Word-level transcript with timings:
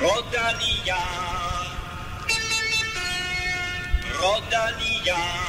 Rodalia. 0.00 0.96
Rodalia. 4.18 5.40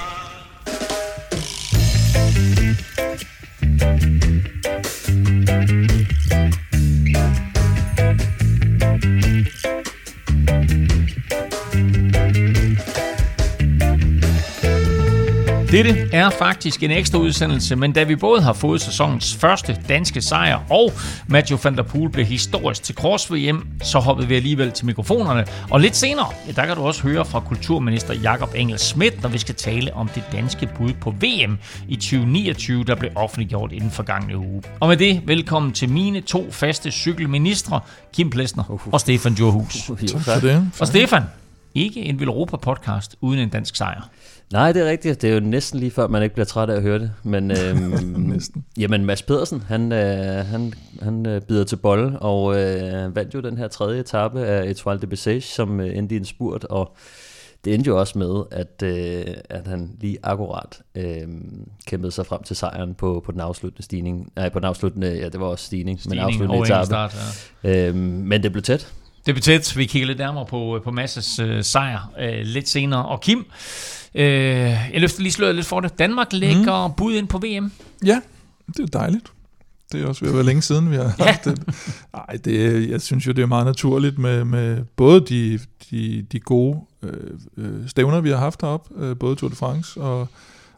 Dette 15.72 16.10
er 16.14 16.30
faktisk 16.30 16.84
en 16.84 16.92
ekstra 16.92 17.20
udsendelse, 17.20 17.76
men 17.76 17.92
da 17.92 18.04
vi 18.04 18.16
både 18.16 18.42
har 18.42 18.54
fået 18.54 18.82
sæsonens 18.82 19.36
første 19.36 19.78
danske 19.90 20.22
sejr, 20.22 20.60
og 20.70 20.92
Matthew 21.28 21.60
van 21.64 21.76
der 21.76 21.84
Poel 21.84 22.10
blev 22.10 22.26
historisk 22.26 22.84
til 22.84 22.96
Cross-VM, 22.96 23.68
så 23.84 24.00
hoppede 24.00 24.28
vi 24.28 24.36
alligevel 24.36 24.72
til 24.72 24.86
mikrofonerne. 24.86 25.46
Og 25.70 25.80
lidt 25.80 25.96
senere, 25.96 26.28
ja, 26.48 26.52
der 26.52 26.66
kan 26.66 26.76
du 26.76 26.82
også 26.82 27.02
høre 27.02 27.26
fra 27.26 27.40
kulturminister 27.40 28.14
Jakob 28.14 28.54
Engel 28.56 28.80
Schmidt, 28.80 29.22
når 29.22 29.30
vi 29.30 29.38
skal 29.38 29.56
tale 29.56 29.94
om 29.94 30.08
det 30.08 30.24
danske 30.32 30.70
bud 30.78 30.94
på 30.94 31.12
VM 31.12 31.58
i 31.88 31.96
2029, 31.96 32.84
der 32.84 32.96
blev 32.96 33.12
offentliggjort 33.16 33.72
inden 33.72 33.92
forgangne 33.92 34.38
uge. 34.38 34.64
Og 34.80 34.88
med 34.88 34.98
det, 34.98 35.22
velkommen 35.26 35.72
til 35.72 35.90
mine 35.90 36.22
to 36.22 36.52
faste 36.52 36.92
cykelministre, 36.92 37.80
Kim 38.14 38.30
Plesner 38.30 38.80
og 38.92 39.00
Stefan 39.00 39.34
Djurhus. 39.34 39.92
Tak 40.26 40.42
for 40.42 40.48
det. 40.48 40.72
Og 40.80 40.88
Stefan, 40.88 41.24
ikke 41.76 42.00
en 42.02 42.20
Villeuropa 42.20 42.58
podcast 42.58 43.16
uden 43.22 43.40
en 43.40 43.50
dansk 43.50 43.76
sejr. 43.76 44.10
Nej, 44.54 44.72
det 44.72 44.82
er 44.82 44.90
rigtigt. 44.90 45.22
Det 45.22 45.30
er 45.30 45.34
jo 45.34 45.40
næsten 45.40 45.80
lige 45.80 45.92
før, 45.92 46.08
man 46.08 46.24
ikke 46.24 46.36
bliver 46.36 46.46
træt 46.46 46.70
af 46.70 46.76
at 46.76 46.82
høre 46.82 47.00
det. 47.00 47.12
Men 47.24 47.52
øhm, 47.58 47.80
Næsten. 48.18 48.66
jamen, 48.78 49.06
Mads 49.06 49.22
Pedersen, 49.22 49.64
han, 49.68 49.92
øh, 49.92 50.46
han, 50.46 50.74
han 51.02 51.26
øh, 51.26 51.42
bider 51.42 51.64
til 51.64 51.76
bolle, 51.76 52.20
og 52.20 52.60
øh, 52.60 53.16
vandt 53.16 53.34
jo 53.34 53.40
den 53.40 53.58
her 53.58 53.68
tredje 53.68 54.00
etape 54.00 54.46
af 54.46 54.70
Etoile 54.70 55.02
de 55.02 55.08
Bessage, 55.08 55.42
som 55.42 55.80
øh, 55.80 55.98
endte 55.98 56.16
i 56.16 56.18
en 56.18 56.26
spurt, 56.26 56.64
og 56.64 56.96
det 57.66 57.74
endte 57.74 57.88
jo 57.88 58.00
også 58.00 58.20
med, 58.20 58.44
at, 58.52 58.84
øh, 58.84 59.34
at 59.50 59.68
han 59.68 59.92
lige 60.00 60.18
akkurat 60.24 60.80
øh, 60.96 61.28
kæmpede 61.88 62.12
sig 62.12 62.26
frem 62.26 62.44
til 62.44 62.56
sejren 62.56 62.94
på, 62.94 63.22
på 63.26 63.32
den 63.32 63.40
afsluttende 63.42 63.84
stigning. 63.84 64.32
Nej, 64.36 64.50
på 64.50 64.60
den 64.60 64.66
afsluttende, 64.66 65.08
ja, 65.18 65.30
det 65.30 65.40
var 65.40 65.46
også 65.46 65.66
stigning, 65.66 65.96
men 65.96 66.00
Stigning 66.00 66.26
afsluttende 66.26 66.56
over 66.56 66.66
etape. 66.66 66.86
start, 66.86 67.16
ja. 67.64 67.88
Øhm, 67.88 67.98
men 67.98 68.44
det 68.44 68.52
blev 68.52 68.62
tæt. 68.64 68.94
Det 69.26 69.36
betyder, 69.36 69.74
vi 69.78 69.86
kigger 69.86 70.08
lidt 70.08 70.18
nærmere 70.18 70.46
på, 70.46 70.82
på 70.84 70.92
Masses 70.92 71.40
øh, 71.40 71.64
sejr 71.64 72.12
øh, 72.20 72.40
lidt 72.44 72.70
senere. 72.70 73.06
Og 73.06 73.22
Kim, 73.22 73.46
øh, 74.16 74.26
jeg 74.26 74.92
løfter 75.02 75.22
lige 75.22 75.32
sløret 75.32 75.56
lidt 75.56 75.68
for 75.68 75.80
det. 75.80 76.00
Danmark 76.00 76.28
lægger 76.34 76.88
mm. 76.88 76.94
bud 76.98 77.14
ind 77.14 77.28
på 77.28 77.38
VM. 77.38 77.72
Ja, 78.06 78.22
det 78.68 78.80
er 78.80 78.86
dejligt. 79.00 79.32
Det 79.92 80.02
er 80.02 80.08
også 80.08 80.22
ved 80.22 80.30
at 80.30 80.36
være 80.36 80.46
længe 80.46 80.62
siden, 80.62 80.92
vi 80.92 80.96
har 80.96 81.16
Ja. 81.20 81.26
haft 81.26 81.46
det. 81.46 81.64
Ej, 82.14 82.38
det, 82.46 82.90
jeg 82.90 83.02
synes 83.02 83.28
jo, 83.28 83.32
det 83.32 83.42
er 83.42 83.46
meget 83.46 83.66
naturligt 83.66 84.20
med, 84.20 84.44
med 84.46 84.78
både 84.96 85.26
de, 85.26 85.60
de, 85.92 86.26
de 86.32 86.40
gode 86.40 86.80
øh, 87.04 87.14
øh, 87.58 87.90
stævner, 87.90 88.22
vi 88.22 88.30
har 88.30 88.38
haft 88.38 88.62
heroppe, 88.62 89.06
øh, 89.06 89.18
både 89.18 89.36
Tour 89.36 89.50
de 89.50 89.56
France 89.56 90.02
og, 90.02 90.28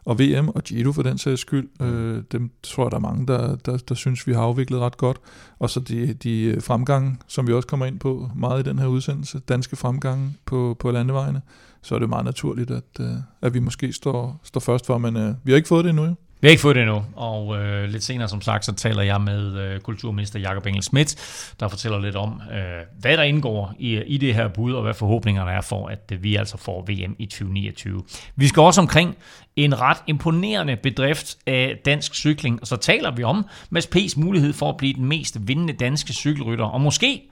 og 0.04 0.18
VM 0.18 0.48
og 0.48 0.62
Giro 0.62 0.92
for 0.92 1.02
den 1.02 1.18
sags 1.18 1.40
skyld. 1.40 1.68
Øh, 1.82 2.22
dem 2.32 2.50
tror 2.62 2.84
jeg, 2.84 2.90
der 2.90 2.96
er 2.96 3.00
mange, 3.00 3.26
der, 3.26 3.56
der, 3.56 3.76
der 3.76 3.94
synes, 3.94 4.26
vi 4.26 4.32
har 4.32 4.42
afviklet 4.42 4.80
ret 4.80 4.96
godt. 4.96 5.20
Og 5.58 5.70
så 5.70 5.80
de, 5.80 6.14
de 6.14 6.60
fremgange, 6.60 7.16
som 7.26 7.46
vi 7.46 7.52
også 7.52 7.68
kommer 7.68 7.86
ind 7.86 7.98
på 7.98 8.30
meget 8.36 8.66
i 8.66 8.68
den 8.68 8.78
her 8.78 8.86
udsendelse, 8.86 9.38
danske 9.38 9.76
fremgange 9.76 10.36
på, 10.44 10.76
på 10.78 10.90
landevejene, 10.90 11.42
så 11.82 11.94
er 11.94 11.98
det 11.98 12.08
meget 12.08 12.24
naturligt, 12.24 12.70
at, 12.70 13.00
øh, 13.00 13.16
at 13.42 13.54
vi 13.54 13.58
måske 13.58 13.92
står, 13.92 14.40
står 14.42 14.60
først 14.60 14.86
for, 14.86 14.98
men 14.98 15.16
øh, 15.16 15.34
vi 15.44 15.52
har 15.52 15.56
ikke 15.56 15.68
fået 15.68 15.84
det 15.84 15.90
endnu. 15.90 16.04
Jo. 16.04 16.14
Vi 16.44 16.48
har 16.48 16.50
ikke 16.50 16.62
fået 16.62 16.76
det 16.76 16.82
endnu, 16.82 17.04
og 17.16 17.56
øh, 17.56 17.88
lidt 17.88 18.04
senere 18.04 18.28
som 18.28 18.40
sagt, 18.40 18.64
så 18.64 18.72
taler 18.72 19.02
jeg 19.02 19.20
med 19.20 19.58
øh, 19.60 19.80
kulturminister 19.80 20.38
Jakob 20.38 20.66
Engel 20.66 20.82
Schmidt, 20.82 21.16
der 21.60 21.68
fortæller 21.68 21.98
lidt 22.00 22.16
om, 22.16 22.42
øh, 22.52 22.58
hvad 23.00 23.16
der 23.16 23.22
indgår 23.22 23.74
i, 23.78 24.02
i 24.02 24.16
det 24.16 24.34
her 24.34 24.48
bud, 24.48 24.72
og 24.72 24.82
hvad 24.82 24.94
forhåbningerne 24.94 25.50
er 25.50 25.60
for, 25.60 25.88
at 25.88 26.12
øh, 26.12 26.22
vi 26.22 26.36
altså 26.36 26.56
får 26.56 26.82
VM 26.82 27.16
i 27.18 27.26
2029. 27.26 28.02
Vi 28.36 28.46
skal 28.48 28.60
også 28.60 28.80
omkring 28.80 29.16
en 29.56 29.80
ret 29.80 29.96
imponerende 30.06 30.76
bedrift 30.76 31.36
af 31.46 31.78
dansk 31.84 32.14
cykling, 32.14 32.60
og 32.60 32.66
så 32.66 32.76
taler 32.76 33.10
vi 33.10 33.22
om 33.22 33.46
Mads 33.70 33.86
P's 33.96 34.20
mulighed 34.20 34.52
for 34.52 34.68
at 34.68 34.76
blive 34.76 34.94
den 34.94 35.04
mest 35.04 35.36
vindende 35.40 35.72
danske 35.72 36.12
cykelrytter, 36.12 36.64
og 36.64 36.80
måske 36.80 37.22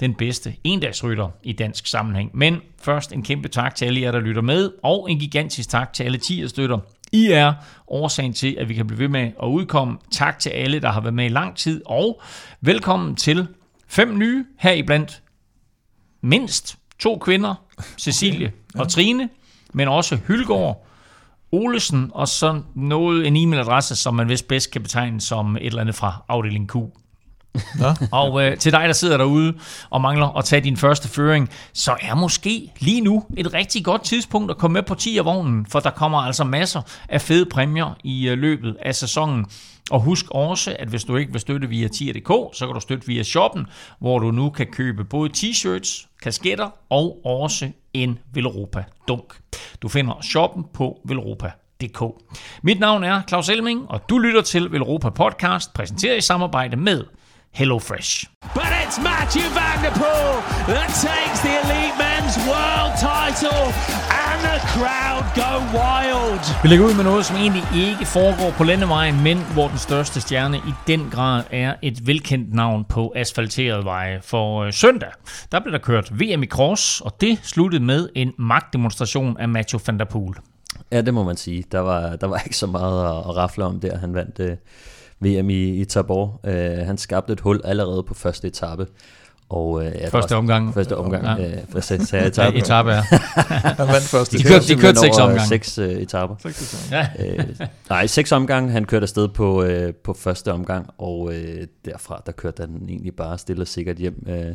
den 0.00 0.14
bedste 0.14 0.54
endagsrytter 0.64 1.28
i 1.42 1.52
dansk 1.52 1.86
sammenhæng. 1.86 2.30
Men 2.34 2.60
først 2.82 3.12
en 3.12 3.22
kæmpe 3.22 3.48
tak 3.48 3.74
til 3.74 3.84
alle 3.84 4.00
jer, 4.00 4.12
der 4.12 4.20
lytter 4.20 4.42
med, 4.42 4.70
og 4.82 5.10
en 5.10 5.18
gigantisk 5.18 5.68
tak 5.68 5.92
til 5.92 6.04
alle 6.04 6.18
10 6.18 6.48
støtter. 6.48 6.78
I 7.12 7.26
er 7.26 7.52
årsagen 7.88 8.32
til, 8.32 8.56
at 8.60 8.68
vi 8.68 8.74
kan 8.74 8.86
blive 8.86 8.98
ved 8.98 9.08
med 9.08 9.32
at 9.42 9.46
udkomme. 9.46 9.98
Tak 10.12 10.38
til 10.38 10.50
alle, 10.50 10.80
der 10.80 10.90
har 10.90 11.00
været 11.00 11.14
med 11.14 11.24
i 11.24 11.28
lang 11.28 11.56
tid, 11.56 11.82
og 11.86 12.20
velkommen 12.60 13.16
til 13.16 13.48
fem 13.88 14.18
nye 14.18 14.44
her 14.58 14.72
iblandt 14.72 15.22
mindst 16.20 16.78
to 16.98 17.18
kvinder, 17.18 17.54
Cecilie 17.98 18.52
og 18.74 18.88
Trine, 18.88 19.28
men 19.72 19.88
også 19.88 20.16
Hylgaard, 20.16 20.86
Olesen 21.52 22.10
og 22.14 22.28
så 22.28 22.62
noget 22.74 23.26
en 23.26 23.36
e-mailadresse, 23.36 23.94
som 23.94 24.14
man 24.14 24.28
vist 24.28 24.48
bedst 24.48 24.70
kan 24.70 24.82
betegne 24.82 25.20
som 25.20 25.56
et 25.56 25.66
eller 25.66 25.80
andet 25.80 25.94
fra 25.94 26.24
afdeling 26.28 26.70
Q. 26.70 26.76
Ja. 27.80 27.94
Og 28.10 28.44
øh, 28.44 28.56
til 28.56 28.72
dig, 28.72 28.84
der 28.86 28.92
sidder 28.92 29.16
derude 29.16 29.54
og 29.90 30.00
mangler 30.00 30.38
at 30.38 30.44
tage 30.44 30.60
din 30.60 30.76
første 30.76 31.08
føring, 31.08 31.50
så 31.72 31.96
er 32.00 32.14
måske 32.14 32.72
lige 32.78 33.00
nu 33.00 33.24
et 33.36 33.54
rigtig 33.54 33.84
godt 33.84 34.02
tidspunkt 34.04 34.50
at 34.50 34.58
komme 34.58 34.72
med 34.72 34.82
på 34.82 34.94
10'er-vognen, 34.94 35.66
for 35.68 35.80
der 35.80 35.90
kommer 35.90 36.18
altså 36.18 36.44
masser 36.44 36.82
af 37.08 37.20
fede 37.20 37.46
præmier 37.46 37.96
i 38.04 38.28
øh, 38.28 38.38
løbet 38.38 38.76
af 38.82 38.94
sæsonen. 38.94 39.46
Og 39.90 40.00
husk 40.00 40.26
også, 40.30 40.76
at 40.78 40.88
hvis 40.88 41.04
du 41.04 41.16
ikke 41.16 41.32
vil 41.32 41.40
støtte 41.40 41.68
via 41.68 41.86
10.dk, 41.86 42.56
så 42.56 42.66
kan 42.66 42.74
du 42.74 42.80
støtte 42.80 43.06
via 43.06 43.22
shoppen, 43.22 43.66
hvor 43.98 44.18
du 44.18 44.30
nu 44.30 44.50
kan 44.50 44.66
købe 44.66 45.04
både 45.04 45.30
t-shirts, 45.36 46.06
kasketter 46.22 46.70
og 46.90 47.26
også 47.26 47.70
en 47.94 48.18
Velropa 48.32 48.84
dunk. 49.08 49.34
Du 49.82 49.88
finder 49.88 50.18
shoppen 50.22 50.64
på 50.74 51.00
velropa.dk. 51.04 52.02
Mit 52.62 52.80
navn 52.80 53.04
er 53.04 53.22
Claus 53.28 53.48
Elming, 53.48 53.84
og 53.88 54.08
du 54.08 54.18
lytter 54.18 54.42
til 54.42 54.72
Velropa 54.72 55.10
Podcast, 55.10 55.74
præsenteret 55.74 56.18
i 56.18 56.20
samarbejde 56.20 56.76
med 56.76 57.04
HelloFresh. 57.58 58.10
But 58.54 58.70
it's 58.82 58.98
Matthew 59.10 59.46
Van 59.58 59.76
Der 59.84 59.94
Poel 60.02 60.34
that 60.74 60.88
takes 61.08 61.38
the 61.46 61.52
elite 61.62 61.96
men's 62.04 62.36
world 62.50 62.92
title, 63.12 63.62
and 64.26 64.38
the 64.48 64.58
crowd 64.74 65.24
go 65.42 65.52
wild. 65.78 66.44
Vi 66.62 66.68
lægger 66.68 66.84
ud 66.86 66.94
med 66.94 67.04
noget, 67.04 67.24
som 67.26 67.36
egentlig 67.36 67.64
ikke 67.74 68.06
foregår 68.06 68.50
på 68.50 68.64
landevejen, 68.64 69.22
men 69.22 69.38
hvor 69.54 69.68
den 69.68 69.78
største 69.78 70.20
stjerne 70.20 70.56
i 70.56 70.72
den 70.86 71.10
grad 71.10 71.42
er 71.50 71.74
et 71.82 72.06
velkendt 72.06 72.54
navn 72.54 72.84
på 72.84 73.12
asfalterede 73.16 73.84
veje. 73.84 74.20
For 74.22 74.62
øh, 74.62 74.72
søndag, 74.72 75.10
der 75.52 75.60
blev 75.60 75.72
der 75.72 75.78
kørt 75.78 76.20
VM 76.20 76.42
i 76.42 76.46
cross, 76.46 77.00
og 77.00 77.20
det 77.20 77.38
sluttede 77.42 77.84
med 77.84 78.08
en 78.14 78.32
magtdemonstration 78.38 79.36
af 79.38 79.48
Mathieu 79.48 79.80
van 79.86 79.98
der 79.98 80.04
Poel. 80.04 80.34
Ja, 80.92 81.00
det 81.00 81.14
må 81.14 81.22
man 81.22 81.36
sige. 81.36 81.64
Der 81.72 81.80
var, 81.80 82.16
der 82.16 82.26
var 82.26 82.38
ikke 82.44 82.56
så 82.56 82.66
meget 82.66 83.04
at, 83.04 83.16
at 83.16 83.36
rafle 83.36 83.64
om 83.64 83.80
der. 83.80 83.98
Han 83.98 84.14
vandt 84.14 84.40
øh, 84.40 84.56
VM 85.24 85.50
i, 85.50 85.64
i 85.80 85.84
Tabor. 85.84 86.40
Øh, 86.46 86.86
han 86.86 86.98
skabte 86.98 87.32
et 87.32 87.40
hul 87.40 87.60
allerede 87.64 88.02
på 88.02 88.14
første 88.14 88.48
etape. 88.48 88.86
Og, 89.48 89.80
øh, 89.80 89.86
ja, 89.86 89.90
det 89.92 90.02
var 90.02 90.08
Første 90.10 90.36
omgang. 90.36 90.74
Første 90.74 90.96
omgang. 90.96 91.24
Ja. 91.24 91.34
Ja. 91.34 91.56
Øh, 91.76 91.82
sagde 91.82 92.06
jeg? 92.12 92.22
Ja, 92.22 92.26
Etape? 92.28 92.56
etape 92.58 92.90
er. 92.90 93.02
han 93.78 93.88
vandt 93.88 94.02
først. 94.02 94.32
De 94.32 94.36
i 94.36 94.40
kørte- 94.40 94.54
første. 94.54 94.74
de 94.74 94.80
kørte 94.80 94.98
seks 95.00 95.18
over 95.18 95.28
omgange. 95.28 95.48
Seks 95.48 95.78
øh, 95.78 95.90
etaper. 95.90 96.34
Ja. 96.90 97.06
øh, 97.18 97.44
nej, 97.88 98.06
seks 98.06 98.32
omgange. 98.32 98.70
Han 98.70 98.84
kørte 98.84 99.04
afsted 99.04 99.28
på, 99.28 99.62
øh, 99.62 99.94
på 99.94 100.14
første 100.14 100.52
omgang, 100.52 100.86
og 100.98 101.34
øh, 101.34 101.66
derfra 101.84 102.22
der 102.26 102.32
kørte 102.32 102.60
han 102.60 102.82
egentlig 102.88 103.16
bare 103.16 103.38
stille 103.38 103.62
og 103.62 103.68
sikkert 103.68 103.96
hjem. 103.96 104.26
Øh, 104.28 104.54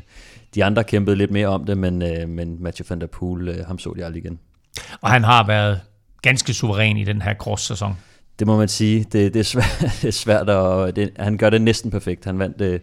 de 0.56 0.66
andre 0.66 0.84
kæmpede 0.84 1.16
lidt 1.16 1.32
mere 1.32 1.48
om 1.48 1.66
det, 1.66 1.78
men, 1.78 2.02
øh, 2.02 2.30
men 2.30 2.64
Mathieu 2.64 2.86
van 2.90 3.02
der 3.02 3.08
Poel, 3.08 3.48
øh, 3.48 3.66
ham 3.68 3.80
så 3.80 3.94
de 3.98 4.06
aldrig 4.06 4.26
igen. 4.26 4.40
Og 5.02 5.12
han 5.12 5.24
har 5.24 5.48
været 5.48 5.80
ganske 6.22 6.54
suveræn 6.54 6.98
i 6.98 7.04
den 7.04 7.22
her 7.22 7.34
cross-sæson. 7.34 7.98
Det 8.40 8.48
må 8.48 8.58
man 8.58 8.68
sige. 8.68 9.04
Det, 9.04 9.34
det, 9.34 9.40
er, 9.40 9.44
svært, 9.44 9.78
det 10.02 10.08
er 10.08 10.12
svært, 10.12 10.50
og 10.50 10.96
det, 10.96 11.12
han 11.16 11.38
gør 11.38 11.50
det 11.50 11.62
næsten 11.62 11.92
perfekt. 11.92 12.26
Han 12.26 12.40
vandt 12.40 12.62
øh, 12.62 12.80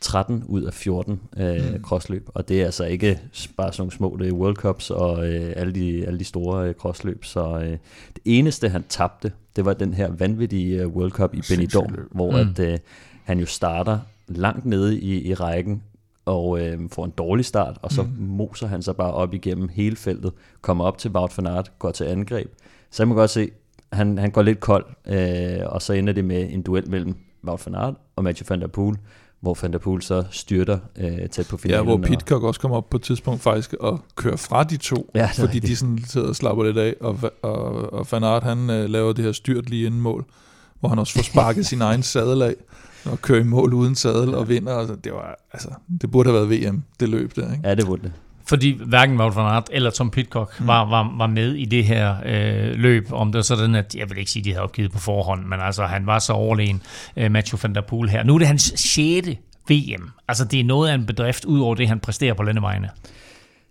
13 0.00 0.44
ud 0.46 0.62
af 0.62 0.74
14 0.74 1.20
øh, 1.36 1.72
mm. 1.72 1.82
crossløb, 1.82 2.28
og 2.34 2.48
det 2.48 2.60
er 2.60 2.64
altså 2.64 2.84
ikke 2.84 3.20
bare 3.56 3.72
sådan 3.72 3.80
nogle 3.80 3.92
små, 3.92 4.16
det 4.20 4.28
er 4.28 4.32
World 4.32 4.56
Cups 4.56 4.90
og 4.90 5.28
øh, 5.28 5.52
alle, 5.56 5.74
de, 5.74 6.06
alle 6.06 6.18
de 6.18 6.24
store 6.24 6.68
øh, 6.68 6.74
crossløb, 6.74 7.24
så 7.24 7.58
øh, 7.58 7.70
det 8.14 8.22
eneste 8.24 8.68
han 8.68 8.84
tabte, 8.88 9.32
det 9.56 9.64
var 9.64 9.72
den 9.72 9.94
her 9.94 10.10
vanvittige 10.10 10.80
øh, 10.82 10.88
World 10.88 11.10
Cup 11.10 11.34
i 11.34 11.42
Benidorm, 11.48 11.92
hvor 12.10 12.30
Mm. 12.30 12.36
at, 12.36 12.58
øh, 12.58 12.78
han 13.24 13.38
jo 13.40 13.46
starter 13.46 13.98
langt 14.28 14.64
nede 14.66 15.00
i, 15.00 15.28
i 15.28 15.34
rækken, 15.34 15.82
og 16.24 16.60
øh, 16.60 16.78
får 16.90 17.04
en 17.04 17.12
dårlig 17.18 17.44
start, 17.44 17.78
og 17.82 17.92
så 17.92 18.02
mm. 18.02 18.08
moser 18.18 18.66
han 18.66 18.82
sig 18.82 18.96
bare 18.96 19.12
op 19.12 19.34
igennem 19.34 19.68
hele 19.68 19.96
feltet, 19.96 20.32
kommer 20.60 20.84
op 20.84 20.98
til 20.98 21.10
Wout 21.10 21.38
van 21.38 21.46
Aert, 21.46 21.72
går 21.78 21.90
til 21.90 22.04
angreb. 22.04 22.50
Så 22.90 23.02
jeg 23.02 23.08
må 23.08 23.14
godt 23.14 23.30
se, 23.30 23.50
han, 23.96 24.18
han 24.18 24.30
går 24.30 24.42
lidt 24.42 24.60
kold, 24.60 24.84
øh, 25.06 25.58
og 25.66 25.82
så 25.82 25.92
ender 25.92 26.12
det 26.12 26.24
med 26.24 26.46
en 26.50 26.62
duel 26.62 26.90
mellem 26.90 27.14
Wout 27.46 27.66
van 27.66 27.74
Aert 27.74 27.94
og 28.16 28.24
Mathieu 28.24 28.46
van 28.48 28.60
der 28.60 28.66
Poel, 28.66 28.96
hvor 29.40 29.58
van 29.62 29.72
der 29.72 29.78
Poel 29.78 30.02
så 30.02 30.24
styrter 30.30 30.78
øh, 30.98 31.28
tæt 31.28 31.46
på 31.50 31.56
Ja, 31.56 31.68
finalen. 31.68 31.84
hvor 31.86 31.94
og- 31.94 32.02
Pitcock 32.02 32.42
også 32.44 32.60
kommer 32.60 32.76
op 32.76 32.90
på 32.90 32.96
et 32.96 33.02
tidspunkt 33.02 33.42
faktisk 33.42 33.72
og 33.80 34.00
kører 34.16 34.36
fra 34.36 34.64
de 34.64 34.76
to, 34.76 35.10
Ja, 35.14 35.26
fordi 35.34 35.42
rigtigt. 35.46 35.66
de 35.66 35.76
sådan 35.76 35.98
sidder 36.06 36.28
og 36.28 36.36
slapper 36.36 36.64
lidt 36.64 36.78
af, 36.78 36.94
og, 37.00 37.18
og, 37.42 37.92
og 37.92 38.06
Van 38.12 38.24
Aert, 38.24 38.42
han 38.42 38.70
øh, 38.70 38.90
laver 38.90 39.12
det 39.12 39.24
her 39.24 39.32
styrt 39.32 39.70
lige 39.70 39.86
inden 39.86 40.00
mål, 40.00 40.24
hvor 40.80 40.88
han 40.88 40.98
også 40.98 41.12
får 41.12 41.22
sparket 41.22 41.66
sin 41.72 41.82
egen 41.82 42.02
sadel 42.02 42.42
af. 42.42 42.54
og 43.04 43.22
kører 43.22 43.40
i 43.40 43.44
mål 43.44 43.74
uden 43.74 43.94
sadel 43.94 44.34
og 44.34 44.48
vinder. 44.48 44.72
Og 44.72 45.04
det, 45.04 45.12
var, 45.12 45.38
altså, 45.52 45.68
det 46.00 46.10
burde 46.10 46.30
have 46.30 46.48
været 46.48 46.60
VM, 46.72 46.82
det 47.00 47.08
løb 47.08 47.36
der. 47.36 47.52
Ikke? 47.52 47.68
Ja, 47.68 47.74
det 47.74 47.86
burde 47.86 48.02
det. 48.02 48.12
Fordi 48.48 48.80
hverken 48.86 49.20
Wout 49.20 49.36
van 49.36 49.46
Aert 49.46 49.68
eller 49.72 49.90
Tom 49.90 50.10
Pitcock 50.10 50.60
mm. 50.60 50.66
var, 50.66 50.84
var, 50.84 51.14
var 51.16 51.26
med 51.26 51.54
i 51.54 51.64
det 51.64 51.84
her 51.84 52.16
øh, 52.24 52.74
løb. 52.74 53.12
Om 53.12 53.32
det 53.32 53.36
var 53.36 53.42
sådan, 53.42 53.74
at 53.74 53.94
jeg 53.94 54.10
vil 54.10 54.18
ikke 54.18 54.30
sige, 54.30 54.40
at 54.40 54.44
de 54.44 54.52
havde 54.52 54.62
opgivet 54.62 54.92
på 54.92 54.98
forhånd, 54.98 55.44
men 55.44 55.60
altså 55.60 55.86
han 55.86 56.06
var 56.06 56.18
så 56.18 56.32
overlegen, 56.32 56.82
øh, 57.16 57.30
Mathieu 57.30 57.58
van 57.62 57.74
der 57.74 57.80
Poel 57.80 58.08
her. 58.08 58.22
Nu 58.22 58.34
er 58.34 58.38
det 58.38 58.46
hans 58.46 58.72
6. 58.76 59.28
VM. 59.68 60.10
Altså 60.28 60.44
det 60.44 60.60
er 60.60 60.64
noget 60.64 60.90
af 60.90 60.94
en 60.94 61.06
bedrift, 61.06 61.44
ud 61.44 61.60
over 61.60 61.74
det, 61.74 61.88
han 61.88 62.00
præsterer 62.00 62.34
på 62.34 62.42
landevejene. 62.42 62.90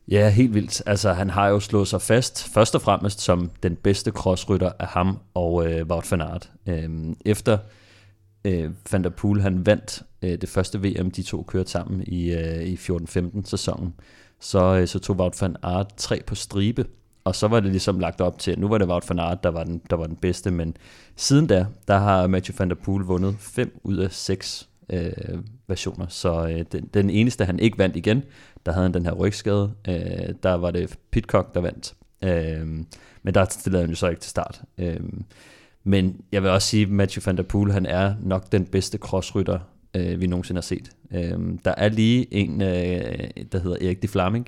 Ja, 0.08 0.30
helt 0.30 0.54
vildt. 0.54 0.82
Altså, 0.86 1.14
han 1.14 1.30
har 1.30 1.48
jo 1.48 1.60
slået 1.60 1.88
sig 1.88 2.02
fast, 2.02 2.54
først 2.54 2.76
og 2.76 2.82
fremmest 2.82 3.22
som 3.22 3.52
den 3.64 3.76
bedste 3.76 4.12
crossrytter 4.12 4.72
af 4.80 4.88
ham 4.88 5.18
og 5.34 5.72
øh, 5.72 5.88
Wout 5.88 6.12
van 6.12 6.22
Aert. 6.22 6.50
Øhm, 6.68 7.16
efter 7.26 7.58
øh, 8.46 8.70
Van 8.92 9.04
der 9.04 9.10
Poel, 9.10 9.42
han 9.42 9.66
vandt 9.66 10.04
øh, 10.22 10.42
det 10.42 10.50
første 10.50 10.82
VM, 10.82 11.12
de 11.12 11.24
to 11.24 11.44
kørte 11.44 11.72
sammen 11.72 12.04
i, 12.08 12.34
øh, 12.34 12.64
i 12.64 12.76
14-15 12.76 13.46
sæsonen, 13.46 13.94
øh, 13.98 14.25
Øh, 14.56 14.88
så 14.88 15.00
tog 15.00 15.16
Wout 15.16 15.42
van 15.42 15.56
Aert 15.64 15.94
tre 15.98 16.22
på 16.28 16.36
stribe, 16.36 16.86
og 17.24 17.36
så 17.36 17.48
var 17.48 17.60
det 17.60 17.72
ligesom 17.72 18.00
lagt 18.00 18.22
op 18.22 18.40
til, 18.40 18.52
at 18.52 18.60
nu 18.60 18.68
var 18.68 18.78
det 18.78 18.88
Wout 18.88 19.10
van 19.10 19.20
Aert, 19.20 19.44
der 19.44 19.50
var 19.50 19.64
den, 19.64 19.82
der 19.90 19.96
var 19.96 20.08
den 20.08 20.16
bedste, 20.16 20.52
men 20.52 20.78
siden 21.16 21.48
da, 21.48 21.66
der 21.88 21.98
har 21.98 22.28
Mathieu 22.28 22.56
van 22.58 22.70
der 22.70 22.76
Poel 22.76 23.04
vundet 23.04 23.36
5 23.40 23.80
ud 23.84 23.98
af 23.98 24.12
6 24.12 24.70
øh, 24.90 25.12
versioner, 25.68 26.08
så 26.08 26.48
øh, 26.48 26.66
den, 26.72 26.90
den 26.94 27.10
eneste, 27.10 27.46
han 27.46 27.60
ikke 27.60 27.78
vandt 27.78 27.96
igen, 27.96 28.24
der 28.66 28.72
havde 28.72 28.84
han 28.84 28.94
den 28.94 29.06
her 29.06 29.14
rygskade, 29.14 29.72
øh, 29.88 30.36
der 30.44 30.54
var 30.54 30.72
det 30.72 30.98
Pitcock, 31.12 31.56
der 31.56 31.62
vandt, 31.62 31.94
øh, 32.24 32.68
men 33.24 33.34
der 33.34 33.46
stillede 33.50 33.82
han 33.82 33.90
jo 33.90 33.96
så 33.96 34.08
ikke 34.08 34.22
til 34.22 34.30
start. 34.30 34.62
Øh, 34.78 35.00
men 35.84 36.22
jeg 36.32 36.44
vil 36.44 36.52
også 36.52 36.68
sige, 36.68 36.84
at 36.84 36.90
Mathieu 36.90 37.22
van 37.26 37.38
der 37.38 37.44
Poel, 37.44 37.72
han 37.72 37.86
er 37.86 38.16
nok 38.24 38.52
den 38.52 38.66
bedste 38.66 38.98
crossrytter, 38.98 39.60
øh, 39.96 40.22
vi 40.22 40.28
nogensinde 40.28 40.58
har 40.58 40.64
set. 40.64 40.92
Øh, 41.12 41.40
der 41.66 41.74
er 41.78 41.90
lige 41.90 42.34
en, 42.34 42.62
øh, 42.62 43.30
der 43.52 43.60
hedder 43.60 43.88
Erik 43.88 44.02
de 44.02 44.08
Flaming, 44.08 44.48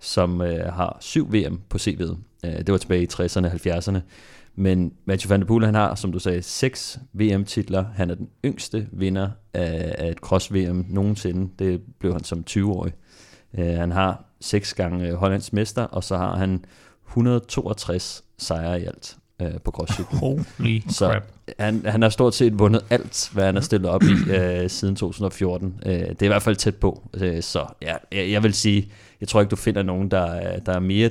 som 0.00 0.40
øh, 0.40 0.72
har 0.72 0.96
syv 1.00 1.32
VM 1.32 1.60
på 1.68 1.78
CV'et. 1.78 2.16
Øh, 2.44 2.58
det 2.58 2.72
var 2.72 2.78
tilbage 2.78 3.02
i 3.02 3.08
60'erne 3.12 3.46
og 3.46 3.52
70'erne. 3.52 3.98
Men 4.54 4.92
Mathieu 5.04 5.28
van 5.28 5.40
der 5.40 5.46
Poel, 5.46 5.64
han 5.64 5.74
har, 5.74 5.94
som 5.94 6.12
du 6.12 6.18
sagde, 6.18 6.42
seks 6.42 6.98
VM-titler. 7.12 7.84
Han 7.94 8.10
er 8.10 8.14
den 8.14 8.28
yngste 8.44 8.88
vinder 8.92 9.30
af, 9.54 9.94
af 9.98 10.10
et 10.10 10.18
cross-VM 10.18 10.86
nogensinde. 10.88 11.50
Det 11.58 11.80
blev 11.98 12.12
han 12.12 12.24
som 12.24 12.44
20-årig. 12.50 12.92
Øh, 13.58 13.66
han 13.66 13.92
har 13.92 14.24
seks 14.40 14.74
gange 14.74 15.14
Hollands 15.14 15.52
mester, 15.52 15.82
og 15.82 16.04
så 16.04 16.16
har 16.16 16.36
han 16.36 16.64
162 17.08 18.24
sejre 18.38 18.80
i 18.80 18.84
alt 18.84 19.16
øh, 19.42 19.50
på 19.64 19.70
crosscykel. 19.70 20.18
Holy 20.18 20.80
Så 20.88 21.06
crap. 21.10 21.22
han, 21.58 21.82
han 21.86 22.02
har 22.02 22.08
stort 22.08 22.34
set 22.34 22.58
vundet 22.58 22.82
alt, 22.90 23.30
hvad 23.32 23.44
han 23.44 23.54
har 23.54 23.62
stillet 23.62 23.90
op 23.90 24.02
i 24.02 24.30
øh, 24.30 24.70
siden 24.70 24.96
2014. 24.96 25.74
Øh, 25.86 25.92
det 25.92 26.04
er 26.22 26.24
i 26.24 26.26
hvert 26.26 26.42
fald 26.42 26.56
tæt 26.56 26.76
på. 26.76 27.02
Øh, 27.14 27.42
så 27.42 27.64
ja, 27.82 27.94
jeg, 28.12 28.30
jeg 28.30 28.42
vil 28.42 28.54
sige, 28.54 28.88
jeg 29.20 29.28
tror 29.28 29.40
ikke, 29.40 29.50
du 29.50 29.56
finder 29.56 29.82
nogen, 29.82 30.10
der, 30.10 30.20
er- 30.26 30.58
der 30.60 30.72
er 30.72 30.80
mere 30.80 31.10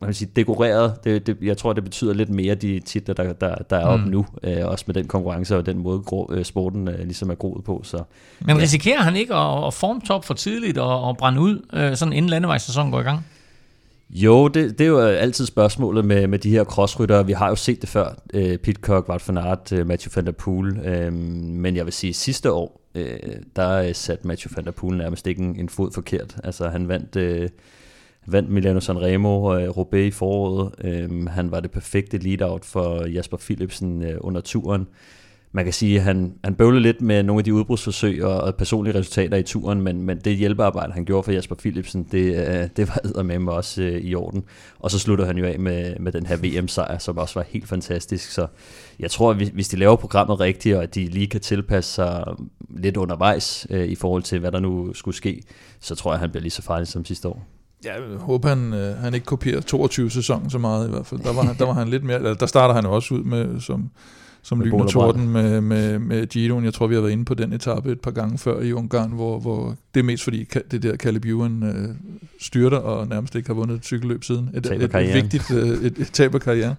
man 0.00 0.06
vil 0.08 0.14
sige, 0.14 0.30
dekoreret. 0.36 1.04
Det, 1.04 1.26
det, 1.26 1.36
jeg 1.42 1.56
tror, 1.56 1.72
det 1.72 1.84
betyder 1.84 2.14
lidt 2.14 2.30
mere, 2.30 2.54
de 2.54 2.80
titler, 2.80 3.14
der, 3.14 3.32
der, 3.32 3.54
der 3.54 3.76
er 3.76 3.84
oppe 3.86 4.04
Mm. 4.04 4.10
nu. 4.10 4.26
Øh, 4.42 4.66
også 4.66 4.84
med 4.86 4.94
den 4.94 5.06
konkurrence 5.08 5.56
og 5.56 5.66
den 5.66 5.78
måde, 5.78 5.98
grå, 6.00 6.30
øh, 6.32 6.44
sporten 6.44 6.88
øh, 6.88 6.98
ligesom 6.98 7.30
er 7.30 7.34
groet 7.34 7.64
på. 7.64 7.80
Så 7.84 8.02
Men 8.40 8.58
risikerer 8.58 9.00
han 9.02 9.16
ikke 9.16 9.34
at, 9.34 9.66
at 9.66 9.74
formtop 9.74 10.24
for 10.24 10.34
tidligt 10.34 10.78
og, 10.78 11.02
og 11.02 11.16
brænde 11.16 11.40
ud, 11.40 11.66
øh, 11.72 11.96
sådan 11.96 12.12
inden 12.12 12.28
landevejssæsonen 12.30 12.92
går 12.92 13.00
i 13.00 13.02
gang? 13.02 13.26
Jo, 14.14 14.48
det, 14.48 14.78
det 14.78 14.84
er 14.84 14.88
jo 14.88 15.00
øh, 15.00 15.22
altid 15.22 15.46
spørgsmålet 15.46 16.04
med, 16.04 16.26
med 16.26 16.38
de 16.38 16.50
her 16.50 16.64
crossryttere. 16.64 17.26
Vi 17.26 17.32
har 17.32 17.48
jo 17.48 17.56
set 17.56 17.80
det 17.80 17.88
før. 17.88 18.14
Øh, 18.34 18.58
Pitcock, 18.58 19.08
Wout 19.08 19.28
van 19.28 19.38
Aert, 19.38 19.72
øh, 19.72 19.86
Mathieu 19.86 20.10
van 20.14 20.26
der 20.26 20.32
Poel. 20.32 20.78
Øh, 20.78 21.12
men 21.12 21.76
jeg 21.76 21.84
vil 21.84 21.92
sige, 21.92 22.14
sidste 22.14 22.52
år, 22.52 22.80
øh, 22.94 23.18
der 23.56 23.70
øh, 23.70 23.94
satte 23.94 24.26
Mathieu 24.26 24.50
van 24.56 24.64
der 24.64 24.70
Poel 24.70 24.96
nærmest 24.96 25.26
ikke 25.26 25.42
en, 25.42 25.60
en 25.60 25.68
fod 25.68 25.90
forkert. 25.92 26.36
Altså 26.44 26.68
han 26.68 26.88
vandt, 26.88 27.16
øh, 27.16 27.48
vandt 28.26 28.50
Milano 28.50 28.80
Sanremo 28.80 29.44
og 29.44 29.62
øh, 29.62 29.68
Roubaix 29.68 30.06
i 30.06 30.10
foråret. 30.10 30.70
Øh, 30.84 31.26
han 31.26 31.50
var 31.50 31.60
det 31.60 31.70
perfekte 31.70 32.18
lead-out 32.18 32.64
for 32.64 33.06
Jasper 33.06 33.36
Philipsen 33.36 34.02
øh, 34.02 34.16
under 34.20 34.40
turen. 34.40 34.86
Man 35.56 35.64
kan 35.64 35.72
sige, 35.72 35.96
at 35.96 36.02
han, 36.02 36.34
han 36.44 36.54
bøvlede 36.54 36.82
lidt 36.82 37.00
med 37.00 37.22
nogle 37.22 37.40
af 37.40 37.44
de 37.44 37.54
udbrudsforsøg 37.54 38.24
og, 38.24 38.40
og 38.40 38.54
personlige 38.54 38.98
resultater 38.98 39.36
i 39.36 39.42
turen, 39.42 39.80
men, 39.82 40.02
men 40.02 40.18
det 40.18 40.36
hjælpearbejde, 40.36 40.92
han 40.92 41.04
gjorde 41.04 41.22
for 41.22 41.32
Jasper 41.32 41.54
Philipsen, 41.54 42.06
det, 42.12 42.48
øh, 42.48 42.68
det 42.76 42.88
var 43.14 43.22
med 43.22 43.52
også 43.52 43.82
øh, 43.82 44.00
i 44.00 44.14
orden. 44.14 44.44
Og 44.78 44.90
så 44.90 44.98
slutter 44.98 45.24
han 45.26 45.38
jo 45.38 45.44
af 45.44 45.58
med, 45.58 45.94
med 46.00 46.12
den 46.12 46.26
her 46.26 46.36
VM-sejr, 46.36 46.98
som 46.98 47.18
også 47.18 47.34
var 47.38 47.44
helt 47.48 47.68
fantastisk. 47.68 48.30
Så 48.30 48.46
jeg 49.00 49.10
tror, 49.10 49.30
at 49.30 49.36
hvis- 49.36 49.68
de 49.68 49.76
laver 49.76 49.96
programmet 49.96 50.40
rigtigt, 50.40 50.76
og 50.76 50.82
at 50.82 50.94
de 50.94 51.06
lige 51.06 51.26
kan 51.26 51.40
tilpasse 51.40 51.94
sig 51.94 52.24
lidt 52.70 52.96
undervejs 52.96 53.66
øh, 53.70 53.84
i 53.88 53.94
forhold 53.94 54.22
til, 54.22 54.38
hvad 54.38 54.52
der 54.52 54.60
nu 54.60 54.94
skulle 54.94 55.16
ske, 55.16 55.42
så 55.80 55.94
tror 55.94 56.10
jeg, 56.10 56.14
at 56.14 56.20
han 56.20 56.30
bliver 56.30 56.42
lige 56.42 56.50
så 56.50 56.62
farlig 56.62 56.88
som 56.88 57.04
sidste 57.04 57.28
år. 57.28 57.46
Jeg 57.84 57.96
håber, 58.18 58.48
han, 58.48 58.72
øh, 58.74 58.96
han 58.96 59.14
ikke 59.14 59.26
kopierer 59.26 59.60
22 59.60 60.10
sæsonen 60.10 60.50
så 60.50 60.58
meget 60.58 60.88
i 60.88 60.90
hvert 60.90 61.06
fald. 61.06 61.20
Der 61.20 61.32
var, 61.32 61.42
han, 61.42 61.56
der 61.58 61.66
var 61.66 61.72
han 61.72 61.88
lidt 61.88 62.04
mere... 62.04 62.16
Eller 62.16 62.34
der 62.34 62.46
starter 62.46 62.74
han 62.74 62.84
jo 62.84 62.92
også 62.92 63.14
ud 63.14 63.22
med 63.24 63.60
som, 63.60 63.90
som 64.44 64.60
lyn 64.60 64.72
og 64.72 64.90
torden 64.90 65.28
med, 65.28 65.60
med, 65.60 65.98
med 65.98 66.26
Giroen. 66.26 66.64
Jeg 66.64 66.74
tror, 66.74 66.86
vi 66.86 66.94
har 66.94 67.02
været 67.02 67.12
inde 67.12 67.24
på 67.24 67.34
den 67.34 67.52
etape 67.52 67.92
et 67.92 68.00
par 68.00 68.10
gange 68.10 68.38
før 68.38 68.60
i 68.60 68.72
Ungarn, 68.72 69.10
hvor, 69.10 69.38
hvor 69.38 69.76
det 69.94 70.00
er 70.00 70.04
mest 70.04 70.24
fordi 70.24 70.44
det 70.70 70.82
der 70.82 70.96
Caleb 70.96 71.24
Ewan 71.24 71.62
øh, 71.62 71.88
styrter 72.40 72.78
og 72.78 73.08
nærmest 73.08 73.34
ikke 73.34 73.48
har 73.48 73.54
vundet 73.54 73.76
et 73.76 73.84
cykelløb 73.84 74.24
siden. 74.24 74.50
Et, 74.54 74.64
Taber 74.64 74.98
et, 74.98 75.08
et, 75.08 75.14
vigtigt 75.14 75.50
øh, 75.50 75.68
et, 75.68 75.98
et 75.98 76.10
tab 76.12 76.34
af 76.34 76.40
karrieren, 76.40 76.74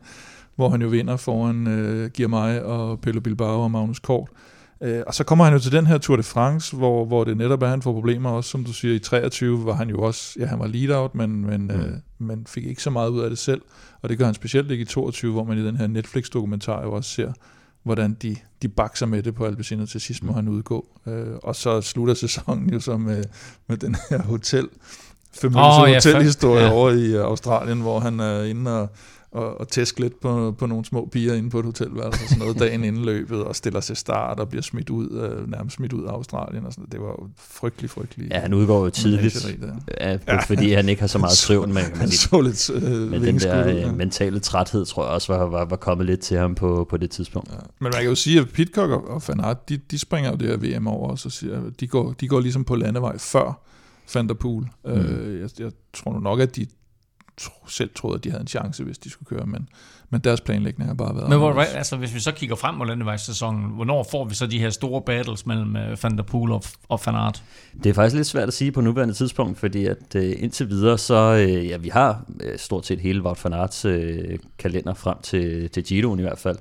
hvor 0.55 0.69
han 0.69 0.81
jo 0.81 0.87
vinder 0.87 1.17
foran 1.17 1.67
øh, 1.67 2.09
Girmay 2.09 2.59
og 2.59 2.99
Pello 2.99 3.21
Bilbao 3.21 3.61
og 3.61 3.71
Magnus 3.71 3.99
Kort. 3.99 4.29
Øh, 4.81 5.03
og 5.07 5.13
så 5.13 5.23
kommer 5.23 5.45
han 5.45 5.53
jo 5.53 5.59
til 5.59 5.71
den 5.71 5.87
her 5.87 5.97
Tour 5.97 6.17
de 6.17 6.23
France, 6.23 6.75
hvor, 6.75 7.05
hvor 7.05 7.23
det 7.23 7.37
netop 7.37 7.61
er, 7.61 7.65
at 7.65 7.69
han 7.69 7.81
får 7.81 7.93
problemer 7.93 8.29
også, 8.29 8.49
som 8.49 8.63
du 8.63 8.73
siger, 8.73 8.95
i 8.95 8.99
23 8.99 9.65
var 9.65 9.73
han 9.73 9.89
jo 9.89 10.01
også, 10.01 10.39
ja 10.39 10.45
han 10.45 10.59
var 10.59 10.67
lead-out, 10.67 11.15
men, 11.15 11.45
men, 11.45 11.61
mm. 11.61 11.69
øh, 11.69 11.91
men 12.17 12.45
fik 12.47 12.65
ikke 12.65 12.81
så 12.81 12.89
meget 12.89 13.09
ud 13.09 13.19
af 13.19 13.29
det 13.29 13.39
selv, 13.39 13.61
og 14.01 14.09
det 14.09 14.17
gør 14.17 14.25
han 14.25 14.33
specielt 14.33 14.71
ikke 14.71 14.81
i 14.81 14.85
22, 14.85 15.33
hvor 15.33 15.43
man 15.43 15.57
i 15.57 15.65
den 15.65 15.77
her 15.77 15.87
Netflix-dokumentar 15.87 16.81
jo 16.81 16.91
også 16.91 17.09
ser, 17.09 17.33
hvordan 17.85 18.13
de, 18.13 18.35
de 18.61 18.67
bakser 18.67 19.05
med 19.05 19.23
det 19.23 19.35
på 19.35 19.45
Albacino 19.45 19.85
til 19.85 20.01
sidst 20.01 20.23
må 20.23 20.33
han 20.33 20.47
udgå. 20.47 20.85
Øh, 21.07 21.35
og 21.43 21.55
så 21.55 21.81
slutter 21.81 22.13
sæsonen 22.13 22.73
jo 22.73 22.79
så 22.79 22.97
med, 22.97 23.23
med 23.67 23.77
den 23.77 23.95
her 24.09 24.21
hotel, 24.21 24.69
Åh, 25.43 25.79
oh, 25.81 25.87
hotelhistorie 25.87 26.63
ja. 26.63 26.67
ja. 26.67 26.73
over 26.73 26.89
i 26.89 27.05
øh, 27.05 27.23
Australien, 27.23 27.81
hvor 27.81 27.99
han 27.99 28.19
er 28.19 28.43
inde 28.43 28.81
og, 28.81 28.89
og, 29.35 29.59
og 29.59 29.67
tæske 29.67 29.99
lidt 29.99 30.19
på, 30.19 30.55
på 30.57 30.65
nogle 30.65 30.85
små 30.85 31.09
piger 31.11 31.33
inde 31.33 31.49
på 31.49 31.59
et 31.59 31.65
hotelværelse 31.65 32.23
og 32.23 32.29
sådan 32.29 32.39
noget 32.39 32.59
dagen 32.59 32.83
inden 32.83 33.05
løbet, 33.05 33.43
og 33.43 33.55
stiller 33.55 33.79
sig 33.79 33.97
start 33.97 34.39
og 34.39 34.49
bliver 34.49 34.61
smidt 34.61 34.89
ud, 34.89 35.11
øh, 35.11 35.51
nærmest 35.51 35.75
smidt 35.75 35.93
ud 35.93 36.03
af 36.03 36.11
Australien 36.11 36.65
og 36.65 36.73
sådan 36.73 36.81
noget. 36.81 36.91
Det 36.91 37.01
var 37.01 37.07
jo 37.07 37.27
frygtelig, 37.37 37.89
frygtelig. 37.89 38.31
Ja, 38.31 38.39
han 38.39 38.53
udgår 38.53 38.83
jo 38.83 38.89
tidligt, 38.89 39.47
ja, 40.01 40.17
ja. 40.27 40.39
fordi 40.39 40.73
han 40.73 40.89
ikke 40.89 41.01
har 41.01 41.07
så 41.07 41.17
meget 41.17 41.37
søvn, 41.37 41.73
men, 41.73 41.83
men, 41.99 42.11
så 42.11 42.41
lidt 42.41 42.69
øh, 42.69 43.11
men 43.11 43.23
den 43.23 43.39
der 43.39 43.67
ja. 43.67 43.87
øh, 43.87 43.97
mentale 43.97 44.39
træthed, 44.39 44.85
tror 44.85 45.03
jeg 45.03 45.11
også 45.11 45.33
var, 45.33 45.45
var, 45.45 45.65
var 45.65 45.75
kommet 45.75 46.05
lidt 46.05 46.19
til 46.19 46.37
ham 46.37 46.55
på, 46.55 46.87
på 46.89 46.97
det 46.97 47.11
tidspunkt. 47.11 47.51
Ja. 47.51 47.57
Men 47.57 47.65
man 47.79 47.93
kan 47.93 48.03
jo 48.03 48.15
sige, 48.15 48.39
at 48.39 48.49
Pitcock 48.49 48.91
og, 48.91 49.07
og 49.09 49.21
Van 49.27 49.39
Aert, 49.39 49.69
de, 49.69 49.77
de 49.77 49.99
springer 49.99 50.31
jo 50.31 50.37
det 50.37 50.47
her 50.47 50.77
VM 50.77 50.87
over, 50.87 51.09
og 51.09 51.19
så 51.19 51.29
siger, 51.29 51.61
de, 51.79 51.87
går, 51.87 52.11
de 52.11 52.27
går 52.27 52.39
ligesom 52.39 52.63
på 52.63 52.75
landevej 52.75 53.17
før 53.17 53.61
Van 54.13 54.27
der 54.27 54.33
Poel. 54.33 54.65
Mm. 54.85 54.91
Øh, 54.91 55.41
jeg, 55.41 55.49
jeg 55.59 55.71
tror 55.93 56.13
nu 56.13 56.19
nok, 56.19 56.39
at 56.39 56.55
de 56.55 56.65
tro, 57.37 57.67
selv 57.67 57.89
troede, 57.95 58.15
at 58.17 58.23
de 58.23 58.29
havde 58.29 58.41
en 58.41 58.47
chance, 58.47 58.83
hvis 58.83 58.97
de 58.97 59.09
skulle 59.09 59.37
køre, 59.37 59.45
men, 59.45 59.69
men 60.09 60.21
deres 60.21 60.41
planlægning 60.41 60.89
har 60.89 60.93
bare 60.93 61.15
været 61.15 61.29
Men 61.29 61.37
hvor, 61.37 61.61
altså, 61.61 61.95
hvis 61.95 62.13
vi 62.13 62.19
så 62.19 62.31
kigger 62.31 62.55
frem 62.55 62.75
mod 62.75 62.87
landevejssæsonen, 62.87 63.69
hvornår 63.69 64.07
får 64.11 64.25
vi 64.25 64.35
så 64.35 64.47
de 64.47 64.59
her 64.59 64.69
store 64.69 65.01
battles 65.01 65.45
mellem 65.45 65.75
øh, 65.75 65.97
Van 66.03 66.17
der 66.17 66.23
Poel 66.23 66.51
og, 66.51 66.63
og 66.89 66.99
Van 67.05 67.15
Aert? 67.15 67.43
Det 67.83 67.89
er 67.89 67.93
faktisk 67.93 68.15
lidt 68.15 68.27
svært 68.27 68.47
at 68.47 68.53
sige 68.53 68.71
på 68.71 68.81
nuværende 68.81 69.13
tidspunkt, 69.13 69.59
fordi 69.59 69.85
at 69.85 70.15
øh, 70.15 70.35
indtil 70.37 70.69
videre, 70.69 70.97
så 70.97 71.45
øh, 71.49 71.67
ja, 71.67 71.77
vi 71.77 71.89
har 71.89 72.25
øh, 72.39 72.57
stort 72.57 72.85
set 72.85 72.99
hele 72.99 73.23
Wout 73.23 73.43
van 73.43 73.53
Aerts 73.53 73.85
øh, 73.85 74.39
kalender 74.57 74.93
frem 74.93 75.17
til, 75.23 75.69
til 75.69 75.83
Giroen 75.83 76.19
i 76.19 76.21
hvert 76.21 76.39
fald. 76.39 76.57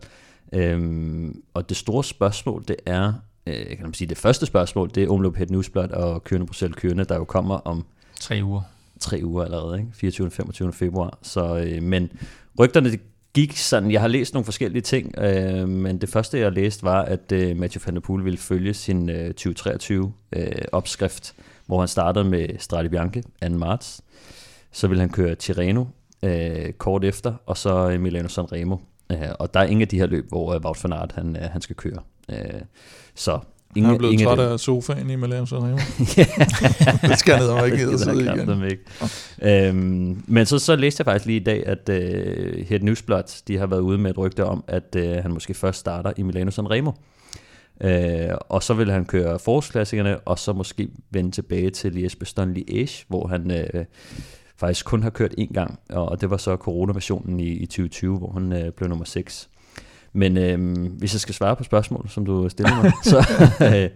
Øhm, 0.53 1.43
og 1.55 1.69
det 1.69 1.77
store 1.77 2.05
spørgsmål, 2.05 2.65
det 2.69 2.77
er, 2.87 3.13
øh, 3.47 3.67
kan 3.67 3.83
man 3.83 3.95
sige, 3.95 4.09
det 4.09 4.19
første 4.19 4.47
spørgsmål, 4.47 4.91
det 4.95 5.03
er 5.03 5.11
Omloop 5.11 5.37
Het 5.37 5.51
Newsblad 5.51 5.91
og 5.91 6.25
Kørende 6.25 6.47
Bruxelles 6.47 6.77
Kørende, 6.77 7.05
der 7.05 7.17
jo 7.17 7.25
kommer 7.25 7.55
om 7.55 7.85
Tre 8.21 8.41
uger 8.45 8.63
tre 9.01 9.21
uger 9.25 9.45
allerede, 9.45 9.79
ikke? 9.79 9.91
24. 9.95 10.27
og 10.27 10.33
25. 10.33 10.73
februar. 10.73 11.19
Så, 11.23 11.57
øh, 11.57 11.83
men 11.83 12.11
rygterne 12.59 12.91
det 12.91 13.01
gik 13.35 13.57
sådan, 13.57 13.91
jeg 13.91 14.01
har 14.01 14.09
læst 14.09 14.35
nogle 14.35 14.45
forskellige 14.45 14.83
ting, 14.83 15.19
øh, 15.19 15.69
men 15.69 15.99
det 15.99 16.09
første 16.09 16.39
jeg 16.39 16.53
læste 16.53 16.83
var, 16.83 17.03
at 17.03 17.33
øh, 17.33 17.57
Mathieu 17.57 17.83
van 17.87 17.95
der 17.95 18.01
Poel 18.01 18.25
ville 18.25 18.39
følge 18.39 18.75
sin 18.75 19.11
øh, 19.11 19.27
2023 19.27 20.13
øh, 20.33 20.53
opskrift, 20.73 21.35
hvor 21.67 21.79
han 21.79 21.89
startede 21.89 22.25
med 22.25 22.49
Strade 22.59 22.89
Bianche 22.89 23.23
2. 23.43 23.49
marts. 23.49 24.01
Så 24.73 24.89
vil 24.89 25.01
han 25.01 25.09
køre 25.09 25.35
Tirreno 25.35 25.85
øh, 26.23 26.73
kort 26.73 27.05
efter, 27.05 27.35
og 27.47 27.57
så 27.57 27.91
øh, 27.91 28.01
Milano 28.01 28.29
Sanremo. 28.29 28.77
Øh, 29.13 29.19
og 29.39 29.55
der 29.55 29.61
er 29.61 29.65
ingen 29.65 29.83
af 29.83 29.89
de 29.89 29.99
her 29.99 30.07
løb, 30.07 30.29
hvor 30.29 30.55
øh, 30.55 30.61
Wout 30.65 30.85
van 30.85 30.93
Aert 30.93 31.13
han, 31.13 31.37
øh, 31.37 31.43
han 31.43 31.61
skal 31.61 31.77
køre. 31.77 31.99
Øh, 32.31 32.61
så 33.15 33.39
ingen, 33.77 33.87
Han 33.87 33.95
er 33.95 33.99
blevet 33.99 34.13
ingen 34.13 34.27
træt 34.29 34.39
af 34.39 34.61
sofaen 34.61 35.11
i 35.11 35.17
Malaya 35.17 35.45
Sanremo. 35.51 35.77
det 37.09 37.19
skal 37.19 37.35
han 37.35 37.43
ned 37.43 37.73
ikke 37.73 37.89
og 37.89 37.99
sidde 37.99 38.23
igen. 38.23 38.65
ikke. 38.65 39.69
Øhm, 39.69 40.25
men 40.27 40.47
så, 40.47 40.59
så 40.59 40.77
læste 40.77 41.01
jeg 41.01 41.05
faktisk 41.05 41.27
lige 41.27 41.41
i 41.41 41.45
dag, 41.45 41.67
at 41.67 41.89
øh, 41.89 42.67
Het 42.69 42.83
Newsblad, 42.83 43.43
de 43.49 43.59
har 43.59 43.67
været 43.67 43.81
ude 43.81 43.99
med 43.99 44.11
et 44.11 44.19
rygte 44.19 44.45
om, 44.45 44.65
at 44.69 44.97
øh, 44.97 45.17
han 45.17 45.33
måske 45.33 45.55
først 45.55 45.81
starter 45.81 46.13
i 46.17 46.23
Milano 46.23 46.51
Sanremo. 46.51 46.93
Øh, 47.81 48.31
og 48.49 48.63
så 48.63 48.75
vil 48.75 48.91
han 48.91 49.05
køre 49.05 49.39
forårsklassikerne, 49.39 50.19
og 50.19 50.39
så 50.39 50.53
måske 50.53 50.89
vende 51.11 51.31
tilbage 51.31 51.71
til 51.71 51.91
Liège-Bastogne 51.91 52.59
Liège, 52.59 53.05
hvor 53.09 53.27
han 53.27 53.51
øh, 53.51 53.85
faktisk 54.57 54.87
kun 54.87 55.03
har 55.03 55.11
kørt 55.11 55.35
én 55.41 55.53
gang, 55.53 55.79
og 55.91 56.21
det 56.21 56.31
var 56.31 56.37
så 56.37 56.57
coronaversionen 56.57 57.41
i, 57.41 57.49
i 57.49 57.67
2020, 57.67 58.19
hvor 58.19 58.33
han 58.33 58.53
øh, 58.53 58.73
blev 58.73 58.89
nummer 58.89 59.05
6. 59.05 59.49
Men 60.15 60.39
øh, 60.39 60.87
hvis 60.99 61.15
jeg 61.15 61.21
skal 61.21 61.35
svare 61.35 61.57
på 61.57 61.65
spørgsmål, 61.65 62.09
som 62.09 62.27
du 62.27 62.49
stiller 62.49 62.83
mig, 62.83 62.93
så, 63.03 63.19
øh, 63.85 63.91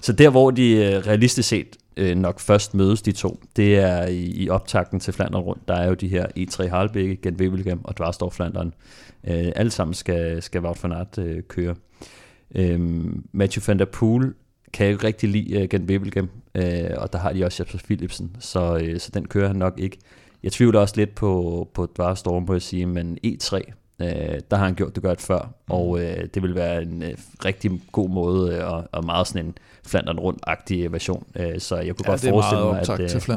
så 0.00 0.12
der 0.12 0.30
hvor 0.30 0.50
de 0.50 0.70
øh, 0.72 1.06
realistisk 1.06 1.48
set 1.48 1.76
øh, 1.96 2.16
nok 2.16 2.40
først 2.40 2.74
mødes 2.74 3.02
de 3.02 3.12
to, 3.12 3.40
det 3.56 3.78
er 3.78 4.06
i, 4.06 4.22
i 4.22 4.48
optakten 4.48 5.00
til 5.00 5.12
Flandern 5.12 5.42
rundt. 5.42 5.68
Der 5.68 5.74
er 5.74 5.88
jo 5.88 5.94
de 5.94 6.08
her 6.08 6.26
E3 6.38 6.68
Harlebække, 6.68 7.16
Gent 7.16 7.40
Wevelgem 7.40 7.84
og 7.84 7.96
Dvarstorf 7.96 8.34
Flandern. 8.34 8.74
Øh, 9.24 9.52
alle 9.56 9.70
sammen 9.70 9.94
skal, 9.94 10.42
skal 10.42 10.60
Wout 10.60 10.82
van 10.82 10.92
Aert 10.92 11.18
øh, 11.18 11.42
køre. 11.42 11.74
Øh, 12.54 12.80
Matthew 13.32 13.62
van 13.66 13.78
der 13.78 13.84
Poel 13.84 14.32
kan 14.72 14.90
jo 14.90 14.98
rigtig 15.04 15.28
lide 15.28 15.62
uh, 15.62 15.68
Gent 15.68 15.90
Wevelgem, 15.90 16.28
øh, 16.54 16.90
og 16.96 17.12
der 17.12 17.18
har 17.18 17.32
de 17.32 17.44
også 17.44 17.62
Jasper 17.62 17.78
Philipsen, 17.78 18.36
så, 18.38 18.78
øh, 18.82 19.00
så 19.00 19.10
den 19.14 19.28
kører 19.28 19.46
han 19.46 19.56
nok 19.56 19.74
ikke. 19.78 19.98
Jeg 20.42 20.52
tvivler 20.52 20.80
også 20.80 20.94
lidt 20.96 21.14
på, 21.14 21.68
på 21.74 21.86
Dvarstorm, 21.96 22.44
må 22.48 22.52
jeg 22.52 22.62
sige, 22.62 22.86
men 22.86 23.18
E3, 23.26 23.60
Øh, 24.00 24.40
der 24.50 24.56
har 24.56 24.64
han 24.64 24.74
gjort 24.74 24.94
det 24.94 25.02
godt 25.02 25.20
før, 25.20 25.42
mm. 25.42 25.74
og 25.74 26.00
øh, 26.00 26.28
det 26.34 26.42
vil 26.42 26.54
være 26.54 26.82
en 26.82 27.02
øh, 27.02 27.14
rigtig 27.44 27.70
god 27.92 28.10
måde, 28.10 28.54
øh, 28.54 28.72
og, 28.72 28.88
og 28.92 29.04
meget 29.04 29.26
sådan 29.26 29.46
en 29.46 29.58
Flandern 29.86 30.18
rundt-agtig 30.18 30.92
version. 30.92 31.26
Øh, 31.36 31.60
så 31.60 31.76
jeg 31.76 31.96
kunne 31.96 32.06
ja, 32.06 32.10
godt 32.10 32.20
forestille 32.20 32.64
mig, 32.64 32.80
at, 32.80 33.00
øh, 33.00 33.08
til 33.08 33.22
ja. 33.28 33.36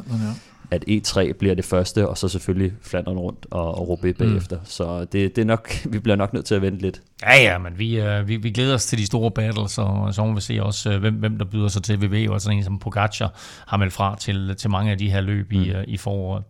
at 0.72 0.84
E3 0.90 1.34
bliver 1.34 1.56
det 1.56 1.66
første, 1.66 2.08
og 2.08 2.18
så 2.18 2.28
selvfølgelig 2.28 2.74
Flandern 2.82 3.18
rundt 3.18 3.46
og, 3.52 3.78
og 3.78 3.90
Roubaix 3.90 4.16
mm. 4.20 4.26
bagefter. 4.26 4.60
Så 4.64 5.00
det, 5.00 5.36
det 5.36 5.42
er 5.42 5.46
nok, 5.46 5.70
vi 5.94 6.00
bliver 6.00 6.16
nok 6.16 6.34
nødt 6.34 6.46
til 6.46 6.56
at 6.56 6.62
vente 6.62 6.82
lidt. 6.82 7.02
Ja, 7.24 7.44
ja, 7.44 7.58
men 7.58 7.80
vi, 7.80 8.00
øh, 8.00 8.28
vi, 8.28 8.38
vi 8.38 8.52
glæder 8.52 8.76
os 8.76 8.86
til 8.86 8.98
de 8.98 9.06
store 9.06 9.32
battles, 9.32 9.78
og 9.78 10.14
så 10.14 10.26
må 10.26 10.34
vi 10.34 10.42
se 10.42 10.64
også, 10.64 10.92
øh, 10.92 11.00
hvem, 11.00 11.14
hvem 11.14 11.38
der 11.38 11.46
byder 11.46 11.68
sig 11.68 11.84
til. 11.84 12.02
Vi 12.02 12.12
ved 12.12 12.20
jo, 12.20 12.34
at 12.34 12.42
sådan 12.42 12.58
en 12.58 12.64
som 12.64 12.80
Pogacar 12.80 13.34
har 13.68 13.78
meldt 13.78 13.94
fra 13.94 14.16
til, 14.20 14.56
til 14.56 14.70
mange 14.70 14.92
af 14.92 14.98
de 14.98 15.10
her 15.10 15.22
løb 15.22 15.52
mm. 15.52 15.62
i, 15.62 15.70
øh, 15.70 15.84
i 15.88 15.98
foråret. 15.98 16.44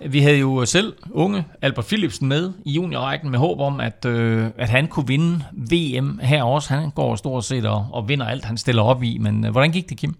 Vi 0.00 0.20
havde 0.20 0.38
jo 0.38 0.64
selv 0.64 0.94
unge 1.10 1.44
Albert 1.62 1.84
Philipsen 1.84 2.28
med 2.28 2.52
i 2.64 2.72
juniorrækken 2.72 3.30
med 3.30 3.38
håb 3.38 3.60
om, 3.60 3.80
at, 3.80 4.04
øh, 4.04 4.46
at 4.56 4.68
han 4.68 4.86
kunne 4.86 5.06
vinde 5.06 5.44
VM 5.54 6.18
her 6.22 6.42
også. 6.42 6.74
Han 6.74 6.90
går 6.90 7.16
stort 7.16 7.44
set 7.44 7.66
og, 7.66 7.86
og 7.92 8.08
vinder 8.08 8.26
alt, 8.26 8.44
han 8.44 8.56
stiller 8.56 8.82
op 8.82 9.02
i. 9.02 9.18
Men 9.18 9.44
øh, 9.44 9.50
hvordan 9.50 9.72
gik 9.72 9.88
det, 9.88 9.98
Kim? 9.98 10.16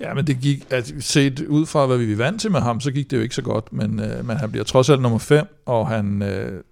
Ja, 0.00 0.14
men 0.14 0.26
det 0.26 0.40
gik, 0.40 0.66
at 0.70 0.92
set 1.00 1.40
ud 1.40 1.66
fra, 1.66 1.86
hvad 1.86 1.98
vi 1.98 2.12
er 2.12 2.16
vant 2.16 2.40
til 2.40 2.50
med 2.50 2.60
ham, 2.60 2.80
så 2.80 2.92
gik 2.92 3.10
det 3.10 3.16
jo 3.16 3.22
ikke 3.22 3.34
så 3.34 3.42
godt, 3.42 3.72
men, 3.72 4.00
øh, 4.00 4.26
men 4.26 4.36
han 4.36 4.50
bliver 4.50 4.64
trods 4.64 4.90
alt 4.90 5.02
nummer 5.02 5.18
5, 5.18 5.62
og, 5.66 5.88
han, 5.88 6.22
øh, 6.22 6.62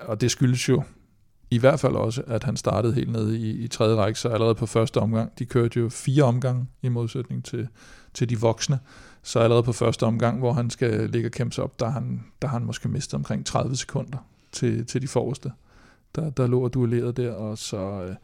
og 0.00 0.20
det 0.20 0.30
skyldes 0.30 0.68
jo 0.68 0.82
i 1.50 1.58
hvert 1.58 1.80
fald 1.80 1.92
også, 1.92 2.22
at 2.26 2.44
han 2.44 2.56
startede 2.56 2.94
helt 2.94 3.12
nede 3.12 3.38
i, 3.38 3.64
i 3.64 3.68
tredje 3.68 3.96
række, 3.96 4.18
så 4.18 4.28
allerede 4.28 4.54
på 4.54 4.66
første 4.66 4.98
omgang, 5.00 5.38
de 5.38 5.44
kørte 5.44 5.80
jo 5.80 5.88
fire 5.88 6.22
omgange 6.22 6.66
i 6.82 6.88
modsætning 6.88 7.44
til, 7.44 7.68
til 8.14 8.30
de 8.30 8.40
voksne, 8.40 8.78
så 9.24 9.38
allerede 9.38 9.62
på 9.62 9.72
første 9.72 10.06
omgang, 10.06 10.38
hvor 10.38 10.52
han 10.52 10.70
skal 10.70 11.10
ligge 11.10 11.28
og 11.28 11.32
kæmpe 11.32 11.54
sig 11.54 11.64
op, 11.64 11.80
der 11.80 11.86
har 11.86 11.92
han, 11.92 12.24
der 12.42 12.48
har 12.48 12.58
han 12.58 12.66
måske 12.66 12.88
mistet 12.88 13.14
omkring 13.14 13.46
30 13.46 13.76
sekunder 13.76 14.18
til, 14.52 14.86
til 14.86 15.02
de 15.02 15.08
forreste, 15.08 15.52
der, 16.14 16.30
der 16.30 16.46
lå 16.46 16.64
og 16.64 16.74
duellerede 16.74 17.12
der, 17.12 17.32
og 17.32 17.58
så, 17.58 17.76
øh, 17.76 18.14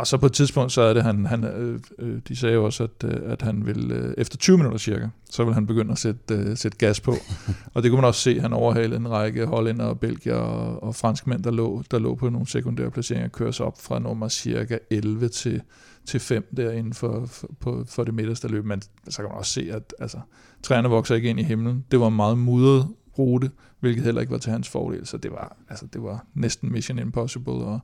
og 0.00 0.06
så 0.06 0.16
på 0.16 0.26
et 0.26 0.32
tidspunkt, 0.32 0.72
så 0.72 0.82
er 0.82 0.94
det, 0.94 1.02
han, 1.02 1.26
han 1.26 1.44
øh, 1.44 1.80
øh 1.98 2.20
de 2.28 2.36
sagde 2.36 2.54
jo 2.54 2.64
også, 2.64 2.82
at, 2.84 3.04
øh, 3.04 3.32
at 3.32 3.42
han 3.42 3.66
vil, 3.66 3.90
øh, 3.90 4.14
efter 4.18 4.38
20 4.38 4.56
minutter 4.56 4.78
cirka, 4.78 5.08
så 5.30 5.44
vil 5.44 5.54
han 5.54 5.66
begynde 5.66 5.92
at 5.92 5.98
sætte, 5.98 6.34
øh, 6.34 6.56
sætte 6.56 6.78
gas 6.78 7.00
på. 7.00 7.14
og 7.74 7.82
det 7.82 7.90
kunne 7.90 8.00
man 8.00 8.08
også 8.08 8.20
se, 8.20 8.40
han 8.40 8.52
overhalede 8.52 8.96
en 8.96 9.10
række 9.10 9.46
hollænder 9.46 9.84
og 9.84 10.00
belgier 10.00 10.34
og, 10.34 10.82
og 10.82 10.94
franskmænd, 10.94 11.42
der 11.42 11.50
lå, 11.50 11.82
der 11.90 11.98
lå 11.98 12.14
på 12.14 12.28
nogle 12.28 12.46
sekundære 12.46 12.90
placeringer, 12.90 13.28
kører 13.28 13.50
sig 13.50 13.66
op 13.66 13.80
fra 13.80 13.98
nummer 13.98 14.28
cirka 14.28 14.78
11 14.90 15.28
til, 15.28 15.62
til 16.06 16.20
5 16.20 16.46
derinde 16.56 16.94
for, 16.94 17.26
for, 17.26 17.48
på, 17.60 17.84
for 17.88 18.04
det 18.04 18.14
midterste 18.14 18.48
løb. 18.48 18.64
Men 18.64 18.82
så 19.08 19.16
kan 19.16 19.24
man 19.24 19.38
også 19.38 19.52
se, 19.52 19.68
at 19.72 19.94
altså, 19.98 20.18
træerne 20.62 20.88
vokser 20.88 21.14
ikke 21.14 21.30
ind 21.30 21.40
i 21.40 21.42
himlen. 21.42 21.84
Det 21.90 22.00
var 22.00 22.08
en 22.08 22.16
meget 22.16 22.38
mudret 22.38 22.88
rute, 23.18 23.50
hvilket 23.80 24.04
heller 24.04 24.20
ikke 24.20 24.32
var 24.32 24.38
til 24.38 24.52
hans 24.52 24.68
fordel. 24.68 25.06
Så 25.06 25.16
det 25.16 25.30
var, 25.30 25.56
altså, 25.68 25.86
det 25.86 26.02
var 26.02 26.26
næsten 26.34 26.72
mission 26.72 26.98
impossible 26.98 27.74
at, 27.74 27.80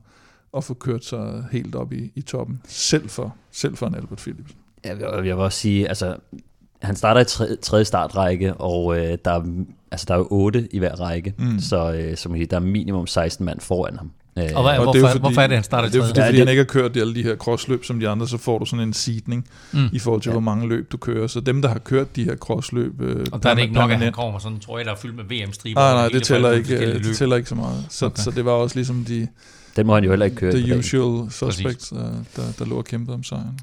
at 0.57 0.63
få 0.63 0.73
kørt 0.73 1.05
sig 1.05 1.45
helt 1.51 1.75
op 1.75 1.93
i, 1.93 2.11
i 2.15 2.21
toppen. 2.21 2.61
Selv 2.67 3.09
for, 3.09 3.35
selv 3.51 3.77
for 3.77 3.87
en 3.87 3.95
Albert 3.95 4.17
Philips. 4.17 4.51
Ja, 4.85 4.95
jeg 5.15 5.23
vil 5.23 5.33
også 5.33 5.59
sige, 5.59 5.87
altså, 5.87 6.15
han 6.81 6.95
starter 6.95 7.21
i 7.21 7.25
tredje, 7.25 7.55
tredje 7.55 7.85
startrække, 7.85 8.53
og 8.53 8.97
øh, 8.99 9.17
der, 9.25 9.31
er, 9.31 9.65
altså, 9.91 10.05
der 10.07 10.13
er 10.13 10.17
jo 10.17 10.27
otte 10.29 10.67
i 10.71 10.79
hver 10.79 10.95
række, 10.95 11.33
mm. 11.37 11.59
så 11.59 11.93
øh, 11.93 12.17
som 12.17 12.33
der 12.33 12.55
er 12.55 12.59
minimum 12.59 13.07
16 13.07 13.45
mand 13.45 13.59
foran 13.59 13.97
ham. 13.97 14.11
Øh, 14.37 14.43
og, 14.55 14.63
hvad, 14.63 14.77
og 14.77 14.83
hvorfor, 14.83 14.91
det 14.91 15.03
er 15.03 15.07
fordi, 15.07 15.19
hvorfor 15.19 15.41
er 15.41 15.47
det, 15.47 15.57
han 15.57 15.63
starter 15.63 15.89
Det 15.89 15.99
er 15.99 16.05
fordi, 16.05 16.19
ja, 16.19 16.25
fordi 16.25 16.37
det, 16.37 16.47
han 16.47 16.49
ikke 16.49 16.59
har 16.59 16.65
kørt 16.81 16.97
alle 16.97 17.15
de 17.15 17.23
her 17.23 17.35
crossløb 17.35 17.85
som 17.85 17.99
de 17.99 18.09
andre, 18.09 18.27
så 18.27 18.37
får 18.37 18.59
du 18.59 18.65
sådan 18.65 18.87
en 18.87 18.93
seedning 18.93 19.47
mm. 19.71 19.89
i 19.93 19.99
forhold 19.99 20.21
til, 20.21 20.29
ja. 20.29 20.33
hvor 20.33 20.41
mange 20.41 20.67
løb 20.67 20.91
du 20.91 20.97
kører. 20.97 21.27
Så 21.27 21.39
dem, 21.39 21.61
der 21.61 21.69
har 21.69 21.79
kørt 21.79 22.15
de 22.15 22.23
her 22.23 22.35
crossløb... 22.35 23.01
Øh, 23.01 23.25
og 23.31 23.43
der 23.43 23.49
er 23.49 23.53
det 23.53 23.61
ikke 23.61 23.73
nok, 23.73 23.91
at 23.91 23.97
han 23.97 24.13
kommer 24.13 24.39
sådan, 24.39 24.59
tror 24.59 24.77
jeg, 24.77 24.85
der 24.85 24.91
er 24.91 24.95
fyldt 24.95 25.15
med 25.15 25.23
VM-striber. 25.23 25.81
Nej, 25.81 25.93
nej, 25.93 26.07
det 26.07 26.23
tæller, 26.23 26.51
ikke, 26.51 26.93
det 26.93 27.17
tæller 27.17 27.35
ikke 27.35 27.49
så 27.49 27.55
meget. 27.55 27.85
Så, 27.89 28.05
okay. 28.05 28.21
så 28.21 28.31
det 28.31 28.45
var 28.45 28.51
også 28.51 28.75
ligesom 28.75 29.05
de... 29.05 29.27
Den 29.77 29.87
må 29.87 29.93
han 29.93 30.03
jo 30.03 30.09
heller 30.09 30.25
ikke 30.25 30.37
køre. 30.37 30.51
The 30.51 30.77
usual 30.77 31.31
suspects, 31.31 31.89
der, 31.89 32.11
der, 32.35 32.51
der 32.59 32.65
lå 32.65 32.77
og 32.77 32.85
kæmpede 32.85 33.15
om 33.15 33.23
sejren. 33.23 33.59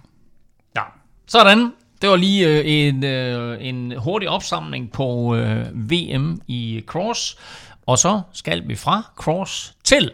Ja, 0.76 0.82
sådan. 1.26 1.72
Det 2.02 2.10
var 2.10 2.16
lige 2.16 2.48
øh, 2.48 2.62
en, 2.66 3.04
øh, 3.04 3.56
en 3.60 3.98
hurtig 3.98 4.28
opsamling 4.28 4.92
på 4.92 5.36
øh, 5.36 5.90
VM 5.90 6.40
i 6.46 6.82
cross. 6.86 7.38
Og 7.86 7.98
så 7.98 8.20
skal 8.32 8.68
vi 8.68 8.74
fra 8.74 9.02
cross 9.16 9.74
til 9.84 10.10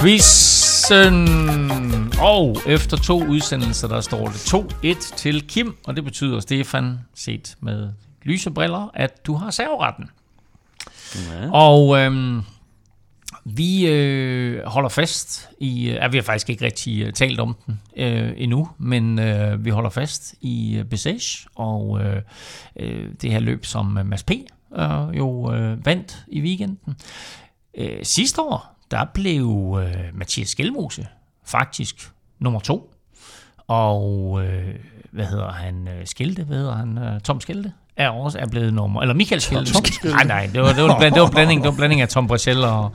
Quizzen! 0.00 1.28
Og 2.20 2.56
efter 2.66 2.96
to 2.96 3.24
udsendelser, 3.26 3.88
der 3.88 4.00
står 4.00 4.26
det 4.28 4.54
2-1 4.54 5.16
til 5.16 5.48
Kim, 5.48 5.76
og 5.86 5.96
det 5.96 6.04
betyder, 6.04 6.40
Stefan, 6.40 6.98
set 7.14 7.56
med 7.60 7.88
lysebriller, 8.22 8.90
at 8.94 9.26
du 9.26 9.34
har 9.34 9.50
serveretten. 9.50 10.10
Ja. 11.32 11.50
Og 11.52 11.98
øhm, 11.98 12.42
vi 13.44 13.86
øh, 13.86 14.64
holder 14.64 14.88
fast 14.88 15.48
i, 15.58 15.90
øh, 15.90 16.12
vi 16.12 16.16
har 16.16 16.22
faktisk 16.22 16.50
ikke 16.50 16.64
rigtig 16.64 17.02
øh, 17.02 17.12
talt 17.12 17.40
om 17.40 17.56
den 17.66 17.80
øh, 17.96 18.32
endnu, 18.36 18.68
men 18.78 19.18
øh, 19.18 19.64
vi 19.64 19.70
holder 19.70 19.90
fast 19.90 20.34
i 20.40 20.78
uh, 20.80 20.86
Besage 20.86 21.48
og 21.54 22.00
øh, 22.00 22.22
øh, 22.76 23.10
det 23.22 23.32
her 23.32 23.40
løb, 23.40 23.64
som 23.64 23.96
uh, 23.96 24.06
Mads 24.06 24.22
P. 24.22 24.30
Øh, 24.30 25.16
jo 25.16 25.52
øh, 25.54 25.86
vandt 25.86 26.24
i 26.28 26.40
weekenden. 26.40 26.96
Øh, 27.78 28.04
sidste 28.04 28.42
år, 28.42 28.76
der 28.90 29.04
blev 29.14 29.78
øh, 29.82 30.18
Mathias 30.18 30.48
Skelmose 30.48 31.06
faktisk 31.44 32.10
nummer 32.38 32.60
to. 32.60 32.92
Og 33.66 34.44
øh, 34.44 34.74
hvad 35.10 35.26
hedder 35.26 35.52
han? 35.52 35.88
Skilte, 36.04 36.44
hvad 36.44 36.56
hedder 36.56 36.74
han? 36.74 37.20
Tom 37.20 37.40
Skilte 37.40 37.72
er 37.96 38.08
også 38.08 38.38
er 38.38 38.46
blevet 38.46 38.74
nummer, 38.74 39.00
eller 39.02 39.14
Michael 39.14 39.40
Skelte. 39.40 39.72
Nej, 40.04 40.24
nej, 40.24 40.50
det 40.52 40.60
var, 40.60 40.72
det 40.72 40.82
var, 40.82 40.98
det 40.98 41.20
var, 41.20 41.30
blanding, 41.30 41.62
det 41.62 41.70
var 41.70 41.76
blanding 41.76 42.00
af 42.00 42.08
Tom 42.08 42.26
Brachel 42.26 42.64
og, 42.64 42.90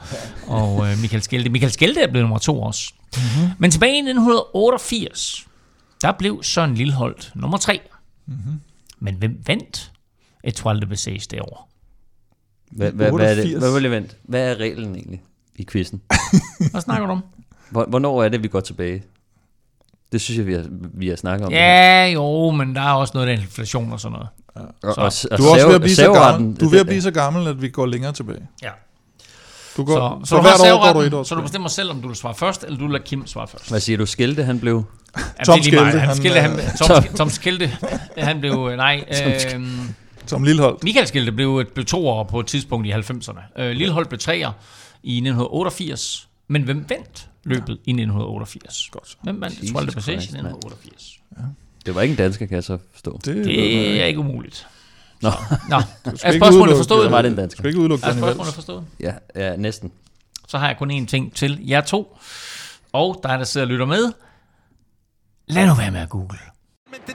og 0.48 0.76
uh, 0.76 0.88
Michael 1.02 1.22
Skelte. 1.22 1.50
Michael 1.50 1.72
Skelte 1.72 2.02
er 2.02 2.08
blevet 2.08 2.24
nummer 2.24 2.38
to 2.38 2.62
også. 2.62 2.94
Mm-hmm. 3.18 3.52
Men 3.58 3.72
tilbage 3.72 3.94
i 3.94 3.98
1988, 3.98 5.48
der 6.02 6.12
blev 6.12 6.44
Søren 6.44 6.76
Lilleholdt 6.76 7.32
nummer 7.36 7.58
tre. 7.58 7.82
Mm-hmm. 8.26 8.62
Men 9.00 9.16
hvem 9.16 9.44
vandt 9.48 9.92
Etoile 10.44 10.82
de 10.82 10.86
Bessage 10.86 11.28
det 11.32 11.42
år? 11.42 11.70
Hvad, 12.72 12.92
hvad, 12.92 13.12
hvad, 13.12 13.32
er 13.32 13.36
det? 13.36 13.58
Hvad, 13.58 13.90
hvad, 13.90 14.02
hvad 14.24 14.52
er 14.52 14.56
reglen 14.56 14.96
egentlig 14.96 15.22
i 15.56 15.66
quizzen? 15.72 16.02
hvad 16.72 16.82
snakker 16.82 17.06
du 17.06 17.12
om? 17.12 17.24
Hvornår 17.90 18.24
er 18.24 18.30
det, 18.30 18.44
vi 18.44 18.48
går 18.48 18.60
tilbage? 18.60 19.04
Det 20.12 20.22
synes 20.22 20.38
jeg, 20.38 20.48
vi 20.48 20.54
har, 20.54 20.66
vi 20.94 21.08
har 21.10 21.16
snakket 21.16 21.46
om. 21.46 21.54
Ja, 21.54 22.06
jo, 22.06 22.52
men 22.52 22.76
der 22.76 22.82
er 22.82 22.94
også 22.94 23.12
noget 23.14 23.28
af 23.28 23.34
inflation 23.34 23.92
og 23.92 24.00
sådan 24.00 24.14
noget. 24.14 24.28
Ja. 24.56 24.62
Og, 24.62 24.98
og, 24.98 25.12
og, 25.32 25.38
du 25.38 25.44
er 25.44 25.52
også 25.52 25.68
ved 25.68 25.76
at 25.76 25.82
blive 25.82 25.96
så 25.96 26.14
gammel, 26.14 26.60
du 26.60 26.66
er 26.66 26.70
ved 26.70 26.80
at 26.80 26.86
blive 26.86 27.02
så 27.02 27.12
gammel, 27.12 27.48
at 27.48 27.62
vi 27.62 27.70
går 27.70 27.86
længere 27.86 28.12
tilbage. 28.12 28.48
Ja. 28.64 28.70
Du 29.78 29.84
går, 29.84 30.20
så, 30.24 30.26
så, 30.26 30.30
så 30.30 30.36
du 30.36 30.42
hvert 30.42 30.74
år 30.74 30.94
går 30.94 31.00
du 31.00 31.06
et 31.06 31.14
år 31.14 31.24
Så 31.24 31.36
du 31.36 31.42
bestemmer 31.42 31.70
selv, 31.70 31.92
om 31.92 32.02
du 32.02 32.08
vil 32.08 32.18
svare 32.18 32.36
først, 32.36 32.64
eller 32.64 32.78
du 32.78 32.84
vil 32.84 32.92
lade 32.92 33.04
Kim 33.04 33.28
svare 33.28 33.48
først. 33.48 33.70
Hvad 33.70 33.80
siger 33.80 33.98
du? 33.98 34.06
Skilte, 34.06 34.44
han 34.44 34.60
blev... 34.60 34.84
Tom 35.46 35.62
Skilte. 35.62 36.00
Han, 36.00 36.16
Skilte, 36.16 36.40
han, 36.42 36.60
Tom, 36.78 37.04
Tom 37.18 37.30
Skilte, 37.30 37.78
han 38.18 38.40
blev... 38.40 38.70
Øh, 38.72 38.78
nej, 38.78 39.06
øh, 39.56 39.62
Tom 40.28 40.44
Lilleholdt. 40.44 40.84
Michael 40.84 41.08
Skilte 41.08 41.32
blev, 41.32 41.66
blev 41.74 41.86
toer 41.86 42.24
på 42.24 42.40
et 42.40 42.48
tidspunkt 42.48 42.88
i 42.88 42.92
90'erne. 42.92 43.62
Øh, 43.62 43.72
Lilleholdt 43.72 44.10
blev 44.10 44.20
treer 44.20 44.52
i 45.04 45.18
1988. 45.18 46.28
Men 46.48 46.64
hvem 46.64 46.86
vandt 46.90 47.30
løbet 47.44 47.70
ja. 47.70 47.74
i 47.74 47.92
1988? 47.92 48.90
Godt. 48.92 49.18
Hvem 49.24 49.42
vandt? 49.42 49.62
Jeg 49.62 49.72
tror, 49.72 49.80
det 49.80 49.96
var 49.96 50.14
i 50.14 50.16
1988. 50.16 51.20
Ja. 51.38 51.44
Det 51.86 51.96
var 51.96 52.02
ikke 52.02 52.12
en 52.12 52.18
dansker, 52.18 52.46
kan 52.46 52.56
jeg 52.56 52.64
så 52.64 52.78
forstå. 52.92 53.20
Det, 53.26 53.46
det 53.46 54.02
er 54.02 54.06
ikke 54.06 54.20
umuligt. 54.20 54.68
Nå. 55.22 55.30
Nå. 55.70 55.82
Er 56.24 56.32
spørgsmålet 56.38 56.78
forstået? 56.78 57.04
Så 57.06 57.10
var 57.10 57.22
det 57.22 57.32
en 57.32 57.38
dansker. 57.38 57.62
Skal 57.62 57.68
ikke 57.68 57.80
udelukke 57.80 58.06
Er 58.06 58.14
spørgsmålet 58.14 58.54
forstået? 58.54 58.86
Ja, 59.00 59.14
ja, 59.36 59.56
næsten. 59.56 59.92
Så 60.48 60.58
har 60.58 60.68
jeg 60.68 60.78
kun 60.78 60.92
én 60.92 61.06
ting 61.06 61.36
til 61.36 61.60
jer 61.68 61.82
to. 61.82 62.18
Og 62.94 63.20
dig, 63.24 63.40
der 63.40 63.44
sidder 63.44 63.68
og 63.68 63.72
lytter 63.72 63.86
med. 63.86 64.12
Lad 65.48 65.68
nu 65.68 65.74
være 65.74 65.92
med 65.92 66.00
at 66.00 66.10
google. 66.10 66.38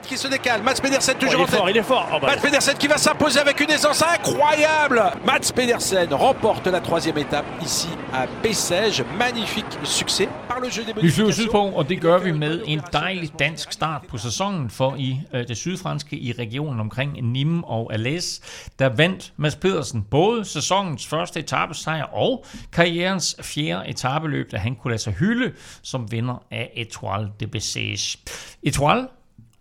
Qui 0.07 0.17
se 0.17 0.27
décale. 0.27 0.63
Mats 0.63 0.79
Pedersen 0.81 1.15
toujours 1.17 1.41
oh, 1.41 1.43
il 1.43 1.43
est 1.43 1.43
en 1.43 1.45
tête. 1.45 1.59
fort, 1.59 1.69
il 1.69 1.77
est 1.77 1.83
fort. 1.83 2.09
Oh, 2.13 2.17
bah, 2.21 2.27
Mats 2.27 2.41
Pedersen 2.41 2.77
qui 2.77 2.87
va 2.87 2.97
s'imposer 2.97 3.39
avec 3.39 3.59
une 3.59 3.71
aisance 3.71 4.03
incroyable. 4.03 5.03
Mats 5.25 5.51
Pedersen 5.55 6.13
remporte 6.13 6.67
la 6.67 6.79
troisième 6.79 7.17
étape 7.17 7.45
ici 7.61 7.89
à 8.13 8.25
Bessèges. 8.43 9.03
Magnifique 9.17 9.65
succès 9.83 10.29
par 10.47 10.59
le 10.59 10.69
jeu 10.69 10.83
des 10.83 10.93
Vi 11.01 11.11
flyver 11.11 11.31
sydpå, 11.31 11.57
og 11.57 11.89
det 11.89 12.01
gør 12.01 12.17
vi 12.17 12.31
med 12.31 12.61
en 12.65 12.81
dejlig 12.93 13.39
dansk 13.39 13.71
start 13.71 14.01
på 14.09 14.17
sæsonen 14.17 14.69
for 14.69 14.95
i 14.95 15.19
øh, 15.33 15.47
det 15.47 15.57
sydfranske 15.57 16.17
i 16.17 16.31
regionen 16.31 16.79
omkring 16.79 17.17
Nîmes 17.17 17.65
og 17.65 17.93
Alès. 17.93 18.41
Der 18.79 18.89
vandt 18.89 19.33
Mads 19.37 19.55
Pedersen 19.55 20.03
både 20.03 20.45
sæsonens 20.45 21.07
første 21.07 21.39
etappesejr 21.39 22.03
og 22.03 22.45
karrierens 22.71 23.35
fjerde 23.41 23.89
etabeløb, 23.89 24.51
da 24.51 24.57
han 24.57 24.75
kunne 24.75 24.91
lade 24.91 25.01
sig 25.01 25.13
hylde 25.13 25.51
som 25.83 26.11
vinder 26.11 26.43
af 26.51 26.71
Etoile 26.75 27.29
de 27.39 27.45
Bessèges. 27.55 28.17
Etoile, 28.63 29.07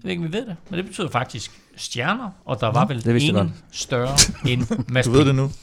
ved 0.07 0.11
ikke, 0.11 0.25
om 0.25 0.33
vi 0.33 0.39
ved 0.39 0.47
det, 0.47 0.57
men 0.71 0.77
det 0.79 0.87
betyder 0.87 1.09
faktisk 1.09 1.61
stjerner, 1.77 2.31
og 2.45 2.61
der 2.61 2.67
var 2.67 2.87
vel 2.87 3.05
det 3.05 3.23
ingen 3.23 3.55
større 3.71 4.17
end 4.51 4.89
Mads 4.89 5.07
Du 5.07 5.13
ved 5.13 5.25
det 5.25 5.35
nu. 5.35 5.51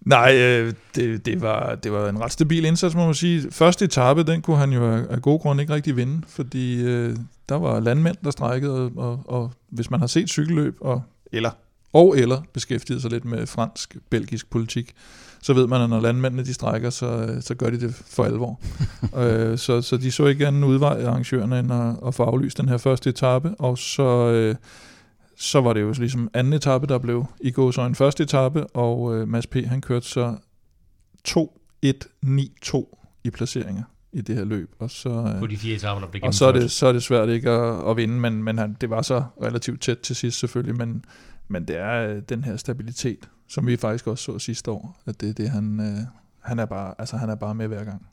Nej, 0.00 0.36
øh, 0.36 0.74
det, 0.94 1.26
det, 1.26 1.40
var, 1.40 1.74
det 1.74 1.92
var 1.92 2.08
en 2.08 2.20
ret 2.20 2.32
stabil 2.32 2.64
indsats, 2.64 2.94
må 2.94 3.04
man 3.04 3.14
sige. 3.14 3.50
Første 3.50 3.84
etape, 3.84 4.22
den 4.22 4.42
kunne 4.42 4.56
han 4.56 4.72
jo 4.72 4.92
af, 4.92 5.22
gode 5.22 5.38
grunde 5.38 5.62
ikke 5.62 5.74
rigtig 5.74 5.96
vinde, 5.96 6.22
fordi 6.28 6.82
øh, 6.82 7.16
der 7.48 7.54
var 7.54 7.80
landmænd, 7.80 8.16
der 8.24 8.30
strækkede, 8.30 8.74
og, 8.74 8.92
og, 8.96 9.22
og 9.26 9.52
hvis 9.68 9.90
man 9.90 10.00
har 10.00 10.06
set 10.06 10.28
cykelløb, 10.28 10.76
og, 10.80 11.02
eller, 11.32 11.50
og 11.92 12.18
eller 12.18 12.42
beskæftiget 12.52 13.02
sig 13.02 13.10
lidt 13.10 13.24
med 13.24 13.46
fransk-belgisk 13.46 14.50
politik, 14.50 14.94
så 15.42 15.54
ved 15.54 15.66
man, 15.66 15.80
at 15.80 15.90
når 15.90 16.00
landmændene 16.00 16.44
de 16.44 16.54
strækker, 16.54 16.90
så, 16.90 17.06
øh, 17.06 17.42
så 17.42 17.54
gør 17.54 17.70
de 17.70 17.80
det 17.80 17.94
for 17.94 18.24
alvor. 18.24 18.60
øh, 19.22 19.58
så, 19.58 19.82
så 19.82 19.96
de 19.96 20.12
så 20.12 20.26
ikke 20.26 20.46
anden 20.46 20.64
udvej, 20.64 21.04
arrangørerne, 21.04 21.58
end 21.58 21.72
at, 21.72 21.96
at 22.06 22.14
få 22.14 22.22
aflyst 22.22 22.58
den 22.58 22.68
her 22.68 22.76
første 22.76 23.10
etape, 23.10 23.54
og 23.58 23.78
så... 23.78 24.30
Øh, 24.30 24.54
så 25.40 25.60
var 25.60 25.72
det 25.72 25.80
jo 25.80 25.94
ligesom 25.98 26.30
anden 26.34 26.52
etape, 26.52 26.86
der 26.86 26.98
blev 26.98 27.26
i 27.40 27.50
gåsøjne 27.50 27.94
første 27.94 28.22
etape, 28.22 28.66
og 28.66 29.16
øh, 29.16 29.28
Mads 29.28 29.46
P. 29.46 29.56
han 29.66 29.80
kørte 29.80 30.06
så 30.06 30.36
2-1-9-2 31.28 33.20
i 33.24 33.30
placeringer 33.30 33.82
i 34.12 34.20
det 34.20 34.36
her 34.36 34.44
løb, 34.44 34.74
og 34.78 34.90
så, 34.90 35.36
på 35.38 35.44
øh, 35.44 35.50
de 35.50 35.56
fire 35.56 35.76
etapper, 35.76 36.00
der 36.00 36.10
blev 36.10 36.22
og 36.24 36.34
så, 36.34 36.46
er 36.46 36.52
det, 36.52 36.70
så 36.70 36.86
er 36.86 36.92
det 36.92 37.02
svært 37.02 37.28
ikke 37.28 37.50
at, 37.50 37.90
at 37.90 37.96
vinde, 37.96 38.20
men, 38.20 38.42
men 38.42 38.58
han, 38.58 38.76
det 38.80 38.90
var 38.90 39.02
så 39.02 39.24
relativt 39.42 39.80
tæt 39.80 39.98
til 39.98 40.16
sidst 40.16 40.38
selvfølgelig, 40.38 40.76
men, 40.76 41.04
men 41.48 41.64
det 41.68 41.76
er 41.76 42.08
øh, 42.08 42.22
den 42.28 42.44
her 42.44 42.56
stabilitet, 42.56 43.28
som 43.48 43.66
vi 43.66 43.76
faktisk 43.76 44.06
også 44.06 44.24
så 44.24 44.38
sidste 44.38 44.70
år, 44.70 45.00
at 45.06 45.20
det 45.20 45.28
er 45.28 45.34
det, 45.34 45.50
han, 45.50 45.80
øh, 45.80 45.98
han, 46.40 46.58
er 46.58 46.66
bare, 46.66 46.94
altså, 46.98 47.16
han 47.16 47.30
er 47.30 47.34
bare 47.34 47.54
med 47.54 47.68
hver 47.68 47.84
gang. 47.84 48.06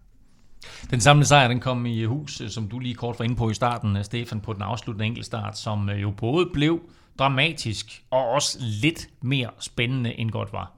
Den 0.89 1.01
samlede 1.01 1.27
sejr, 1.27 1.47
den 1.47 1.59
kom 1.59 1.85
i 1.85 2.03
hus, 2.03 2.41
øh, 2.41 2.49
som 2.49 2.67
du 2.67 2.79
lige 2.79 2.95
kort 2.95 3.19
var 3.19 3.25
inde 3.25 3.35
på 3.35 3.49
i 3.49 3.53
starten, 3.53 4.03
Stefan, 4.03 4.39
på 4.39 4.53
den 4.53 4.61
afsluttende 4.61 5.05
enkeltstart, 5.05 5.57
som 5.57 5.89
jo 5.89 6.11
både 6.17 6.49
blev 6.53 6.79
dramatisk 7.19 8.03
og 8.11 8.29
også 8.29 8.57
lidt 8.61 9.09
mere 9.21 9.49
spændende 9.59 10.19
end 10.19 10.31
godt 10.31 10.53
var. 10.53 10.71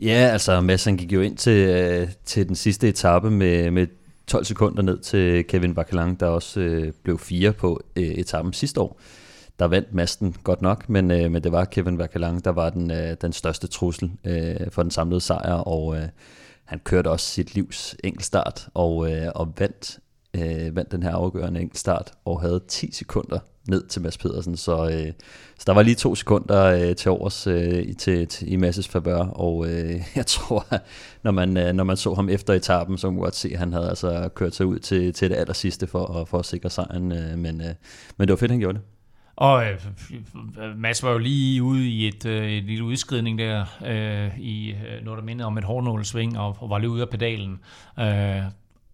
Ja, 0.00 0.28
altså 0.32 0.60
Mads 0.60 0.84
han 0.84 0.96
gik 0.96 1.12
jo 1.12 1.20
ind 1.20 1.36
til, 1.36 1.68
øh, 1.68 2.08
til 2.24 2.48
den 2.48 2.56
sidste 2.56 2.88
etape 2.88 3.30
med, 3.30 3.70
med 3.70 3.86
12 4.26 4.44
sekunder 4.44 4.82
ned 4.82 4.98
til 4.98 5.44
Kevin 5.46 5.74
Bakelang, 5.74 6.20
der 6.20 6.26
også 6.26 6.60
øh, 6.60 6.92
blev 7.02 7.18
fire 7.18 7.52
på 7.52 7.80
øh, 7.96 8.04
etappen 8.04 8.52
sidste 8.52 8.80
år. 8.80 9.00
Der 9.58 9.64
vandt 9.66 9.94
Masten 9.94 10.34
godt 10.44 10.62
nok, 10.62 10.88
men, 10.88 11.10
øh, 11.10 11.30
men 11.30 11.44
det 11.44 11.52
var 11.52 11.64
Kevin 11.64 11.98
Verkelang, 11.98 12.44
der 12.44 12.50
var 12.50 12.70
den, 12.70 12.90
øh, 12.90 13.16
den 13.20 13.32
største 13.32 13.66
trussel 13.66 14.10
øh, 14.24 14.56
for 14.70 14.82
den 14.82 14.90
samlede 14.90 15.20
sejr, 15.20 15.52
og 15.52 15.96
øh, 15.96 16.02
han 16.64 16.78
kørte 16.84 17.10
også 17.10 17.26
sit 17.26 17.54
livs 17.54 17.96
enkeltstart 18.04 18.68
og, 18.74 19.12
øh, 19.12 19.28
og 19.34 19.52
vandt, 19.58 19.98
øh, 20.34 20.76
vandt 20.76 20.92
den 20.92 21.02
her 21.02 21.10
afgørende 21.12 21.60
enkeltstart 21.60 22.12
og 22.24 22.40
havde 22.40 22.60
10 22.68 22.92
sekunder 22.92 23.38
ned 23.68 23.86
til 23.86 24.02
Mads 24.02 24.18
Pedersen, 24.18 24.56
så, 24.56 24.88
øh, 24.90 25.12
så 25.58 25.64
der 25.66 25.72
var 25.72 25.82
lige 25.82 25.94
to 25.94 26.14
sekunder 26.14 26.64
øh, 26.64 26.96
til 26.96 27.10
overs 27.10 27.46
øh, 27.46 27.82
i- 27.82 27.94
til, 27.94 28.26
til, 28.26 28.52
i 28.52 28.56
Masses 28.56 28.88
favør, 28.88 29.18
og 29.18 29.66
øh, 29.70 29.94
jeg 30.16 30.26
tror, 30.26 30.66
at 30.70 30.82
når 31.22 31.30
man, 31.30 31.56
øh, 31.56 31.72
når 31.72 31.84
man 31.84 31.96
så 31.96 32.14
ham 32.14 32.28
efter 32.28 32.54
etappen, 32.54 32.98
så 32.98 33.06
kunne 33.06 33.14
man 33.16 33.22
godt 33.24 33.36
se, 33.36 33.50
at 33.52 33.58
han 33.58 33.72
havde 33.72 33.88
altså 33.88 34.28
kørt 34.34 34.54
sig 34.54 34.66
ud 34.66 34.78
til, 34.78 35.12
til 35.12 35.30
det 35.30 35.36
aller 35.36 35.54
sidste 35.54 35.86
for, 35.86 36.06
at- 36.20 36.28
for 36.28 36.38
at 36.38 36.44
sikre 36.46 36.70
sejren, 36.70 37.12
øh, 37.12 37.38
men, 37.38 37.60
øh, 37.60 37.74
men 38.16 38.28
det 38.28 38.30
var 38.30 38.36
fedt, 38.36 38.50
han 38.50 38.60
gjorde 38.60 38.78
det. 38.78 38.84
Og 39.38 39.64
øh, 39.64 39.78
Mads 40.76 41.02
var 41.02 41.10
jo 41.10 41.18
lige 41.18 41.62
ude 41.62 41.88
i 41.88 42.08
et, 42.08 42.26
øh, 42.26 42.50
et 42.50 42.64
lille 42.64 42.84
udskridning 42.84 43.38
der, 43.38 43.64
øh, 43.86 44.38
i 44.38 44.70
øh, 44.70 45.04
noget, 45.04 45.18
der 45.18 45.24
mindede 45.24 45.46
om 45.46 45.58
et 45.58 45.64
hårdnålsving, 45.64 46.38
og, 46.38 46.56
og 46.60 46.70
var 46.70 46.78
lige 46.78 46.90
ude 46.90 47.02
af 47.02 47.08
pedalen. 47.08 47.60
Øh, 47.98 48.42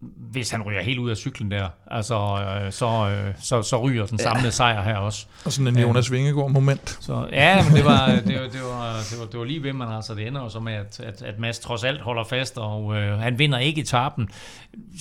hvis 0.01 0.51
han 0.51 0.61
ryger 0.61 0.81
helt 0.81 0.99
ud 0.99 1.09
af 1.09 1.17
cyklen 1.17 1.51
der, 1.51 1.69
altså, 1.87 2.15
øh, 2.15 2.71
så, 2.71 3.09
øh, 3.09 3.33
så, 3.39 3.61
så 3.61 3.81
ryger 3.81 4.05
den 4.05 4.17
samlede 4.17 4.51
sejr 4.51 4.83
her 4.83 4.95
også. 4.95 5.25
Og 5.45 5.51
sådan 5.51 5.67
en 5.67 5.79
Jonas 5.79 6.11
Vingegaard 6.11 6.51
moment. 6.51 6.97
Så, 7.01 7.27
ja, 7.31 7.63
men 7.63 7.73
det 7.73 7.85
var, 7.85 8.07
det, 8.07 8.41
var, 8.41 8.47
det, 8.47 8.61
var, 8.63 8.99
det, 9.09 9.19
var, 9.19 9.25
det 9.25 9.39
var 9.39 9.45
lige 9.45 9.63
ved, 9.63 9.73
man 9.73 9.91
altså 9.91 10.15
det 10.15 10.27
ender 10.27 10.41
jo 10.41 10.49
så 10.49 10.59
med, 10.59 10.73
at, 10.73 10.99
at, 10.99 11.21
at 11.21 11.39
Mads 11.39 11.59
trods 11.59 11.83
alt 11.83 12.01
holder 12.01 12.23
fast, 12.23 12.57
og 12.57 12.95
øh, 12.95 13.19
han 13.19 13.39
vinder 13.39 13.57
ikke 13.57 13.81
etappen. 13.81 14.29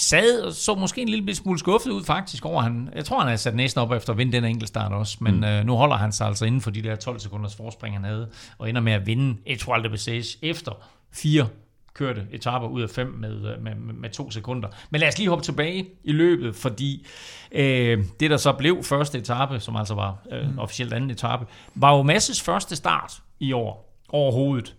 Sad 0.00 0.40
og 0.40 0.52
så 0.52 0.74
måske 0.74 1.02
en 1.02 1.08
lille 1.08 1.34
smule 1.34 1.58
skuffet 1.58 1.90
ud 1.90 2.04
faktisk 2.04 2.46
over, 2.46 2.62
han, 2.62 2.88
jeg 2.94 3.04
tror 3.04 3.18
han 3.18 3.28
har 3.28 3.36
sat 3.36 3.54
næsten 3.54 3.80
op 3.80 3.92
efter 3.92 4.12
at 4.12 4.18
vinde 4.18 4.32
den 4.32 4.44
enkeltstart 4.44 4.92
også, 4.92 5.16
men 5.20 5.36
mm. 5.36 5.44
øh, 5.44 5.66
nu 5.66 5.76
holder 5.76 5.96
han 5.96 6.12
sig 6.12 6.26
altså 6.26 6.44
inden 6.44 6.60
for 6.60 6.70
de 6.70 6.82
der 6.82 6.96
12 6.96 7.18
sekunders 7.18 7.56
forspring, 7.56 7.94
han 7.94 8.04
havde, 8.04 8.28
og 8.58 8.68
ender 8.68 8.80
med 8.80 8.92
at 8.92 9.06
vinde 9.06 9.36
Etoile 9.46 9.88
de 9.88 9.94
Bessèges 9.94 10.38
efter 10.42 10.72
fire 11.12 11.46
kørte 11.94 12.26
etaper 12.32 12.68
ud 12.68 12.82
af 12.82 12.90
fem 12.90 13.06
med, 13.06 13.34
øh, 13.34 13.62
med, 13.62 13.74
med, 13.74 13.94
med 13.94 14.10
to 14.10 14.30
sekunder. 14.30 14.68
Men 14.90 15.00
lad 15.00 15.08
os 15.08 15.18
lige 15.18 15.28
hoppe 15.28 15.44
tilbage 15.44 15.86
i 16.04 16.12
løbet, 16.12 16.56
fordi 16.56 17.06
øh, 17.52 18.04
det, 18.20 18.30
der 18.30 18.36
så 18.36 18.52
blev 18.52 18.82
første 18.82 19.18
etape, 19.18 19.60
som 19.60 19.76
altså 19.76 19.94
var 19.94 20.16
øh, 20.32 20.50
mm. 20.50 20.58
officielt 20.58 20.92
anden 20.92 21.10
etape, 21.10 21.46
var 21.74 21.96
jo 21.96 22.02
Masses 22.02 22.42
første 22.42 22.76
start 22.76 23.22
i 23.40 23.52
år 23.52 24.00
overhovedet. 24.08 24.74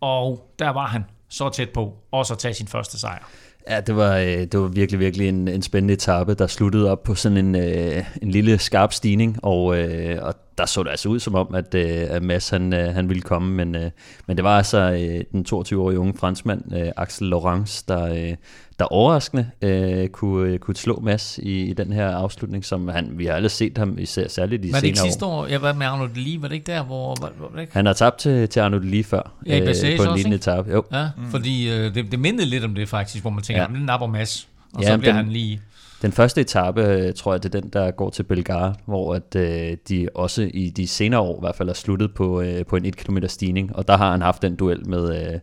Og 0.00 0.54
der 0.58 0.70
var 0.70 0.86
han 0.86 1.04
så 1.28 1.48
tæt 1.48 1.70
på 1.70 1.98
også 2.10 2.34
at 2.34 2.38
tage 2.38 2.54
sin 2.54 2.68
første 2.68 2.98
sejr. 2.98 3.24
Ja, 3.70 3.80
det 3.80 3.96
var, 3.96 4.16
øh, 4.16 4.26
det 4.26 4.60
var 4.60 4.66
virkelig, 4.66 5.00
virkelig 5.00 5.28
en, 5.28 5.48
en 5.48 5.62
spændende 5.62 5.94
etape, 5.94 6.34
der 6.34 6.46
sluttede 6.46 6.90
op 6.90 7.02
på 7.02 7.14
sådan 7.14 7.38
en, 7.38 7.54
øh, 7.54 8.04
en 8.22 8.30
lille 8.30 8.58
skarp 8.58 8.92
stigning, 8.92 9.38
og, 9.42 9.78
øh, 9.78 10.18
og 10.22 10.34
der 10.58 10.66
så 10.66 10.82
det 10.82 10.90
altså 10.90 11.08
ud 11.08 11.20
som 11.20 11.34
om, 11.34 11.54
at, 11.54 11.74
øh, 11.74 12.06
at 12.10 12.22
Mads 12.22 12.48
han, 12.48 12.72
øh, 12.74 12.94
han 12.94 13.08
ville 13.08 13.22
komme, 13.22 13.54
men, 13.54 13.74
øh, 13.74 13.90
men 14.26 14.36
det 14.36 14.44
var 14.44 14.56
altså 14.56 14.78
øh, 14.78 15.24
den 15.32 15.46
22-årige 15.48 15.98
unge 15.98 16.14
franskmand, 16.16 16.76
øh, 16.76 16.92
Axel 16.96 17.28
Laurence, 17.28 17.84
der, 17.88 18.14
øh, 18.14 18.36
der 18.78 18.84
overraskende 18.84 19.50
øh, 19.62 20.08
kunne, 20.08 20.50
øh, 20.52 20.58
kunne 20.58 20.76
slå 20.76 21.00
Mads 21.00 21.38
i, 21.42 21.62
i 21.62 21.72
den 21.72 21.92
her 21.92 22.08
afslutning, 22.10 22.64
som 22.64 22.88
han, 22.88 23.10
vi 23.18 23.26
har 23.26 23.32
aldrig 23.32 23.50
set 23.50 23.78
ham, 23.78 23.98
især, 23.98 24.28
særligt 24.28 24.64
i 24.64 24.72
Var 24.72 24.78
det 24.80 24.86
ikke 24.86 24.98
senere 24.98 25.10
sidste 25.12 25.24
år. 25.26 25.42
år? 25.42 25.46
Jeg 25.46 25.62
var 25.62 25.72
med 25.72 25.86
Arnold 25.86 26.14
Lee, 26.14 26.42
var 26.42 26.48
det 26.48 26.54
ikke 26.54 26.72
der, 26.72 26.82
hvor... 26.84 27.16
Var, 27.20 27.32
var 27.40 27.48
det 27.54 27.60
ikke? 27.60 27.72
Han 27.72 27.86
har 27.86 27.92
tabt 27.92 28.18
til, 28.18 28.48
til 28.48 28.60
Arnold 28.60 28.84
lige 28.84 29.04
før, 29.04 29.32
Ja, 29.46 29.56
i 29.56 29.60
Bessèges 29.60 29.96
på 29.96 30.02
en 30.10 30.16
lignende 30.16 30.18
ikke? 30.20 30.34
etape. 30.34 30.72
Jo. 30.72 30.84
Ja, 30.92 31.08
mm. 31.16 31.30
fordi 31.30 31.70
øh, 31.72 31.94
det, 31.94 32.10
det 32.12 32.18
mindede 32.18 32.46
lidt 32.48 32.64
om 32.64 32.74
det 32.74 32.88
faktisk, 32.88 33.22
hvor 33.24 33.30
man 33.30 33.42
tænker, 33.42 33.62
Ja. 33.62 33.68
den 33.78 33.86
napper 33.86 34.06
Mads. 34.06 34.48
Og 34.74 34.82
Ja, 34.82 34.88
så 34.88 34.98
bliver 34.98 35.12
den- 35.14 35.24
han 35.24 35.32
lige... 35.32 35.60
Den 36.02 36.12
første 36.12 36.40
etape, 36.40 36.82
øh, 36.84 37.14
tror 37.14 37.32
jeg, 37.32 37.42
det 37.42 37.54
er 37.54 37.60
den, 37.60 37.70
der 37.70 37.90
går 37.90 38.10
til 38.10 38.22
Belgar, 38.22 38.76
hvor 38.86 39.14
at, 39.14 39.36
øh, 39.36 39.76
de 39.88 40.08
også 40.14 40.50
i 40.54 40.70
de 40.70 40.86
senere 40.86 41.20
år 41.20 41.36
i 41.36 41.40
hvert 41.40 41.54
fald 41.56 41.68
er 41.68 41.72
sluttet 41.74 42.14
på, 42.14 42.40
øh, 42.40 42.66
på 42.66 42.76
en 42.76 42.84
1 42.84 42.96
km 42.96 43.18
stigning, 43.26 43.76
og 43.76 43.88
der 43.88 43.96
har 43.96 44.10
han 44.10 44.22
haft 44.22 44.42
den 44.42 44.56
duel 44.56 44.88
med, 44.88 45.32
øh, 45.34 45.40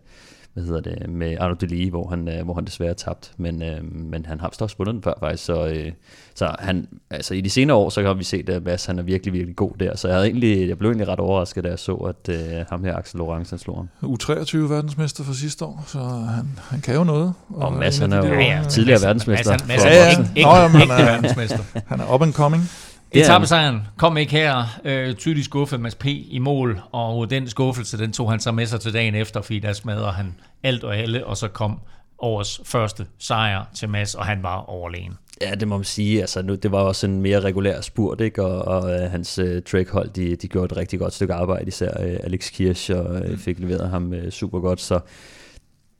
hvad 0.54 0.64
hedder 0.64 0.82
det, 0.82 1.10
med 1.10 1.38
Arnaud 1.40 1.56
Delis, 1.56 1.90
hvor 1.90 2.10
han, 2.10 2.28
øh, 2.28 2.44
hvor 2.46 2.54
han 2.54 2.66
desværre 2.66 2.94
tabt, 2.94 3.32
men, 3.38 3.64
øh, 3.64 3.84
men 3.84 4.26
han 4.26 4.40
har 4.40 4.50
vist 4.50 4.62
også 4.62 4.76
vundet 4.78 4.94
den 4.96 5.04
før 5.04 5.14
faktisk, 5.20 5.46
så, 5.46 5.68
øh, 5.68 5.92
så 6.36 6.56
han, 6.60 6.88
altså 7.10 7.34
i 7.34 7.42
de 7.42 7.50
senere 7.50 7.78
år, 7.78 7.90
så 7.90 8.04
har 8.04 8.14
vi 8.14 8.24
set, 8.24 8.50
at 8.50 8.64
Mads 8.64 8.86
han 8.86 9.00
er 9.00 9.04
virkelig, 9.04 9.34
virkelig 9.34 9.56
god 9.56 9.72
der, 9.80 9.96
så 9.98 10.08
jeg, 10.08 10.16
havde 10.16 10.28
egentlig, 10.28 10.68
jeg 10.70 10.78
blev 10.78 10.90
egentlig 10.90 11.08
ret 11.08 11.20
overrasket, 11.20 11.64
da 11.64 11.70
jeg 11.70 11.80
så, 11.80 11.94
at 11.94 12.30
øh, 12.36 12.66
ham 12.70 12.84
her, 12.84 12.96
Axel 12.98 13.22
han 13.36 13.46
slog 13.46 13.76
ham. 13.78 13.90
U23 14.04 14.58
verdensmester 14.58 15.24
for 15.24 15.34
sidste 15.34 15.66
år, 15.66 15.84
så 15.88 16.00
han, 16.00 16.60
han 16.70 16.82
kan 16.82 16.96
jo 16.96 17.04
noget. 17.04 17.34
Og 17.50 17.74
Mads, 17.74 18.00
en 18.00 18.04
af 18.14 18.24
han 18.24 18.26
er 18.26 18.36
jo 18.36 18.42
Ja, 18.42 18.58
ja. 18.58 18.64
tidligere 18.70 18.98
Mads- 19.00 19.06
verdensmester. 19.06 19.52
Mads, 19.52 19.68
Mads, 19.68 19.82
for 19.82 19.88
Mads, 19.90 19.96
Ja, 19.96 20.04
ja. 20.04 20.10
ikke, 20.10 20.22
Nå, 20.22 20.28
ikke, 20.36 20.50
jamen, 20.50 20.82
ikke 20.82 20.94
han 20.94 21.02
er- 21.08 21.12
verdensmester. 21.12 21.58
Han 21.88 22.00
er 22.00 22.14
up 22.16 22.22
and 22.22 22.34
coming. 22.34 22.64
Det 23.14 23.20
er. 23.20 23.26
Etappesejren 23.26 23.82
kom 23.98 24.18
ikke 24.18 24.32
her. 24.32 24.80
Øh, 24.86 25.16
tydeligt 25.16 25.46
skuffet 25.46 25.80
Mads 25.80 25.96
P. 25.96 26.06
i 26.06 26.40
mål, 26.40 26.82
og 26.92 27.30
den 27.30 27.50
skuffelse, 27.50 27.98
den 27.98 28.12
tog 28.12 28.32
han 28.32 28.40
så 28.40 28.52
med 28.52 28.66
sig 28.66 28.80
til 28.80 28.94
dagen 28.94 29.16
efter, 29.16 29.42
fordi 29.42 29.60
der 29.60 29.74
smadrede 29.74 30.12
han 30.12 30.36
alt 30.64 30.84
og 30.84 30.98
alle, 30.98 31.26
og 31.26 31.38
så 31.38 31.48
kom 31.48 31.80
årets 32.20 32.62
første 32.66 33.06
sejr 33.20 33.64
til 33.76 33.90
Mads, 33.90 34.16
og 34.16 34.26
han 34.26 34.44
var 34.44 34.70
overlegen. 34.70 35.14
Ja, 35.42 35.56
det 35.56 35.68
må 35.68 35.78
man 35.78 35.84
sige. 35.84 36.22
Altså, 36.22 36.42
nu, 36.42 36.56
det 36.56 36.72
var 36.72 36.80
også 36.80 37.08
en 37.08 37.22
mere 37.22 37.40
regulær 37.40 37.82
spurt, 37.82 38.22
ikke? 38.22 38.44
og, 38.44 38.84
og 38.84 38.84
uh, 38.84 39.12
hans 39.12 39.40
uh, 39.40 39.46
trackhold, 39.72 40.10
de, 40.10 40.36
de 40.36 40.48
gjorde 40.48 40.66
et 40.66 40.78
rigtig 40.78 41.00
godt 41.00 41.14
stykke 41.14 41.34
arbejde, 41.34 41.68
især 41.68 41.92
uh, 42.00 42.16
Alex 42.24 42.52
Kirsch, 42.52 42.92
og 42.92 43.22
uh, 43.32 43.38
fik 43.38 43.60
leveret 43.60 43.90
ham 43.90 44.12
uh, 44.12 44.30
super 44.30 44.60
godt. 44.60 44.82
Så 44.82 45.00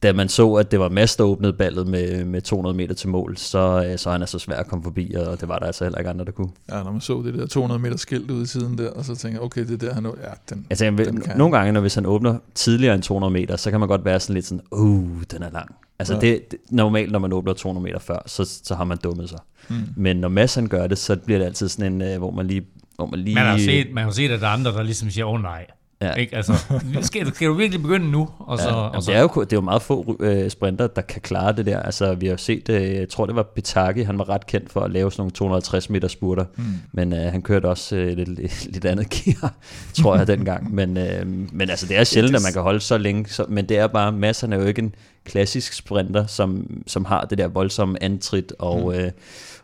da 0.04 0.14
man 0.14 0.30
så, 0.30 0.54
at 0.54 0.72
det 0.72 0.80
var 0.80 0.90
Mads, 0.90 1.16
der 1.16 1.24
åbnede 1.24 1.54
ballet 1.54 1.88
med, 1.88 2.26
med 2.26 2.42
200 2.42 2.76
meter 2.76 2.94
til 2.94 3.10
mål, 3.10 3.38
så, 3.38 3.86
øh, 3.88 3.98
så 3.98 4.10
er 4.10 4.12
han 4.12 4.22
altså 4.22 4.40
svær 4.40 4.56
at 4.56 4.68
komme 4.68 4.84
forbi, 4.84 5.14
og 5.14 5.42
det 5.42 5.48
var 5.50 5.60
der 5.60 5.66
altså 5.66 5.84
heller 5.84 5.98
ikke 5.98 6.10
andre, 6.10 6.26
der 6.26 6.32
kunne. 6.32 6.50
Ja, 6.72 6.84
når 6.84 6.92
man 6.92 7.02
så 7.02 7.22
det 7.26 7.34
der 7.34 7.48
200 7.48 7.82
meter 7.82 7.98
skilt 7.98 8.32
ude 8.32 8.44
i 8.44 8.46
siden 8.46 8.78
der, 8.78 8.90
og 8.90 9.06
så 9.06 9.16
tænker 9.16 9.40
jeg, 9.40 9.44
okay, 9.46 9.62
det 9.68 9.84
er 9.84 9.88
der, 9.88 9.94
han... 9.94 10.06
Ja, 10.06 10.10
den, 10.50 10.66
altså, 10.70 10.86
jeg, 10.86 10.98
den 10.98 11.22
kan. 11.22 11.38
Nogle 11.38 11.58
gange, 11.58 11.72
når 11.72 11.82
hvis 11.82 11.96
han 11.96 12.06
åbner 12.06 12.38
tidligere 12.56 12.96
end 12.96 13.04
200 13.04 13.34
meter, 13.34 13.56
så 13.56 13.72
kan 13.72 13.80
man 13.80 13.90
godt 13.90 14.06
være 14.06 14.20
sådan 14.20 14.34
lidt 14.34 14.46
sådan, 14.46 14.62
uh, 14.72 15.22
den 15.32 15.44
er 15.44 15.52
lang. 15.52 15.76
Altså 16.00 16.14
ja. 16.14 16.20
det, 16.20 16.52
det, 16.52 16.60
normalt, 16.70 17.12
når 17.12 17.20
man 17.20 17.34
åbner 17.34 17.54
200 17.54 17.84
meter 17.84 18.00
før, 18.00 18.24
så, 18.26 18.60
så 18.64 18.76
har 18.76 18.84
man 18.84 18.98
dummet 19.04 19.30
sig. 19.30 19.40
Mm. 19.70 19.76
Men 19.96 20.18
når 20.18 20.30
Mads 20.30 20.56
han 20.56 20.68
gør 20.68 20.88
det, 20.88 20.98
så 20.98 21.16
bliver 21.16 21.38
det 21.40 21.46
altid 21.46 21.70
sådan 21.70 22.02
en, 22.02 22.18
hvor 22.18 22.32
man 22.32 22.48
lige... 22.48 22.62
Hvor 22.96 23.06
man, 23.06 23.20
lige 23.20 23.36
man, 23.36 23.46
har 23.46 23.58
set, 23.58 23.88
man 23.94 24.04
har 24.04 24.12
set, 24.12 24.32
at 24.32 24.42
der 24.42 24.48
er 24.48 24.52
andre, 24.52 24.72
der 24.72 24.84
ligesom 24.84 25.10
siger, 25.10 25.26
åh 25.26 25.34
oh, 25.34 25.42
nej, 25.42 25.66
Ja. 26.02 26.14
Ikke? 26.14 26.36
Altså, 26.36 26.54
skal, 27.02 27.34
skal 27.34 27.48
du 27.48 27.54
virkelig 27.54 27.82
begynde 27.82 28.12
nu? 28.12 28.30
Og 28.40 28.60
så, 28.60 28.70
ja, 28.70 28.74
og 28.74 29.04
så. 29.04 29.12
Det, 29.12 29.18
er 29.18 29.22
jo, 29.22 29.28
det 29.28 29.54
er 29.54 29.58
jo 29.58 29.62
meget 29.62 29.82
få 29.82 30.16
uh, 30.20 30.50
sprinter, 30.50 30.88
der 30.88 31.02
kan 31.02 31.22
klare 31.22 31.56
det 31.56 31.66
der. 31.66 31.80
Altså, 31.80 32.16
vi 32.16 32.28
har 32.28 32.38
set, 32.38 32.70
uh, 32.70 32.76
jeg 32.76 33.10
tror 33.10 33.26
det 33.26 33.36
var 33.36 33.44
Petaki, 33.44 34.02
han 34.02 34.18
var 34.18 34.30
ret 34.30 34.48
kendt 34.48 34.72
for 34.72 34.82
at 34.82 34.92
lave 34.92 35.12
sådan 35.12 35.22
nogle 35.22 35.32
250 35.32 35.90
meter 35.90 36.08
spurter, 36.08 36.46
mm. 36.56 36.64
men 36.92 37.14
uh, 37.14 37.20
han 37.20 37.42
kørte 37.42 37.66
også 37.66 37.96
uh, 37.96 38.02
lidt, 38.02 38.66
lidt 38.66 38.86
andet 38.86 39.10
gear, 39.10 39.54
tror 40.02 40.18
jeg 40.18 40.28
dengang. 40.28 40.76
Men, 40.76 40.98
uh, 40.98 41.28
men 41.54 41.70
altså, 41.70 41.86
det 41.86 41.98
er 41.98 42.04
sjældent, 42.04 42.36
at 42.36 42.42
man 42.44 42.54
kan 42.54 42.62
holde 42.62 42.80
så 42.80 42.98
længe, 42.98 43.30
så, 43.30 43.46
men 43.50 43.70
det 43.70 43.78
er 43.78 43.88
bare, 43.88 44.12
masserne 44.12 44.56
er 44.56 44.60
jo 44.60 44.66
ikke 44.66 44.82
en 44.82 44.96
klassisk 45.26 45.74
sprinter, 45.74 46.26
som, 46.26 46.82
som 46.88 47.06
har 47.06 47.26
det 47.26 47.38
der 47.38 47.48
voldsomme 47.48 48.04
antrit 48.04 48.54
og... 48.60 48.80
Mm. 48.80 49.04
Uh, 49.06 49.12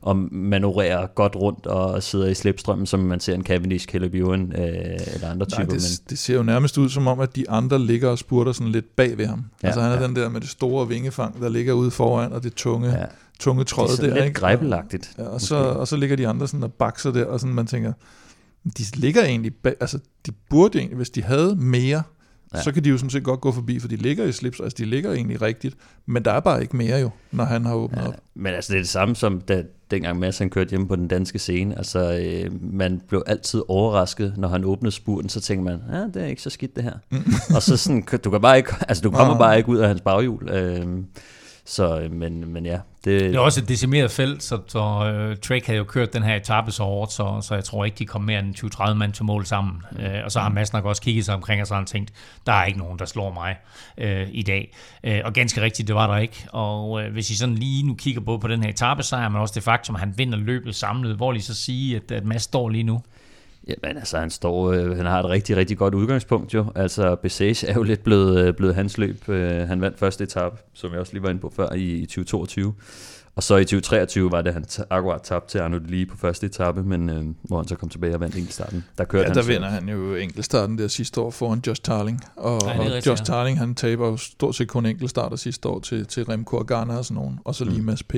og 0.02 0.18
manøvrerer 0.32 1.08
godt 1.08 1.36
rundt 1.36 1.68
og 1.68 2.04
sidder 2.04 2.28
i 2.28 2.34
slipstrømmen, 2.34 2.86
som 2.86 3.00
man 3.00 3.20
ser 3.20 3.36
en 3.36 3.44
Cavendish, 3.44 3.88
Caleb 3.88 4.14
Ewan 4.14 4.54
øh, 4.58 4.68
eller 5.14 5.30
andre 5.32 5.46
typer. 5.46 5.64
Nej, 5.64 5.66
det, 5.66 6.00
men... 6.00 6.10
det 6.10 6.20
ser 6.20 6.36
jo 6.36 6.44
nærmest 6.44 6.78
ud 6.78 6.90
som 6.90 7.08
om, 7.08 7.20
at 7.20 7.36
de 7.36 7.50
andre 7.50 7.80
ligger 7.80 8.10
og 8.10 8.18
spurter 8.18 8.52
sådan 8.52 8.72
lidt 8.72 8.96
bag 8.96 9.18
ved 9.18 9.26
ham. 9.26 9.46
Ja, 9.64 9.68
altså 9.68 9.82
han 9.82 9.92
er 9.92 10.02
ja. 10.02 10.08
den 10.08 10.16
der 10.16 10.30
med 10.30 10.42
det 10.42 10.50
store 10.50 10.88
vingefang, 10.88 11.42
der 11.42 11.50
ligger 11.50 11.74
ude 11.74 11.92
foran, 11.92 12.34
og 12.34 12.44
det 12.44 12.54
tunge, 12.54 12.90
ja. 12.90 13.06
tunge 13.40 13.64
tråd 13.64 13.88
der. 13.88 13.96
Det 13.96 14.10
er 14.10 14.14
der, 14.14 14.24
lidt 14.24 14.34
grebelagtigt. 14.36 15.16
Ja, 15.18 15.24
og, 15.24 15.42
så, 15.42 15.56
og 15.56 15.88
så 15.88 15.96
ligger 15.96 16.16
de 16.16 16.28
andre 16.28 16.48
sådan 16.48 16.64
og 16.64 16.74
bakser 16.74 17.12
der, 17.12 17.26
og 17.26 17.40
sådan 17.40 17.54
man 17.54 17.68
tænker, 17.68 17.94
de 18.78 18.84
ligger 18.94 19.24
egentlig 19.24 19.56
bag, 19.56 19.74
altså 19.80 20.00
de 20.26 20.32
burde 20.50 20.78
egentlig, 20.78 20.98
hvis 20.98 21.10
de 21.10 21.24
havde 21.24 21.56
mere, 21.56 22.04
ja. 22.54 22.62
så 22.62 22.72
kan 22.72 22.84
de 22.84 22.90
jo 22.90 22.98
sådan 22.98 23.10
set 23.10 23.24
godt 23.24 23.42
gå 23.42 23.52
forbi, 23.52 23.80
for 23.80 23.88
de 23.88 23.96
ligger 23.96 24.26
i 24.26 24.32
slips, 24.32 24.60
altså 24.60 24.76
de 24.78 24.86
ligger 24.86 25.12
egentlig 25.12 25.42
rigtigt, 25.42 25.76
men 26.06 26.26
der 26.26 26.32
er 26.32 26.40
bare 26.40 26.62
ikke 26.62 26.78
mere 26.78 26.98
jo, 26.98 27.10
når 27.32 27.44
han 27.44 27.66
har 27.66 27.74
åbnet 27.74 28.02
ja, 28.02 28.08
op. 28.08 28.14
Men 28.36 28.54
altså 28.54 28.74
det 28.74 28.78
er 28.78 28.84
det 28.84 28.90
samme 28.90 29.16
som 29.16 29.42
da, 29.42 29.64
dengang 29.92 30.20
Mads 30.20 30.38
han 30.38 30.50
kørte 30.50 30.70
hjemme 30.70 30.88
på 30.88 30.96
den 30.96 31.08
danske 31.08 31.40
scene. 31.40 31.78
Altså 31.78 32.20
øh, 32.22 32.74
man 32.74 33.02
blev 33.08 33.24
altid 33.28 33.62
overrasket, 33.68 34.34
når 34.38 34.48
han 34.48 34.64
åbnede 34.64 34.92
spurten, 34.92 35.30
så 35.30 35.42
tænker 35.42 35.64
man, 35.64 35.82
ja, 35.92 36.00
det 36.14 36.16
er 36.16 36.26
ikke 36.26 36.42
så 36.42 36.50
skidt 36.50 36.76
det 36.76 36.84
her. 36.84 36.94
Mm. 37.10 37.24
og 37.56 37.62
så 37.62 37.78
sådan, 37.78 38.04
du 38.24 38.30
kan 38.30 38.42
bare 38.42 38.58
ikke, 38.58 38.74
altså 38.88 39.02
du 39.02 39.12
kommer 39.12 39.38
bare 39.38 39.58
ikke 39.58 39.70
ud 39.70 39.78
af 39.78 39.88
hans 39.88 40.02
baghjul. 40.02 40.50
Øh, 40.50 40.88
så, 41.66 42.00
øh, 42.00 42.12
men, 42.12 42.54
men 42.54 42.66
ja. 42.66 42.80
Det, 43.08 43.22
det 43.22 43.36
er 43.36 43.40
også 43.40 43.62
et 43.62 43.70
decimeret 43.70 44.12
felt, 44.12 44.44
så, 44.44 44.60
så 44.68 44.80
uh, 45.30 45.38
Trek 45.38 45.66
havde 45.66 45.78
jo 45.78 45.84
kørt 45.84 46.14
den 46.14 46.24
her 46.24 46.36
etape 46.36 46.72
så 46.72 46.84
hårdt, 46.84 47.12
så, 47.12 47.42
så 47.42 47.54
jeg 47.54 47.64
tror 47.64 47.86
ikke, 47.86 47.96
de 48.00 48.06
kom 48.06 48.22
mere 48.22 48.40
end 48.40 48.56
20-30 48.90 48.94
mand 48.94 49.14
til 49.14 49.26
mål 49.26 49.46
sammen. 49.46 49.84
Mm. 49.92 49.98
Uh, 49.98 50.12
og 50.24 50.32
så 50.32 50.40
har 50.40 50.50
Mads 50.50 50.74
nok 50.74 50.86
også 50.86 51.02
kigget 51.02 51.26
sig 51.26 51.36
omkring, 51.36 51.62
og 51.62 51.68
så 51.68 51.74
har 51.74 51.82
han 51.82 51.86
tænkt, 51.86 52.14
der 52.46 52.54
er 52.54 52.66
ikke 52.66 52.80
nogen, 52.80 53.00
der 53.00 53.06
slår 53.06 53.34
mig 53.34 53.56
uh, 53.98 54.30
i 54.32 54.42
dag. 54.42 54.76
Uh, 55.08 55.14
og 55.26 55.34
ganske 55.34 55.62
rigtigt, 55.62 55.88
det 55.88 55.96
var 55.96 56.08
der 56.08 56.18
ikke. 56.18 56.46
Og 56.50 56.90
uh, 56.92 57.04
hvis 57.04 57.30
I 57.30 57.38
sådan 57.38 57.56
lige 57.56 57.84
nu 57.84 57.96
kigger 57.96 58.22
både 58.22 58.40
på 58.40 58.48
den 58.48 58.64
her 58.64 58.70
etappesejr, 58.70 59.30
men 59.30 59.42
også 59.42 59.54
det 59.56 59.64
faktum, 59.64 59.96
at 59.96 60.00
han 60.00 60.14
vinder 60.18 60.38
løbet 60.38 60.76
samlet, 60.76 61.16
hvor 61.16 61.34
I 61.34 61.40
så 61.40 61.56
sige, 61.56 61.96
at, 61.96 62.12
at 62.12 62.26
Mads 62.26 62.44
står 62.44 62.70
lige 62.70 62.84
nu? 62.84 63.02
Jamen 63.68 63.98
altså, 63.98 64.18
han, 64.20 64.30
står, 64.30 64.72
øh, 64.72 64.98
han 64.98 65.06
har 65.06 65.20
et 65.20 65.26
rigtig, 65.30 65.58
rigtig 65.58 65.78
godt 65.78 65.94
udgangspunkt 65.94 66.54
jo. 66.54 66.66
Altså, 66.76 67.16
Bessage 67.16 67.68
er 67.68 67.74
jo 67.74 67.84
lidt 67.84 68.04
blevet, 68.04 68.48
øh, 68.48 68.54
blevet 68.54 68.76
hans 68.76 68.98
løb. 68.98 69.30
Øh, 69.30 69.68
han 69.68 69.82
vandt 69.82 70.00
første 70.00 70.24
etape, 70.24 70.58
som 70.74 70.92
jeg 70.92 71.00
også 71.00 71.14
lige 71.14 71.24
var 71.24 71.30
inde 71.30 71.42
på 71.42 71.54
før, 71.56 71.74
i, 71.74 71.84
i 71.84 72.06
2022. 72.06 72.74
Og 73.36 73.44
så 73.44 73.56
i 73.58 73.64
2023 73.64 74.32
var 74.32 74.42
det, 74.42 74.54
han 74.54 74.64
t- 74.72 74.84
akkurat 74.90 75.22
tabte 75.22 75.52
til 75.52 75.60
Arnold 75.60 75.86
lige 75.86 76.06
på 76.06 76.18
første 76.18 76.46
etape, 76.46 76.84
men 76.84 77.10
øh, 77.10 77.24
hvor 77.44 77.58
han 77.58 77.68
så 77.68 77.76
kom 77.76 77.90
tilbage 77.90 78.14
og 78.14 78.20
vandt 78.20 78.36
enkeltstarten. 78.36 78.84
Der 78.98 79.04
kørte 79.04 79.22
ja, 79.22 79.28
han 79.28 79.36
der 79.36 79.42
så. 79.42 79.48
vinder 79.48 79.68
han 79.68 79.90
jo 79.90 80.16
enkeltstarten 80.16 80.78
der 80.78 80.88
sidste 80.88 81.22
år 81.22 81.32
foran 81.32 81.62
Josh 81.68 81.82
Tarling. 81.82 82.22
Og, 82.36 82.62
Nej, 82.66 82.78
og 82.98 83.06
Josh. 83.06 83.24
Tarling, 83.24 83.58
han 83.60 83.76
taber 83.76 84.08
jo 84.08 84.18
stort 84.18 84.56
set 84.56 84.68
kun 84.68 84.86
enkeltstarter 84.86 85.36
sidste 85.36 85.70
år 85.70 85.80
til, 85.80 86.06
til 86.06 86.24
Remco 86.26 86.58
og 86.58 86.68
Garner 86.68 86.98
og 86.98 87.06
sådan 87.06 87.16
nogen, 87.16 87.40
og 87.46 87.56
så 87.56 87.66
lige 87.66 87.80
mm. 87.80 87.86
Mads 87.86 88.04
P. 88.04 88.16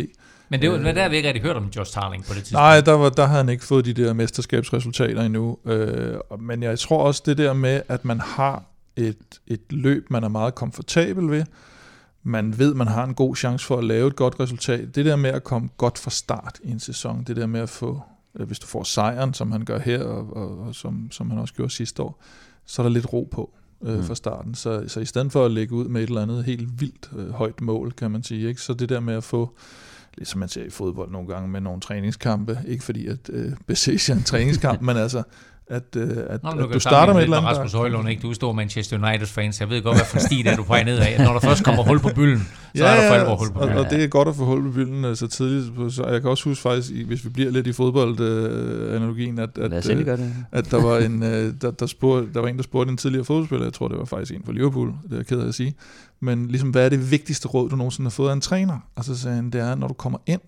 Men 0.50 0.62
det 0.62 0.72
var, 0.72 0.78
øh, 0.78 0.96
der 0.96 1.02
har 1.02 1.10
vi 1.10 1.16
ikke 1.16 1.28
rigtig 1.28 1.44
hørt 1.44 1.56
om 1.56 1.72
Josh 1.76 1.94
Tarling 1.94 2.26
på 2.26 2.34
det 2.34 2.44
tidspunkt. 2.44 2.62
Nej, 2.62 2.82
der, 2.82 2.94
var, 2.94 3.10
der 3.10 3.26
havde 3.26 3.38
han 3.38 3.50
ikke 3.50 3.64
fået 3.64 3.86
de 3.86 3.94
der 3.94 4.14
mesterskabsresultater 4.14 5.22
endnu. 5.22 5.58
Øh, 5.66 6.18
men 6.40 6.64
jeg 6.64 6.80
tror 6.80 7.04
også 7.04 7.24
det 7.26 7.38
der 7.38 7.54
med, 7.54 7.82
at 7.88 8.06
man 8.06 8.20
har 8.20 8.64
et, 8.96 9.40
et 9.48 9.62
løb, 9.70 10.10
man 10.10 10.24
er 10.24 10.28
meget 10.28 10.56
komfortabel 10.56 11.32
ved. 11.32 11.44
Man 12.24 12.60
ved, 12.60 12.74
man 12.74 12.88
har 12.88 13.04
en 13.04 13.14
god 13.14 13.36
chance 13.36 13.66
for 13.66 13.78
at 13.78 13.84
lave 13.84 14.08
et 14.08 14.16
godt 14.16 14.40
resultat. 14.40 14.96
Det 14.96 15.06
der 15.06 15.16
med 15.16 15.30
at 15.30 15.44
komme 15.44 15.70
godt 15.78 15.98
fra 15.98 16.12
start 16.12 16.60
i 16.64 16.72
en 16.72 16.80
sæson, 16.80 17.24
det 17.24 17.36
der 17.36 17.48
med 17.48 17.60
at 17.60 17.70
få, 17.70 18.02
øh, 18.40 18.48
hvis 18.48 18.60
du 18.60 18.68
får 18.68 18.84
sejren, 18.84 19.34
som 19.34 19.52
han 19.52 19.66
gør 19.66 19.80
her, 19.80 20.04
og, 20.04 20.38
og, 20.38 20.60
og 20.60 20.76
som, 20.76 21.12
som 21.12 21.30
han 21.30 21.40
også 21.40 21.54
gjorde 21.54 21.72
sidste 21.72 22.04
år, 22.04 22.24
så 22.66 22.82
er 22.82 22.84
der 22.84 22.94
lidt 22.94 23.14
ro 23.14 23.28
på 23.32 23.54
øh, 23.84 23.98
mm. 23.98 24.04
fra 24.04 24.16
starten. 24.16 24.56
Så, 24.56 24.84
så 24.88 25.00
i 25.00 25.06
stedet 25.06 25.32
for 25.32 25.46
at 25.46 25.52
lægge 25.52 25.76
ud 25.76 25.88
med 25.88 26.04
et 26.04 26.08
eller 26.08 26.22
andet 26.22 26.44
helt 26.44 26.82
vildt 26.82 27.10
øh, 27.18 27.30
højt 27.30 27.62
mål, 27.62 27.92
kan 27.92 28.12
man 28.12 28.24
sige, 28.24 28.48
ikke? 28.48 28.62
så 28.62 28.74
det 28.74 28.90
der 28.90 29.00
med 29.00 29.14
at 29.14 29.24
få 29.24 29.58
ligesom 30.20 30.40
man 30.40 30.50
ser 30.50 30.64
i 30.64 30.70
fodbold 30.70 31.12
nogle 31.12 31.28
gange 31.28 31.50
med 31.50 31.62
nogle 31.62 31.82
træningskampe, 31.82 32.60
ikke 32.68 32.84
fordi 32.84 33.08
at 33.08 33.30
øh, 33.30 33.52
BC 33.68 34.10
er 34.10 34.14
en 34.14 34.24
træningskamp, 34.24 34.82
men 34.88 34.98
altså 34.98 35.24
at, 35.70 35.96
øh, 35.96 36.18
at, 36.30 36.44
Nå, 36.44 36.50
at 36.50 36.74
du 36.74 36.80
starter 36.80 37.14
med 37.14 37.22
et 37.22 37.24
eller 37.24 37.38
andet. 37.38 37.50
Rasmus 37.50 37.74
Højlund, 37.74 38.10
ikke? 38.10 38.22
Du 38.22 38.30
er 38.30 38.34
stor 38.34 38.52
Manchester 38.52 39.08
United-fans. 39.08 39.60
Jeg 39.60 39.70
ved 39.70 39.82
godt, 39.82 39.98
hvad 39.98 40.06
for 40.06 40.20
stil 40.20 40.48
er 40.48 40.56
du 40.56 40.64
på 40.64 40.68
vej 40.68 40.84
ned 40.84 40.98
af. 41.00 41.16
Når 41.20 41.34
der 41.34 41.40
først 41.40 41.64
kommer 41.64 41.84
hul 41.84 42.00
på 42.00 42.10
bylden, 42.16 42.48
så 42.76 42.86
ja, 42.86 42.92
er 42.92 43.02
der 43.02 43.10
for 43.10 43.16
alvor 43.16 43.36
hul 43.36 43.52
på 43.52 43.60
bylden. 43.60 43.78
Og, 43.78 43.86
og, 43.86 43.92
det 43.92 44.04
er 44.04 44.08
godt 44.08 44.28
at 44.28 44.36
få 44.36 44.46
hul 44.46 44.64
på 44.64 44.72
bylden 44.72 45.06
øh, 45.06 45.16
så 45.16 45.28
tidligt. 45.28 45.94
Så 45.94 46.08
jeg 46.08 46.22
kan 46.22 46.30
også 46.30 46.44
huske 46.44 46.62
faktisk, 46.62 46.92
hvis 47.08 47.26
vi 47.26 47.30
bliver 47.30 47.52
lidt 47.52 47.68
i 47.68 47.74
fodboldanalogien, 47.74 49.40
at, 49.40 49.58
at, 49.58 49.90
øh, 49.90 50.08
at 50.52 50.72
der, 50.72 50.82
var 50.82 50.98
en, 50.98 51.24
øh, 51.24 51.54
der, 51.62 51.72
der, 51.72 51.86
spurgte, 51.86 52.34
der 52.34 52.40
var 52.40 52.48
en, 52.48 52.58
der 52.58 52.64
spurgte 52.64 52.92
en 52.92 52.98
tidligere 52.98 53.26
fodboldspiller, 53.26 53.66
jeg 53.66 53.74
tror, 53.74 53.88
det 53.88 53.98
var 53.98 54.06
faktisk 54.06 54.34
en 54.34 54.42
fra 54.46 54.52
Liverpool, 54.52 54.88
det 55.04 55.12
er 55.12 55.16
jeg 55.16 55.26
ked 55.26 55.40
af 55.40 55.48
at 55.48 55.56
sige, 55.56 55.76
men 56.20 56.48
ligesom, 56.48 56.70
hvad 56.70 56.86
er 56.86 56.90
det 56.90 57.12
vigtigste 57.12 57.48
råd, 57.48 57.70
du 57.70 57.76
nogensinde 57.76 58.06
har 58.06 58.12
fået 58.12 58.30
af 58.30 58.34
en 58.34 58.42
træner? 58.42 58.80
Og 58.96 59.04
så 59.04 59.18
sagde 59.18 59.36
han, 59.36 59.50
det 59.50 59.62
er, 59.62 59.76
når 59.76 59.88
du 59.88 59.94
kommer 59.94 60.20
ind, 60.26 60.42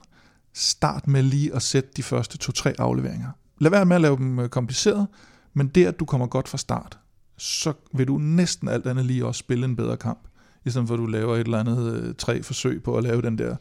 start 0.54 1.08
med 1.08 1.24
lige 1.24 1.56
at 1.56 1.62
sætte 1.62 1.90
de 1.98 2.04
første 2.04 2.38
to-tre 2.38 2.74
afleveringer. 2.80 3.28
Lad 3.62 3.72
være 3.72 3.86
med 3.86 3.96
at 3.96 4.02
lave 4.02 4.18
dem 4.18 4.40
øh, 4.40 4.50
kompliceret, 4.50 5.08
men 5.54 5.68
det, 5.68 5.86
at 5.86 6.00
du 6.00 6.06
kommer 6.06 6.28
godt 6.28 6.48
fra 6.48 6.58
start, 6.58 7.00
så 7.38 7.74
vil 7.94 8.08
du 8.08 8.18
næsten 8.18 8.68
alt 8.68 8.88
andet 8.88 9.06
lige 9.06 9.26
også 9.26 9.40
spille 9.40 9.66
en 9.66 9.76
bedre 9.76 9.98
kamp, 9.98 10.20
i 10.66 10.70
stedet 10.70 10.88
for 10.88 10.96
at 10.96 11.00
du 11.00 11.06
laver 11.06 11.36
et 11.36 11.40
eller 11.40 11.60
andet 11.60 11.94
øh, 11.94 12.16
tre 12.18 12.44
forsøg 12.44 12.84
på 12.84 12.98
at 12.98 13.04
lave 13.04 13.22
den 13.22 13.38
der 13.38 13.56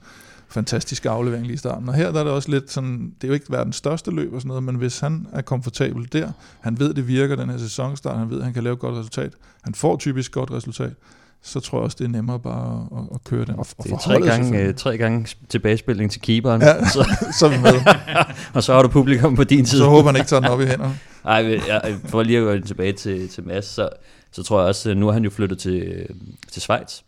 fantastiske 0.48 1.10
aflevering 1.10 1.46
lige 1.46 1.54
i 1.54 1.56
starten. 1.56 1.88
Og 1.88 1.94
her 1.94 2.12
der 2.12 2.20
er 2.20 2.24
det 2.24 2.32
også 2.32 2.50
lidt 2.50 2.70
sådan, 2.70 3.14
det 3.20 3.24
er 3.24 3.28
jo 3.28 3.34
ikke 3.34 3.46
verdens 3.50 3.76
største 3.76 4.10
løb 4.10 4.32
og 4.32 4.40
sådan 4.40 4.48
noget, 4.48 4.62
men 4.62 4.74
hvis 4.74 5.00
han 5.00 5.26
er 5.32 5.42
komfortabel 5.42 6.12
der, 6.12 6.32
han 6.60 6.78
ved, 6.78 6.94
det 6.94 7.08
virker 7.08 7.36
den 7.36 7.50
her 7.50 7.58
sæsonstart, 7.58 8.18
han 8.18 8.30
ved, 8.30 8.42
han 8.42 8.52
kan 8.52 8.64
lave 8.64 8.74
et 8.74 8.80
godt 8.80 8.94
resultat, 8.94 9.34
han 9.62 9.74
får 9.74 9.96
typisk 9.96 10.32
godt 10.32 10.50
resultat, 10.50 10.94
så 11.42 11.60
tror 11.60 11.78
jeg 11.78 11.84
også, 11.84 11.96
det 12.00 12.04
er 12.04 12.08
nemmere 12.08 12.40
bare 12.40 12.88
at, 12.98 13.04
at 13.14 13.24
køre 13.24 13.44
den. 13.44 13.54
Og, 13.54 13.66
og 13.78 13.84
det 13.84 13.92
er 13.92 13.98
tre 13.98 14.20
gange, 14.20 14.60
øh, 14.60 14.74
tre 14.74 14.98
gange 14.98 15.26
tilbagespilning 15.48 16.10
til 16.10 16.20
keeperen. 16.20 16.62
Ja, 16.62 16.84
så, 16.84 17.08
så 17.38 17.46
er 17.46 17.50
vi 17.50 17.56
med. 17.62 17.94
og 18.54 18.62
så 18.62 18.74
har 18.74 18.82
du 18.82 18.88
publikum 18.88 19.36
på 19.36 19.44
din 19.44 19.66
side. 19.66 19.80
Så 19.80 19.88
håber 19.88 20.08
han 20.08 20.16
ikke 20.16 20.28
tager 20.28 20.40
den 20.40 20.50
op 20.50 20.60
i 20.60 20.66
hænderne. 20.66 20.98
Nej, 21.24 21.60
jeg, 21.68 21.96
for 22.04 22.22
lige 22.22 22.38
at 22.38 22.44
gå 22.44 22.66
tilbage 22.66 22.92
til, 22.92 23.28
til 23.28 23.46
Mads, 23.46 23.64
så, 23.64 23.88
så 24.32 24.42
tror 24.42 24.60
jeg 24.60 24.68
også, 24.68 24.94
nu 24.94 25.06
har 25.06 25.12
han 25.12 25.24
jo 25.24 25.30
flyttet 25.30 25.58
til, 25.58 26.06
til 26.52 26.62
Schweiz, 26.62 27.00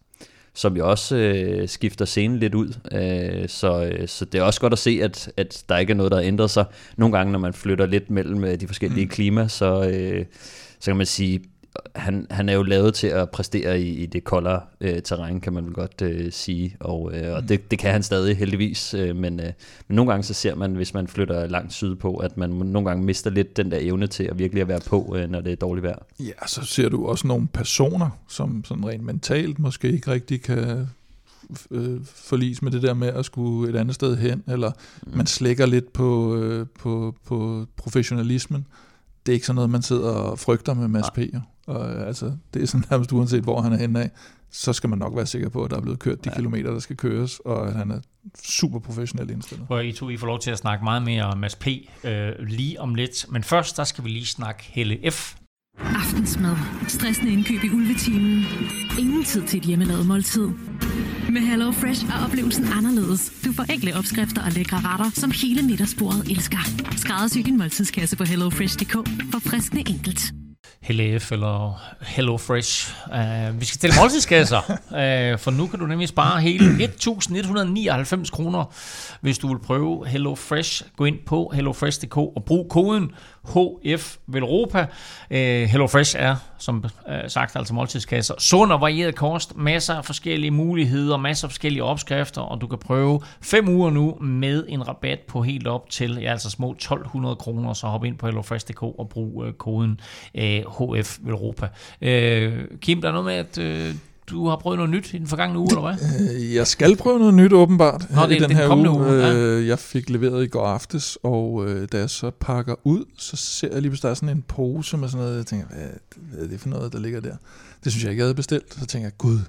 som 0.54 0.76
jo 0.76 0.90
også 0.90 1.16
øh, 1.16 1.68
skifter 1.68 2.04
scenen 2.04 2.38
lidt 2.38 2.54
ud. 2.54 2.74
Øh, 2.92 3.48
så, 3.48 3.84
øh, 3.84 4.08
så 4.08 4.24
det 4.24 4.38
er 4.38 4.42
også 4.42 4.60
godt 4.60 4.72
at 4.72 4.78
se, 4.78 5.00
at, 5.02 5.32
at 5.36 5.64
der 5.68 5.78
ikke 5.78 5.90
er 5.90 5.96
noget, 5.96 6.12
der 6.12 6.18
har 6.18 6.24
ændret 6.24 6.50
sig. 6.50 6.64
Nogle 6.96 7.16
gange, 7.16 7.32
når 7.32 7.38
man 7.38 7.52
flytter 7.52 7.86
lidt 7.86 8.10
mellem 8.10 8.44
øh, 8.44 8.60
de 8.60 8.66
forskellige 8.66 9.04
mm. 9.04 9.10
klima, 9.10 9.48
så, 9.48 9.88
øh, 9.88 10.24
så 10.80 10.90
kan 10.90 10.96
man 10.96 11.06
sige, 11.06 11.40
han, 11.94 12.26
han 12.30 12.48
er 12.48 12.52
jo 12.52 12.62
lavet 12.62 12.94
til 12.94 13.06
at 13.06 13.30
præstere 13.30 13.80
i, 13.80 13.88
i 13.88 14.06
det 14.06 14.24
koldere 14.24 14.60
øh, 14.80 15.02
terræn, 15.02 15.40
kan 15.40 15.52
man 15.52 15.64
vel 15.64 15.74
godt 15.74 16.02
øh, 16.02 16.32
sige, 16.32 16.76
og, 16.80 17.10
øh, 17.14 17.34
og 17.34 17.40
mm. 17.40 17.46
det, 17.46 17.70
det 17.70 17.78
kan 17.78 17.92
han 17.92 18.02
stadig 18.02 18.36
heldigvis, 18.36 18.94
øh, 18.94 19.16
men, 19.16 19.40
øh, 19.40 19.52
men 19.88 19.96
nogle 19.96 20.10
gange 20.10 20.24
så 20.24 20.34
ser 20.34 20.54
man, 20.54 20.74
hvis 20.74 20.94
man 20.94 21.08
flytter 21.08 21.46
langt 21.46 21.72
syd 21.72 21.94
på, 21.94 22.16
at 22.16 22.36
man 22.36 22.50
nogle 22.50 22.88
gange 22.88 23.04
mister 23.04 23.30
lidt 23.30 23.56
den 23.56 23.70
der 23.70 23.78
evne 23.80 24.06
til 24.06 24.24
at 24.24 24.38
virkelig 24.38 24.60
at 24.60 24.68
være 24.68 24.80
på, 24.86 25.16
øh, 25.18 25.30
når 25.30 25.40
det 25.40 25.52
er 25.52 25.56
dårligt 25.56 25.82
vejr. 25.82 25.98
Ja, 26.20 26.46
så 26.46 26.64
ser 26.64 26.88
du 26.88 27.06
også 27.06 27.26
nogle 27.26 27.48
personer, 27.48 28.10
som 28.28 28.64
sådan 28.64 28.88
rent 28.88 29.04
mentalt 29.04 29.58
måske 29.58 29.92
ikke 29.92 30.10
rigtig 30.10 30.42
kan 30.42 30.86
øh, 31.70 32.00
forlis 32.04 32.62
med 32.62 32.72
det 32.72 32.82
der 32.82 32.94
med 32.94 33.08
at 33.08 33.24
skulle 33.24 33.72
et 33.72 33.76
andet 33.76 33.94
sted 33.94 34.16
hen, 34.16 34.42
eller 34.48 34.72
mm. 35.06 35.16
man 35.16 35.26
slækker 35.26 35.66
lidt 35.66 35.92
på, 35.92 36.36
øh, 36.36 36.66
på, 36.78 37.14
på 37.26 37.66
professionalismen. 37.76 38.66
Det 39.26 39.32
er 39.32 39.34
ikke 39.34 39.46
sådan 39.46 39.54
noget, 39.54 39.70
man 39.70 39.82
sidder 39.82 40.10
og 40.10 40.38
frygter 40.38 40.74
med 40.74 40.88
Mads 40.88 41.10
P. 41.10 41.18
Jo. 41.18 41.40
Og 41.66 41.94
øh, 41.94 42.06
altså, 42.06 42.32
det 42.54 42.62
er 42.62 42.66
sådan 42.66 42.86
nærmest 42.90 43.12
uanset, 43.12 43.42
hvor 43.42 43.60
han 43.60 43.72
er 43.72 43.76
henne 43.76 44.02
af, 44.02 44.10
så 44.50 44.72
skal 44.72 44.90
man 44.90 44.98
nok 44.98 45.16
være 45.16 45.26
sikker 45.26 45.48
på, 45.48 45.64
at 45.64 45.70
der 45.70 45.76
er 45.76 45.80
blevet 45.80 45.98
kørt 45.98 46.24
de 46.24 46.30
ja. 46.30 46.36
kilometer, 46.36 46.70
der 46.70 46.78
skal 46.78 46.96
køres, 46.96 47.40
og 47.44 47.68
at 47.68 47.74
han 47.74 47.90
er 47.90 48.00
super 48.44 48.78
professionel 48.78 49.30
indstillet. 49.30 49.66
Hvor 49.66 49.80
I 49.80 49.92
to 49.92 50.08
I 50.08 50.16
får 50.16 50.26
lov 50.26 50.38
til 50.38 50.50
at 50.50 50.58
snakke 50.58 50.84
meget 50.84 51.02
mere 51.02 51.24
om 51.24 51.38
Mads 51.38 51.56
P. 51.56 51.66
Øh, 52.04 52.32
lige 52.38 52.80
om 52.80 52.94
lidt. 52.94 53.26
Men 53.30 53.44
først, 53.44 53.76
der 53.76 53.84
skal 53.84 54.04
vi 54.04 54.08
lige 54.08 54.26
snakke 54.26 54.62
Helle 54.64 55.10
F. 55.10 55.34
Aftensmad. 55.78 56.56
Stressende 56.88 57.32
indkøb 57.32 57.64
i 57.64 57.70
ulvetimen. 57.70 58.44
Ingen 58.98 59.24
tid 59.24 59.42
til 59.46 59.58
et 59.58 59.64
hjemmelavet 59.64 60.06
måltid. 60.06 60.48
Med 61.30 61.40
HelloFresh 61.40 62.04
er 62.04 62.24
oplevelsen 62.24 62.66
anderledes. 62.78 63.32
Du 63.44 63.52
får 63.52 63.72
enkle 63.72 63.96
opskrifter 63.96 64.42
og 64.44 64.52
lækre 64.52 64.76
retter, 64.76 65.10
som 65.20 65.30
hele 65.30 65.62
middagsbordet 65.62 66.30
elsker. 66.30 66.58
Skræddersy 66.96 67.38
din 67.38 67.58
måltidskasse 67.58 68.16
på 68.16 68.24
hellofresh.dk 68.24 68.92
for 69.32 69.38
friskende 69.50 69.82
enkelt. 69.88 70.20
HelloF 70.82 71.32
eller 71.32 71.82
Hello 72.00 72.36
Fresh. 72.36 72.94
Uh, 73.06 73.60
vi 73.60 73.64
skal 73.64 73.74
stille 73.74 73.96
måltidskasser, 74.00 74.60
uh, 74.68 75.38
for 75.42 75.50
nu 75.50 75.66
kan 75.66 75.78
du 75.78 75.86
nemlig 75.86 76.08
spare 76.08 76.40
hele 76.40 76.64
1.199 76.64 78.30
kroner, 78.30 78.64
hvis 79.20 79.38
du 79.38 79.48
vil 79.48 79.58
prøve 79.58 80.06
Hello 80.06 80.34
Fresh. 80.34 80.82
Gå 80.96 81.04
ind 81.04 81.16
på 81.26 81.52
hellofresh.dk 81.54 82.16
og 82.16 82.42
brug 82.46 82.68
koden 82.70 83.10
HF 83.48 84.16
Velropa. 84.26 84.86
Øh, 85.30 85.62
uh, 85.62 85.68
Hello 85.68 85.86
Fresh 85.86 86.16
er, 86.18 86.36
som 86.58 86.84
øh, 87.08 87.14
sagt, 87.28 87.56
altså 87.56 87.74
måltidskasser. 87.74 88.34
Sund 88.38 88.72
og 88.72 88.80
varieret 88.80 89.14
kost, 89.14 89.56
masser 89.56 89.94
af 89.94 90.04
forskellige 90.04 90.50
muligheder, 90.50 91.16
masser 91.16 91.46
af 91.46 91.50
forskellige 91.50 91.84
opskrifter, 91.84 92.40
og 92.40 92.60
du 92.60 92.66
kan 92.66 92.78
prøve 92.78 93.20
fem 93.40 93.68
uger 93.68 93.90
nu 93.90 94.16
med 94.20 94.64
en 94.68 94.88
rabat 94.88 95.20
på 95.20 95.42
helt 95.42 95.66
op 95.66 95.90
til, 95.90 96.18
ja, 96.20 96.30
altså 96.30 96.50
små 96.50 96.76
1.200 96.82 97.34
kroner, 97.34 97.72
så 97.72 97.86
hop 97.86 98.04
ind 98.04 98.18
på 98.18 98.26
hellofresh.dk 98.26 98.82
og 98.82 99.08
brug 99.08 99.44
øh, 99.44 99.52
koden 99.52 100.00
uh, 100.34 100.96
HF 100.96 101.18
Velropa. 101.22 101.68
Øh, 102.00 102.64
Kim, 102.80 103.00
der 103.00 103.08
er 103.08 103.12
noget 103.12 103.26
med, 103.26 103.34
at 103.34 103.58
øh, 103.58 103.94
du 104.32 104.48
har 104.48 104.56
prøvet 104.56 104.78
noget 104.78 104.90
nyt 104.90 105.14
i 105.14 105.18
den 105.18 105.26
forgangne 105.26 105.58
uge, 105.58 105.68
eller 105.70 105.96
hvad? 105.96 106.34
Øh, 106.34 106.54
Jeg 106.54 106.66
skal 106.66 106.96
prøve 106.96 107.18
noget 107.18 107.34
nyt 107.34 107.52
åbenbart 107.52 108.06
Nå, 108.10 108.22
det 108.22 108.30
i 108.30 108.34
er 108.34 108.38
den 108.40 108.48
den 108.48 108.56
her 108.56 108.76
uge. 108.76 108.90
uge, 108.90 109.12
ja. 109.12 109.34
Øh, 109.34 109.66
Jeg 109.66 109.78
fik 109.78 110.10
leveret 110.10 110.44
i 110.44 110.46
går 110.48 110.66
aftes, 110.66 111.18
og 111.22 111.64
øh, 111.68 111.88
da 111.92 111.98
jeg 111.98 112.10
så 112.10 112.30
pakker 112.40 112.74
ud, 112.84 113.04
så 113.18 113.36
ser 113.36 113.68
jeg 113.72 113.82
lige 113.82 113.90
pludselig, 113.90 114.02
der 114.02 114.10
er 114.10 114.14
sådan 114.14 114.28
en 114.36 114.42
pose 114.48 114.96
med 114.96 115.08
sådan 115.08 115.24
noget. 115.24 115.36
Jeg 115.38 115.46
tænker, 115.46 115.66
hvad, 115.66 115.86
hvad 116.30 116.44
er 116.44 116.48
det 116.48 116.60
for 116.60 116.68
noget, 116.68 116.92
der 116.92 116.98
ligger 116.98 117.20
der? 117.20 117.36
Det 117.84 117.92
synes 117.92 118.04
jeg 118.04 118.10
ikke, 118.10 118.20
jeg 118.20 118.24
havde 118.26 118.34
bestilt. 118.34 118.74
Så 118.80 118.86
tænker 118.86 119.06
jeg, 119.06 119.18
gud, 119.18 119.36
kan 119.38 119.44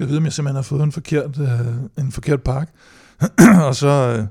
jeg 0.00 0.08
vide, 0.08 0.18
om 0.18 0.24
jeg 0.24 0.32
simpelthen 0.32 0.56
har 0.56 0.62
fået 0.62 0.82
en 0.82 0.92
forkert, 0.92 1.38
øh, 1.40 2.04
en 2.04 2.12
forkert 2.12 2.42
pakke? 2.42 2.72
og 3.68 3.76
så 3.76 3.88
øh, 4.18 4.24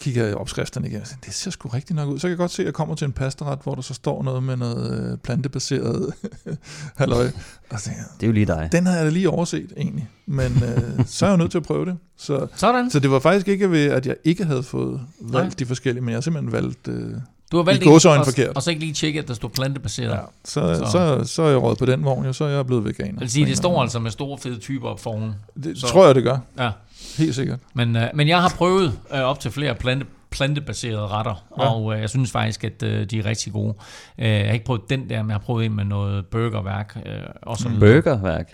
kigger 0.00 0.24
jeg 0.26 0.34
opskrifterne 0.36 0.88
igen, 0.88 1.00
og 1.00 1.06
det 1.26 1.34
ser 1.34 1.50
sgu 1.50 1.68
rigtig 1.68 1.96
nok 1.96 2.08
ud. 2.08 2.18
Så 2.18 2.22
kan 2.22 2.30
jeg 2.30 2.38
godt 2.38 2.50
se, 2.50 2.62
at 2.62 2.66
jeg 2.66 2.74
kommer 2.74 2.94
til 2.94 3.04
en 3.04 3.12
pastaret, 3.12 3.58
hvor 3.62 3.74
der 3.74 3.82
så 3.82 3.94
står 3.94 4.22
noget 4.22 4.42
med 4.42 4.56
noget 4.56 5.12
øh, 5.12 5.18
plantebaseret 5.18 6.14
halløj. 6.98 7.30
Og 7.70 7.80
tænker 7.80 8.02
Det 8.20 8.22
er 8.22 8.26
jo 8.26 8.32
lige 8.32 8.46
dig. 8.46 8.68
den 8.72 8.86
har 8.86 8.96
jeg 8.96 9.04
da 9.04 9.10
lige 9.10 9.30
overset 9.30 9.72
egentlig, 9.76 10.08
men 10.26 10.52
øh, 10.52 11.06
så 11.06 11.26
er 11.26 11.30
jeg 11.30 11.32
jo 11.32 11.38
nødt 11.38 11.50
til 11.50 11.58
at 11.58 11.64
prøve 11.64 11.86
det. 11.86 11.96
Så, 12.16 12.46
Sådan. 12.56 12.90
så 12.90 13.00
det 13.00 13.10
var 13.10 13.18
faktisk 13.18 13.48
ikke 13.48 13.70
ved, 13.70 13.84
at 13.90 14.06
jeg 14.06 14.16
ikke 14.24 14.44
havde 14.44 14.62
fået 14.62 15.00
valgt. 15.20 15.48
Nej. 15.48 15.54
de 15.58 15.66
forskellige, 15.66 16.02
men 16.02 16.08
jeg 16.10 16.16
har 16.16 16.20
simpelthen 16.20 16.52
valgt... 16.52 16.88
Øh, 16.88 17.12
Du 17.52 17.56
har 17.56 17.64
valgt 17.64 17.82
I 17.82 17.86
gåseøjne 17.86 18.20
og, 18.20 18.26
forkert. 18.26 18.48
og 18.56 18.62
så 18.62 18.70
ikke 18.70 18.80
lige 18.80 18.92
tjekke, 18.94 19.18
at 19.20 19.28
der 19.28 19.34
står 19.34 19.48
plantebaseret. 19.48 20.10
ja, 20.10 20.18
så, 20.44 20.74
Så- 20.84 20.90
så. 20.92 21.24
Så, 21.34 21.42
er 21.42 21.48
jeg 21.48 21.62
råd 21.62 21.76
på 21.76 21.86
den 21.86 22.04
vogn, 22.04 22.24
jo, 22.26 22.32
så 22.32 22.44
er 22.44 22.48
jeg 22.48 22.66
blevet 22.66 22.84
veganer. 22.84 23.18
Vil 23.18 23.30
sige, 23.30 23.46
det 23.46 23.56
står 23.56 23.82
altså 23.82 23.98
med 23.98 24.10
store 24.10 24.38
fede 24.38 24.58
typer 24.58 24.88
op 24.88 25.00
foran. 25.00 25.34
Det 25.64 25.78
så- 25.78 25.86
tror 25.86 26.06
jeg, 26.06 26.14
det 26.14 26.24
gør. 26.24 26.38
Ja. 26.58 26.70
Helt 27.18 27.34
sikkert. 27.34 27.58
Men, 27.74 27.96
øh, 27.96 28.02
men 28.14 28.28
jeg 28.28 28.40
har 28.42 28.48
prøvet 28.56 28.98
øh, 29.14 29.20
op 29.20 29.40
til 29.40 29.50
flere 29.50 29.74
plante, 29.74 30.06
plantebaserede 30.30 31.06
retter, 31.06 31.44
ja. 31.58 31.70
Og 31.74 31.94
øh, 31.94 32.00
jeg 32.00 32.10
synes 32.10 32.30
faktisk, 32.30 32.64
at 32.64 32.82
øh, 32.82 33.04
de 33.10 33.18
er 33.18 33.24
rigtig 33.26 33.52
gode. 33.52 33.74
Øh, 34.18 34.28
jeg 34.28 34.46
har 34.46 34.52
ikke 34.52 34.64
prøvet 34.64 34.82
den 34.90 35.08
der, 35.10 35.22
men 35.22 35.30
jeg 35.30 35.34
har 35.34 35.44
prøvet 35.44 35.64
en 35.64 35.76
med 35.76 35.84
noget 35.84 36.26
burgerværk. 36.26 36.96
Øh, 37.06 37.12
og 37.42 37.56
så 37.58 37.68
videre. 37.68 38.02
Burgerværk. 38.02 38.50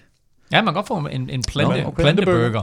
Ja, 0.53 0.57
man 0.63 0.67
kan 0.67 0.75
godt 0.75 0.87
få 0.87 0.97
en, 0.97 1.31
en 1.31 1.43
plante, 1.49 1.71
okay. 1.73 1.85
okay. 1.85 2.03
planteburger. 2.03 2.63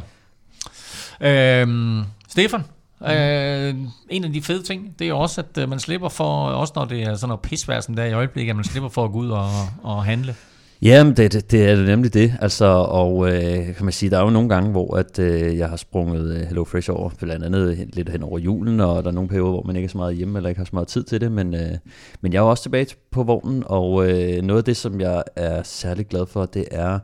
Øhm, 1.21 2.03
Stefan, 2.29 2.63
øh, 3.11 3.75
en 4.09 4.23
af 4.23 4.33
de 4.33 4.41
fede 4.41 4.63
ting, 4.63 4.95
det 4.99 5.09
er 5.09 5.13
også, 5.13 5.41
at 5.41 5.63
øh, 5.63 5.69
man 5.69 5.79
slipper 5.79 6.09
for, 6.09 6.47
også 6.47 6.73
når 6.75 6.85
det 6.85 7.03
er 7.03 7.15
sådan 7.15 7.27
noget 7.27 7.41
pisvær 7.41 7.79
som 7.79 7.95
der 7.95 8.05
i 8.05 8.13
øjeblikket, 8.13 8.49
at 8.49 8.55
man 8.55 8.65
slipper 8.65 8.89
for 8.89 9.05
at 9.05 9.11
gå 9.11 9.17
ud 9.17 9.29
og, 9.29 9.49
og 9.83 10.03
handle. 10.03 10.35
Jamen, 10.83 11.17
det, 11.17 11.33
det, 11.33 11.51
det 11.51 11.69
er 11.69 11.75
det 11.75 11.85
nemlig 11.85 12.13
det. 12.13 12.33
Altså, 12.41 12.65
og 12.65 13.33
øh, 13.33 13.75
kan 13.75 13.85
man 13.85 13.91
sige, 13.91 14.09
der 14.09 14.17
er 14.17 14.23
jo 14.23 14.29
nogle 14.29 14.49
gange, 14.49 14.71
hvor 14.71 14.97
at, 14.97 15.19
øh, 15.19 15.57
jeg 15.57 15.69
har 15.69 15.75
sprunget 15.75 16.35
øh, 16.35 16.41
Hello 16.41 16.63
Fresh 16.63 16.89
over, 16.91 17.09
blandt 17.09 17.45
andet 17.45 17.87
lidt 17.93 18.09
hen 18.09 18.23
over 18.23 18.39
julen, 18.39 18.79
og 18.79 19.03
der 19.03 19.09
er 19.09 19.13
nogle 19.13 19.29
perioder, 19.29 19.51
hvor 19.51 19.63
man 19.63 19.75
ikke 19.75 19.85
er 19.85 19.89
så 19.89 19.97
meget 19.97 20.15
hjemme, 20.15 20.39
eller 20.39 20.49
ikke 20.49 20.59
har 20.59 20.65
så 20.65 20.69
meget 20.73 20.87
tid 20.87 21.03
til 21.03 21.21
det, 21.21 21.31
men, 21.31 21.53
øh, 21.53 21.71
men 22.21 22.33
jeg 22.33 22.39
er 22.39 22.43
jo 22.43 22.49
også 22.49 22.63
tilbage 22.63 22.95
på 23.11 23.23
vognen, 23.23 23.63
og 23.65 24.09
øh, 24.09 24.41
noget 24.41 24.57
af 24.61 24.65
det, 24.65 24.77
som 24.77 25.01
jeg 25.01 25.23
er 25.35 25.63
særlig 25.63 26.07
glad 26.07 26.25
for, 26.25 26.45
det 26.45 26.65
er, 26.71 26.99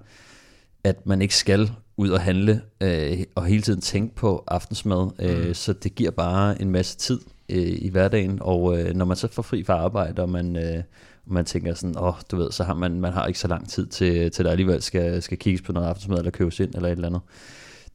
at 0.83 1.05
man 1.05 1.21
ikke 1.21 1.35
skal 1.35 1.71
ud 1.99 2.09
og 2.09 2.21
handle, 2.21 2.61
øh, 2.81 3.23
og 3.35 3.45
hele 3.45 3.61
tiden 3.61 3.81
tænke 3.81 4.15
på 4.15 4.43
aftensmad, 4.47 5.09
øh, 5.19 5.47
mm. 5.47 5.53
så 5.53 5.73
det 5.73 5.95
giver 5.95 6.11
bare 6.11 6.61
en 6.61 6.71
masse 6.71 6.97
tid 6.97 7.19
øh, 7.49 7.77
i 7.77 7.89
hverdagen, 7.89 8.37
og 8.41 8.79
øh, 8.79 8.95
når 8.95 9.05
man 9.05 9.17
så 9.17 9.27
får 9.31 9.41
fri 9.41 9.63
fra 9.63 9.73
arbejde, 9.73 10.21
og 10.21 10.29
man, 10.29 10.55
øh, 10.55 10.83
man 11.25 11.45
tænker 11.45 11.73
sådan, 11.73 11.97
åh, 11.97 12.03
oh, 12.03 12.13
du 12.31 12.37
ved, 12.37 12.51
så 12.51 12.63
har 12.63 12.73
man, 12.73 13.01
man 13.01 13.13
har 13.13 13.25
ikke 13.25 13.39
så 13.39 13.47
lang 13.47 13.69
tid 13.69 13.87
til, 13.87 14.31
til 14.31 14.45
der 14.45 14.51
alligevel 14.51 14.81
skal, 14.81 15.21
skal 15.21 15.37
kigges 15.37 15.61
på 15.61 15.71
noget 15.71 15.87
aftensmad, 15.87 16.17
eller 16.17 16.31
købes 16.31 16.59
ind, 16.59 16.75
eller 16.75 16.87
et 16.87 16.91
eller 16.91 17.07
andet. 17.07 17.21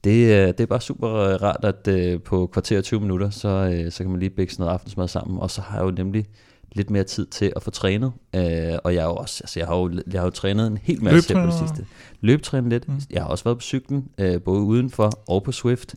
Det, 0.04 0.24
øh, 0.24 0.48
det 0.48 0.60
er 0.60 0.66
bare 0.66 0.80
super 0.80 1.14
øh, 1.14 1.42
rart, 1.42 1.64
at 1.64 1.88
øh, 1.88 2.22
på 2.22 2.46
kvarter 2.46 2.78
og 2.78 2.84
20 2.84 3.00
minutter, 3.00 3.30
så, 3.30 3.48
øh, 3.48 3.92
så 3.92 4.04
kan 4.04 4.10
man 4.10 4.20
lige 4.20 4.30
bække 4.30 4.54
noget 4.58 4.72
aftensmad 4.72 5.08
sammen, 5.08 5.38
og 5.38 5.50
så 5.50 5.60
har 5.60 5.78
jeg 5.78 5.84
jo 5.84 5.90
nemlig 5.90 6.26
lidt 6.74 6.90
mere 6.90 7.04
tid 7.04 7.26
til 7.26 7.52
at 7.56 7.62
få 7.62 7.70
trænet, 7.70 8.12
øh, 8.34 8.42
og 8.84 8.94
jeg 8.94 9.02
har 9.02 9.08
jo 9.08 9.14
også, 9.16 9.40
altså 9.44 9.60
jeg 9.60 9.66
har 9.66 9.76
jo, 9.76 9.90
jeg 10.12 10.20
har 10.20 10.26
jo 10.26 10.30
trænet 10.30 10.66
en 10.66 10.78
hel 10.82 11.04
masse 11.04 11.34
her 11.34 11.40
på 11.44 11.50
det 11.50 11.58
sidste. 11.58 11.86
Løbetræne 12.20 12.68
lidt. 12.68 12.88
Mm. 12.88 13.00
Jeg 13.10 13.22
har 13.22 13.28
også 13.28 13.44
været 13.44 13.58
på 13.58 13.62
cyklen, 13.62 14.04
øh, 14.18 14.40
både 14.42 14.60
udenfor 14.60 15.10
og 15.28 15.42
på 15.42 15.52
Swift. 15.52 15.94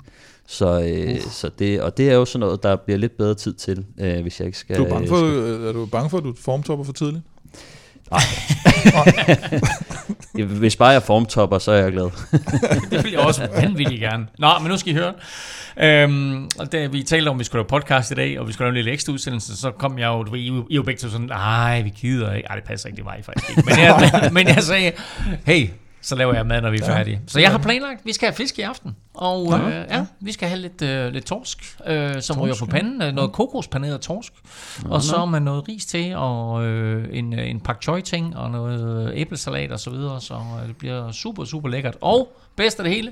Så, 0.48 0.82
øh, 0.82 1.22
så 1.22 1.50
det, 1.60 1.82
og 1.82 1.98
det 1.98 2.10
er 2.10 2.14
jo 2.14 2.26
sådan 2.26 2.40
noget, 2.40 2.64
der 2.64 2.76
bliver 2.76 2.98
lidt 2.98 3.18
bedre 3.18 3.36
tid 3.36 3.54
til, 3.54 3.86
øh, 4.00 4.22
hvis 4.22 4.40
jeg 4.40 4.46
ikke 4.46 4.58
skal... 4.58 4.78
Du 4.78 4.84
er, 4.84 4.90
bange 4.90 5.08
for, 5.08 5.18
skal- 5.18 5.28
øh, 5.30 5.68
er 5.68 5.72
du 5.74 5.86
bange 5.86 6.10
for, 6.10 6.18
at 6.18 6.24
du 6.24 6.34
formtopper 6.40 6.86
for 6.86 6.94
tidligt? 6.94 7.24
Hvis 10.46 10.76
bare 10.76 10.90
jeg 10.90 11.04
formtopper, 11.04 11.58
så 11.60 11.72
er 11.72 11.84
jeg 11.84 11.92
glad. 11.92 12.10
Det 12.92 13.04
vil 13.04 13.12
jeg 13.12 13.20
også 13.20 13.48
vanvittigt 13.62 14.00
gerne. 14.02 14.28
Nå, 14.40 14.48
men 14.62 14.72
nu 14.72 14.78
skal 14.78 14.92
I 14.92 14.96
høre. 14.96 15.14
Øhm, 15.80 16.50
og 16.60 16.72
da 16.72 16.88
vi 16.88 17.04
talte 17.04 17.30
om, 17.30 17.36
at 17.36 17.40
vi 17.40 17.44
skulle 17.44 17.60
lave 17.60 17.68
podcast 17.70 18.12
i 18.12 18.14
dag, 18.14 18.40
og 18.40 18.48
vi 18.48 18.54
skulle 18.54 18.66
lave 18.66 18.70
en 18.70 18.76
lille 18.76 18.92
ekstra 18.92 19.14
udsendelse, 19.14 19.58
så 19.58 19.72
kom 19.72 20.00
jeg 20.00 20.08
jo, 20.08 20.24
du 20.24 20.32
ved, 20.32 20.40
I, 20.40 20.62
I 20.70 20.76
jo 20.76 20.84
begge 20.84 21.00
to 21.00 21.10
sådan, 21.10 21.28
nej, 21.28 21.82
vi 21.82 21.90
gider 21.90 22.34
ikke. 22.34 22.50
Ej, 22.50 22.56
det 22.56 22.64
passer 22.64 22.88
ikke, 22.88 22.98
det 22.98 23.06
var 23.06 23.16
I 23.16 23.22
faktisk 23.22 23.50
ikke. 23.50 23.64
Men 23.66 23.80
jeg, 23.80 24.30
men 24.38 24.48
jeg 24.48 24.64
sagde, 24.64 24.92
hey, 25.46 25.68
så 26.08 26.16
laver 26.16 26.34
jeg 26.34 26.46
mad, 26.46 26.62
når 26.62 26.70
vi 26.70 26.78
er 26.78 26.86
Ja. 26.92 26.98
færdige. 26.98 27.22
Så 27.28 27.40
jeg 27.40 27.52
har 27.52 27.58
planlagt, 27.58 28.06
vi 28.06 28.14
skal 28.14 28.28
have 28.28 28.36
fisk 28.36 28.60
i 28.60 28.62
aften. 28.62 28.96
Og 29.14 29.50
Nå. 29.50 29.58
øh, 29.68 29.86
ja, 29.90 30.06
vi 30.20 30.32
skal 30.32 30.48
have 30.48 30.62
lidt, 30.62 30.82
øh, 30.82 31.14
lidt 31.14 31.26
torsk, 31.26 31.76
øh, 31.88 32.22
som 32.22 32.40
ryger 32.42 32.56
på 32.60 32.66
ja. 32.66 32.72
panden. 32.72 33.02
Øh, 33.02 33.14
Noget 33.14 33.32
kokospaneret 33.32 34.02
torsk. 34.02 34.34
Og 34.86 35.02
så 35.02 35.26
med 35.26 35.40
noget 35.40 35.68
ris 35.68 35.86
til, 35.86 36.16
og 36.16 36.66
øh, 36.66 37.06
en, 37.12 37.40
øh, 37.40 37.50
en 37.50 37.60
pak 37.60 37.84
choy 37.84 38.00
ting, 38.02 38.38
og 38.38 38.52
noget 38.52 39.12
æblesalat 39.16 39.72
og 39.72 39.80
så 39.80 39.90
videre. 39.90 40.22
Så 40.22 40.34
øh, 40.34 40.68
det 40.68 40.78
bliver 40.78 41.12
super, 41.12 41.46
super 41.46 41.70
lækkert. 41.70 41.98
Og 42.02 42.38
bedst 42.56 42.80
af 42.80 42.84
det 42.84 42.94
hele, 42.94 43.12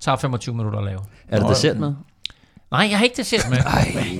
tager 0.00 0.16
25 0.16 0.54
minutter 0.54 0.78
at 0.78 0.84
lave. 0.84 1.00
Er 1.28 1.40
der 1.40 1.48
dessert 1.48 1.76
med? 1.78 1.94
Nej, 2.70 2.86
jeg 2.90 2.98
har 2.98 3.04
ikke 3.04 3.16
det 3.16 3.26
set 3.26 3.50
med. 3.50 3.58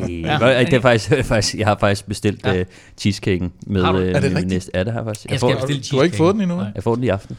Ja, 0.09 0.47
Ja, 0.49 0.65
det 0.65 0.73
er 0.73 0.81
faktisk, 0.81 1.11
faktisk, 1.25 1.55
jeg 1.55 1.67
har 1.67 1.77
faktisk 1.81 2.07
bestilt 2.07 2.45
Ja. 2.47 2.53
ja. 2.53 2.61
uh, 2.61 2.67
cheesecaken 2.99 3.53
med 3.67 3.85
Har 3.85 3.93
du? 3.93 3.99
øh, 3.99 4.09
Er 4.09 4.13
det 4.13 4.23
min 4.23 4.37
rigtigt? 4.37 4.49
næste. 4.49 4.71
Ja, 4.75 4.85
det 4.85 4.93
har 4.93 5.01
jeg 5.01 5.07
faktisk. 5.07 5.25
Jeg 5.25 5.31
Jeg, 5.33 5.39
skal 5.41 5.53
får, 5.61 5.67
bestille 5.67 5.83
du 5.91 5.97
har 5.97 6.05
ikke 6.05 6.17
fået 6.17 6.35
den 6.35 6.43
endnu? 6.43 6.57
Nej. 6.57 6.71
jeg 6.75 6.83
får 6.83 6.95
den 6.95 7.05
i 7.05 7.09
aften. 7.09 7.39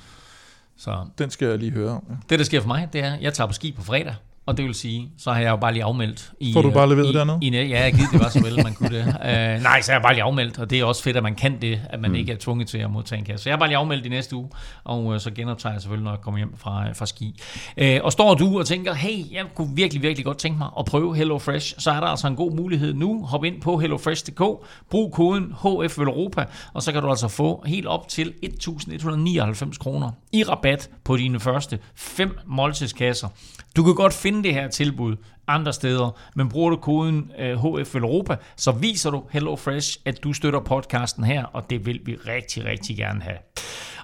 Så 0.79 1.05
Den 1.17 1.29
skal 1.29 1.47
jeg 1.47 1.57
lige 1.57 1.71
høre 1.71 1.89
om. 1.89 2.03
Ja. 2.09 2.15
det, 2.29 2.39
der 2.39 2.45
sker 2.45 2.61
for 2.61 2.67
mig, 2.67 2.89
det 2.93 3.03
er, 3.03 3.13
at 3.13 3.21
jeg 3.21 3.33
tager 3.33 3.47
på 3.47 3.53
ski 3.53 3.71
på 3.71 3.83
fredag. 3.83 4.15
Og 4.45 4.57
det 4.57 4.65
vil 4.65 4.73
sige, 4.73 5.09
så 5.17 5.31
har 5.31 5.41
jeg 5.41 5.49
jo 5.49 5.55
bare 5.55 5.73
lige 5.73 5.83
afmeldt. 5.83 6.31
I, 6.39 6.53
Får 6.53 6.61
du 6.61 6.71
bare 6.71 6.83
øh, 6.83 6.89
leveret 6.89 7.09
i, 7.09 7.13
dernede? 7.13 7.39
I, 7.41 7.49
ja, 7.49 7.83
jeg 7.83 7.93
givet 7.93 8.09
det 8.11 8.19
var 8.19 8.29
så 8.29 8.43
vel, 8.43 8.63
man 8.63 8.73
kunne 8.73 8.89
det. 8.89 9.05
Uh, 9.07 9.63
nej, 9.69 9.81
så 9.81 9.91
er 9.91 9.95
jeg 9.95 10.01
bare 10.01 10.13
lige 10.13 10.23
afmeldt, 10.23 10.59
og 10.59 10.69
det 10.69 10.79
er 10.79 10.83
også 10.83 11.03
fedt, 11.03 11.17
at 11.17 11.23
man 11.23 11.35
kan 11.35 11.61
det, 11.61 11.81
at 11.89 11.99
man 11.99 12.11
mm. 12.11 12.15
ikke 12.15 12.31
er 12.31 12.37
tvunget 12.37 12.67
til 12.67 12.77
at 12.77 12.91
modtage 12.91 13.19
en 13.19 13.25
kasse. 13.25 13.43
Så 13.43 13.49
jeg 13.49 13.55
er 13.55 13.59
bare 13.59 13.69
lige 13.69 13.77
afmeldt 13.77 14.05
i 14.05 14.09
næste 14.09 14.35
uge, 14.35 14.49
og 14.83 15.05
uh, 15.05 15.19
så 15.19 15.31
genoptager 15.31 15.73
jeg 15.73 15.81
selvfølgelig, 15.81 16.03
når 16.03 16.11
jeg 16.11 16.21
kommer 16.21 16.37
hjem 16.37 16.57
fra, 16.57 16.91
fra 16.91 17.05
ski. 17.05 17.41
Uh, 17.81 17.87
og 18.03 18.11
står 18.11 18.35
du 18.35 18.59
og 18.59 18.65
tænker, 18.65 18.93
hey, 18.93 19.31
jeg 19.31 19.45
kunne 19.55 19.75
virkelig, 19.75 20.01
virkelig 20.03 20.25
godt 20.25 20.37
tænke 20.37 20.57
mig 20.57 20.67
at 20.79 20.85
prøve 20.85 21.15
Hello 21.15 21.37
Fresh, 21.37 21.75
så 21.77 21.91
er 21.91 21.99
der 21.99 22.07
altså 22.07 22.27
en 22.27 22.35
god 22.35 22.51
mulighed 22.51 22.93
nu. 22.93 23.25
Hop 23.25 23.43
ind 23.43 23.61
på 23.61 23.77
hellofresh.dk, 23.77 24.41
brug 24.89 25.13
koden 25.13 25.43
HF 25.43 25.97
Europa, 25.97 26.45
og 26.73 26.83
så 26.83 26.91
kan 26.91 27.01
du 27.01 27.09
altså 27.09 27.27
få 27.27 27.63
helt 27.65 27.87
op 27.87 28.07
til 28.07 28.33
1.199 28.45 29.77
kroner 29.77 30.11
i 30.31 30.43
rabat 30.43 30.89
på 31.03 31.17
dine 31.17 31.39
første 31.39 31.79
fem 31.95 32.37
måltidskasser. 32.45 33.27
Du 33.75 33.83
kan 33.83 33.95
godt 33.95 34.13
finde 34.13 34.38
det 34.43 34.53
her 34.53 34.67
tilbud 34.67 35.15
andre 35.47 35.73
steder, 35.73 36.17
men 36.35 36.49
bruger 36.49 36.69
du 36.69 36.75
koden 36.75 37.31
øh, 37.39 37.57
HF 37.57 37.95
Europa, 37.95 38.35
så 38.55 38.71
viser 38.71 39.09
du 39.09 39.23
HelloFresh, 39.31 39.99
at 40.05 40.23
du 40.23 40.33
støtter 40.33 40.59
podcasten 40.59 41.23
her, 41.23 41.43
og 41.43 41.69
det 41.69 41.85
vil 41.85 41.99
vi 42.05 42.15
rigtig, 42.15 42.65
rigtig 42.65 42.97
gerne 42.97 43.21
have. 43.21 43.37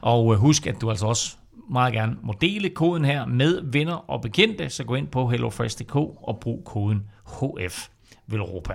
Og 0.02 0.34
øh, 0.34 0.39
husk, 0.39 0.67
at 0.67 0.82
du 0.82 0.89
altså 0.89 1.06
også 1.06 1.36
meget 1.69 1.93
gerne 1.93 2.15
må 2.24 2.34
dele 2.41 2.69
koden 2.69 3.06
her 3.06 3.26
med 3.26 3.62
venner 3.63 4.10
og 4.10 4.21
bekendte, 4.21 4.69
så 4.69 4.84
gå 4.84 4.95
ind 4.95 5.08
på 5.08 5.28
hellofresh.dk 5.28 5.95
og 5.95 6.38
brug 6.41 6.63
koden 6.65 7.04
HF 7.28 7.88
Velropa. 8.28 8.74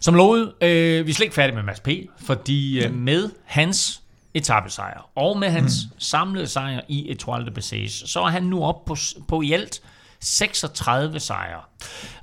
Som 0.00 0.14
lovet, 0.14 0.52
øh, 0.62 1.06
vi 1.06 1.10
er 1.10 1.14
slet 1.14 1.24
ikke 1.24 1.34
færdige 1.34 1.56
med 1.56 1.62
Mads 1.62 1.80
P., 1.80 1.88
fordi 2.18 2.84
øh, 2.84 2.94
med 2.94 3.30
hans 3.44 4.02
etappesejr 4.34 5.10
og 5.14 5.38
med 5.38 5.48
hans 5.48 5.86
mm. 5.90 6.00
samlede 6.00 6.46
sejr 6.46 6.80
i 6.88 7.10
Etoile 7.10 7.46
de 7.46 7.50
Bessage, 7.50 7.88
så 7.88 8.20
er 8.20 8.28
han 8.28 8.42
nu 8.42 8.64
op 8.64 8.84
på, 8.84 8.96
på 9.28 9.42
i 9.42 9.52
alt 9.52 9.82
36 10.26 11.20
sejre. 11.20 11.60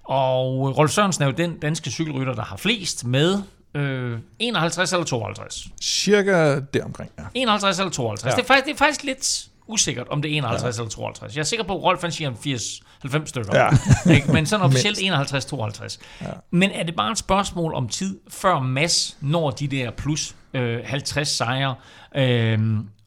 Og 0.04 0.78
Rolf 0.78 0.92
Sørensen 0.92 1.24
er 1.24 1.28
jo 1.28 1.34
den 1.34 1.60
danske 1.60 1.92
cykelrytter, 1.92 2.34
der 2.34 2.44
har 2.44 2.58
flest 2.58 3.06
med 3.06 3.42
øh, 3.76 4.20
51 4.39 4.94
eller 4.94 5.06
52. 5.06 5.68
Cirka 5.82 6.60
deromkring, 6.74 7.12
ja. 7.20 7.24
51 7.34 7.80
eller 7.80 7.92
52. 7.92 8.32
Ja. 8.32 8.36
Det, 8.36 8.44
er 8.44 8.48
faktisk, 8.48 8.66
det 8.66 8.74
er 8.74 8.78
faktisk 8.78 9.04
lidt 9.04 9.48
usikkert, 9.68 10.08
om 10.08 10.22
det 10.22 10.34
er 10.34 10.38
51 10.38 10.78
ja. 10.78 10.82
eller 10.82 10.89
52. 10.89 11.36
Jeg 11.36 11.42
er 11.42 11.46
sikker 11.46 11.66
på, 11.66 11.78
at 11.78 11.84
Rolf 11.84 12.02
han 12.02 12.12
siger 12.12 12.32
80-90 12.32 13.26
stykker. 13.26 13.58
Ja. 13.58 13.70
Ikke? 14.16 14.32
Men 14.32 14.46
sådan 14.46 14.66
officielt 14.66 14.98
51-52. 14.98 16.00
Ja. 16.22 16.28
Men 16.52 16.72
er 16.72 16.84
det 16.84 16.96
bare 16.96 17.12
et 17.12 17.18
spørgsmål 17.18 17.74
om 17.74 17.89
tid, 17.89 18.20
før 18.30 18.60
Mads 18.60 19.18
når 19.22 19.52
de 19.52 19.68
der 19.68 19.92
plus 19.92 20.36
øh, 20.54 20.80
50 20.86 21.28
sejre? 21.28 21.76
Øh, 22.16 22.60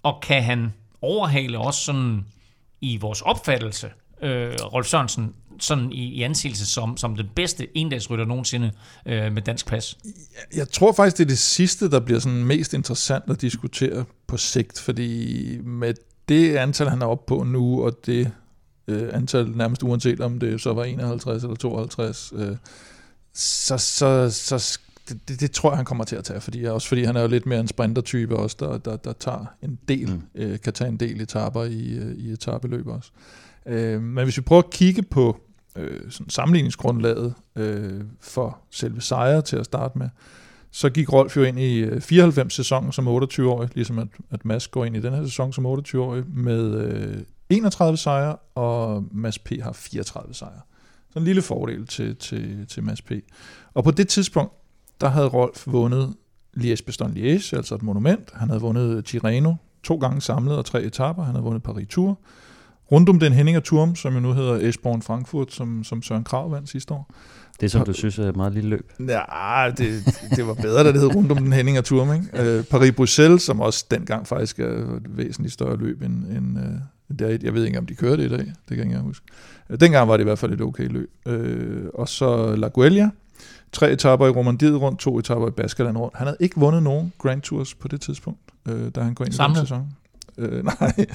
og 0.02 0.20
kan 0.22 0.42
han 0.42 0.74
overhale 1.02 1.59
også 1.59 1.80
sådan 1.80 2.26
i 2.80 2.96
vores 2.96 3.22
opfattelse, 3.22 3.90
øh, 4.22 4.55
Rolf 4.72 4.87
Sørensen, 4.87 5.35
sådan 5.59 5.92
i, 5.92 6.05
i 6.05 6.22
ansigelse 6.22 6.66
som, 6.66 6.96
som 6.96 7.16
den 7.16 7.31
bedste 7.35 7.68
endagsrytter 7.74 8.24
nogensinde 8.24 8.72
øh, 9.07 9.33
med 9.33 9.42
dansk 9.42 9.66
pas? 9.66 9.98
Jeg 10.57 10.68
tror 10.68 10.92
faktisk, 10.92 11.18
det 11.18 11.24
er 11.24 11.29
det 11.29 11.38
sidste, 11.38 11.90
der 11.90 12.00
bliver 12.00 12.20
sådan 12.20 12.44
mest 12.44 12.74
interessant 12.74 13.24
at 13.29 13.40
diskutere 13.40 14.05
på 14.26 14.37
sigt, 14.37 14.81
fordi 14.81 15.59
med 15.64 15.94
det 16.29 16.57
antal, 16.57 16.88
han 16.88 17.02
er 17.02 17.07
oppe 17.07 17.24
på 17.26 17.42
nu, 17.42 17.85
og 17.85 18.07
det 18.07 18.33
øh, 18.88 19.09
antal 19.12 19.50
nærmest 19.50 19.83
uanset 19.83 20.20
om 20.20 20.38
det 20.38 20.61
så 20.61 20.72
var 20.72 20.85
51 20.85 21.42
eller 21.42 21.57
52, 21.57 22.33
øh, 22.37 22.57
så, 23.35 23.79
så, 23.79 24.31
så 24.31 24.79
det, 25.09 25.29
det, 25.29 25.40
det 25.40 25.50
tror 25.50 25.70
jeg, 25.70 25.76
han 25.76 25.85
kommer 25.85 26.05
til 26.05 26.16
at 26.16 26.24
tage, 26.24 26.40
fordi, 26.40 26.64
også 26.64 26.88
fordi 26.88 27.05
han 27.05 27.16
er 27.16 27.20
jo 27.20 27.29
lidt 27.29 27.46
mere 27.46 27.61
en 27.61 27.68
sprintertype 27.68 28.37
også, 28.37 28.57
der, 28.61 28.79
der, 28.79 28.96
der 28.96 29.12
tager 29.12 29.44
en 29.62 29.79
del, 29.88 30.11
mm. 30.11 30.22
øh, 30.35 30.61
kan 30.61 30.72
tage 30.72 30.88
en 30.88 30.96
del 30.96 31.20
etaper 31.20 31.64
i, 31.64 31.88
øh, 31.88 32.16
i 32.16 32.33
etabeløb 32.33 32.87
også. 32.87 33.11
Øh, 33.68 34.02
men 34.02 34.24
hvis 34.24 34.37
vi 34.37 34.42
prøver 34.42 34.62
at 34.62 34.70
kigge 34.70 35.02
på 35.02 35.40
øh, 35.76 36.11
sådan 36.11 36.31
sammenligningsgrundlaget 36.31 37.35
øh, 37.57 38.00
for 38.20 38.59
selve 38.70 39.00
sejre 39.00 39.42
til 39.42 39.57
at 39.57 39.64
starte 39.64 39.98
med, 39.98 40.09
så 40.70 40.90
gik 40.90 41.12
Rolf 41.12 41.37
jo 41.37 41.42
ind 41.42 41.59
i 41.59 41.79
øh, 41.79 42.00
94 42.00 42.55
sæsonen 42.55 42.92
som 42.92 43.09
28-årig, 43.09 43.68
ligesom 43.74 43.98
at, 43.98 44.09
at 44.31 44.44
Mads 44.44 44.68
går 44.68 44.85
ind 44.85 44.96
i 44.96 45.00
den 45.00 45.14
her 45.14 45.24
sæson 45.24 45.52
som 45.52 45.66
28-årig, 45.66 46.24
med 46.29 46.74
øh, 46.74 47.18
31 47.48 47.96
sejre, 47.96 48.37
og 48.55 49.05
Mads 49.11 49.38
P. 49.38 49.52
har 49.62 49.72
34 49.72 50.35
sejre. 50.35 50.61
Så 51.12 51.18
en 51.18 51.24
lille 51.24 51.42
fordel 51.42 51.87
til, 51.87 52.16
til, 52.16 52.66
til 52.66 52.85
Mads 52.85 53.02
P. 53.02 53.12
Og 53.74 53.85
på 53.85 53.90
det 53.90 54.09
tidspunkt, 54.09 54.52
der 55.00 55.09
havde 55.09 55.26
Rolf 55.26 55.66
vundet 55.66 56.14
Liège-Bastogne-Liège, 56.57 57.57
altså 57.57 57.74
et 57.74 57.83
monument. 57.83 58.31
Han 58.35 58.48
havde 58.48 58.61
vundet 58.61 59.05
Tirreno 59.05 59.55
to 59.83 59.96
gange 59.96 60.20
samlet 60.20 60.57
og 60.59 60.64
tre 60.64 60.83
etapper. 60.83 61.22
Han 61.22 61.35
havde 61.35 61.44
vundet 61.44 61.62
Paris-Tour. 61.62 62.18
Rundt 62.92 63.09
om 63.09 63.18
den 63.18 63.33
Henninger 63.33 63.61
Turm, 63.61 63.96
som 63.96 64.14
jo 64.14 64.20
nu 64.20 64.33
hedder 64.33 64.68
Esborn 64.68 65.03
Frankfurt, 65.03 65.53
som, 65.53 65.85
som 65.85 66.03
Søren 66.03 66.25
Krav 66.25 66.53
vandt 66.53 66.68
sidste 66.68 66.94
år. 66.94 67.11
Det 67.61 67.70
som 67.70 67.85
du 67.85 67.92
synes 67.92 68.18
er 68.18 68.29
et 68.29 68.37
meget 68.37 68.53
lille 68.53 68.70
løb? 68.70 68.92
Ja, 69.01 69.70
det, 69.77 70.05
det 70.37 70.46
var 70.46 70.55
bedre, 70.55 70.85
da 70.85 70.92
det 70.92 71.01
hed 71.01 71.14
rundt 71.14 71.33
om 71.33 71.38
den 71.38 71.53
Henninger 71.53 71.83
Turm. 71.83 72.12
Ikke? 72.12 72.57
Øh, 72.57 72.64
Paris-Bruxelles, 72.64 73.38
som 73.38 73.61
også 73.61 73.87
dengang 73.90 74.27
faktisk 74.27 74.59
er 74.59 74.96
et 74.96 75.16
væsentligt 75.16 75.53
større 75.53 75.77
løb 75.77 76.03
end, 76.03 76.27
end 76.27 76.59
uh, 76.59 77.18
der, 77.18 77.38
jeg 77.42 77.55
ved 77.55 77.64
ikke, 77.64 77.79
om 77.79 77.87
de 77.87 77.94
kører 77.94 78.16
det 78.16 78.25
i 78.25 78.29
dag. 78.29 78.38
Det 78.38 78.77
kan 78.77 78.79
jeg 78.79 78.87
ikke 78.87 79.01
huske. 79.01 79.27
Øh, 79.70 79.81
dengang 79.81 80.09
var 80.09 80.16
det 80.16 80.25
i 80.25 80.25
hvert 80.25 80.38
fald 80.38 80.53
et 80.53 80.61
okay 80.61 80.88
løb. 80.88 81.11
Øh, 81.27 81.85
og 81.94 82.09
så 82.09 82.57
La 82.57 82.68
Guelia, 82.68 83.11
tre 83.72 83.92
etapper 83.92 84.27
i 84.27 84.31
Romandiet 84.31 84.81
rundt, 84.81 85.01
to 85.01 85.18
etapper 85.18 85.49
i 85.49 85.51
Baskerland 85.51 85.96
rundt. 85.96 86.16
Han 86.16 86.27
havde 86.27 86.37
ikke 86.40 86.61
vundet 86.61 86.83
nogen 86.83 87.12
Grand 87.18 87.42
Tours 87.42 87.75
på 87.75 87.88
det 87.88 88.01
tidspunkt, 88.01 88.40
øh, 88.68 88.90
da 88.94 89.01
han 89.01 89.14
går 89.14 89.25
ind 89.25 89.35
i 89.35 89.37
den 89.37 89.57
sæson. 89.57 89.88
Øh, 90.38 90.64
nej, 90.81 91.07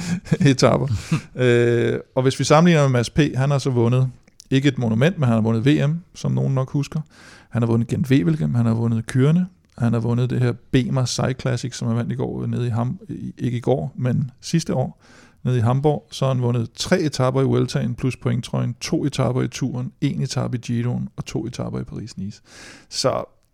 etapper. 0.46 0.88
øh, 1.36 2.00
og 2.16 2.24
hvis 2.24 2.40
vi 2.40 2.44
sammenligner 2.44 2.82
med 2.82 2.90
Mads 2.90 3.10
P., 3.10 3.20
han 3.36 3.52
har 3.52 3.58
så 3.58 3.70
vundet 3.70 4.10
ikke 4.52 4.68
et 4.68 4.78
monument, 4.78 5.20
men 5.20 5.28
han 5.28 5.34
har 5.34 5.42
vundet 5.42 5.66
VM, 5.66 6.00
som 6.14 6.32
nogen 6.32 6.54
nok 6.56 6.72
husker. 6.72 7.02
Han 7.50 7.62
har 7.62 7.68
vundet 7.68 7.88
Gent 7.88 8.12
Wevelgem, 8.12 8.54
han 8.56 8.66
har 8.66 8.74
vundet 8.74 9.06
Kyrne, 9.06 9.48
han 9.78 9.94
har 9.94 10.00
vundet 10.00 10.30
det 10.30 10.40
her 10.40 10.54
Bemer 10.72 11.06
Side 11.06 11.36
Classic, 11.40 11.76
som 11.76 11.88
han 11.88 11.98
vandt 11.98 12.12
i 12.12 12.16
går 12.16 12.46
nede 12.46 12.68
i 12.68 12.70
Ham, 12.70 13.00
ikke 13.38 13.58
i 13.58 13.62
går, 13.62 13.94
men 13.96 14.32
sidste 14.42 14.74
år 14.74 15.04
nede 15.44 15.58
i 15.58 15.62
Hamburg. 15.62 16.08
Så 16.12 16.26
har 16.26 16.34
han 16.34 16.44
vundet 16.44 16.72
tre 16.76 17.00
etapper 17.00 17.42
i 17.42 17.46
Vueltaen 17.46 17.96
plus 17.96 18.18
pointtrøjen, 18.18 18.74
to 18.82 19.06
etapper 19.06 19.42
i 19.42 19.48
turen, 19.48 19.92
en 20.02 20.22
etape 20.22 20.58
i 20.58 20.62
Giroen 20.62 21.10
og 21.16 21.26
to 21.26 21.46
etapper 21.46 21.80
i 21.80 21.84
Paris-Nice. 21.84 22.42
Så 22.90 23.10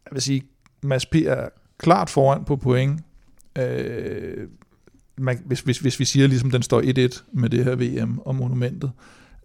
jeg 0.05 0.11
vil 0.11 0.21
sige, 0.21 0.41
Mads 0.83 1.05
P. 1.05 1.15
er 1.15 1.49
klart 1.77 2.09
foran 2.09 2.43
på 2.43 2.55
point. 2.55 3.01
Øh, 3.57 4.47
man, 5.17 5.41
hvis, 5.45 5.59
hvis, 5.59 5.79
hvis 5.79 5.99
vi 5.99 6.05
siger, 6.05 6.27
ligesom 6.27 6.51
den 6.51 6.61
står 6.61 6.81
1-1 6.81 7.23
med 7.33 7.49
det 7.49 7.63
her 7.63 7.75
VM 7.75 8.19
og 8.19 8.35
monumentet. 8.35 8.91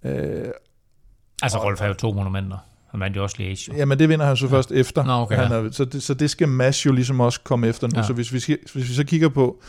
Øh, 0.04 0.44
altså 1.42 1.58
Rolf 1.58 1.80
har 1.80 1.86
jo 1.86 1.94
to 1.94 2.12
monumenter. 2.12 2.56
Han 2.90 3.00
vandt 3.00 3.16
jo 3.16 3.22
også 3.22 3.36
Liège. 3.40 3.76
Ja, 3.76 3.84
men 3.84 3.98
det 3.98 4.08
vinder 4.08 4.26
han 4.26 4.36
så 4.36 4.46
ja. 4.46 4.52
først 4.52 4.72
efter. 4.72 5.04
Nå, 5.04 5.12
okay, 5.12 5.36
han 5.36 5.52
er, 5.52 5.70
så, 5.70 5.84
det, 5.84 6.02
så 6.02 6.14
det 6.14 6.30
skal 6.30 6.48
Mads 6.48 6.86
jo 6.86 6.92
ligesom 6.92 7.20
også 7.20 7.40
komme 7.44 7.66
efter 7.66 7.86
nu. 7.86 7.98
Ja. 7.98 8.06
Så 8.06 8.12
hvis 8.12 8.32
vi, 8.32 8.56
hvis 8.72 8.88
vi 8.88 8.94
så 8.94 9.04
kigger 9.04 9.28
på, 9.28 9.62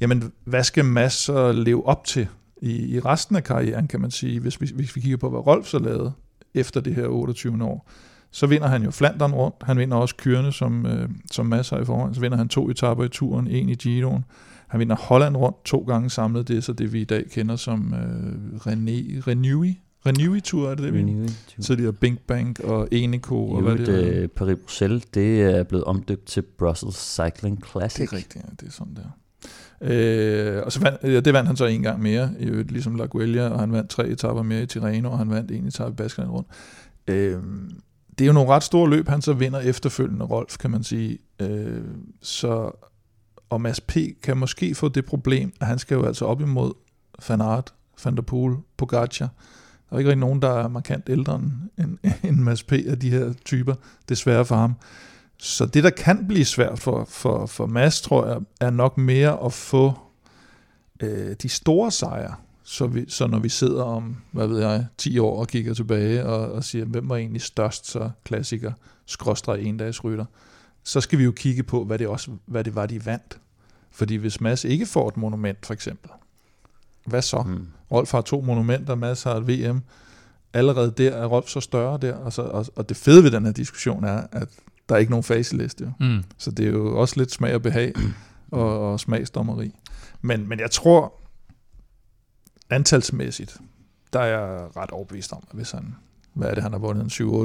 jamen 0.00 0.32
hvad 0.44 0.64
skal 0.64 0.84
Mads 0.84 1.12
så 1.12 1.52
leve 1.52 1.86
op 1.86 2.04
til 2.04 2.28
i, 2.62 2.94
i 2.94 3.00
resten 3.00 3.36
af 3.36 3.44
karrieren, 3.44 3.88
kan 3.88 4.00
man 4.00 4.10
sige, 4.10 4.40
hvis 4.40 4.60
vi, 4.60 4.70
hvis 4.74 4.96
vi 4.96 5.00
kigger 5.00 5.16
på, 5.16 5.30
hvad 5.30 5.40
Rolf 5.46 5.66
så 5.66 5.78
lavede 5.78 6.12
efter 6.54 6.80
det 6.80 6.94
her 6.94 7.06
28. 7.06 7.64
år, 7.64 7.90
så 8.30 8.46
vinder 8.46 8.68
han 8.68 8.82
jo 8.82 8.90
Flandern 8.90 9.32
rundt, 9.32 9.56
han 9.62 9.78
vinder 9.78 9.96
også 9.96 10.16
Kyrne, 10.16 10.52
som, 10.52 10.86
øh, 10.86 11.08
som 11.30 11.46
Mads 11.46 11.68
har 11.68 11.78
i 11.78 11.84
forhånd, 11.84 12.14
så 12.14 12.20
vinder 12.20 12.38
han 12.38 12.48
to 12.48 12.70
etaper 12.70 13.04
i 13.04 13.08
turen, 13.08 13.46
en 13.46 13.68
i 13.68 13.74
Giroen, 13.74 14.24
han 14.68 14.80
vinder 14.80 14.96
Holland 14.96 15.36
rundt 15.36 15.64
to 15.64 15.78
gange 15.78 16.10
samlet, 16.10 16.48
det 16.48 16.56
er 16.56 16.60
så 16.60 16.72
det, 16.72 16.92
vi 16.92 17.00
i 17.00 17.04
dag 17.04 17.24
kender 17.30 17.56
som 17.56 17.94
øh, 17.94 18.56
René, 18.56 19.28
Renewy, 19.28 19.74
Renewy 20.06 20.40
Tour, 20.40 20.70
er 20.70 20.74
det 20.74 20.84
det, 20.84 20.94
vi 20.94 21.28
Tidligere 21.62 21.92
Bing 21.92 22.18
Bang 22.18 22.64
og 22.64 22.88
Eneco. 22.92 23.50
og 23.50 23.62
hvad 23.62 23.78
det 23.78 24.16
er. 24.16 24.22
Øh, 24.22 24.28
Paris-Bruxelles, 24.40 25.10
det 25.14 25.42
er 25.42 25.62
blevet 25.62 25.84
omdøbt 25.84 26.26
til 26.26 26.42
Brussels 26.42 26.96
Cycling 26.96 27.64
Classic. 27.70 28.10
Det 28.10 28.12
er 28.12 28.16
rigtigt, 28.16 28.44
ja, 28.44 28.50
det 28.60 28.68
er 28.68 28.72
sådan 28.72 28.94
der. 28.94 29.18
Øh, 29.80 30.62
og 30.64 30.72
så 30.72 30.80
vandt, 30.80 31.02
ja, 31.02 31.20
det 31.20 31.32
vandt 31.32 31.46
han 31.46 31.56
så 31.56 31.64
en 31.66 31.82
gang 31.82 32.02
mere, 32.02 32.30
i 32.38 32.44
øvrigt, 32.44 32.70
ligesom 32.70 32.94
La 32.94 33.04
Guelia, 33.04 33.48
og 33.48 33.60
han 33.60 33.72
vandt 33.72 33.90
tre 33.90 34.08
etapper 34.08 34.42
mere 34.42 34.62
i 34.62 34.66
Tirreno, 34.66 35.10
og 35.10 35.18
han 35.18 35.30
vandt 35.30 35.50
en 35.50 35.66
etape 35.66 35.90
i 35.90 35.94
Baskerland 35.94 36.30
rundt. 36.30 36.48
Øh, 37.08 37.38
det 38.18 38.24
er 38.24 38.26
jo 38.26 38.32
nogle 38.32 38.48
ret 38.50 38.62
store 38.62 38.90
løb, 38.90 39.08
han 39.08 39.22
så 39.22 39.32
vinder 39.32 39.60
efterfølgende, 39.60 40.24
Rolf, 40.24 40.58
kan 40.58 40.70
man 40.70 40.82
sige. 40.82 41.18
Øh, 41.40 41.80
så, 42.22 42.70
og 43.50 43.60
Mads 43.60 43.80
P. 43.80 43.96
kan 44.22 44.36
måske 44.36 44.74
få 44.74 44.88
det 44.88 45.04
problem, 45.04 45.52
at 45.60 45.66
han 45.66 45.78
skal 45.78 45.94
jo 45.94 46.04
altså 46.04 46.24
op 46.24 46.40
imod 46.40 46.72
Van 47.28 47.40
Aert, 47.40 47.74
Van 48.04 48.16
der 48.16 48.22
Poel, 48.22 48.56
Pogacar. 48.76 49.28
Der 49.90 49.94
er 49.94 49.98
ikke 49.98 50.10
rigtig 50.10 50.20
nogen, 50.20 50.42
der 50.42 50.50
er 50.50 50.68
markant 50.68 51.08
ældre 51.08 51.34
end, 51.78 51.98
end 52.28 52.36
Mads 52.36 52.62
P. 52.62 52.72
af 52.72 52.98
de 52.98 53.10
her 53.10 53.32
typer, 53.44 53.74
desværre 54.08 54.44
for 54.44 54.56
ham. 54.56 54.74
Så 55.38 55.66
det, 55.66 55.84
der 55.84 55.90
kan 55.90 56.26
blive 56.28 56.44
svært 56.44 56.78
for, 56.78 57.04
for, 57.08 57.46
for 57.46 57.66
Mads, 57.66 58.00
tror 58.00 58.26
jeg, 58.26 58.38
er 58.60 58.70
nok 58.70 58.98
mere 58.98 59.44
at 59.44 59.52
få 59.52 59.92
øh, 61.00 61.36
de 61.42 61.48
store 61.48 61.90
sejre. 61.90 62.34
Så, 62.64 62.86
vi, 62.86 63.04
så 63.08 63.26
når 63.26 63.38
vi 63.38 63.48
sidder 63.48 63.82
om, 63.82 64.16
hvad 64.32 64.46
ved 64.46 64.60
jeg, 64.60 64.86
10 64.98 65.18
år 65.18 65.40
og 65.40 65.48
kigger 65.48 65.74
tilbage 65.74 66.26
og, 66.26 66.52
og 66.52 66.64
siger, 66.64 66.84
hvem 66.84 67.08
var 67.08 67.16
egentlig 67.16 67.42
størst, 67.42 67.86
så 67.86 68.10
klassiker, 68.24 68.72
skråstrej 69.06 69.56
endagsrytter, 69.56 70.24
så 70.88 71.00
skal 71.00 71.18
vi 71.18 71.24
jo 71.24 71.32
kigge 71.32 71.62
på, 71.62 71.84
hvad 71.84 71.98
det, 71.98 72.08
også, 72.08 72.30
hvad 72.46 72.64
det 72.64 72.74
var, 72.74 72.86
de 72.86 73.06
vandt. 73.06 73.40
Fordi 73.90 74.14
hvis 74.14 74.40
Mads 74.40 74.64
ikke 74.64 74.86
får 74.86 75.08
et 75.08 75.16
monument, 75.16 75.66
for 75.66 75.74
eksempel, 75.74 76.10
hvad 77.06 77.22
så? 77.22 77.42
Mm. 77.42 77.66
Rolf 77.92 78.12
har 78.12 78.20
to 78.20 78.40
monumenter, 78.40 78.94
Mads 78.94 79.22
har 79.22 79.34
et 79.34 79.48
VM. 79.48 79.82
Allerede 80.52 80.90
der 80.90 81.10
er 81.10 81.26
Rolf 81.26 81.48
så 81.48 81.60
større 81.60 81.98
der. 81.98 82.14
Og, 82.14 82.32
så, 82.32 82.42
og, 82.42 82.66
og 82.76 82.88
det 82.88 82.96
fede 82.96 83.24
ved 83.24 83.30
den 83.30 83.44
her 83.44 83.52
diskussion 83.52 84.04
er, 84.04 84.26
at 84.32 84.48
der 84.88 84.94
er 84.94 84.98
ikke 84.98 85.10
nogen 85.10 85.24
faceliste. 85.24 85.84
Jo. 85.84 86.06
Mm. 86.06 86.24
Så 86.38 86.50
det 86.50 86.66
er 86.66 86.70
jo 86.70 87.00
også 87.00 87.14
lidt 87.16 87.32
smag 87.32 87.54
og 87.54 87.62
behag 87.62 87.92
og, 88.50 88.92
og 88.92 89.00
smagsdommeri. 89.00 89.74
Men, 90.20 90.48
men 90.48 90.60
jeg 90.60 90.70
tror, 90.70 91.14
antalsmæssigt, 92.70 93.56
der 94.12 94.20
er 94.20 94.26
jeg 94.26 94.76
ret 94.76 94.90
overbevist 94.90 95.32
om, 95.32 95.42
at 95.50 95.56
hvis 95.56 95.70
han, 95.70 95.94
hvad 96.38 96.48
er 96.48 96.54
det, 96.54 96.62
han 96.62 96.72
har 96.72 96.78
vundet 96.78 97.20
en 97.20 97.44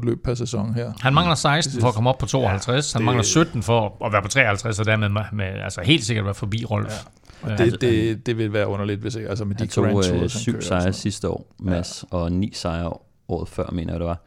7-8 0.00 0.06
løb 0.06 0.24
per 0.24 0.34
sæson 0.34 0.74
her. 0.74 0.92
Han 1.00 1.14
mangler 1.14 1.34
16 1.34 1.80
for 1.80 1.88
at 1.88 1.94
komme 1.94 2.10
op 2.10 2.18
på 2.18 2.26
52, 2.26 2.94
ja, 2.94 2.98
han 2.98 3.00
det, 3.00 3.06
mangler 3.06 3.22
17 3.22 3.62
for 3.62 4.06
at 4.06 4.12
være 4.12 4.22
på 4.22 4.28
53, 4.28 4.78
og 4.78 4.86
dermed 4.86 5.08
med, 5.08 5.22
med, 5.32 5.44
altså 5.44 5.80
helt 5.84 6.04
sikkert 6.04 6.24
være 6.24 6.34
forbi 6.34 6.64
Rolf. 6.64 7.04
Ja. 7.44 7.52
Og 7.52 7.58
det, 7.58 7.80
det, 7.80 8.26
det 8.26 8.38
vil 8.38 8.52
være 8.52 8.66
underligt, 8.66 9.00
hvis 9.00 9.14
ikke, 9.14 9.28
altså 9.28 9.44
med 9.44 9.56
de 9.56 9.66
tog 9.66 9.84
Grand 9.84 9.94
Tours, 9.94 10.10
øh, 10.10 10.28
syv 10.28 10.60
sejre 10.60 10.92
sidste 10.92 11.28
år, 11.28 11.46
Mads, 11.58 12.04
ja. 12.12 12.16
og 12.16 12.32
ni 12.32 12.52
sejre 12.54 12.92
året 13.28 13.48
før, 13.48 13.70
mener 13.72 13.92
jeg 13.92 14.00
det 14.00 14.08
var. 14.08 14.22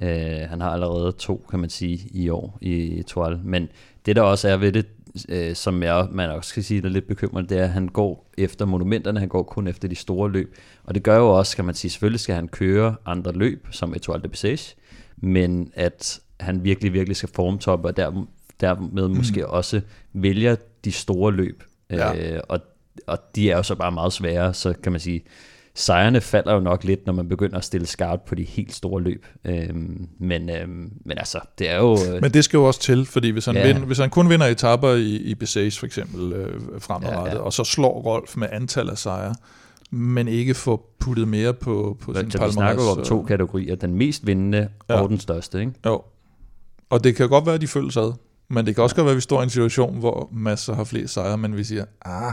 Ja. 0.00 0.42
Øh, 0.42 0.50
han 0.50 0.60
har 0.60 0.70
allerede 0.70 1.12
to, 1.12 1.46
kan 1.50 1.58
man 1.60 1.70
sige, 1.70 2.08
i 2.10 2.28
år 2.28 2.58
i 2.60 3.02
Toal. 3.06 3.40
Men 3.44 3.68
det 4.06 4.16
der 4.16 4.22
også 4.22 4.48
er 4.48 4.56
ved 4.56 4.72
det, 4.72 4.86
øh, 5.28 5.54
som 5.54 5.82
jeg, 5.82 6.08
man 6.10 6.30
også 6.30 6.48
skal 6.48 6.64
sige, 6.64 6.80
der 6.80 6.86
er 6.86 6.92
lidt 6.92 7.08
bekymrende, 7.08 7.48
det 7.48 7.58
er, 7.58 7.64
at 7.64 7.70
han 7.70 7.88
går 7.88 8.30
efter 8.38 8.64
monumenterne, 8.64 9.20
han 9.20 9.28
går 9.28 9.42
kun 9.42 9.66
efter 9.66 9.88
de 9.88 9.94
store 9.94 10.30
løb. 10.30 10.56
Og 10.84 10.94
det 10.94 11.02
gør 11.02 11.16
jo 11.16 11.28
også, 11.38 11.56
kan 11.56 11.64
man 11.64 11.74
sige, 11.74 11.90
selvfølgelig 11.90 12.20
skal 12.20 12.34
han 12.34 12.48
køre 12.48 12.94
andre 13.06 13.32
løb, 13.32 13.66
som 13.70 13.94
Etoile 13.94 14.22
de 14.22 14.28
Bessage, 14.28 14.74
men 15.16 15.72
at 15.74 16.20
han 16.40 16.64
virkelig, 16.64 16.92
virkelig 16.92 17.16
skal 17.16 17.28
formtoppe, 17.34 17.88
og 17.88 17.96
der, 17.96 18.26
dermed 18.60 19.08
mm. 19.08 19.16
måske 19.16 19.46
også 19.46 19.80
vælger 20.12 20.56
de 20.84 20.92
store 20.92 21.32
løb. 21.32 21.62
Ja. 21.90 22.34
Øh, 22.34 22.40
og, 22.48 22.60
og 23.06 23.18
de 23.36 23.50
er 23.50 23.56
jo 23.56 23.62
så 23.62 23.74
bare 23.74 23.92
meget 23.92 24.12
svære, 24.12 24.54
så 24.54 24.72
kan 24.82 24.92
man 24.92 25.00
sige, 25.00 25.24
sejrene 25.74 26.20
falder 26.20 26.54
jo 26.54 26.60
nok 26.60 26.84
lidt, 26.84 27.06
når 27.06 27.12
man 27.12 27.28
begynder 27.28 27.58
at 27.58 27.64
stille 27.64 27.86
skarpt 27.86 28.24
på 28.24 28.34
de 28.34 28.44
helt 28.44 28.74
store 28.74 29.02
løb. 29.02 29.26
Øhm, 29.44 30.08
men, 30.20 30.50
øhm, 30.50 30.92
men 31.04 31.18
altså, 31.18 31.40
det 31.58 31.70
er 31.70 31.76
jo... 31.76 31.98
Øh, 32.14 32.22
Men 32.22 32.30
det 32.34 32.44
skal 32.44 32.56
jo 32.58 32.64
også 32.64 32.80
til, 32.80 33.06
fordi 33.06 33.30
hvis 33.30 33.44
han, 33.46 33.54
Ja. 33.54 33.60
ja. 33.60 33.66
vinder, 33.72 33.86
hvis 33.86 33.98
han 33.98 34.10
kun 34.10 34.28
vinder 34.30 34.46
etapper 34.46 34.90
i, 34.90 35.16
i 35.16 35.34
Bessage 35.34 35.78
for 35.78 35.86
eksempel 35.86 36.32
øh, 36.32 36.60
fremadrettet, 36.80 37.16
Ja, 37.16 37.24
ja, 37.24 37.28
ja. 37.28 37.34
ja. 37.36 37.40
og 37.42 37.52
så 37.52 37.64
slår 37.64 38.00
Rolf 38.02 38.36
med 38.36 38.48
antal 38.52 38.90
af 38.90 38.98
sejre, 38.98 39.34
men 39.90 40.28
ikke 40.28 40.54
får 40.54 40.94
puttet 41.00 41.28
mere 41.28 41.54
på, 41.54 41.96
på 42.00 42.14
sin 42.14 42.30
så 42.30 42.38
vi 42.38 42.44
palmarès, 42.44 42.50
snakker 42.52 42.82
om 42.82 43.04
så- 43.04 43.08
to 43.08 43.22
kategorier. 43.22 43.74
Den 43.76 43.94
mest 43.94 44.26
vindende 44.26 44.68
Ja. 44.88 45.00
og 45.00 45.08
den 45.08 45.18
største, 45.20 45.60
ikke? 45.60 45.72
Jo. 45.86 46.02
Og 46.90 47.04
det 47.04 47.16
kan 47.16 47.28
godt 47.28 47.46
være, 47.46 47.54
at 47.54 47.60
de 47.60 47.66
følges 47.68 47.96
ad. 47.96 48.12
Men 48.50 48.66
det 48.66 48.74
kan 48.74 48.84
også 48.84 48.96
godt 48.96 49.04
være, 49.04 49.12
at 49.12 49.16
vi 49.16 49.20
står 49.20 49.40
i 49.40 49.42
en 49.44 49.50
situation, 49.50 49.98
hvor 49.98 50.28
masser 50.32 50.74
har 50.74 50.84
flere 50.84 51.08
sejre, 51.08 51.38
men 51.38 51.56
vi 51.56 51.64
siger, 51.64 51.84
ah, 52.04 52.32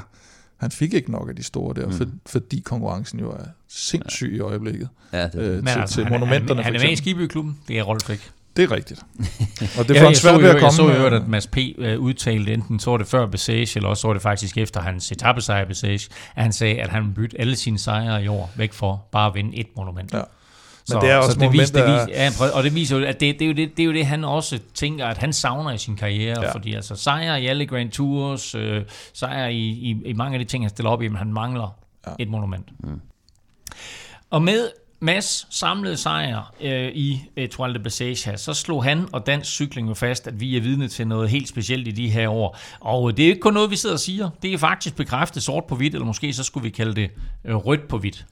han 0.60 0.72
fik 0.72 0.94
ikke 0.94 1.12
nok 1.12 1.30
af 1.30 1.36
de 1.36 1.44
store 1.44 1.82
der, 1.82 1.86
mm. 1.88 1.94
for, 1.94 2.06
fordi 2.26 2.60
konkurrencen 2.60 3.20
jo 3.20 3.32
er 3.32 3.44
sindssyg 3.68 4.34
i 4.36 4.40
øjeblikket. 4.40 4.90
Ja, 5.14 5.24
det, 5.24 5.36
Øh, 5.36 5.56
Men 5.56 5.66
til, 5.66 5.80
altså, 5.80 5.96
til 5.96 6.04
han, 6.04 6.14
er- 6.14 6.18
monumenterne 6.20 6.64
han, 6.64 6.74
for 6.74 6.80
han 6.80 6.82
er 6.82 6.86
med 6.88 6.94
i. 6.94 6.96
Skibyklubben. 6.96 7.58
Det 7.68 7.80
er 7.80 7.84
Rolf 7.84 8.10
ikke. 8.10 8.24
Det 8.58 8.64
er 8.64 8.72
rigtigt. 8.72 9.00
Og 9.80 9.88
det 9.88 9.96
Ja, 9.96 10.08
jeg 10.08 10.16
så 10.16 10.22
svært 10.22 10.34
ved 10.42 10.44
at 10.44 10.48
øvrigt- 10.50 10.64
Jeg 10.64 10.72
så 10.72 10.82
komme 10.88 11.10
med. 11.10 11.20
at 11.22 11.28
Mads 11.28 11.48
P. 11.48 11.58
øh, 11.78 12.00
udtalte 12.00 12.54
enten, 12.54 12.80
så 12.80 12.90
var 12.92 12.98
det 12.98 13.08
før 13.08 13.26
Besage, 13.26 13.70
eller 13.76 13.90
også 13.90 14.02
så 14.02 14.08
var 14.08 14.14
det 14.14 14.22
faktisk 14.22 14.58
efter 14.58 14.82
hans 14.82 15.12
etappesejr 15.12 15.66
Besage, 15.66 16.10
at 16.36 16.44
han 16.44 16.54
sagde, 16.54 16.82
at 16.82 16.90
han 16.90 17.14
bytte 17.14 17.42
alle 17.42 17.56
sine 17.56 17.80
sejre 17.80 18.24
i 18.24 18.28
år 18.28 18.52
væk 18.56 18.74
for 18.74 19.06
bare 19.12 19.28
at 19.28 19.36
vinde 19.36 19.58
et 19.58 19.68
monument. 19.78 20.14
Ja. 20.14 20.22
Men 20.96 21.02
det 21.02 21.12
er 21.12 21.18
også 21.18 21.40
det 21.40 21.52
viser, 21.52 21.86
det 21.86 21.94
viser, 21.94 22.24
ja, 22.24 22.32
prøv- 22.38 22.52
og 22.54 22.64
det 22.64 22.76
viser 22.76 22.98
jo, 22.98 23.06
at 23.06 23.20
det, 23.20 23.40
det, 23.40 23.42
er 23.42 23.48
jo 23.48 23.54
det, 23.54 23.78
det 23.78 23.84
er 23.84 23.88
jo 23.88 23.94
det, 23.94 24.06
han 24.06 24.24
også 24.24 24.60
tænker, 24.74 25.06
at 25.06 25.18
han 25.18 25.34
savner 25.34 25.72
i 25.72 25.78
sin 25.78 25.96
karriere, 25.96 26.42
ja. 26.42 26.54
Fordi 26.54 26.74
altså 26.74 26.96
sejre 26.96 27.42
i 27.42 27.48
alle 27.48 27.66
Grand 27.66 27.92
Tours, 27.92 28.56
øh, 28.56 28.82
sejre 29.14 29.54
i, 29.54 29.70
i, 29.70 29.98
i 30.06 30.14
mange 30.14 30.34
af 30.34 30.40
de 30.40 30.46
ting, 30.46 30.64
han 30.64 30.70
stiller 30.70 30.90
op 30.90 31.02
i, 31.02 31.08
men 31.08 31.18
han 31.18 31.34
mangler 31.34 31.76
ja. 32.08 32.12
Et 32.20 32.30
monument. 32.30 32.66
Mm. 32.84 33.02
Og 34.30 34.42
med 34.42 34.70
Mads 35.02 35.48
samlede 35.50 35.98
sejr 35.98 36.54
øh, 36.62 36.92
i 36.94 37.22
øh, 37.38 37.50
Tour 37.50 37.68
de 37.68 37.80
Bessage 37.80 38.30
her, 38.30 38.38
så 38.38 38.54
slog 38.54 38.84
han 38.84 39.08
og 39.12 39.26
dansk 39.26 39.52
cykling 39.52 39.90
jo 39.90 39.94
fast, 39.94 40.28
at 40.28 40.40
vi 40.40 40.58
er 40.58 40.62
vidne 40.62 40.88
til 40.88 41.08
noget 41.08 41.30
helt 41.30 41.50
specielt 41.50 41.88
i 41.88 41.92
de 41.92 42.10
her 42.10 42.30
år. 42.30 42.58
Og 42.80 43.18
det 43.18 43.26
er 43.26 43.30
ikke 43.30 43.42
kun 43.42 43.54
noget, 43.54 43.72
vi 43.72 43.76
sidder 43.76 43.96
og 43.96 44.00
siger. 44.00 44.30
Det 44.42 44.54
er 44.54 44.58
faktisk 44.58 44.96
bekræftet 44.96 45.44
sort 45.44 45.64
på 45.66 45.76
hvidt, 45.76 45.94
eller 45.94 46.06
måske 46.06 46.34
så 46.34 46.44
skulle 46.44 46.64
vi 46.64 46.70
kalde 46.70 46.96
det 46.96 47.12
øh, 47.46 47.56
rødt 47.56 47.88
på 47.88 47.98
hvidt. 47.98 48.26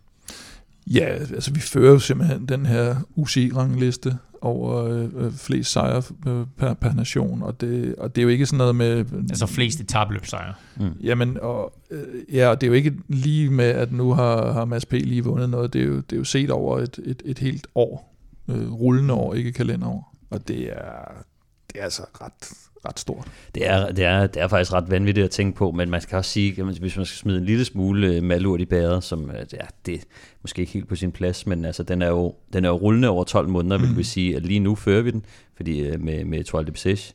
Ja, 0.93 1.05
altså 1.05 1.53
vi 1.53 1.59
fører 1.59 1.91
jo 1.91 1.99
simpelthen 1.99 2.45
den 2.45 2.65
her 2.65 2.95
UCI-rangliste 3.15 4.17
over 4.41 4.83
øh, 4.85 5.09
øh, 5.15 5.33
flest 5.33 5.71
sejre 5.71 6.03
øh, 6.27 6.45
per, 6.57 6.73
per 6.73 6.93
nation, 6.93 7.43
og 7.43 7.61
det, 7.61 7.95
og 7.95 8.15
det 8.15 8.21
er 8.21 8.23
jo 8.23 8.29
ikke 8.29 8.45
sådan 8.45 8.57
noget 8.57 8.75
med... 8.75 9.05
Altså 9.29 9.45
flest 9.45 9.79
etabløbsejre. 9.79 10.53
Jamen, 11.01 11.37
og, 11.41 11.73
øh, 11.91 12.35
ja, 12.35 12.49
og 12.49 12.61
det 12.61 12.67
er 12.67 12.71
jo 12.71 12.73
ikke 12.73 12.93
lige 13.07 13.49
med, 13.49 13.65
at 13.65 13.91
nu 13.91 14.13
har, 14.13 14.51
har 14.51 14.65
Mads 14.65 14.85
P. 14.85 14.93
lige 14.93 15.23
vundet 15.23 15.49
noget, 15.49 15.73
det 15.73 15.81
er 15.81 15.85
jo, 15.85 15.95
det 15.95 16.13
er 16.13 16.17
jo 16.17 16.23
set 16.23 16.51
over 16.51 16.79
et, 16.79 16.99
et, 17.03 17.21
et 17.25 17.39
helt 17.39 17.67
år, 17.75 18.15
øh, 18.49 18.71
rullende 18.71 19.13
år, 19.13 19.33
ikke 19.33 19.51
kalenderår, 19.51 20.15
og 20.29 20.47
det 20.47 20.69
er, 20.69 21.23
det 21.67 21.79
er 21.79 21.83
altså 21.83 22.03
ret, 22.21 22.53
ret 22.87 22.99
stort. 22.99 23.27
Det 23.55 23.67
er, 23.67 23.91
det, 23.91 24.05
er, 24.05 24.27
det 24.27 24.41
er 24.41 24.47
faktisk 24.47 24.73
ret 24.73 24.91
vanvittigt 24.91 25.25
at 25.25 25.31
tænke 25.31 25.57
på, 25.57 25.71
men 25.71 25.89
man 25.89 26.01
kan 26.09 26.17
også 26.17 26.31
sige, 26.31 26.61
at 26.61 26.65
hvis 26.79 26.97
man 26.97 27.05
skal 27.05 27.17
smide 27.17 27.37
en 27.37 27.45
lille 27.45 27.65
smule 27.65 28.07
øh, 28.07 28.23
malurt 28.23 28.61
i 28.61 28.65
bæret, 28.65 29.03
som 29.03 29.31
øh, 29.31 29.45
ja, 29.53 29.65
det 29.85 29.93
er 29.93 30.03
måske 30.41 30.59
ikke 30.59 30.73
helt 30.73 30.87
på 30.87 30.95
sin 30.95 31.11
plads, 31.11 31.47
men 31.47 31.65
altså, 31.65 31.83
den, 31.83 32.01
er 32.01 32.09
jo, 32.09 32.35
den 32.53 32.65
er 32.65 32.69
jo 32.69 32.75
rullende 32.75 33.09
over 33.09 33.23
12 33.23 33.49
måneder, 33.49 33.77
vil 33.77 33.97
vi 33.97 34.03
sige, 34.03 34.35
at 34.35 34.45
lige 34.45 34.59
nu 34.59 34.75
fører 34.75 35.01
vi 35.01 35.11
den, 35.11 35.25
fordi 35.55 35.79
øh, 35.79 36.01
med, 36.01 36.25
med 36.25 36.43
Tour 36.43 36.63
de 36.63 36.71
Bessage. 36.71 37.13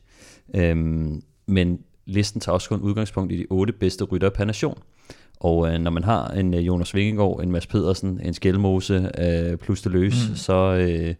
Øhm, 0.55 1.21
men 1.47 1.79
listen 2.05 2.41
tager 2.41 2.53
også 2.53 2.69
kun 2.69 2.81
udgangspunkt 2.81 3.31
i 3.31 3.37
de 3.37 3.45
otte 3.49 3.73
bedste 3.73 4.03
ryttere 4.03 4.31
per 4.31 4.45
nation. 4.45 4.77
Og 5.39 5.67
øh, 5.67 5.79
når 5.79 5.91
man 5.91 6.03
har 6.03 6.27
en 6.27 6.53
øh, 6.53 6.67
Jonas 6.67 6.95
Vingegaard, 6.95 7.43
en 7.43 7.51
Mads 7.51 7.67
Pedersen, 7.67 8.19
en 8.23 8.33
Skelmose 8.33 9.11
øh, 9.19 9.57
plus 9.57 9.81
det 9.81 9.91
løs, 9.91 10.29
mm. 10.29 10.35
så, 10.35 10.53
øh, 10.53 11.15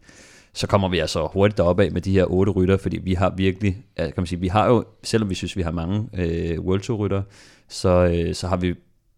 så 0.54 0.68
kommer 0.68 0.90
vi 0.90 1.00
altså 1.00 1.28
hurtigt 1.34 1.58
deroppe 1.58 1.84
af 1.84 1.92
med 1.92 2.02
de 2.02 2.12
her 2.12 2.26
otte 2.26 2.52
rytter, 2.52 2.78
fordi 2.78 2.98
vi 2.98 3.14
har 3.14 3.34
virkelig, 3.38 3.78
kan 3.98 4.14
man 4.18 4.26
sige, 4.26 4.40
vi 4.40 4.48
har 4.48 4.68
jo, 4.68 4.84
selvom 5.04 5.30
vi 5.30 5.36
synes, 5.36 5.58
vi 5.58 5.62
har 5.62 5.72
mange 5.72 6.10
øh, 6.14 6.60
World 6.60 6.82
Tour 6.82 6.98
rytter, 6.98 7.22
så, 7.68 7.90
øh, 7.90 8.36
så 8.36 8.48
har 8.48 8.58
vi 8.58 8.76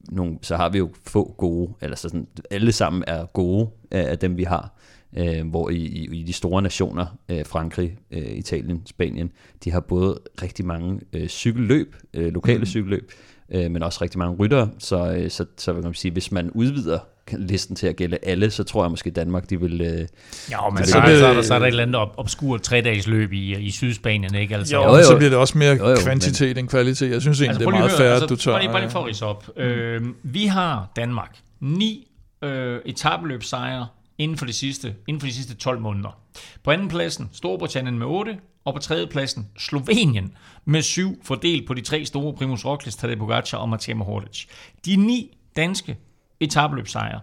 nogle, 0.09 0.37
så 0.41 0.55
har 0.55 0.69
vi 0.69 0.77
jo 0.77 0.89
få 1.07 1.35
gode, 1.37 1.73
eller 1.81 1.97
så 1.97 2.09
sådan, 2.09 2.27
alle 2.51 2.71
sammen 2.71 3.03
er 3.07 3.25
gode 3.25 3.69
af, 3.91 4.11
af 4.11 4.19
dem, 4.19 4.37
vi 4.37 4.43
har. 4.43 4.77
Øh, 5.17 5.47
hvor 5.47 5.69
i, 5.69 5.75
i, 5.75 6.19
i 6.19 6.23
de 6.23 6.33
store 6.33 6.61
nationer, 6.61 7.05
øh, 7.29 7.45
Frankrig, 7.45 7.97
øh, 8.11 8.31
Italien, 8.31 8.81
Spanien, 8.85 9.31
de 9.63 9.71
har 9.71 9.79
både 9.79 10.19
rigtig 10.41 10.65
mange 10.65 10.99
øh, 11.13 11.27
cykelløb, 11.27 11.95
øh, 12.13 12.33
lokale 12.33 12.59
mm. 12.59 12.65
cykelløb, 12.65 13.11
øh, 13.51 13.71
men 13.71 13.83
også 13.83 13.99
rigtig 14.01 14.19
mange 14.19 14.35
ryttere, 14.35 14.69
så, 14.79 15.11
øh, 15.11 15.31
så, 15.31 15.45
så 15.57 15.73
vil 15.73 15.83
man 15.83 15.93
sige, 15.93 16.11
hvis 16.11 16.31
man 16.31 16.49
udvider 16.51 16.99
listen 17.31 17.75
til 17.75 17.87
at 17.87 17.95
gælde 17.95 18.17
alle, 18.23 18.51
så 18.51 18.63
tror 18.63 18.83
jeg 18.83 18.89
måske 18.91 19.11
Danmark, 19.11 19.49
de 19.49 19.59
vil... 19.59 19.81
Øh, 19.81 19.87
Ja, 19.87 20.69
men 20.69 20.85
så, 20.85 20.97
er 20.97 21.05
så, 21.05 21.09
det- 21.11 21.19
så, 21.19 21.25
er 21.27 21.33
der, 21.33 21.41
så 21.41 21.53
er 21.55 21.59
der 21.59 21.65
et 21.65 21.69
eller 21.69 21.83
andet 21.83 21.95
op, 21.95 22.13
obskurt 22.17 22.61
tre-dages 22.61 23.07
løb 23.07 23.33
i, 23.33 23.55
i 23.55 23.71
Sydspanien, 23.71 24.35
ikke? 24.35 24.55
Altså, 24.55 24.75
Jo, 24.75 24.83
Jo, 24.83 24.95
jo, 24.95 25.03
så 25.03 25.15
bliver 25.17 25.29
det 25.29 25.39
også 25.39 25.57
mere 25.57 25.75
Jo, 25.75 25.89
jo, 25.89 25.95
kvantitet 26.03 26.57
end 26.57 26.67
kvalitet. 26.67 27.11
Jeg 27.11 27.21
synes 27.21 27.41
egentlig, 27.41 27.49
Altså, 27.49 27.59
det 27.71 27.75
er 27.75 27.79
meget 27.79 27.91
fair, 27.91 28.23
at 28.23 28.29
du 28.29 28.35
tør... 28.35 28.51
Bare 28.51 28.61
lige, 28.61 28.71
bare 28.71 28.81
lige 28.81 28.91
for 28.91 29.05
at 29.05 29.21
op. 29.21 29.49
Mm. 29.57 29.61
Øh, 29.63 30.01
vi 30.23 30.45
har 30.45 30.91
Danmark 30.95 31.37
ni 31.59 32.07
øh, 32.43 32.79
etabeløbsejre 32.85 33.87
inden 34.17 34.37
for, 34.37 34.45
de 34.45 34.53
sidste, 34.53 34.93
inden 35.07 35.21
for 35.21 35.27
de 35.27 35.33
sidste 35.33 35.55
12 35.55 35.79
måneder. 35.79 36.19
På 36.63 36.71
anden 36.71 36.87
pladsen 36.87 37.29
Storbritannien 37.33 37.99
med 37.99 38.05
8, 38.07 38.37
og 38.65 38.73
på 38.73 38.79
tredje 38.79 39.07
pladsen 39.07 39.47
Slovenien 39.57 40.33
med 40.65 40.81
syv 40.81 41.23
fordelt 41.23 41.67
på 41.67 41.73
de 41.73 41.81
tre 41.81 42.05
store 42.05 42.33
Primus 42.33 42.65
Roglic, 42.65 42.95
Tadej 42.95 43.15
Pogacar 43.15 43.57
og 43.57 43.69
Matej 43.69 43.93
Mohoric. 43.93 44.45
De 44.85 44.95
ni 44.95 45.37
danske 45.55 45.97
etabløbsejre, 46.39 47.19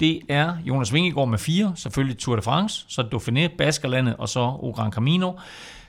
det 0.00 0.20
er 0.28 0.56
Jonas 0.64 0.92
Vingegaard 0.92 1.28
med 1.28 1.38
fire, 1.38 1.72
selvfølgelig 1.76 2.18
Tour 2.18 2.36
de 2.36 2.42
France, 2.42 2.84
så 2.88 3.02
Dauphiné, 3.02 3.56
Baskerlandet 3.56 4.16
og 4.16 4.28
så 4.28 4.40
O 4.40 4.70
Gran 4.70 4.92
Camino. 4.92 5.32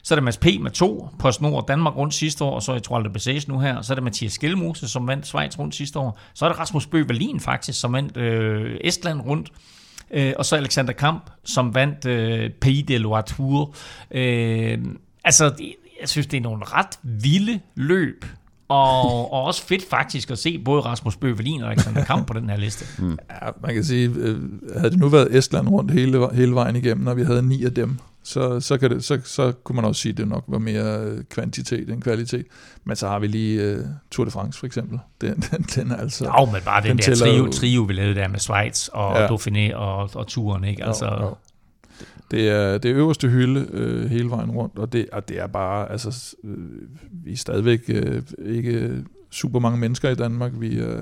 Så 0.03 0.13
er 0.13 0.15
det 0.15 0.23
Mads 0.23 0.37
P. 0.37 0.45
med 0.61 0.71
to, 0.71 1.09
PostNord 1.19 1.67
Danmark 1.67 1.95
rundt 1.95 2.13
sidste 2.13 2.43
år, 2.43 2.55
og 2.55 2.63
så 2.63 2.73
i 2.73 2.79
Tour 2.79 2.99
de 2.99 3.09
Bessage 3.09 3.45
nu 3.47 3.59
her. 3.59 3.81
Så 3.81 3.93
er 3.93 3.95
det 3.95 4.03
Mathias 4.03 4.33
Skelmose, 4.33 4.87
som 4.87 5.07
vandt 5.07 5.27
Schweiz 5.27 5.59
rundt 5.59 5.75
sidste 5.75 5.99
år. 5.99 6.19
Så 6.33 6.45
er 6.45 6.49
det 6.49 6.59
Rasmus 6.59 6.87
Bøh 6.87 7.05
faktisk, 7.39 7.79
som 7.79 7.93
vandt 7.93 8.17
øh, 8.17 8.77
Estland 8.81 9.21
rundt. 9.21 9.51
Øh, 10.11 10.33
og 10.37 10.45
så 10.45 10.55
Alexander 10.55 10.93
Kamp, 10.93 11.29
som 11.43 11.75
vandt 11.75 12.05
øh, 12.05 12.49
Pays 12.61 12.85
de 12.87 12.97
Loire 12.97 13.21
Tour. 13.23 13.75
Øh, 14.11 14.77
altså, 15.23 15.49
det- 15.49 15.73
jeg 16.01 16.09
synes, 16.09 16.27
det 16.27 16.37
er 16.37 16.41
nogle 16.41 16.63
ret 16.65 16.99
vilde 17.03 17.59
løb. 17.75 18.25
Og, 18.69 19.31
og 19.33 19.43
også 19.43 19.63
fedt 19.63 19.89
faktisk 19.89 20.31
at 20.31 20.37
se 20.37 20.57
både 20.65 20.81
Rasmus 20.81 21.15
Bøh 21.15 21.35
Wallin 21.35 21.61
og 21.63 21.71
Alexander 21.71 22.03
Kamp 22.05 22.27
på 22.27 22.33
den 22.33 22.49
her 22.49 22.57
liste. 22.57 22.85
Mm. 23.03 23.17
Ja, 23.41 23.49
man 23.61 23.73
kan 23.73 23.83
sige, 23.83 24.09
øh, 24.17 24.37
havde 24.77 24.89
det 24.91 24.99
nu 24.99 25.07
været 25.07 25.37
Estland 25.37 25.67
rundt 25.69 25.91
hele, 25.91 26.27
hele 26.33 26.51
vejen 26.55 26.75
igennem, 26.75 27.03
når 27.05 27.13
vi 27.13 27.23
havde 27.23 27.41
ni 27.47 27.63
af 27.65 27.73
dem, 27.73 27.97
så, 28.27 28.59
så, 28.59 28.77
kan 28.77 28.89
det, 28.91 29.03
så, 29.03 29.19
så 29.23 29.51
kunne 29.51 29.75
man 29.75 29.85
også 29.85 30.01
sige, 30.01 30.11
at 30.11 30.17
det 30.17 30.27
nok 30.27 30.43
var 30.47 30.57
mere 30.57 30.99
øh, 30.99 31.23
kvantitet 31.23 31.89
end 31.89 32.01
kvalitet. 32.01 32.45
Men 32.83 32.95
så 32.95 33.07
har 33.07 33.19
vi 33.19 33.27
lige 33.27 33.77
uh, 33.79 33.85
Tour 34.11 34.25
de 34.25 34.31
France 34.31 34.59
for 34.59 34.65
eksempel. 34.65 34.99
Den, 35.21 35.33
den, 35.51 35.61
den 35.75 35.91
er 35.91 35.95
altså... 35.95 36.25
Jo, 36.39 36.45
men 36.45 36.61
bare 36.65 36.81
den, 36.81 36.89
den 36.89 36.97
der 36.97 37.15
trio, 37.15 37.33
jo- 37.45 37.51
trio, 37.51 37.81
vi 37.81 37.93
lavede 37.93 38.15
der 38.15 38.27
med 38.27 38.39
Schweiz 38.39 38.87
og 38.87 39.15
ja. 39.15 39.21
Ja. 39.21 39.27
Dauphiné 39.27 39.75
og, 39.75 40.09
og 40.13 40.27
turen, 40.27 40.63
ikke? 40.63 40.85
Altså, 40.85 41.05
Jo, 41.05 41.25
jo. 41.25 41.35
Det 42.31 42.49
er 42.49 42.77
det 42.77 42.91
er 42.91 42.97
øverste 42.97 43.27
hylde 43.29 43.67
øh, 43.71 44.09
hele 44.09 44.29
vejen 44.29 44.51
rundt, 44.51 44.79
og 44.79 44.93
det, 44.93 45.09
og 45.11 45.29
det 45.29 45.39
er 45.39 45.47
bare, 45.47 45.91
altså, 45.91 46.35
øh, 46.43 46.57
vi 47.11 47.31
er 47.31 47.37
stadigvæk 47.37 47.79
øh, 47.87 48.21
ikke 48.45 49.03
super 49.31 49.59
mange 49.59 49.79
mennesker 49.79 50.09
i 50.09 50.15
Danmark. 50.15 50.51
Vi 50.55 50.79
er 50.79 50.99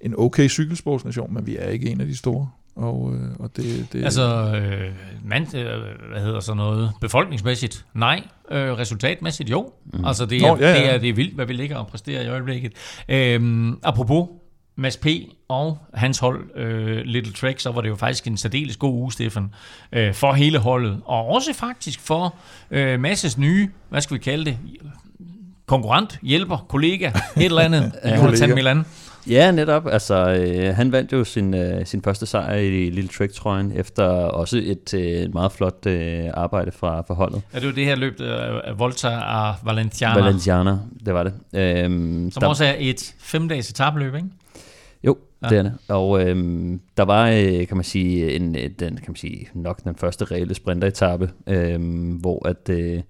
en 0.00 0.14
okay 0.18 0.48
cykelsportsnation, 0.48 1.34
men 1.34 1.46
vi 1.46 1.56
er 1.56 1.68
ikke 1.68 1.90
en 1.90 2.00
af 2.00 2.06
de 2.06 2.16
store. 2.16 2.48
Og, 2.76 3.14
øh, 3.14 3.30
og 3.38 3.50
det, 3.56 3.86
det 3.92 4.04
Altså, 4.04 4.22
øh, 4.56 4.92
man, 5.24 5.42
øh, 5.42 5.66
hvad 6.10 6.20
hedder 6.20 6.40
så 6.40 6.54
noget, 6.54 6.92
befolkningsmæssigt, 7.00 7.84
nej. 7.94 8.22
Øh, 8.50 8.78
resultatmæssigt, 8.78 9.50
jo. 9.50 9.72
Mm. 9.92 10.04
Altså, 10.04 10.26
det 10.26 10.42
er, 10.42 10.48
Nå, 10.48 10.56
ja, 10.60 10.72
ja. 10.72 10.78
Det, 10.78 10.94
er, 10.94 10.98
det 10.98 11.08
er 11.08 11.12
vildt, 11.12 11.34
hvad 11.34 11.46
vi 11.46 11.52
ligger 11.52 11.76
og 11.76 11.86
præsterer 11.86 12.22
i 12.22 12.28
øjeblikket. 12.28 12.72
Øhm, 13.08 13.78
apropos 13.82 14.28
Mads 14.76 14.96
P. 14.96 15.06
og 15.48 15.78
hans 15.94 16.18
hold, 16.18 16.56
øh, 16.56 17.02
Little 17.04 17.32
Trek, 17.32 17.60
så 17.60 17.72
var 17.72 17.80
det 17.80 17.88
jo 17.88 17.96
faktisk 17.96 18.26
en 18.26 18.36
særdeles 18.36 18.76
god 18.76 18.92
uge, 18.92 19.12
Stefan, 19.12 19.50
øh, 19.92 20.14
for 20.14 20.32
hele 20.32 20.58
holdet. 20.58 21.00
Og 21.04 21.26
også 21.26 21.52
faktisk 21.54 22.00
for 22.00 22.34
øh, 22.70 23.00
Masses 23.00 23.38
nye, 23.38 23.68
hvad 23.88 24.00
skal 24.00 24.14
vi 24.14 24.22
kalde 24.22 24.44
det, 24.44 24.58
konkurrent, 25.66 26.18
hjælper, 26.22 26.66
kollega, 26.68 27.08
et 27.36 27.44
eller 27.44 27.62
andet, 27.62 27.92
Jonathan. 28.16 28.54
Milan. 28.54 28.84
Ja, 29.28 29.50
netop. 29.50 29.86
Altså, 29.86 30.14
øh, 30.14 30.76
han 30.76 30.92
vandt 30.92 31.12
jo 31.12 31.24
sin, 31.24 31.54
øh, 31.54 31.86
sin 31.86 32.02
første 32.02 32.26
sejr 32.26 32.54
i 32.54 32.90
Lille 32.90 33.08
Trek-trøjen, 33.08 33.72
efter 33.76 34.04
også 34.08 34.60
et 34.64 34.94
øh, 34.94 35.32
meget 35.34 35.52
flot 35.52 35.86
øh, 35.86 36.24
arbejde 36.34 36.72
fra, 36.72 37.00
fra 37.00 37.14
holdet. 37.14 37.42
Ja, 37.54 37.58
det 37.58 37.66
var 37.66 37.72
det 37.74 37.84
her 37.84 37.94
løb 37.96 38.20
af 38.20 38.60
af 38.64 38.78
Volta 38.78 39.08
og 39.18 39.54
Valenciana, 39.64 40.20
Valenciana, 40.22 40.78
det 41.06 41.14
var 41.14 41.22
det. 41.22 41.32
Øhm, 41.54 42.30
som 42.30 42.40
der- 42.40 42.46
også 42.46 42.64
er 42.64 42.74
et 42.78 43.14
femdages 43.18 43.70
etabløb, 43.70 44.14
ikke? 44.14 44.28
Jo, 45.04 45.18
Ja. 45.42 45.46
ja. 45.46 45.50
det 45.50 45.58
er 45.58 45.62
det. 45.62 45.72
Og 45.88 46.22
øhm, 46.28 46.80
der 46.96 47.02
var, 47.02 47.28
øh, 47.28 47.66
kan 47.66 47.76
man 47.76 47.84
sige, 47.84 48.36
en, 48.36 48.56
øh, 48.56 48.62
den, 48.78 48.96
kan 48.96 49.04
man 49.08 49.16
sige, 49.16 49.48
nok 49.54 49.84
den 49.84 49.96
første 49.96 50.24
reelle 50.24 50.54
sprinteretappe, 50.54 51.30
øhm, 51.46 52.10
hvor 52.10 52.48
at, 52.48 52.68
øh, 52.70 53.00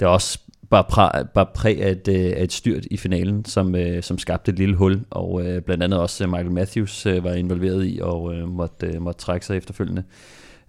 der 0.00 0.06
også 0.06 0.38
bare, 0.70 0.84
præ, 0.84 1.24
bare 1.34 1.46
præg 1.54 1.82
af 1.82 1.90
et, 1.90 2.08
øh, 2.08 2.32
af 2.36 2.42
et 2.42 2.52
styrt 2.52 2.84
i 2.90 2.96
finalen, 2.96 3.44
som, 3.44 3.74
øh, 3.74 4.02
som 4.02 4.18
skabte 4.18 4.52
et 4.52 4.58
lille 4.58 4.76
hul, 4.76 5.00
og 5.10 5.46
øh, 5.46 5.62
blandt 5.62 5.82
andet 5.82 5.98
også 5.98 6.26
Michael 6.26 6.50
Matthews 6.50 7.06
øh, 7.06 7.24
var 7.24 7.32
involveret 7.32 7.86
i, 7.86 7.98
og 8.02 8.34
øh, 8.34 8.48
måtte, 8.48 8.86
øh, 8.86 9.02
måtte 9.02 9.20
trække 9.20 9.46
sig 9.46 9.56
efterfølgende. 9.56 10.02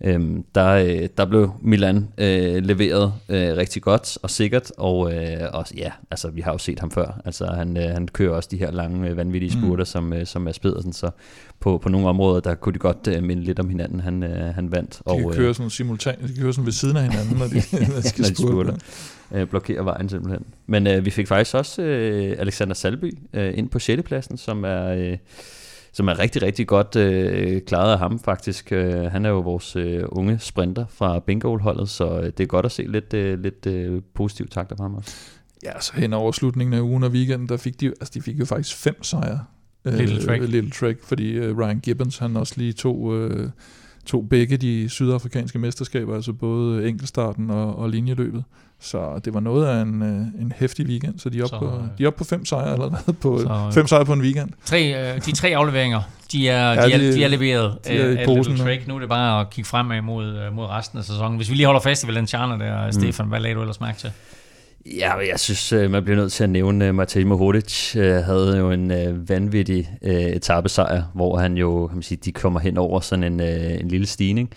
Øhm, 0.03 0.43
der, 0.55 0.69
øh, 0.69 1.09
der 1.17 1.25
blev 1.25 1.51
Milan 1.61 2.07
øh, 2.17 2.63
leveret 2.63 3.13
øh, 3.29 3.57
rigtig 3.57 3.81
godt 3.81 4.17
og 4.21 4.29
sikkert, 4.29 4.71
og, 4.77 5.13
øh, 5.13 5.47
og 5.53 5.65
ja, 5.77 5.91
altså 6.11 6.29
vi 6.29 6.41
har 6.41 6.51
jo 6.51 6.57
set 6.57 6.79
ham 6.79 6.91
før. 6.91 7.21
Altså 7.25 7.45
han, 7.45 7.77
øh, 7.77 7.83
han 7.83 8.07
kører 8.07 8.35
også 8.35 8.49
de 8.51 8.57
her 8.57 8.71
lange, 8.71 9.09
øh, 9.09 9.17
vanvittige 9.17 9.51
spurter, 9.51 9.83
mm. 9.83 9.85
som, 9.85 10.13
øh, 10.13 10.25
som 10.25 10.47
er 10.47 10.59
Pedersen, 10.61 10.93
så 10.93 11.09
på, 11.59 11.77
på 11.77 11.89
nogle 11.89 12.07
områder, 12.07 12.39
der 12.39 12.55
kunne 12.55 12.73
de 12.73 12.79
godt 12.79 13.07
øh, 13.07 13.23
minde 13.23 13.43
lidt 13.43 13.59
om 13.59 13.69
hinanden, 13.69 13.99
han, 13.99 14.23
øh, 14.23 14.55
han 14.55 14.71
vandt. 14.71 15.01
De 15.07 15.15
kan 15.15 15.25
og, 15.25 15.33
køre 15.33 15.53
sådan 15.53 15.69
simultant, 15.69 16.21
de 16.21 16.27
kan 16.27 16.43
køre 16.43 16.53
sådan 16.53 16.65
ved 16.65 16.73
siden 16.73 16.97
af 16.97 17.03
hinanden, 17.03 17.37
når 17.37 17.47
de, 17.47 17.53
når 17.93 18.01
de 18.01 18.09
skal 18.09 18.21
når 18.21 18.29
de 18.29 18.35
spurte. 18.35 18.51
spurter. 18.51 18.75
Øh, 19.33 19.47
blokerer 19.47 19.83
vejen 19.83 20.09
simpelthen. 20.09 20.45
Men 20.67 20.87
øh, 20.87 21.05
vi 21.05 21.09
fik 21.09 21.27
faktisk 21.27 21.55
også 21.55 21.81
øh, 21.81 22.35
Alexander 22.39 22.73
Salby 22.73 23.17
øh, 23.33 23.57
ind 23.57 23.69
på 23.69 23.79
6. 23.79 24.03
pladsen, 24.03 24.37
som 24.37 24.63
er... 24.63 24.87
Øh, 24.87 25.17
som 25.93 26.07
er 26.07 26.19
rigtig, 26.19 26.41
rigtig 26.41 26.67
godt 26.67 26.95
øh, 26.95 27.61
klaret 27.61 27.91
af 27.91 27.99
ham 27.99 28.19
faktisk. 28.19 28.71
Øh, 28.71 29.03
han 29.03 29.25
er 29.25 29.29
jo 29.29 29.39
vores 29.39 29.75
øh, 29.75 30.03
unge 30.09 30.39
sprinter 30.39 30.85
fra 30.89 31.19
Bingo-holdet, 31.19 31.89
så 31.89 32.19
øh, 32.19 32.25
det 32.25 32.39
er 32.39 32.45
godt 32.45 32.65
at 32.65 32.71
se 32.71 32.83
lidt, 32.83 33.13
øh, 33.13 33.39
lidt 33.39 33.65
øh, 33.65 34.01
positivt 34.13 34.51
takter 34.51 34.75
på 34.75 34.83
ham 34.83 34.95
også. 34.95 35.15
Ja, 35.63 35.79
så 35.79 35.91
hen 35.95 36.13
over 36.13 36.31
slutningen 36.31 36.73
af 36.73 36.79
ugen 36.79 37.03
og 37.03 37.09
weekenden, 37.09 37.49
der 37.49 37.57
fik 37.57 37.81
de, 37.81 37.87
altså 37.87 38.11
de 38.13 38.21
fik 38.21 38.39
jo 38.39 38.45
faktisk 38.45 38.77
fem 38.77 39.03
sejre. 39.03 39.39
Little 39.85 40.21
Trek. 40.21 40.41
Little 40.41 40.71
Trek, 40.71 40.97
fordi 41.03 41.31
øh, 41.31 41.57
Ryan 41.57 41.79
Gibbons, 41.79 42.17
han 42.17 42.37
også 42.37 42.53
lige 42.57 42.73
tog, 42.73 43.17
øh, 43.17 43.49
tog 44.05 44.29
begge 44.29 44.57
de 44.57 44.89
sydafrikanske 44.89 45.59
mesterskaber, 45.59 46.15
altså 46.15 46.33
både 46.33 46.87
enkeltstarten 46.89 47.49
og, 47.49 47.75
og 47.75 47.89
linjeløbet. 47.89 48.43
Så 48.81 49.19
det 49.25 49.33
var 49.33 49.39
noget 49.39 49.67
af 49.67 49.81
en, 49.81 50.01
øh, 50.01 50.41
en 50.41 50.53
hæftig 50.55 50.85
weekend, 50.87 51.19
så 51.19 51.29
de 51.29 51.39
er 51.39 51.43
oppe 51.43 51.57
på, 51.59 51.65
øh, 51.65 51.83
de 51.97 52.03
er 52.03 52.07
oppe 52.07 52.17
på 52.17 52.23
fem 52.23 52.45
sejre 52.45 52.73
allerede, 52.73 53.13
på, 53.21 53.39
så- 53.39 53.71
fem 53.73 53.87
sejre 53.87 54.05
på 54.05 54.13
en 54.13 54.21
weekend. 54.21 54.49
Tre, 54.65 55.13
øh, 55.15 55.25
de 55.25 55.31
tre 55.31 55.47
afleveringer, 55.47 56.01
de 56.31 56.49
er, 56.49 56.73
Ja, 56.73 56.85
de 56.87 56.93
er, 56.93 56.97
de- 56.97 57.13
de 57.13 57.23
er 57.23 57.27
leveret 57.27 57.77
de 57.87 57.89
er 57.89 58.05
i 58.05 58.11
øh, 58.11 58.19
af 58.19 58.25
posen 58.25 58.53
Little 58.53 58.79
nu. 58.87 58.95
Er 58.95 58.99
det 58.99 59.09
bare 59.09 59.41
at 59.41 59.49
kigge 59.49 59.67
fremad 59.67 60.01
mod, 60.01 60.25
øh, 60.27 60.53
mod 60.55 60.65
resten 60.65 60.99
af 60.99 61.05
sæsonen. 61.05 61.37
Hvis 61.37 61.49
vi 61.49 61.55
lige 61.55 61.65
holder 61.65 61.81
fast 61.81 62.03
i 62.03 62.07
Valenciana 62.07 62.65
der, 62.65 62.85
mm. 62.85 62.91
Stefan, 62.91 63.25
hvad 63.27 63.39
lagde 63.39 63.55
du 63.55 63.61
ellers 63.61 63.81
mærke 63.81 63.99
til? 63.99 64.11
Ja, 64.97 65.11
jeg 65.31 65.39
synes, 65.39 65.73
øh, 65.73 65.91
man 65.91 66.03
bliver 66.03 66.17
nødt 66.17 66.31
til 66.31 66.43
at 66.43 66.49
nævne, 66.49 66.85
at 66.85 66.95
Matej 66.95 67.23
Mohoric 67.23 67.95
øh, 67.95 68.15
havde 68.15 68.57
jo 68.57 68.71
en 68.71 68.91
øh, 68.91 69.29
vanvittig 69.29 69.89
øh, 70.01 70.13
etappesejr, 70.13 71.03
hvor 71.13 71.37
han 71.37 71.57
jo, 71.57 71.87
kan 71.87 71.95
man 71.95 72.03
sige, 72.03 72.19
de 72.25 72.31
kommer 72.31 72.59
hen 72.59 72.77
over 72.77 72.99
sådan 72.99 73.23
en, 73.23 73.39
øh, 73.39 73.79
en 73.79 73.87
lille 73.87 74.07
stigning, 74.07 74.49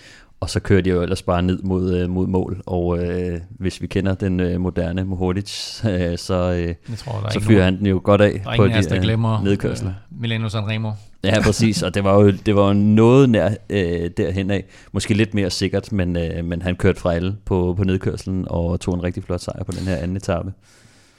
og 0.44 0.50
så 0.50 0.60
kører 0.60 0.80
de 0.80 0.90
jo 0.90 1.02
ellers 1.02 1.22
bare 1.22 1.42
ned 1.42 1.62
mod, 1.62 1.94
øh, 1.94 2.10
mod 2.10 2.26
mål, 2.26 2.62
og 2.66 2.98
øh, 2.98 3.40
hvis 3.50 3.82
vi 3.82 3.86
kender 3.86 4.14
den 4.14 4.40
øh, 4.40 4.60
moderne 4.60 5.04
Mohoric, 5.04 5.50
øh, 5.84 6.18
så, 6.18 6.34
øh, 6.34 6.58
Jeg 6.60 6.98
tror, 6.98 7.20
der 7.20 7.30
så 7.30 7.40
fyrer 7.40 7.58
nogen, 7.58 7.64
han 7.64 7.78
den 7.78 7.86
jo 7.86 8.00
godt 8.04 8.20
af 8.20 8.42
der 8.44 8.56
på 8.56 8.66
de 8.66 9.00
glemmer 9.02 9.38
øh, 9.38 9.44
nedkørsler. 9.44 9.88
øh, 9.88 10.20
Milano 10.20 10.48
Sanremo. 10.48 10.90
Ja, 11.24 11.42
præcis, 11.42 11.82
og 11.82 11.94
det 11.94 12.04
var 12.04 12.14
jo, 12.14 12.30
det 12.30 12.56
var 12.56 12.66
jo 12.66 12.72
noget 12.72 13.30
nær 13.30 13.50
øh, 13.70 14.10
derhen 14.16 14.50
af. 14.50 14.64
Måske 14.92 15.14
lidt 15.14 15.34
mere 15.34 15.50
sikkert, 15.50 15.92
men, 15.92 16.16
øh, 16.16 16.44
men 16.44 16.62
han 16.62 16.76
kørte 16.76 17.00
fra 17.00 17.14
alle 17.14 17.36
på, 17.44 17.74
på 17.76 17.84
nedkørslen 17.84 18.44
og 18.50 18.80
tog 18.80 18.94
en 18.94 19.02
rigtig 19.02 19.24
flot 19.24 19.40
sejr 19.40 19.64
på 19.64 19.72
den 19.72 19.86
her 19.86 19.96
anden 19.96 20.16
etape. 20.16 20.52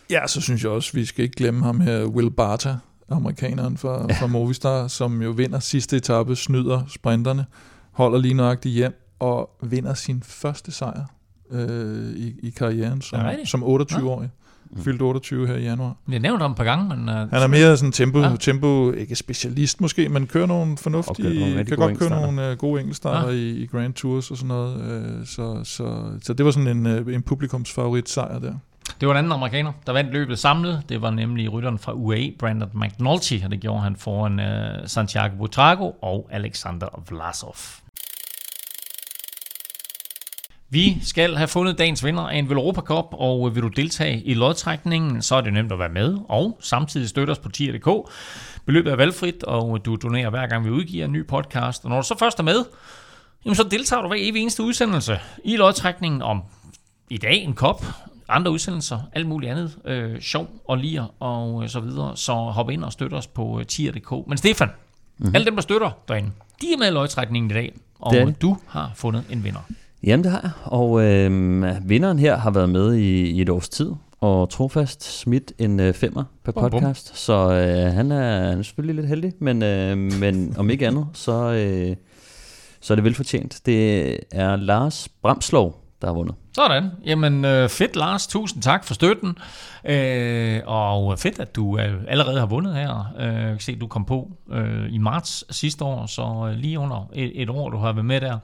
Ja, 0.09 0.27
så 0.27 0.41
synes 0.41 0.63
jeg 0.63 0.71
også, 0.71 0.91
vi 0.93 1.05
skal 1.05 1.23
ikke 1.23 1.35
glemme 1.35 1.63
ham 1.65 1.79
her, 1.79 2.05
Will 2.05 2.31
Barta, 2.31 2.75
amerikaneren 3.09 3.77
fra, 3.77 4.07
fra 4.13 4.27
Movistar, 4.27 4.87
som 4.87 5.21
jo 5.21 5.29
vinder 5.29 5.59
sidste 5.59 5.97
etape, 5.97 6.35
snyder 6.35 6.81
sprinterne, 6.87 7.45
holder 7.91 8.19
lige 8.19 8.33
nøjagtigt 8.33 8.75
hjem 8.75 9.04
og 9.19 9.49
vinder 9.63 9.93
sin 9.93 10.23
første 10.23 10.71
sejr 10.71 11.03
øh, 11.51 12.15
i, 12.15 12.33
i 12.43 12.49
karrieren 12.49 13.01
som, 13.01 13.19
som 13.45 13.63
28-årig. 13.63 14.29
Fyldt 14.77 15.01
28 15.01 15.47
her 15.47 15.55
i 15.55 15.63
januar. 15.63 15.95
Vi 16.05 16.13
har 16.13 16.19
nævnt 16.19 16.41
ham 16.41 16.51
et 16.51 16.57
par 16.57 16.63
gange, 16.63 16.89
men 16.95 16.99
uh, 17.09 17.15
Han 17.15 17.27
er 17.31 17.47
mere 17.47 17.77
sådan 17.77 17.91
tempo, 17.91 18.19
Ja. 18.19 18.35
tempo 18.39 18.91
ikke 18.91 19.15
specialist 19.15 19.81
måske, 19.81 20.09
men 20.09 20.27
kører 20.27 20.45
nogle 20.45 20.77
fornuftige, 20.77 21.23
kører 21.29 21.39
nogle 21.39 21.65
kan 21.65 21.77
godt 21.77 21.99
køre 21.99 22.09
nogle 22.09 22.51
uh, 22.51 22.57
gode 22.57 22.79
enkeltstarter 22.81 23.29
Ja. 23.29 23.35
i, 23.35 23.49
i 23.49 23.65
Grand 23.65 23.93
Tours 23.93 24.31
og 24.31 24.37
sådan 24.37 24.47
noget. 24.47 24.75
Uh, 25.19 25.25
så, 25.25 25.63
så, 25.63 26.11
så 26.21 26.33
det 26.33 26.45
var 26.45 26.51
sådan 26.51 26.85
en, 26.85 27.07
uh, 27.07 27.13
en 27.13 27.21
publikumsfavorit 27.21 28.09
sejr 28.09 28.39
der. 28.39 28.53
det 28.99 29.07
var 29.07 29.13
en 29.13 29.17
anden 29.17 29.31
amerikaner, 29.31 29.71
der 29.87 29.93
vandt 29.93 30.11
løbet 30.13 30.39
samlet. 30.39 30.83
Det 30.89 31.01
var 31.01 31.09
nemlig 31.09 31.53
rytteren 31.53 31.79
fra 31.79 31.91
UAE, 31.93 32.33
Brandon 32.39 32.69
McNulty, 32.73 33.37
og 33.45 33.51
det 33.51 33.59
gjorde 33.59 33.81
han 33.81 33.95
foran 33.95 34.39
uh, 34.39 34.87
Santiago 34.87 35.35
Butrago 35.37 35.91
og 36.01 36.27
Alexander 36.31 37.03
Vlasov. 37.09 37.55
Vi 40.69 40.97
skal 41.01 41.35
have 41.35 41.47
fundet 41.47 41.77
dagens 41.77 42.05
vinder 42.05 42.23
af 42.23 42.37
en 42.37 42.49
Velropa 42.49 42.81
Cup, 42.81 43.05
og 43.11 43.55
vil 43.55 43.63
du 43.63 43.67
deltage 43.67 44.21
i 44.21 44.33
lodtrækningen, 44.33 45.21
så 45.21 45.35
er 45.35 45.41
det 45.41 45.53
nemt 45.53 45.71
at 45.71 45.79
være 45.79 45.89
med, 45.89 46.17
og 46.29 46.57
samtidig 46.61 47.09
støtte 47.09 47.31
os 47.31 47.39
på 47.39 47.49
tier.dk. 47.49 48.11
Beløbet 48.65 48.91
er 48.91 48.95
valgfrit, 48.95 49.43
og 49.43 49.85
du 49.85 49.95
donerer 49.95 50.29
hver 50.29 50.47
gang 50.47 50.65
vi 50.65 50.69
udgiver 50.69 51.05
en 51.05 51.11
ny 51.11 51.27
podcast. 51.27 51.83
Og 51.83 51.89
når 51.89 52.01
du 52.01 52.07
så 52.07 52.15
først 52.19 52.39
er 52.39 52.43
med, 52.43 52.65
jamen 53.45 53.55
så 53.55 53.63
deltager 53.63 54.01
du 54.01 54.07
hver 54.07 54.17
evig 54.19 54.41
eneste 54.41 54.63
udsendelse 54.63 55.19
i 55.43 55.57
lodtrækningen 55.57 56.21
om 56.21 56.41
i 57.09 57.17
dag 57.17 57.43
en 57.43 57.53
kop, 57.53 57.85
andre 58.29 58.51
udsendelser, 58.51 58.99
alt 59.13 59.27
muligt 59.27 59.51
andet, 59.51 59.77
øh, 59.85 60.21
sjov 60.21 60.49
og 60.67 60.77
lir 60.77 61.13
og 61.19 61.63
øh, 61.63 61.69
så 61.69 61.79
videre. 61.79 62.17
Så 62.17 62.33
hop 62.33 62.69
ind 62.69 62.83
og 62.83 62.91
støt 62.91 63.13
os 63.13 63.27
på 63.27 63.59
øh, 63.59 63.65
tier.dk. 63.65 64.27
Men 64.27 64.37
Stefan, 64.37 64.69
mm-hmm. 65.17 65.35
alle 65.35 65.45
dem, 65.45 65.55
der 65.55 65.61
støtter 65.61 65.91
derinde, 66.07 66.31
de 66.61 66.73
er 66.73 66.77
med 66.77 66.87
i 66.87 66.91
lodtrækningen 66.91 67.51
i 67.51 67.53
dag, 67.53 67.73
og 67.99 68.13
Det 68.13 68.27
de. 68.27 68.33
du 68.41 68.57
har 68.67 68.91
fundet 68.95 69.23
en 69.29 69.43
vinder. 69.43 69.59
Jamen 70.03 70.23
det 70.23 70.31
har 70.31 70.39
jeg, 70.43 70.51
og 70.63 71.03
øh, 71.03 71.89
vinderen 71.89 72.19
her 72.19 72.37
har 72.37 72.51
været 72.51 72.69
med 72.69 72.93
i, 72.93 73.29
i 73.29 73.41
et 73.41 73.49
års 73.49 73.69
tid, 73.69 73.91
og 74.21 74.49
trofast 74.49 75.19
smidt 75.19 75.53
en 75.57 75.79
øh, 75.79 75.93
femmer 75.93 76.23
per 76.43 76.51
Bum, 76.51 76.61
bum. 76.61 76.71
podcast, 76.71 77.17
så 77.17 77.33
øh, 77.33 77.93
han, 77.93 78.11
er, 78.11 78.49
han 78.49 78.59
er 78.59 78.63
selvfølgelig 78.63 78.95
lidt 78.95 79.07
heldig, 79.07 79.33
men, 79.39 79.63
øh, 79.63 79.97
men 79.97 80.55
om 80.57 80.69
ikke 80.69 80.87
andet, 80.87 81.07
så, 81.13 81.51
øh, 81.51 81.95
så 82.81 82.93
er 82.93 82.95
det 82.95 83.03
velfortjent. 83.03 83.61
Det 83.65 84.17
er 84.31 84.55
Lars 84.55 85.09
Bramslov, 85.21 85.81
der 86.01 86.07
har 86.07 86.13
vundet. 86.13 86.35
Sådan. 86.55 86.89
Jamen 87.05 87.45
øh, 87.45 87.69
fedt, 87.69 87.95
Lars. 87.95 88.27
Tusind 88.27 88.61
tak 88.63 88.83
for 88.83 88.93
støtten. 88.93 89.37
Øh, 89.87 90.61
og 90.65 91.19
fedt, 91.19 91.39
at 91.39 91.55
du 91.55 91.79
øh, 91.79 91.93
allerede 92.07 92.39
har 92.39 92.45
vundet 92.45 92.75
her. 92.75 93.13
Øh, 93.19 93.25
jeg 93.25 93.49
kan 93.49 93.59
se, 93.59 93.71
at 93.71 93.81
du 93.81 93.87
kom 93.87 94.05
på 94.05 94.31
øh, 94.51 94.93
i 94.93 94.97
marts 94.97 95.55
sidste 95.55 95.83
år, 95.83 96.05
så 96.05 96.49
øh, 96.49 96.57
lige 96.57 96.79
under 96.79 97.09
et, 97.13 97.41
et 97.41 97.49
år, 97.49 97.69
du 97.69 97.77
har 97.77 97.93
været 97.93 98.05
med 98.05 98.21
der. 98.21 98.37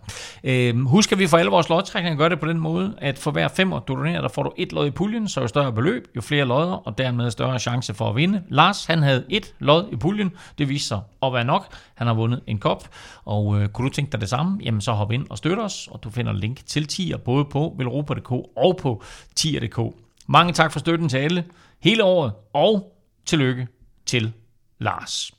Øh, 0.43 0.85
husk, 0.85 1.11
at 1.11 1.19
vi 1.19 1.27
for 1.27 1.37
alle 1.37 1.51
vores 1.51 1.69
lodtrækninger 1.69 2.17
gør 2.17 2.29
det 2.29 2.39
på 2.39 2.45
den 2.45 2.59
måde, 2.59 2.93
at 2.97 3.17
for 3.17 3.31
hver 3.31 3.47
femmer, 3.47 3.79
du 3.79 3.95
donerer, 3.95 4.21
der 4.21 4.29
får 4.29 4.43
du 4.43 4.51
et 4.57 4.73
lod 4.73 4.87
i 4.87 4.91
puljen, 4.91 5.27
så 5.27 5.41
jo 5.41 5.47
større 5.47 5.73
beløb, 5.73 6.07
jo 6.15 6.21
flere 6.21 6.45
lodder, 6.45 6.87
og 6.87 6.97
dermed 6.97 7.31
større 7.31 7.59
chance 7.59 7.93
for 7.93 8.09
at 8.09 8.15
vinde. 8.15 8.41
Lars, 8.49 8.85
han 8.85 9.03
havde 9.03 9.23
et 9.29 9.53
lod 9.59 9.85
i 9.91 9.95
puljen. 9.95 10.31
Det 10.57 10.69
viste 10.69 10.87
sig 10.87 10.99
at 11.23 11.33
være 11.33 11.45
nok. 11.45 11.65
Han 11.95 12.07
har 12.07 12.13
vundet 12.13 12.41
en 12.47 12.57
kop, 12.57 12.89
og 13.25 13.61
øh, 13.61 13.67
kunne 13.67 13.89
du 13.89 13.93
tænke 13.93 14.11
dig 14.11 14.21
det 14.21 14.29
samme, 14.29 14.59
jamen 14.63 14.81
så 14.81 14.91
hop 14.91 15.11
ind 15.11 15.25
og 15.29 15.37
støt 15.37 15.59
os, 15.59 15.87
og 15.91 16.03
du 16.03 16.09
finder 16.09 16.33
link 16.33 16.65
til 16.65 16.87
tier 16.87 17.17
både 17.17 17.45
på 17.45 17.75
velropa.dk 17.77 18.31
og 18.31 18.77
på 18.81 19.03
tier.dk. 19.35 19.79
Mange 20.27 20.53
tak 20.53 20.71
for 20.71 20.79
støtten 20.79 21.09
til 21.09 21.17
alle 21.17 21.45
hele 21.79 22.03
året, 22.03 22.33
og 22.53 22.95
tillykke 23.25 23.67
til 24.05 24.33
Lars. 24.79 25.31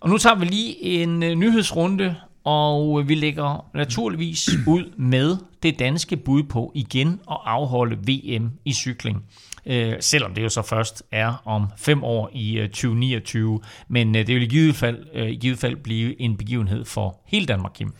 Og 0.00 0.08
nu 0.10 0.18
tager 0.18 0.36
vi 0.36 0.44
lige 0.44 0.82
en 0.82 1.22
øh, 1.22 1.34
nyhedsrunde, 1.34 2.16
og 2.44 3.00
øh, 3.00 3.08
vi 3.08 3.14
lægger 3.14 3.70
naturligvis 3.74 4.48
ud 4.66 4.92
med 4.96 5.36
det 5.62 5.78
danske 5.78 6.16
bud 6.16 6.42
på 6.42 6.72
igen 6.74 7.20
at 7.30 7.36
afholde 7.44 7.96
VM 7.96 8.50
i 8.64 8.72
cykling. 8.72 9.24
Øh, 9.66 9.94
selvom 10.00 10.34
det 10.34 10.42
jo 10.42 10.48
så 10.48 10.62
først 10.62 11.02
er 11.12 11.42
om 11.44 11.66
fem 11.76 12.04
år 12.04 12.30
i 12.32 12.58
øh, 12.58 12.68
2029. 12.68 13.60
Men 13.88 14.16
øh, 14.16 14.26
det 14.26 14.34
vil 14.34 14.42
i 14.42 14.46
givet, 14.46 14.76
fald, 14.76 15.06
øh, 15.14 15.30
i 15.30 15.36
givet 15.36 15.58
fald 15.58 15.76
blive 15.76 16.20
en 16.20 16.36
begivenhed 16.36 16.84
for 16.84 17.20
hele 17.26 17.46
Danmark, 17.46 17.72
Kim. 17.74 17.92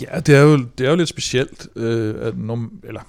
Ja, 0.00 0.20
det 0.20 0.36
er 0.36 0.40
jo, 0.40 0.56
det 0.78 0.86
er 0.86 0.90
jo 0.90 0.96
lidt 0.96 1.08
specielt, 1.08 1.68
øh, 1.76 2.14
at 2.26 2.38
når, 2.38 2.68
eller 2.84 3.00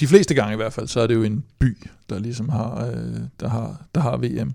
de 0.00 0.06
fleste 0.06 0.34
gange 0.34 0.52
i 0.52 0.56
hvert 0.56 0.72
fald, 0.72 0.88
så 0.88 1.00
er 1.00 1.06
det 1.06 1.14
jo 1.14 1.22
en 1.22 1.44
by, 1.58 1.76
der 2.10 2.18
ligesom 2.18 2.48
har, 2.48 2.86
øh, 2.86 3.20
der 3.40 3.48
har, 3.48 3.82
der 3.94 4.00
har 4.00 4.16
VM. 4.16 4.54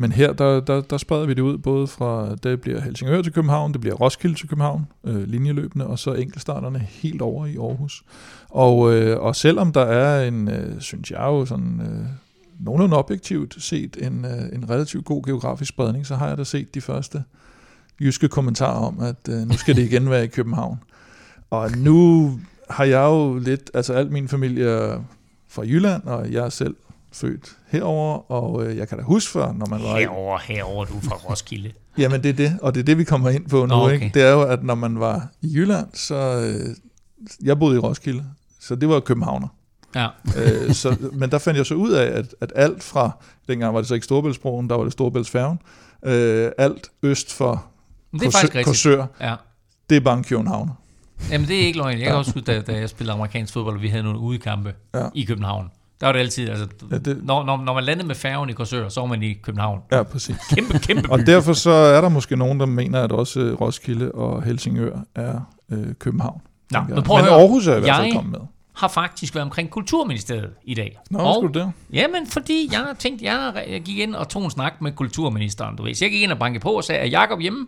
Men 0.00 0.12
her, 0.12 0.32
der, 0.32 0.60
der, 0.60 0.80
der 0.80 0.98
spreder 0.98 1.26
vi 1.26 1.34
det 1.34 1.42
ud, 1.42 1.58
både 1.58 1.86
fra, 1.86 2.34
det 2.34 2.60
bliver 2.60 2.80
Helsingør 2.80 3.22
til 3.22 3.32
København, 3.32 3.72
det 3.72 3.80
bliver 3.80 3.96
Roskilde 3.96 4.34
til 4.34 4.48
København, 4.48 4.86
øh, 5.04 5.28
linjeløbende, 5.28 5.86
og 5.86 5.98
så 5.98 6.12
enkeltstarterne 6.12 6.78
helt 6.78 7.22
over 7.22 7.46
i 7.46 7.56
Aarhus. 7.56 8.04
Og, 8.48 8.94
øh, 8.94 9.20
og 9.20 9.36
selvom 9.36 9.72
der 9.72 9.80
er 9.80 10.28
en, 10.28 10.48
øh, 10.48 10.80
synes 10.80 11.10
jeg 11.10 11.20
jo 11.20 11.46
sådan, 11.46 11.80
øh, 11.80 12.06
nogenlunde 12.64 12.96
objektivt 12.96 13.62
set, 13.62 13.96
en, 14.00 14.24
øh, 14.24 14.52
en 14.52 14.70
relativt 14.70 15.04
god 15.04 15.22
geografisk 15.22 15.68
spredning, 15.68 16.06
så 16.06 16.16
har 16.16 16.28
jeg 16.28 16.38
da 16.38 16.44
set 16.44 16.74
de 16.74 16.80
første 16.80 17.22
jyske 18.00 18.28
kommentarer 18.28 18.86
om, 18.86 19.00
at 19.00 19.28
øh, 19.28 19.48
nu 19.48 19.56
skal 19.56 19.76
det 19.76 19.82
igen 19.82 20.10
være 20.10 20.24
i 20.24 20.28
København. 20.28 20.78
Og 21.50 21.70
nu 21.76 22.32
har 22.70 22.84
jeg 22.84 23.00
jo 23.02 23.38
lidt, 23.38 23.70
altså 23.74 23.92
alt 23.92 24.12
min 24.12 24.28
familie 24.28 24.68
er 24.70 25.00
fra 25.48 25.62
Jylland, 25.62 26.02
og 26.04 26.32
jeg 26.32 26.44
er 26.44 26.48
selv 26.48 26.76
født 27.12 27.56
herover, 27.68 28.32
og 28.32 28.66
øh, 28.66 28.76
jeg 28.76 28.88
kan 28.88 28.98
da 28.98 29.04
huske 29.04 29.32
før, 29.32 29.52
når 29.52 29.66
man 29.66 29.82
var 29.82 29.96
Herover, 29.98 30.38
herover, 30.38 30.84
du 30.84 30.96
er 30.96 31.00
fra 31.00 31.14
Roskilde. 31.14 31.72
Jamen 31.98 32.22
det 32.22 32.28
er 32.28 32.32
det, 32.32 32.58
og 32.62 32.74
det 32.74 32.80
er 32.80 32.84
det, 32.84 32.98
vi 32.98 33.04
kommer 33.04 33.30
ind 33.30 33.48
på 33.48 33.66
nu. 33.66 33.74
Okay. 33.74 33.94
Ikke? 33.94 34.10
Det 34.14 34.22
er 34.22 34.30
jo, 34.32 34.42
at 34.42 34.64
når 34.64 34.74
man 34.74 35.00
var 35.00 35.28
i 35.42 35.54
Jylland, 35.54 35.86
så... 35.94 36.14
Øh, 36.14 36.76
jeg 37.42 37.58
boede 37.58 37.76
i 37.76 37.78
Roskilde, 37.78 38.24
så 38.60 38.74
det 38.74 38.88
var 38.88 39.00
københavner. 39.00 39.48
Ja. 39.94 40.06
øh, 40.66 40.72
så, 40.74 40.96
men 41.12 41.30
der 41.30 41.38
fandt 41.38 41.58
jeg 41.58 41.66
så 41.66 41.74
ud 41.74 41.90
af, 41.90 42.18
at, 42.18 42.34
at 42.40 42.52
alt 42.56 42.82
fra, 42.82 43.10
dengang 43.48 43.74
var 43.74 43.80
det 43.80 43.88
så 43.88 43.94
ikke 43.94 44.04
Storbæltsbroen, 44.04 44.70
der 44.70 44.76
var 44.76 44.84
det 44.84 44.92
Storbæltsfærgen, 44.92 45.58
øh, 46.04 46.50
alt 46.58 46.90
øst 47.02 47.32
for 47.34 47.66
rigtigt. 48.14 48.64
Korsør, 48.66 49.06
Ja. 49.20 49.34
det 49.90 49.96
er 49.96 50.00
bare 50.00 50.18
en 50.18 50.24
københavner. 50.24 50.72
Jamen, 51.30 51.48
det 51.48 51.56
er 51.62 51.66
ikke 51.66 51.78
løgn. 51.78 51.98
Jeg 51.98 52.06
kan 52.06 52.16
også 52.16 52.32
huske, 52.34 52.46
da, 52.52 52.60
da 52.60 52.72
jeg 52.78 52.88
spillede 52.88 53.14
amerikansk 53.14 53.52
fodbold, 53.52 53.76
og 53.76 53.82
vi 53.82 53.88
havde 53.88 54.02
nogle 54.02 54.18
udekampe 54.18 54.74
Ja. 54.94 55.06
i 55.14 55.24
København. 55.24 55.70
Der 56.00 56.06
var 56.06 56.12
det 56.12 56.20
altid, 56.20 56.48
altså, 56.48 56.66
Ja, 56.90 56.98
det-. 56.98 57.24
Når, 57.24 57.44
når, 57.44 57.56
når 57.64 57.74
man 57.74 57.84
landede 57.84 58.06
med 58.06 58.14
færgen 58.14 58.50
i 58.50 58.52
Korsør, 58.52 58.88
så 58.88 59.00
var 59.00 59.06
man 59.06 59.22
i 59.22 59.32
København. 59.32 59.80
Ja, 59.92 60.02
præcis. 60.02 60.36
Kæmpe, 60.50 60.78
kæmpe 60.78 61.12
Og 61.12 61.18
by. 61.18 61.22
derfor 61.26 61.52
så 61.52 61.70
er 61.70 62.00
der 62.00 62.08
måske 62.08 62.36
nogen, 62.36 62.60
der 62.60 62.66
mener, 62.66 63.02
at 63.02 63.12
også 63.12 63.40
øh, 63.40 63.60
Roskilde 63.60 64.12
og 64.12 64.42
Helsingør 64.42 64.98
er 65.14 65.40
øh, 65.72 65.94
København. 65.98 66.40
Nå, 66.70 66.80
men 66.80 67.02
prøv 67.02 67.16
at 67.16 67.24
men 67.24 67.30
høre. 67.32 67.40
Aarhus 67.40 67.66
er 67.66 67.76
i 67.76 67.80
hvert 67.80 67.96
fald 67.96 68.12
kommet 68.12 68.30
med. 68.30 68.40
har 68.74 68.88
faktisk 68.88 69.34
været 69.34 69.44
omkring 69.44 69.70
Kulturministeriet 69.70 70.50
i 70.64 70.74
dag. 70.74 70.98
Nå, 71.10 71.18
og, 71.18 71.34
skulle 71.34 71.60
det? 71.60 71.72
Jamen, 71.92 72.26
fordi 72.26 72.68
jeg 72.72 72.84
tænkte, 72.98 73.24
jeg, 73.24 73.64
jeg 73.70 73.80
gik 73.80 73.98
ind 73.98 74.14
og 74.14 74.28
tog 74.28 74.44
en 74.44 74.50
snak 74.50 74.72
med 74.80 74.92
kulturministeren, 74.92 75.76
du 75.76 75.82
ved. 75.82 75.94
Så 75.94 76.04
jeg 76.04 76.12
gik 76.12 76.22
ind 76.22 76.32
og 76.32 76.38
bankede 76.38 76.62
på 76.62 76.70
og 76.70 76.84
sagde, 76.84 77.00
er 77.00 77.06
Jacob 77.20 77.40
hjemme? 77.40 77.66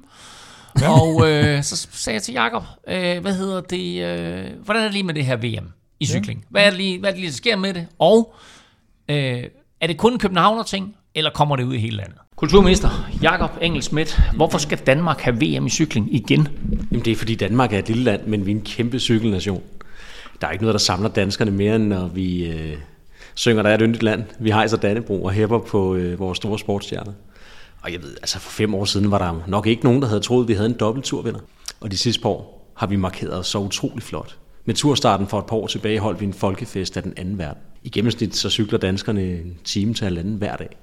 Ja. 0.81 1.01
Og 1.01 1.31
øh, 1.31 1.63
så 1.63 1.89
sagde 1.93 2.15
jeg 2.15 2.23
til 2.23 2.35
Jacob, 2.35 2.63
øh, 2.89 3.19
hvad 3.21 3.35
hedder 3.35 3.61
det, 3.61 4.03
øh, 4.05 4.65
hvordan 4.65 4.83
er 4.83 4.87
det 4.87 4.93
lige 4.93 5.05
med 5.05 5.15
det 5.15 5.25
her 5.25 5.37
VM 5.37 5.73
i 6.01 6.07
cykling? 6.07 6.45
Hvad 6.51 6.63
er 6.63 6.71
det 6.71 6.79
lige, 6.79 6.99
hvad 6.99 7.11
er 7.11 7.13
det 7.13 7.21
lige, 7.21 7.31
der 7.31 7.37
sker 7.37 7.57
med 7.57 7.75
det? 7.75 7.87
Og 7.99 8.35
øh, 9.09 9.45
er 9.81 9.87
det 9.87 9.97
kun 9.97 10.13
en 10.13 10.19
københavner 10.19 10.63
ting, 10.63 10.97
eller 11.15 11.31
kommer 11.31 11.57
det 11.57 11.65
ud 11.65 11.75
i 11.75 11.79
hele 11.79 11.97
landet? 11.97 12.17
Kulturminister 12.37 13.11
Jakob 13.23 13.51
Engel 13.61 13.83
Schmidt, 13.83 14.21
hvorfor 14.35 14.59
skal 14.59 14.79
Danmark 14.79 15.21
have 15.21 15.37
VM 15.37 15.67
i 15.67 15.71
cykling 15.71 16.15
igen? 16.15 16.49
Jamen 16.91 17.05
det 17.05 17.11
er 17.11 17.17
fordi 17.17 17.35
Danmark 17.35 17.73
er 17.73 17.79
et 17.79 17.89
lille 17.89 18.05
land, 18.05 18.27
men 18.27 18.47
vi 18.47 18.51
er 18.51 18.55
en 18.57 18.63
kæmpe 18.63 18.99
cykelnation. 18.99 19.63
Der 20.41 20.47
er 20.47 20.53
ikke 20.53 20.65
noget, 20.65 20.75
der 20.75 20.79
samler 20.79 21.09
danskerne 21.09 21.51
mere, 21.51 21.77
end 21.77 21.85
når 21.85 22.09
vi 22.09 22.45
øh, 22.45 22.77
synger, 23.35 23.63
der 23.63 23.71
er 23.71 23.75
et 23.75 23.81
yndigt 23.81 24.03
land. 24.03 24.25
Vi 24.39 24.51
hejser 24.51 24.77
Dannebro 24.77 25.25
og 25.25 25.33
hæpper 25.33 25.59
på 25.59 25.95
øh, 25.95 26.19
vores 26.19 26.37
store 26.37 26.59
sportsstjerner. 26.59 27.13
Og 27.83 27.93
jeg 27.93 28.03
ved, 28.03 28.17
altså 28.17 28.39
for 28.39 28.51
fem 28.51 28.75
år 28.75 28.85
siden 28.85 29.11
var 29.11 29.19
der 29.19 29.45
nok 29.49 29.67
ikke 29.67 29.85
nogen, 29.85 30.03
der 30.03 30.09
havde 30.09 30.21
troet, 30.21 30.45
at 30.45 30.49
vi 30.49 30.55
havde 30.55 30.69
en 30.69 30.77
dobbeltturvinder. 30.81 31.41
Og 31.81 31.91
de 31.91 31.99
sidste 31.99 32.23
par 32.23 32.29
år 32.29 32.73
har 32.77 32.87
vi 32.87 32.97
markeret 32.97 33.39
os 33.39 33.47
så 33.47 33.59
utrolig 33.59 34.03
flot. 34.03 34.39
Med 34.65 34.75
turstarten 34.75 35.27
for 35.27 35.39
et 35.39 35.47
par 35.47 35.57
år 35.57 35.67
tilbage 35.67 35.99
holdt 35.99 36.21
vi 36.21 36.25
en 36.25 36.33
folkefest 36.33 36.97
af 36.97 37.03
den 37.03 37.15
anden 37.17 37.39
verden. 37.39 37.63
I 37.83 37.89
gennemsnit 37.89 38.37
så 38.37 38.51
cykler 38.51 38.79
danskerne 38.79 39.23
en 39.23 39.59
time 39.65 39.95
til 39.95 40.05
halvanden 40.05 40.37
hver 40.37 40.57
dag. 40.57 40.77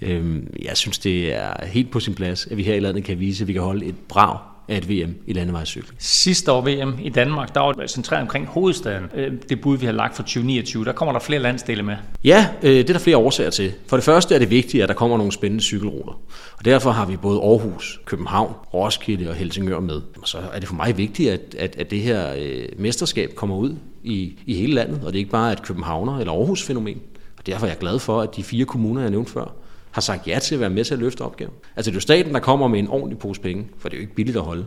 Øhm, 0.00 0.54
jeg 0.62 0.76
synes, 0.76 0.98
det 0.98 1.34
er 1.34 1.66
helt 1.66 1.90
på 1.90 2.00
sin 2.00 2.14
plads, 2.14 2.46
at 2.46 2.56
vi 2.56 2.62
her 2.62 2.74
i 2.74 2.80
landet 2.80 3.04
kan 3.04 3.20
vise, 3.20 3.44
at 3.44 3.48
vi 3.48 3.52
kan 3.52 3.62
holde 3.62 3.86
et 3.86 3.96
brag 4.08 4.38
af 4.68 4.76
et 4.76 4.88
VM 4.88 5.14
i 5.26 5.32
landevejscykling. 5.32 5.96
Sidste 5.98 6.52
år 6.52 6.60
VM 6.60 6.98
i 7.02 7.08
Danmark, 7.08 7.54
der 7.54 7.60
var 7.60 7.72
det 7.72 7.90
centreret 7.90 8.22
omkring 8.22 8.46
hovedstaden. 8.46 9.04
Øh, 9.14 9.32
Det 9.48 9.60
bud, 9.60 9.78
vi 9.78 9.86
har 9.86 9.92
lagt 9.92 10.16
for 10.16 10.22
2029, 10.22 10.84
der 10.84 10.92
kommer 10.92 11.12
der 11.12 11.20
flere 11.20 11.40
landsdele 11.40 11.82
med. 11.82 11.96
Ja, 12.24 12.46
øh, 12.62 12.70
det 12.70 12.90
er 12.90 12.92
der 12.94 12.98
flere 13.00 13.16
årsager 13.16 13.50
til. 13.50 13.72
For 13.86 13.96
det 13.96 14.04
første 14.04 14.34
er 14.34 14.38
det 14.38 14.50
vigtigt, 14.50 14.82
at 14.82 14.88
der 14.88 14.94
kommer 14.94 15.16
nogle 15.16 15.32
spændende 15.32 15.62
cykelruter. 15.64 16.12
Og 16.58 16.64
derfor 16.64 16.90
har 16.90 17.06
vi 17.06 17.16
både 17.16 17.40
Aarhus, 17.40 18.00
København, 18.04 18.52
Roskilde 18.74 19.28
og 19.30 19.34
Helsingør 19.34 19.80
med. 19.80 20.00
Og 20.22 20.28
så 20.28 20.38
er 20.52 20.58
det 20.58 20.68
for 20.68 20.74
mig 20.74 20.96
vigtigt, 20.98 21.30
at, 21.30 21.40
at, 21.58 21.76
at 21.78 21.90
det 21.90 22.00
her 22.00 22.34
øh, 22.38 22.64
mesterskab 22.78 23.30
kommer 23.34 23.56
ud 23.56 23.76
i, 24.02 24.38
i 24.46 24.54
hele 24.54 24.74
landet, 24.74 25.00
og 25.04 25.12
det 25.12 25.14
er 25.14 25.20
ikke 25.20 25.30
bare 25.30 25.52
et 25.52 25.62
Københavner- 25.62 26.18
eller 26.20 26.32
Aarhus-fænomen. 26.32 27.00
Og 27.38 27.46
derfor 27.46 27.66
er 27.66 27.70
jeg 27.70 27.78
glad 27.78 27.98
for, 27.98 28.20
at 28.20 28.36
de 28.36 28.42
fire 28.42 28.64
kommuner, 28.64 29.00
jeg 29.00 29.10
nævnte 29.10 29.32
før, 29.32 29.52
har 29.94 30.00
sagt 30.00 30.26
ja 30.26 30.38
til 30.38 30.54
at 30.54 30.60
være 30.60 30.70
med 30.70 30.84
til 30.84 30.94
at 30.94 31.00
løfte 31.00 31.22
opgaven. 31.22 31.52
Altså 31.76 31.90
det 31.90 31.94
er 31.94 31.96
jo 31.96 32.00
staten, 32.00 32.34
der 32.34 32.40
kommer 32.40 32.68
med 32.68 32.78
en 32.78 32.88
ordentlig 32.88 33.18
pose 33.18 33.40
penge, 33.40 33.68
for 33.78 33.88
det 33.88 33.96
er 33.96 33.98
jo 33.98 34.02
ikke 34.02 34.14
billigt 34.14 34.36
at 34.36 34.42
holde. 34.42 34.66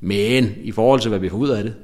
Men 0.00 0.54
i 0.62 0.72
forhold 0.72 1.00
til, 1.00 1.08
hvad 1.08 1.18
vi 1.18 1.28
får 1.28 1.36
ud 1.36 1.48
af 1.48 1.64
det, 1.64 1.74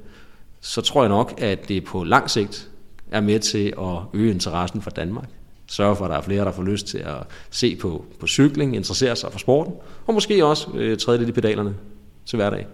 så 0.61 0.81
tror 0.81 1.03
jeg 1.03 1.09
nok, 1.09 1.35
at 1.39 1.69
det 1.69 1.85
på 1.85 2.05
lang 2.05 2.31
sigt 2.31 2.71
er 3.11 3.21
med 3.21 3.39
til 3.39 3.75
at 3.79 3.99
øge 4.15 4.31
interessen 4.31 4.83
for 4.83 4.91
Danmark. 4.91 5.29
Sørge 5.67 5.97
for, 5.97 6.05
at 6.05 6.11
der 6.11 6.17
er 6.17 6.23
flere, 6.23 6.45
der 6.45 6.53
får 6.53 6.63
lyst 6.63 6.87
til 6.87 6.99
at 6.99 7.17
se 7.51 7.77
på, 7.77 8.05
på 8.21 8.27
cykling, 8.27 8.77
interessere 8.77 9.17
sig 9.17 9.33
for 9.33 9.39
sporten, 9.39 9.75
og 10.07 10.15
måske 10.15 10.45
også 10.45 10.69
øh, 10.75 10.99
træde 10.99 11.19
lidt 11.19 11.29
i 11.29 11.33
pedalerne 11.33 11.75
til 12.27 12.37
hverdag. 12.37 12.67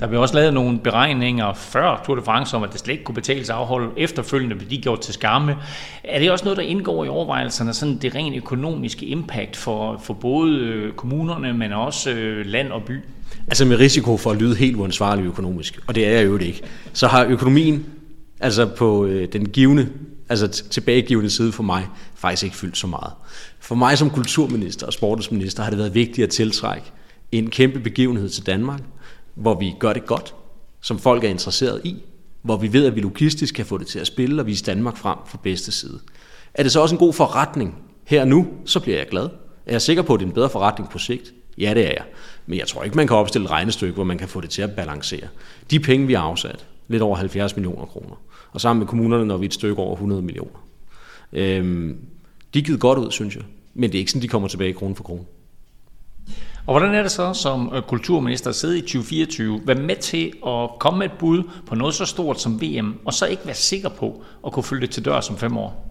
Der 0.00 0.06
blev 0.06 0.20
også 0.20 0.34
lavet 0.34 0.54
nogle 0.54 0.78
beregninger 0.78 1.54
før 1.54 2.02
Tour 2.06 2.16
de 2.16 2.22
France 2.22 2.56
om, 2.56 2.62
at 2.62 2.72
det 2.72 2.80
slet 2.80 2.92
ikke 2.92 3.04
kunne 3.04 3.14
betales 3.14 3.50
afhold 3.50 3.84
afholde 3.84 4.00
efterfølgende, 4.00 4.56
blev 4.56 4.70
de 4.70 4.78
gjort 4.78 5.00
til 5.00 5.14
skamme. 5.14 5.56
Er 6.04 6.18
det 6.18 6.30
også 6.30 6.44
noget, 6.44 6.56
der 6.56 6.62
indgår 6.62 7.04
i 7.04 7.08
overvejelserne, 7.08 7.72
sådan 7.72 7.98
det 7.98 8.14
rent 8.14 8.36
økonomiske 8.36 9.06
impact 9.06 9.56
for, 9.56 10.00
for 10.04 10.14
både 10.14 10.58
øh, 10.58 10.92
kommunerne, 10.92 11.52
men 11.52 11.72
også 11.72 12.10
øh, 12.10 12.46
land 12.46 12.72
og 12.72 12.82
by? 12.82 13.00
Altså 13.48 13.64
med 13.64 13.78
risiko 13.78 14.16
for 14.16 14.30
at 14.30 14.36
lyde 14.36 14.56
helt 14.56 14.76
uansvarlig 14.76 15.24
økonomisk, 15.24 15.80
og 15.86 15.94
det 15.94 16.06
er 16.06 16.10
jeg 16.10 16.26
jo 16.26 16.38
ikke, 16.38 16.62
så 16.92 17.06
har 17.06 17.24
økonomien 17.24 17.86
altså 18.40 18.66
på 18.66 19.04
øh, 19.04 19.28
den 19.32 19.48
givende, 19.48 19.88
altså 20.28 20.48
tilbagegivende 20.48 21.30
side 21.30 21.52
for 21.52 21.62
mig, 21.62 21.86
faktisk 22.14 22.44
ikke 22.44 22.56
fyldt 22.56 22.78
så 22.78 22.86
meget. 22.86 23.12
For 23.60 23.74
mig 23.74 23.98
som 23.98 24.10
kulturminister 24.10 24.86
og 24.86 24.92
sportsminister 24.92 25.62
har 25.62 25.70
det 25.70 25.78
været 25.78 25.94
vigtigt 25.94 26.24
at 26.24 26.30
tiltrække 26.30 26.86
en 27.32 27.50
kæmpe 27.50 27.80
begivenhed 27.80 28.28
til 28.28 28.46
Danmark, 28.46 28.80
hvor 29.34 29.58
vi 29.58 29.74
gør 29.78 29.92
det 29.92 30.06
godt, 30.06 30.34
som 30.80 30.98
folk 30.98 31.24
er 31.24 31.28
interesseret 31.28 31.80
i, 31.84 32.02
hvor 32.42 32.56
vi 32.56 32.72
ved, 32.72 32.86
at 32.86 32.96
vi 32.96 33.00
logistisk 33.00 33.54
kan 33.54 33.66
få 33.66 33.78
det 33.78 33.86
til 33.86 33.98
at 33.98 34.06
spille 34.06 34.42
og 34.42 34.46
vise 34.46 34.64
Danmark 34.64 34.96
frem 34.96 35.18
fra 35.26 35.38
bedste 35.42 35.72
side. 35.72 36.00
Er 36.54 36.62
det 36.62 36.72
så 36.72 36.80
også 36.80 36.94
en 36.94 36.98
god 36.98 37.12
forretning 37.12 37.82
her 38.04 38.20
og 38.20 38.28
nu, 38.28 38.46
så 38.64 38.80
bliver 38.80 38.98
jeg 38.98 39.06
glad. 39.06 39.24
Er 39.66 39.72
jeg 39.72 39.82
sikker 39.82 40.02
på, 40.02 40.14
at 40.14 40.20
det 40.20 40.26
er 40.26 40.28
en 40.28 40.34
bedre 40.34 40.50
forretning 40.50 40.90
på 40.90 40.98
sigt? 40.98 41.34
Ja, 41.58 41.74
det 41.74 41.82
er 41.82 41.90
jeg. 41.90 42.04
Men 42.46 42.58
jeg 42.58 42.66
tror 42.66 42.84
ikke, 42.84 42.96
man 42.96 43.06
kan 43.06 43.16
opstille 43.16 43.44
et 43.44 43.50
regnestykke, 43.50 43.94
hvor 43.94 44.04
man 44.04 44.18
kan 44.18 44.28
få 44.28 44.40
det 44.40 44.50
til 44.50 44.62
at 44.62 44.70
balancere. 44.70 45.28
De 45.70 45.80
penge, 45.80 46.06
vi 46.06 46.12
har 46.12 46.22
afsat, 46.22 46.66
lidt 46.88 47.02
over 47.02 47.16
70 47.16 47.56
millioner 47.56 47.86
kroner, 47.86 48.22
og 48.52 48.60
sammen 48.60 48.78
med 48.78 48.86
kommunerne 48.86 49.24
når 49.24 49.36
vi 49.36 49.46
et 49.46 49.54
stykke 49.54 49.82
over 49.82 49.92
100 49.92 50.22
millioner. 50.22 50.66
Øhm, 51.32 51.96
de 52.54 52.58
er 52.58 52.62
givet 52.62 52.80
godt 52.80 52.98
ud, 52.98 53.10
synes 53.10 53.36
jeg. 53.36 53.44
Men 53.74 53.90
det 53.90 53.98
er 53.98 54.00
ikke 54.00 54.10
sådan, 54.10 54.22
de 54.22 54.28
kommer 54.28 54.48
tilbage 54.48 54.72
krone 54.72 54.96
for 54.96 55.04
krone. 55.04 55.24
Og 56.66 56.78
hvordan 56.78 56.94
er 56.94 57.02
det 57.02 57.10
så 57.10 57.32
som 57.32 57.72
øh, 57.74 57.82
kulturminister 57.82 58.50
at 58.50 58.56
sidde 58.56 58.78
i 58.78 58.80
2024, 58.80 59.60
være 59.64 59.76
med 59.76 59.96
til 59.96 60.32
at 60.46 60.70
komme 60.78 60.98
med 60.98 61.06
et 61.06 61.12
bud 61.18 61.42
på 61.66 61.74
noget 61.74 61.94
så 61.94 62.04
stort 62.04 62.40
som 62.40 62.62
VM, 62.62 62.94
og 63.04 63.14
så 63.14 63.26
ikke 63.26 63.42
være 63.46 63.54
sikker 63.54 63.88
på 63.88 64.24
at 64.46 64.52
kunne 64.52 64.62
følge 64.62 64.80
det 64.80 64.90
til 64.90 65.04
dør 65.04 65.20
som 65.20 65.38
fem 65.38 65.56
år? 65.56 65.90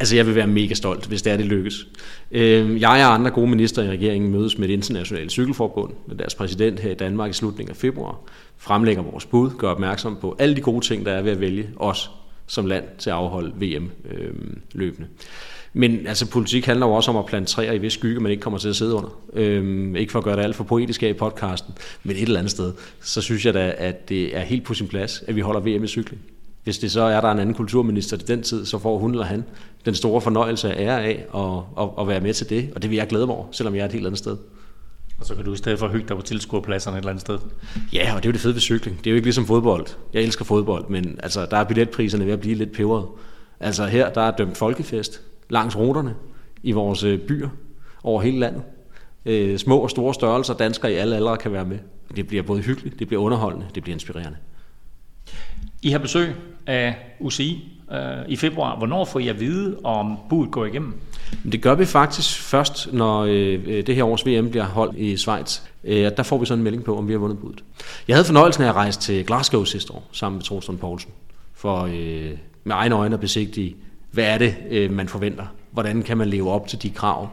Altså, 0.00 0.16
jeg 0.16 0.26
vil 0.26 0.34
være 0.34 0.46
mega 0.46 0.74
stolt, 0.74 1.06
hvis 1.06 1.22
det 1.22 1.32
er, 1.32 1.36
det 1.36 1.46
lykkes. 1.46 1.86
Øh, 2.30 2.80
jeg 2.80 3.06
og 3.06 3.14
andre 3.14 3.30
gode 3.30 3.50
minister 3.50 3.82
i 3.82 3.88
regeringen 3.88 4.30
mødes 4.30 4.58
med 4.58 4.68
det 4.68 4.74
internationale 4.74 5.30
cykelforbund, 5.30 5.92
med 6.06 6.16
deres 6.16 6.34
præsident 6.34 6.80
her 6.80 6.90
i 6.90 6.94
Danmark 6.94 7.30
i 7.30 7.32
slutningen 7.32 7.70
af 7.70 7.76
februar, 7.76 8.16
fremlægger 8.56 9.02
vores 9.02 9.26
bud, 9.26 9.50
gør 9.58 9.70
opmærksom 9.70 10.18
på 10.20 10.36
alle 10.38 10.56
de 10.56 10.60
gode 10.60 10.84
ting, 10.84 11.06
der 11.06 11.12
er 11.12 11.22
ved 11.22 11.32
at 11.32 11.40
vælge 11.40 11.68
os 11.76 12.10
som 12.46 12.66
land 12.66 12.84
til 12.98 13.10
at 13.10 13.16
afholde 13.16 13.52
VM 13.56 13.90
øh, 14.10 14.34
løbende. 14.72 15.08
Men 15.72 16.06
altså, 16.06 16.30
politik 16.30 16.66
handler 16.66 16.86
jo 16.86 16.92
også 16.92 17.10
om 17.10 17.16
at 17.16 17.26
plante 17.26 17.52
træer 17.52 17.72
i 17.72 17.78
vis 17.78 17.92
skygge, 17.92 18.20
man 18.20 18.30
ikke 18.30 18.40
kommer 18.40 18.58
til 18.58 18.68
at 18.68 18.76
sidde 18.76 18.94
under. 18.94 19.20
Øhm, 19.32 19.96
ikke 19.96 20.12
for 20.12 20.18
at 20.18 20.24
gøre 20.24 20.36
det 20.36 20.42
alt 20.42 20.56
for 20.56 20.64
poetisk 20.64 21.02
af 21.02 21.08
i 21.08 21.12
podcasten, 21.12 21.74
men 22.02 22.16
et 22.16 22.22
eller 22.22 22.38
andet 22.38 22.50
sted, 22.50 22.72
så 23.00 23.20
synes 23.20 23.46
jeg 23.46 23.54
da, 23.54 23.74
at 23.78 24.08
det 24.08 24.36
er 24.36 24.40
helt 24.40 24.64
på 24.64 24.74
sin 24.74 24.88
plads, 24.88 25.22
at 25.26 25.36
vi 25.36 25.40
holder 25.40 25.60
VM 25.60 25.84
i 25.84 25.86
cykling. 25.86 26.22
Hvis 26.64 26.78
det 26.78 26.92
så 26.92 27.02
er, 27.02 27.20
der 27.20 27.28
er 27.28 27.32
en 27.32 27.38
anden 27.38 27.54
kulturminister 27.54 28.16
til 28.16 28.28
den 28.28 28.42
tid, 28.42 28.66
så 28.66 28.78
får 28.78 28.98
hun 28.98 29.10
eller 29.10 29.24
han 29.24 29.44
den 29.84 29.94
store 29.94 30.20
fornøjelse 30.20 30.74
af 30.74 30.82
ære 30.82 31.04
af 31.04 31.24
at, 31.34 31.84
at, 31.84 31.90
at 32.00 32.08
være 32.08 32.20
med 32.20 32.34
til 32.34 32.50
det, 32.50 32.70
og 32.74 32.82
det 32.82 32.90
vil 32.90 32.96
jeg 32.96 33.06
glæde 33.06 33.26
mig 33.26 33.36
over, 33.36 33.46
selvom 33.52 33.74
jeg 33.74 33.80
er 33.80 33.86
et 33.86 33.92
helt 33.92 34.06
andet 34.06 34.18
sted. 34.18 34.36
Og 35.20 35.26
så 35.26 35.34
kan 35.34 35.44
du 35.44 35.52
i 35.52 35.56
stedet 35.56 35.78
for 35.78 35.88
hygge 35.88 36.08
dig 36.08 36.16
på 36.16 36.22
tilskuerpladserne 36.22 36.96
et 36.96 37.00
eller 37.00 37.10
andet 37.10 37.20
sted. 37.20 37.38
Ja, 37.92 38.14
og 38.16 38.22
det 38.22 38.28
er 38.28 38.30
jo 38.30 38.32
det 38.32 38.40
fede 38.40 38.54
ved 38.54 38.60
cykling. 38.60 38.98
Det 38.98 39.06
er 39.06 39.10
jo 39.10 39.14
ikke 39.14 39.26
ligesom 39.26 39.46
fodbold. 39.46 39.86
Jeg 40.12 40.22
elsker 40.22 40.44
fodbold, 40.44 40.88
men 40.88 41.18
altså, 41.22 41.46
der 41.50 41.56
er 41.56 41.64
billetpriserne 41.64 42.26
ved 42.26 42.32
at 42.32 42.40
blive 42.40 42.54
lidt 42.54 42.72
peberet. 42.72 43.06
Altså 43.60 43.86
her, 43.86 44.12
der 44.12 44.20
er 44.20 44.30
dømt 44.30 44.56
folkefest 44.56 45.22
langs 45.50 45.76
ruterne 45.76 46.14
i 46.62 46.72
vores 46.72 47.02
øh, 47.02 47.18
byer 47.18 47.48
over 48.02 48.22
hele 48.22 48.38
landet. 48.38 48.62
Øh, 49.26 49.58
små 49.58 49.78
og 49.78 49.90
store 49.90 50.14
størrelser, 50.14 50.54
danskere 50.54 50.92
i 50.92 50.94
alle 50.94 51.16
aldre 51.16 51.36
kan 51.36 51.52
være 51.52 51.64
med. 51.64 51.78
Det 52.16 52.26
bliver 52.26 52.42
både 52.42 52.60
hyggeligt, 52.62 52.98
det 52.98 53.06
bliver 53.06 53.22
underholdende, 53.22 53.66
det 53.74 53.82
bliver 53.82 53.94
inspirerende. 53.94 54.36
I 55.82 55.90
har 55.90 55.98
besøg 55.98 56.34
af 56.66 56.94
UCI 57.20 57.78
øh, 57.92 57.98
i 58.28 58.36
februar. 58.36 58.76
Hvornår 58.76 59.04
får 59.04 59.20
I 59.20 59.28
at 59.28 59.40
vide, 59.40 59.76
om 59.84 60.16
budet 60.28 60.50
går 60.50 60.64
igennem? 60.64 60.94
Det 61.52 61.62
gør 61.62 61.74
vi 61.74 61.84
faktisk 61.84 62.42
først, 62.42 62.92
når 62.92 63.22
øh, 63.22 63.86
det 63.86 63.94
her 63.94 64.04
års 64.04 64.26
VM 64.26 64.50
bliver 64.50 64.64
holdt 64.64 64.96
i 64.96 65.16
Schweiz. 65.16 65.60
Øh, 65.84 66.10
der 66.16 66.22
får 66.22 66.38
vi 66.38 66.46
sådan 66.46 66.58
en 66.58 66.64
melding 66.64 66.84
på, 66.84 66.98
om 66.98 67.08
vi 67.08 67.12
har 67.12 67.18
vundet 67.18 67.38
budet. 67.38 67.64
Jeg 68.08 68.16
havde 68.16 68.24
fornøjelsen 68.24 68.62
af 68.64 68.68
at 68.68 68.74
rejse 68.74 69.00
til 69.00 69.26
Glasgow 69.26 69.64
sidste 69.64 69.92
år, 69.92 70.08
sammen 70.12 70.36
med 70.36 70.44
Torsten 70.44 70.78
Poulsen, 70.78 71.10
for 71.54 71.82
øh, 71.82 72.30
med 72.64 72.74
egne 72.74 72.94
øjne 72.94 73.14
at 73.14 73.20
besigtige, 73.20 73.76
hvad 74.10 74.24
er 74.24 74.38
det, 74.38 74.56
øh, 74.70 74.90
man 74.90 75.08
forventer? 75.08 75.44
Hvordan 75.70 76.02
kan 76.02 76.18
man 76.18 76.28
leve 76.28 76.50
op 76.50 76.68
til 76.68 76.82
de 76.82 76.90
krav, 76.90 77.28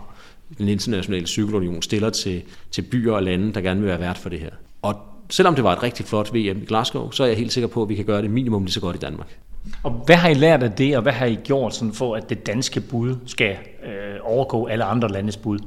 den 0.58 0.68
internationale 0.68 1.28
cykelunion 1.28 1.82
stiller 1.82 2.10
til, 2.10 2.42
til 2.72 2.82
byer 2.82 3.14
og 3.14 3.24
lande, 3.24 3.54
der 3.54 3.62
gerne 3.62 3.80
vil 3.80 3.90
være 3.90 4.00
vært 4.00 4.18
for 4.18 4.30
det 4.30 4.40
her? 4.40 4.50
Og 4.82 4.96
selvom 5.30 5.56
det 5.56 5.64
var 5.64 5.74
et 5.74 5.84
rigtig 5.84 6.06
flot 6.06 6.34
VM 6.34 6.62
i 6.62 6.66
Glasgow, 6.66 7.12
så 7.12 7.24
er 7.24 7.28
jeg 7.28 7.38
helt 7.38 7.54
sikker 7.54 7.68
på, 7.68 7.82
at 7.84 7.90
vi 7.90 7.96
kan 7.96 8.06
gøre 8.06 8.22
det 8.22 8.30
minimum 8.32 8.64
lige 8.64 8.74
så 8.74 8.82
godt 8.82 8.96
i 8.96 9.00
Danmark. 9.00 9.38
Og 9.84 9.92
hvad 9.92 10.16
har 10.16 10.30
I 10.30 10.34
lært 10.34 10.64
af 10.64 10.72
det, 10.72 10.96
og 10.96 11.02
hvad 11.02 11.14
har 11.14 11.26
I 11.26 11.36
gjort 11.36 11.76
sådan 11.76 11.94
for, 11.94 12.16
at 12.16 12.30
det 12.30 12.48
danske 12.48 12.82
bud 12.82 13.16
skal 13.26 13.58
øh, 13.86 14.16
overgå 14.22 14.66
alle 14.66 14.84
andre 14.84 15.08
landes 15.08 15.38
bud? 15.38 15.60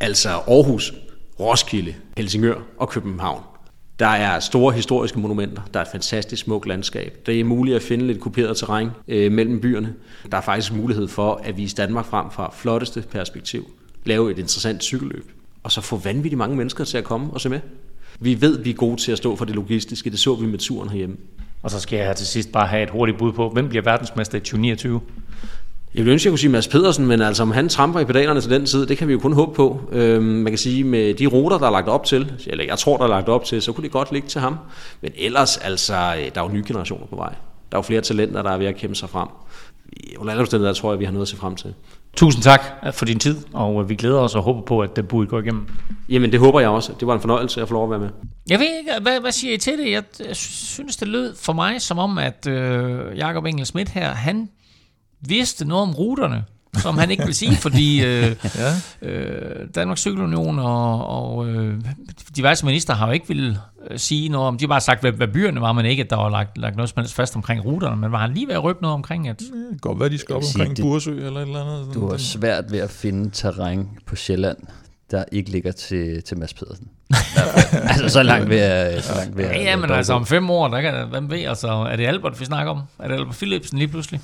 Altså 0.00 0.28
Aarhus, 0.28 0.94
Roskilde, 1.40 1.94
Helsingør 2.16 2.60
og 2.78 2.88
København. 2.88 3.42
Der 4.00 4.06
er 4.06 4.40
store 4.40 4.72
historiske 4.72 5.20
monumenter, 5.20 5.62
der 5.74 5.80
er 5.80 5.84
et 5.84 5.90
fantastisk 5.92 6.42
smukt 6.42 6.66
landskab. 6.66 7.18
Det 7.26 7.40
er 7.40 7.44
muligt 7.44 7.76
at 7.76 7.82
finde 7.82 8.06
lidt 8.06 8.20
kuperet 8.20 8.56
terræn 8.56 8.90
øh, 9.08 9.32
mellem 9.32 9.60
byerne. 9.60 9.94
Der 10.30 10.36
er 10.36 10.42
faktisk 10.42 10.72
mulighed 10.72 11.08
for 11.08 11.40
at 11.44 11.56
vise 11.56 11.76
Danmark 11.76 12.06
frem 12.06 12.30
fra 12.30 12.50
flotteste 12.54 13.04
perspektiv. 13.10 13.70
Lave 14.04 14.30
et 14.30 14.38
interessant 14.38 14.82
cykelløb. 14.82 15.32
Og 15.62 15.72
så 15.72 15.80
få 15.80 15.96
vanvittigt 15.96 16.38
mange 16.38 16.56
mennesker 16.56 16.84
til 16.84 16.98
at 16.98 17.04
komme 17.04 17.32
og 17.32 17.40
se 17.40 17.48
med. 17.48 17.60
Vi 18.20 18.40
ved, 18.40 18.58
vi 18.58 18.70
er 18.70 18.74
gode 18.74 18.96
til 18.96 19.12
at 19.12 19.18
stå 19.18 19.36
for 19.36 19.44
det 19.44 19.54
logistiske. 19.54 20.10
Det 20.10 20.18
så 20.18 20.34
vi 20.34 20.46
med 20.46 20.58
turen 20.58 20.88
herhjemme. 20.88 21.16
Og 21.62 21.70
så 21.70 21.80
skal 21.80 21.96
jeg 21.96 22.06
her 22.06 22.14
til 22.14 22.26
sidst 22.26 22.52
bare 22.52 22.66
have 22.66 22.82
et 22.82 22.90
hurtigt 22.90 23.18
bud 23.18 23.32
på, 23.32 23.48
hvem 23.48 23.68
bliver 23.68 23.82
verdensmester 23.82 24.38
i 24.38 24.40
2029? 24.40 25.00
Jeg 25.94 26.04
vil 26.04 26.12
ønske, 26.12 26.22
at 26.22 26.26
jeg 26.26 26.32
kunne 26.32 26.38
sige 26.38 26.50
Mads 26.50 26.68
Pedersen, 26.68 27.06
men 27.06 27.20
altså 27.20 27.42
om 27.42 27.50
han 27.50 27.68
tramper 27.68 28.00
i 28.00 28.04
pedalerne 28.04 28.40
til 28.40 28.50
den 28.50 28.66
tid, 28.66 28.86
det 28.86 28.98
kan 28.98 29.08
vi 29.08 29.12
jo 29.12 29.18
kun 29.18 29.32
håbe 29.32 29.54
på. 29.54 29.80
Øhm, 29.92 30.24
man 30.24 30.52
kan 30.52 30.58
sige, 30.58 30.84
med 30.84 31.14
de 31.14 31.26
ruter, 31.26 31.58
der 31.58 31.66
er 31.66 31.70
lagt 31.70 31.88
op 31.88 32.04
til, 32.04 32.32
eller 32.46 32.64
jeg 32.64 32.78
tror, 32.78 32.96
der 32.96 33.04
er 33.04 33.08
lagt 33.08 33.28
op 33.28 33.44
til, 33.44 33.62
så 33.62 33.72
kunne 33.72 33.84
det 33.84 33.92
godt 33.92 34.12
ligge 34.12 34.28
til 34.28 34.40
ham. 34.40 34.58
Men 35.00 35.12
ellers, 35.16 35.56
altså, 35.56 35.94
øh, 35.94 36.30
der 36.34 36.40
er 36.40 36.44
jo 36.44 36.48
nye 36.48 36.64
generationer 36.66 37.06
på 37.06 37.16
vej. 37.16 37.34
Der 37.70 37.76
er 37.76 37.78
jo 37.78 37.82
flere 37.82 38.00
talenter, 38.00 38.42
der 38.42 38.50
er 38.50 38.58
ved 38.58 38.66
at 38.66 38.76
kæmpe 38.76 38.94
sig 38.94 39.10
frem. 39.10 39.28
Under 40.18 40.32
alle 40.32 40.40
omstændigheder 40.40 40.74
tror 40.74 40.92
jeg, 40.92 41.00
vi 41.00 41.04
har 41.04 41.12
noget 41.12 41.24
at 41.24 41.28
se 41.28 41.36
frem 41.36 41.56
til. 41.56 41.74
Tusind 42.16 42.42
tak 42.42 42.60
for 42.92 43.04
din 43.04 43.18
tid, 43.18 43.36
og 43.52 43.88
vi 43.88 43.94
glæder 43.94 44.18
os 44.18 44.34
og 44.34 44.42
håber 44.42 44.60
på, 44.60 44.80
at 44.80 44.96
det 44.96 45.08
bud 45.08 45.26
går 45.26 45.40
igennem. 45.40 45.66
Jamen, 46.08 46.32
det 46.32 46.40
håber 46.40 46.60
jeg 46.60 46.68
også. 46.68 46.92
Det 47.00 47.08
var 47.08 47.14
en 47.14 47.20
fornøjelse 47.20 47.62
at 47.62 47.68
få 47.68 47.74
lov 47.74 47.84
at 47.84 47.90
være 47.90 47.98
med. 47.98 48.08
Jeg 48.50 48.58
ved 48.58 48.66
ikke, 48.78 48.90
hvad, 49.02 49.20
hvad 49.20 49.32
siger 49.32 49.54
I 49.54 49.56
til 49.56 49.78
det? 49.78 49.90
Jeg, 49.90 50.02
jeg 50.26 50.36
synes, 50.36 50.96
det 50.96 51.08
lød 51.08 51.34
for 51.36 51.52
mig 51.52 51.80
som 51.80 51.98
om, 51.98 52.18
at 52.18 52.46
øh, 52.46 53.16
Jakob 53.16 53.44
Engel 53.44 53.66
Schmidt 53.66 53.88
her, 53.88 54.10
han 54.10 54.48
vidste 55.20 55.64
noget 55.64 55.82
om 55.82 55.94
ruterne, 55.94 56.44
som 56.78 56.98
han 56.98 57.10
ikke 57.10 57.24
vil 57.24 57.34
sige, 57.34 57.56
fordi 57.56 58.02
øh, 58.06 58.36
ja. 59.02 59.08
øh, 59.08 59.68
Danmarks 59.74 60.00
Cykelunion 60.00 60.58
og, 60.58 61.06
og 61.06 61.48
øh, 61.48 61.80
diverse 62.36 62.66
minister 62.66 62.94
har 62.94 63.06
jo 63.06 63.12
ikke 63.12 63.28
vil 63.28 63.58
øh, 63.90 63.98
sige 63.98 64.28
noget 64.28 64.48
om, 64.48 64.58
de 64.58 64.64
har 64.64 64.68
bare 64.68 64.80
sagt, 64.80 65.00
hvad, 65.00 65.12
hvad 65.12 65.28
byerne 65.28 65.60
var, 65.60 65.72
men 65.72 65.86
ikke, 65.86 66.02
at 66.02 66.10
der 66.10 66.16
var 66.16 66.28
lagt, 66.28 66.58
lagt 66.58 66.76
noget 66.76 66.88
som 66.88 67.00
helst 67.00 67.14
fast 67.14 67.36
omkring 67.36 67.64
ruterne, 67.64 67.96
men 67.96 68.12
var 68.12 68.18
han 68.18 68.34
lige 68.34 68.46
ved 68.46 68.54
at 68.54 68.62
røbe 68.62 68.78
noget 68.82 68.94
omkring, 68.94 69.28
at... 69.28 69.38
Det 69.38 69.48
kan 69.70 69.78
godt 69.80 70.00
være, 70.00 70.08
de 70.08 70.18
skal 70.18 70.34
op 70.34 70.42
omkring 70.54 70.76
det, 70.76 70.82
Bursø 70.82 71.26
eller 71.26 71.40
et 71.40 71.46
eller 71.46 71.64
andet. 71.64 71.94
Du 71.94 72.10
har 72.10 72.16
svært 72.16 72.72
ved 72.72 72.78
at 72.78 72.90
finde 72.90 73.30
terræn 73.30 73.88
på 74.06 74.16
Sjælland, 74.16 74.58
der 75.10 75.24
ikke 75.32 75.50
ligger 75.50 75.72
til, 75.72 76.22
til 76.22 76.38
Mads 76.38 76.54
Pedersen. 76.54 76.88
altså 77.90 78.08
så 78.08 78.22
langt 78.22 78.48
ved 78.48 78.58
at... 78.58 79.04
Så 79.04 79.14
langt 79.14 79.36
ved 79.36 79.44
ja, 79.44 79.62
ja, 79.62 79.76
men 79.76 79.90
altså 79.90 80.12
om 80.12 80.26
fem 80.26 80.50
år, 80.50 80.68
der 80.68 80.80
kan, 80.80 81.08
hvem 81.10 81.30
ved, 81.30 81.38
altså, 81.44 81.68
er 81.68 81.96
det 81.96 82.06
Albert, 82.06 82.40
vi 82.40 82.44
snakker 82.44 82.72
om? 82.72 82.82
Er 82.98 83.08
det 83.08 83.14
Albert 83.14 83.34
Philipsen 83.34 83.78
lige 83.78 83.88
pludselig? 83.88 84.20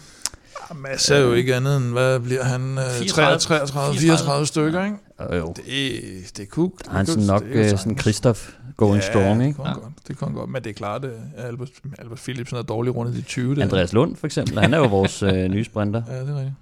Mads 0.75 1.11
er 1.11 1.19
jo 1.19 1.33
ikke 1.33 1.55
andet 1.55 1.77
end, 1.77 1.93
hvad 1.93 2.21
bliver 2.21 2.45
han? 2.45 2.77
33, 3.09 3.39
33 3.39 3.99
34 3.99 4.47
stykker, 4.47 4.85
ikke? 4.85 4.97
Jo, 5.21 5.37
jo. 5.37 5.55
Det, 5.57 6.37
det 6.37 6.51
kunne... 6.51 6.71
Er 6.91 6.91
han 6.91 7.07
sådan 7.07 7.25
nok 7.25 7.43
det 7.43 7.73
er 7.73 7.77
sådan 7.77 7.99
Christoph 7.99 8.41
going 8.77 9.03
ja, 9.03 9.11
strong, 9.11 9.43
ikke? 9.43 9.49
Det 9.49 9.57
kunne, 9.57 9.69
ja. 9.69 9.75
godt, 9.75 9.93
det 10.09 10.19
kunne 10.19 10.35
godt, 10.35 10.51
men 10.51 10.65
det 10.65 10.71
er 10.71 10.75
klart, 10.75 11.05
at 11.05 11.11
Albert, 11.37 11.69
Albert 11.99 12.19
Philipsen 12.19 12.57
er 12.57 12.63
dårlig 12.63 12.97
rundt 12.97 13.15
i 13.15 13.17
de 13.17 13.23
20. 13.23 13.55
Der. 13.55 13.63
Andreas 13.63 13.93
Lund 13.93 14.17
for 14.17 14.27
eksempel, 14.27 14.59
han 14.59 14.75
er 14.75 14.79
jo 14.79 14.87
vores 14.87 15.23
øh, 15.23 15.49
nye 15.49 15.65
sprinter. 15.65 16.03
Ja, 16.09 16.21
det 16.21 16.29
er 16.29 16.37
rigtigt. 16.37 16.55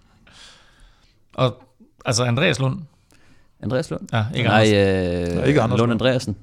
Og 1.34 1.62
altså 2.04 2.24
Andreas 2.24 2.58
Lund? 2.58 2.78
Andreas 3.62 3.90
Lund? 3.90 4.08
Ja, 4.12 4.24
ikke 4.34 4.48
Nej, 4.48 4.64
Anders. 4.64 5.28
øh, 5.30 5.36
Nej, 5.36 5.44
ikke 5.44 5.62
Anders 5.62 5.80
Lund 5.80 5.92
Andreasen. 5.92 6.36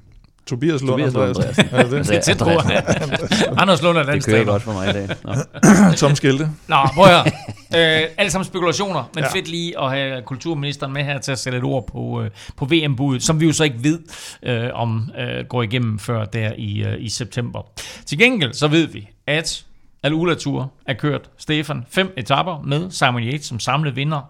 Tobias 0.45 0.81
Lund 0.81 0.91
Tobias 0.91 1.13
Lund 1.13 1.27
Andreasen. 1.27 1.65
Andreasen. 1.71 1.75
Er 1.79 1.83
det 1.83 2.07
det? 2.07 2.15
Er 2.17 2.21
tæt 2.21 2.37
på. 2.37 3.57
Anders 3.61 3.81
Lund 3.81 3.97
er 3.97 4.03
den 4.03 4.13
Det 4.13 4.25
kører 4.25 4.43
godt 4.43 4.61
for 4.63 4.73
mig 4.73 4.89
i 4.89 4.93
dag. 4.93 5.07
Nå. 5.23 5.33
Tom 6.07 6.15
Skilte. 6.15 6.49
Nå, 6.67 6.75
prøv 6.93 7.05
at 7.05 7.09
høre. 7.11 8.01
øh, 8.03 8.09
alle 8.17 8.31
sammen 8.31 8.45
spekulationer, 8.45 9.09
men 9.15 9.23
Ja. 9.23 9.29
fedt 9.29 9.47
lige 9.47 9.79
at 9.79 9.91
have 9.91 10.21
kulturministeren 10.21 10.93
med 10.93 11.03
her 11.03 11.19
til 11.19 11.31
at 11.31 11.39
sætte 11.39 11.57
et 11.57 11.63
ord 11.63 11.87
på, 11.87 12.21
øh, 12.21 12.29
på 12.57 12.65
VM-budet, 12.65 13.23
som 13.23 13.39
vi 13.39 13.45
jo 13.45 13.53
så 13.53 13.63
ikke 13.63 13.83
ved, 13.83 13.99
øh, 14.43 14.69
om 14.73 15.09
øh, 15.19 15.45
går 15.45 15.63
igennem 15.63 15.99
før 15.99 16.25
der 16.25 16.51
i, 16.57 16.83
øh, 16.83 16.95
i 16.99 17.09
september. 17.09 17.61
Til 18.05 18.17
gengæld 18.17 18.53
så 18.53 18.67
ved 18.67 18.87
vi, 18.87 19.09
at 19.27 19.65
Al 20.03 20.35
Tour 20.39 20.71
er 20.87 20.93
kørt. 20.93 21.29
Stefan, 21.37 21.85
fem 21.89 22.13
etapper 22.17 22.61
med 22.65 22.91
Simon 22.91 23.23
Yates 23.23 23.45
som 23.45 23.59
samlet 23.59 23.95
vinder. 23.95 24.21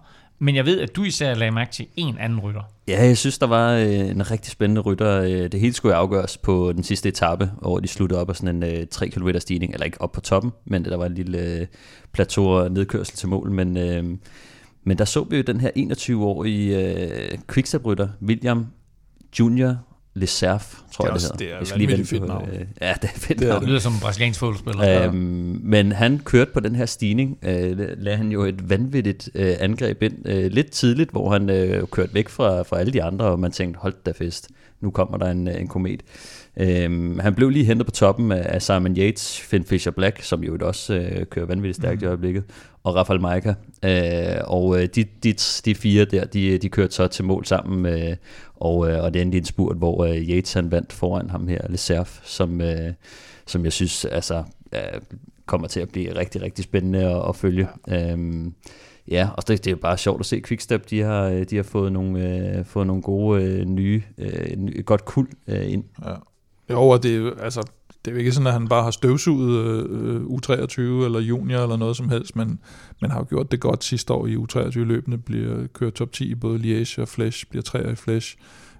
Men 0.43 0.55
jeg 0.55 0.65
ved, 0.65 0.79
at 0.79 0.95
du 0.95 1.03
især 1.03 1.35
lagde 1.35 1.51
mærke 1.51 1.71
til 1.71 1.87
en 1.95 2.17
anden 2.17 2.39
rytter. 2.39 2.61
Ja, 2.87 3.05
jeg 3.05 3.17
synes, 3.17 3.37
der 3.37 3.47
var 3.47 3.73
øh, 3.73 4.09
en 4.09 4.31
rigtig 4.31 4.51
spændende 4.51 4.81
rytter. 4.81 5.21
Øh, 5.21 5.51
det 5.51 5.59
hele 5.59 5.73
skulle 5.73 5.95
afgøres 5.95 6.37
på 6.37 6.71
den 6.75 6.83
sidste 6.83 7.09
etape, 7.09 7.51
hvor 7.61 7.79
de 7.79 7.87
sluttede 7.87 8.21
op 8.21 8.29
af 8.29 8.35
sådan 8.35 8.63
en 8.63 8.63
øh, 8.63 8.87
3 8.87 9.09
km 9.09 9.29
stigning, 9.39 9.73
eller 9.73 9.85
ikke 9.85 10.01
op 10.01 10.11
på 10.11 10.21
toppen, 10.21 10.51
men 10.65 10.85
der 10.85 10.97
var 10.97 11.05
en 11.05 11.13
lille 11.13 11.37
øh, 11.39 11.67
plateau 12.11 12.47
og 12.47 12.71
nedkørsel 12.71 13.15
til 13.15 13.29
mål. 13.29 13.51
Men, 13.51 13.77
øh, 13.77 14.03
men 14.83 14.97
der 14.97 15.05
så 15.05 15.23
vi 15.23 15.37
jo 15.37 15.43
den 15.43 15.59
her 15.61 15.69
21-årige 15.77 16.77
øh, 16.77 17.37
quickstep-rytter, 17.53 18.07
William 18.21 18.67
Junior 19.39 19.77
Leserf, 20.13 20.75
tror 20.93 21.03
Det 21.03 21.03
er 21.03 21.05
jeg 21.05 21.13
også- 21.13 21.27
det 21.27 21.39
det 21.39 21.47
hedder. 21.47 21.55
er 21.55 21.59
Jeg 21.59 21.67
skal 21.67 21.79
lige 21.79 21.91
vente 21.91 22.05
fedt 22.05 22.27
navn. 22.27 22.49
øh, 22.53 22.59
Ja, 22.81 22.93
det 23.01 23.09
er 23.15 23.19
fedt 23.19 23.39
Det 23.39 23.45
er 23.45 23.49
navn. 23.49 23.61
Det 23.61 23.69
lyder 23.69 23.79
som 23.79 23.93
en 23.93 23.99
brasiliansk 23.99 24.39
fodboldspiller. 24.39 25.05
Øhm, 25.07 25.59
men 25.63 25.91
han 25.91 26.19
kørte 26.25 26.51
på 26.53 26.59
den 26.59 26.75
her 26.75 26.85
stigning, 26.85 27.37
øh, 27.43 27.77
lagde 27.97 28.17
han 28.17 28.31
jo 28.31 28.43
et 28.43 28.69
vanvittigt 28.69 29.29
øh, 29.35 29.53
angreb 29.59 30.03
ind 30.03 30.27
øh, 30.29 30.51
lidt 30.51 30.71
tidligt, 30.71 31.11
hvor 31.11 31.31
han 31.31 31.49
øh, 31.49 31.87
kørte 31.87 32.13
væk 32.13 32.29
fra, 32.29 32.61
fra 32.61 32.79
alle 32.79 32.93
de 32.93 33.03
andre, 33.03 33.25
og 33.25 33.39
man 33.39 33.51
tænkte, 33.51 33.79
hold 33.79 33.93
da 34.05 34.11
fest, 34.11 34.47
nu 34.81 34.91
kommer 34.91 35.17
der 35.17 35.31
en, 35.31 35.47
en 35.47 35.67
komet. 35.67 36.01
Øhm, 36.57 37.19
han 37.19 37.35
blev 37.35 37.49
lige 37.49 37.65
hentet 37.65 37.85
på 37.87 37.91
toppen 37.91 38.31
af, 38.31 38.45
af 38.55 38.61
Simon 38.61 38.97
Yates, 38.97 39.39
Finn 39.39 39.65
Fisher 39.65 39.91
Black, 39.91 40.23
som 40.23 40.43
jo 40.43 40.57
også 40.61 40.93
øh, 40.93 41.25
kører 41.25 41.45
vanvittigt 41.45 41.77
stærkt 41.77 42.01
mm. 42.01 42.05
i 42.05 42.07
øjeblikket, 42.07 42.43
og 42.83 42.95
Rafael 42.95 43.21
Maika. 43.21 43.53
Øh, 43.85 44.41
og 44.43 44.81
øh, 44.81 44.87
de, 44.95 45.05
de, 45.23 45.33
de 45.65 45.75
fire 45.75 46.05
der, 46.05 46.25
de, 46.25 46.57
de 46.57 46.69
kørte 46.69 46.93
så 46.95 47.07
til 47.07 47.25
mål 47.25 47.45
sammen, 47.45 47.85
øh, 47.93 48.15
og, 48.61 48.91
øh, 48.91 49.03
og 49.03 49.13
det 49.13 49.21
endte 49.21 49.37
i 49.37 49.39
en 49.39 49.45
spurt, 49.45 49.77
hvor 49.77 50.03
øh, 50.03 50.15
Yates 50.15 50.53
han 50.53 50.71
vandt 50.71 50.93
foran 50.93 51.29
ham 51.29 51.47
her, 51.47 51.61
Leserf, 51.69 52.19
som, 52.23 52.61
øh, 52.61 52.93
som 53.45 53.63
jeg 53.63 53.73
synes 53.73 54.05
altså, 54.05 54.43
øh, 54.73 55.01
kommer 55.45 55.67
til 55.67 55.79
at 55.79 55.89
blive 55.89 56.15
rigtig, 56.15 56.41
rigtig 56.41 56.63
spændende 56.63 56.99
at, 56.99 57.29
at 57.29 57.35
følge. 57.35 57.67
Øhm, 57.89 58.53
ja, 59.07 59.29
og 59.37 59.47
det, 59.47 59.65
det 59.65 59.71
er 59.71 59.75
bare 59.75 59.97
sjovt 59.97 60.19
at 60.19 60.25
se 60.25 60.41
Quickstep, 60.41 60.89
de 60.89 61.01
har, 61.01 61.23
øh, 61.23 61.43
de 61.49 61.55
har 61.55 61.63
fået 61.63 61.91
nogle, 61.91 62.37
øh, 62.57 62.65
fået 62.65 62.87
nogle 62.87 63.01
gode 63.01 63.43
øh, 63.43 63.65
nye, 63.65 64.03
øh, 64.17 64.67
et 64.75 64.85
godt 64.85 65.05
kul 65.05 65.27
øh, 65.47 65.71
ind. 65.71 65.83
Ja. 66.05 66.13
Jo, 66.69 66.89
og 66.89 67.03
det 67.03 67.15
er 67.15 67.43
altså, 67.43 67.61
det 68.05 68.11
er 68.11 68.15
jo 68.15 68.19
ikke 68.19 68.31
sådan, 68.31 68.47
at 68.47 68.53
han 68.53 68.67
bare 68.67 68.83
har 68.83 68.91
støvsuget 68.91 69.89
øh, 69.89 70.21
U23 70.21 70.81
eller 70.81 71.19
junior 71.19 71.59
eller 71.59 71.77
noget 71.77 71.97
som 71.97 72.09
helst, 72.09 72.35
men 72.35 72.59
man 73.01 73.11
har 73.11 73.19
jo 73.19 73.25
gjort 73.29 73.51
det 73.51 73.59
godt 73.59 73.83
sidste 73.83 74.13
år 74.13 74.27
i 74.27 74.35
U23-løbende, 74.35 75.17
bliver 75.17 75.67
kørt 75.67 75.93
top 75.93 76.11
10 76.11 76.31
i 76.31 76.35
både 76.35 76.59
Liège 76.59 77.01
og 77.01 77.07
Flash, 77.07 77.45
bliver 77.49 77.63
3 77.63 77.91
i 77.91 77.95
Flash 77.95 78.37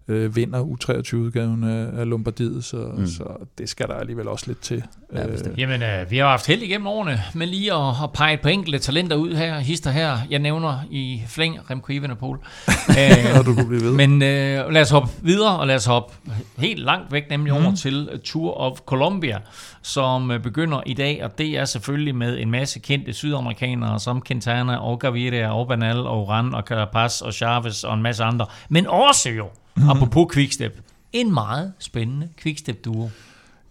øh, 0.07 0.35
vinder 0.35 0.63
U23-udgaven 0.63 1.63
af, 1.63 1.99
af 1.99 2.09
Lombardiet, 2.09 2.63
så, 2.63 2.77
mm. 2.77 2.99
Mm. 2.99 3.07
så 3.07 3.23
det 3.57 3.69
skal 3.69 3.87
der 3.87 3.93
alligevel 3.93 4.27
også 4.27 4.45
lidt 4.47 4.59
til. 4.61 4.83
Ja, 5.15 5.27
bestemt. 5.27 5.57
Jamen, 5.57 5.83
øh, 5.83 6.11
vi 6.11 6.17
har 6.17 6.25
haft 6.29 6.47
held 6.47 6.61
igennem 6.61 6.87
årene, 6.87 7.21
men 7.33 7.49
lige 7.49 7.73
at, 7.73 7.87
at 8.03 8.11
pege 8.13 8.37
par 8.37 8.49
enkelte 8.49 8.79
talenter 8.79 9.15
ud 9.15 9.33
her, 9.35 9.59
hister 9.59 9.91
her, 9.91 10.17
jeg 10.29 10.39
nævner 10.39 10.79
i 10.91 11.21
flæng 11.27 11.57
Remco 11.71 11.93
Evenepoel. 11.93 12.37
øh, 12.99 13.39
og 13.39 13.45
du 13.45 13.53
kunne 13.55 13.67
blive 13.67 13.81
ved. 13.81 13.91
men 13.93 14.21
øh, 14.21 14.69
lad 14.71 14.81
os 14.81 14.89
hoppe 14.89 15.09
videre, 15.21 15.59
og 15.59 15.67
lad 15.67 15.75
os 15.75 15.85
hoppe 15.85 16.13
helt 16.57 16.79
langt 16.83 17.11
væk, 17.11 17.29
nemlig 17.29 17.53
Mhm. 17.53 17.65
over 17.65 17.75
til 17.75 18.09
Tour 18.23 18.53
of 18.57 18.77
Colombia, 18.85 19.39
som 19.81 20.31
øh, 20.31 20.39
begynder 20.43 20.81
i 20.85 20.93
dag, 20.93 21.23
og 21.23 21.37
det 21.37 21.57
er 21.57 21.65
selvfølgelig 21.65 22.15
med 22.15 22.39
en 22.39 22.51
masse 22.51 22.79
kendte 22.79 23.13
sydamerikanere, 23.13 23.99
som 23.99 24.21
Quintana 24.27 24.75
og 24.77 24.99
Gaviria 24.99 25.53
og 25.59 25.67
Bernal 25.67 25.97
og 25.97 26.21
Oran 26.21 26.53
og 26.53 26.63
Carapaz 26.63 27.21
og 27.21 27.33
Chavez 27.33 27.83
og 27.83 27.93
en 27.93 28.01
masse 28.01 28.23
andre, 28.23 28.45
men 28.69 28.87
også 28.87 29.29
jo, 29.29 29.45
Mhm. 29.77 29.89
apropos 29.89 30.27
Quickstep, 30.33 30.79
en 31.13 31.33
meget 31.33 31.73
spændende 31.79 32.27
Quickstep-duo. 32.41 33.09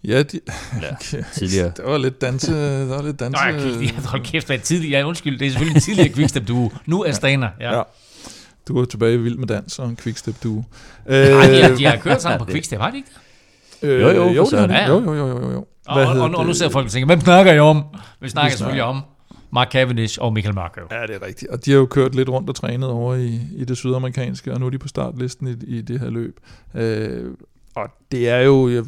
Ja, 0.03 0.23
de, 0.23 0.39
Ja, 0.81 0.95
tidligere. 1.37 1.71
der 1.77 1.89
var 1.89 1.97
lidt 1.97 2.21
danse, 2.21 2.53
der 2.89 2.95
var 2.95 3.01
lidt 3.01 3.19
danse. 3.19 3.43
Nå, 3.43 3.47
jeg, 3.51 3.81
jeg, 3.83 3.93
hold 4.05 4.21
kæft, 4.23 4.45
hvad 4.47 4.57
er 4.57 4.61
tidligere, 4.61 4.99
ja, 4.99 5.07
undskyld, 5.07 5.39
det 5.39 5.45
er 5.47 5.49
selvfølgelig 5.51 5.75
en 5.75 5.81
tidligere 5.81 6.09
Quickstep 6.13 6.47
duo. 6.47 6.71
Nu 6.85 7.03
er 7.03 7.11
Stana, 7.11 7.49
ja. 7.59 7.77
Ja. 7.77 7.83
Du 8.67 8.79
var 8.79 8.85
tilbage 8.85 9.13
i 9.13 9.17
Vild 9.17 9.37
med 9.37 9.47
Dans 9.47 9.79
og 9.79 9.89
en 9.89 9.95
quickstep 9.95 10.35
duo. 10.43 10.63
Ej, 11.05 11.15
de, 11.15 11.61
har, 11.63 11.75
de 11.75 11.85
har 11.85 11.97
kørt 11.97 12.21
sammen 12.21 12.39
på 12.39 12.45
Quickstep, 12.51 12.79
har 12.79 12.91
de 12.91 12.97
ikke 12.97 13.09
det? 13.81 13.87
Øh, 13.87 14.01
Jo, 14.01 14.07
jo, 14.09 14.13
jo, 14.13 14.45
det 14.45 14.87
jo, 14.87 15.01
jo, 15.03 15.13
jo, 15.15 15.27
jo, 15.27 15.51
jo. 15.51 15.65
Og, 15.87 16.01
og, 16.01 16.19
og, 16.19 16.43
nu 16.45 16.47
det? 16.49 16.57
ser 16.57 16.69
folk 16.69 16.85
og 16.85 16.91
tænker, 16.91 17.05
hvem 17.05 17.21
snakker 17.21 17.53
I 17.53 17.59
om? 17.59 17.77
Vi 17.77 17.81
snakker 17.91 18.29
snakker- 18.29 18.57
selvfølgelig 18.57 18.83
om 18.83 19.01
Mark 19.53 19.71
Cavendish 19.71 20.17
og 20.21 20.33
Michael 20.33 20.55
Marko. 20.55 20.81
Ja, 20.91 21.01
det 21.01 21.15
er 21.15 21.25
rigtigt. 21.25 21.51
Og 21.51 21.65
de 21.65 21.71
har 21.71 21.77
jo 21.77 21.85
kørt 21.85 22.15
lidt 22.15 22.29
rundt 22.29 22.49
og 22.49 22.55
trænet 22.55 22.89
over 22.89 23.15
i, 23.15 23.39
i 23.55 23.65
det 23.65 23.77
sydamerikanske, 23.77 24.53
og 24.53 24.59
nu 24.59 24.65
er 24.65 24.69
de 24.69 24.77
på 24.77 24.87
startlisten 24.87 25.47
i, 25.47 25.51
i 25.65 25.81
det 25.81 25.99
her 25.99 26.09
løb. 26.09 26.39
Øh, 26.75 27.31
og 27.75 27.89
det 28.11 28.29
er 28.29 28.39
jo... 28.39 28.69
Jeg, 28.69 28.85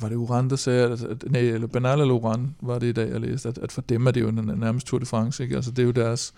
var 0.00 0.08
det 0.08 0.16
Uran, 0.16 0.50
der 0.50 0.56
sagde, 0.56 0.84
at, 0.90 1.02
at 1.02 1.24
nej, 1.30 1.40
eller 1.40 1.66
Bernal 1.66 2.00
eller 2.00 2.14
Uran 2.14 2.54
var 2.60 2.78
det 2.78 2.86
i 2.86 2.92
dag, 2.92 3.10
jeg 3.10 3.20
læste, 3.20 3.48
at, 3.48 3.58
at 3.58 3.72
for 3.72 3.80
dem 3.80 4.06
er 4.06 4.10
det 4.10 4.20
jo 4.20 4.28
n- 4.28 4.54
nærmest 4.54 4.86
Tour 4.86 4.98
de 4.98 5.06
France, 5.06 5.42
ikke? 5.42 5.56
Altså 5.56 5.70
det 5.70 5.78
er 5.78 5.86
jo 5.86 5.90
deres, 5.90 6.34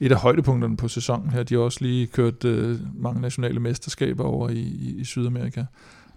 et 0.00 0.12
af 0.12 0.18
højdepunkterne 0.18 0.76
på 0.76 0.88
sæsonen 0.88 1.30
her. 1.30 1.42
De 1.42 1.54
har 1.54 1.60
også 1.60 1.78
lige 1.80 2.06
kørt 2.06 2.44
øh, 2.44 2.78
mange 2.94 3.20
nationale 3.20 3.60
mesterskaber 3.60 4.24
over 4.24 4.48
i, 4.48 4.58
i, 4.58 4.94
i 4.98 5.04
Sydamerika. 5.04 5.64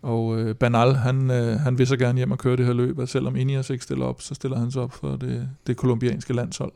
Og 0.02 0.40
øh, 0.40 0.56
Banal, 0.56 0.96
han, 0.96 1.32
øh, 1.32 1.60
han 1.60 1.78
vil 1.78 1.88
så 1.88 1.98
gerne 1.98 2.18
hjem 2.18 2.32
og 2.32 2.38
køre 2.38 2.58
det 2.58 2.66
her 2.66 2.74
løb, 2.74 3.00
og 3.00 3.08
selvom 3.08 3.36
Ineos 3.36 3.70
ikke 3.70 3.84
stiller 3.84 4.06
op, 4.06 4.22
så 4.22 4.36
stiller 4.36 4.60
han 4.60 4.72
sig 4.72 4.82
op 4.82 4.94
for 4.94 5.16
det, 5.16 5.50
det 5.68 5.78
kolumbianske 5.78 6.34
landshold. 6.34 6.72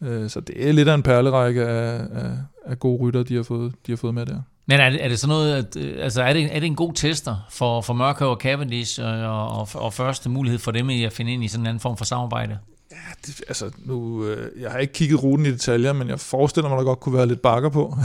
Øh, 0.00 0.30
så 0.30 0.40
det 0.40 0.68
er 0.68 0.72
lidt 0.72 0.88
af 0.88 0.94
en 0.94 1.02
perlerække 1.02 1.64
af, 1.64 2.00
af, 2.12 2.30
af 2.64 2.78
gode 2.78 3.02
rytter, 3.02 3.22
de 3.22 3.36
har 3.36 3.42
fået, 3.42 3.72
de 3.86 3.92
har 3.92 3.96
fået 3.96 4.14
med 4.14 4.26
der. 4.26 4.40
Men 4.66 4.80
er 4.80 4.90
det, 4.90 5.04
er 5.04 5.08
det 5.08 5.18
sådan 5.18 5.32
noget, 5.32 5.54
at, 5.54 5.76
øh, 5.76 6.04
altså 6.04 6.22
er 6.22 6.32
det, 6.32 6.56
er 6.56 6.60
det 6.60 6.66
en 6.66 6.76
god 6.76 6.92
tester 6.94 7.46
for, 7.50 7.80
for 7.80 7.94
Mørkøv 7.94 8.30
og 8.30 8.36
Cavendish, 8.36 9.00
øh, 9.00 9.06
og, 9.06 9.48
og, 9.48 9.68
og 9.74 9.92
første 9.92 10.30
mulighed 10.30 10.58
for 10.58 10.70
dem 10.70 10.90
i 10.90 11.04
at 11.04 11.12
finde 11.12 11.32
ind 11.32 11.44
i 11.44 11.48
sådan 11.48 11.62
en 11.62 11.66
anden 11.66 11.80
form 11.80 11.96
for 11.96 12.04
samarbejde? 12.04 12.58
Det, 13.26 13.42
altså 13.48 13.70
nu, 13.84 14.24
øh, 14.24 14.62
jeg 14.62 14.70
har 14.70 14.78
ikke 14.78 14.92
kigget 14.92 15.22
ruten 15.22 15.46
i 15.46 15.50
detaljer, 15.50 15.92
men 15.92 16.08
jeg 16.08 16.20
forestiller 16.20 16.68
mig, 16.68 16.78
der 16.78 16.84
godt 16.84 17.00
kunne 17.00 17.16
være 17.16 17.26
lidt 17.26 17.42
bakker 17.42 17.68
på. 17.68 17.96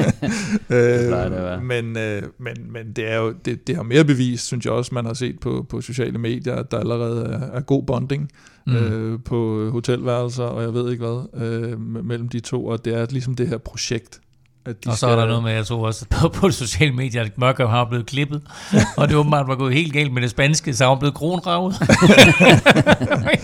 øh, 0.70 0.78
det 0.78 1.62
men, 1.62 1.98
øh, 1.98 2.22
men, 2.38 2.56
men 2.72 2.92
det 2.92 3.10
er 3.10 3.16
jo 3.16 3.32
det, 3.44 3.66
det 3.66 3.76
har 3.76 3.82
mere 3.82 4.04
bevist, 4.04 4.46
synes 4.46 4.64
jeg 4.64 4.72
også, 4.72 4.94
man 4.94 5.04
har 5.04 5.14
set 5.14 5.40
på, 5.40 5.66
på 5.68 5.80
sociale 5.80 6.18
medier, 6.18 6.54
at 6.54 6.70
der 6.70 6.78
allerede 6.78 7.24
er, 7.24 7.56
er 7.56 7.60
god 7.60 7.82
bonding 7.82 8.30
mm. 8.66 8.74
øh, 8.74 9.18
på 9.24 9.70
hotelværelser, 9.70 10.44
og 10.44 10.62
jeg 10.62 10.74
ved 10.74 10.92
ikke 10.92 11.04
hvad, 11.04 11.46
øh, 11.46 11.80
mellem 11.80 12.28
de 12.28 12.40
to, 12.40 12.66
og 12.66 12.84
det 12.84 12.94
er 12.94 13.06
ligesom 13.10 13.34
det 13.34 13.48
her 13.48 13.58
projekt, 13.58 14.20
at 14.66 14.84
de 14.84 14.90
og 14.90 14.96
så 14.98 15.06
er 15.06 15.16
der 15.16 15.26
noget 15.26 15.42
med, 15.42 15.52
jeg 15.52 15.66
tror 15.66 15.86
også, 15.86 16.06
på, 16.10 16.28
på 16.28 16.50
sociale 16.50 16.92
medier, 16.92 17.22
at 17.22 17.38
Mørkøv 17.38 17.68
har 17.68 17.84
blevet 17.84 18.06
klippet, 18.06 18.42
og 18.98 19.08
det 19.08 19.16
åbenbart 19.16 19.48
var 19.48 19.54
gået 19.54 19.74
helt 19.74 19.92
galt 19.92 20.12
med 20.12 20.22
det 20.22 20.30
spanske, 20.30 20.74
så 20.74 20.84
han 20.84 20.98
blevet 20.98 21.14
kronravet. 21.14 21.74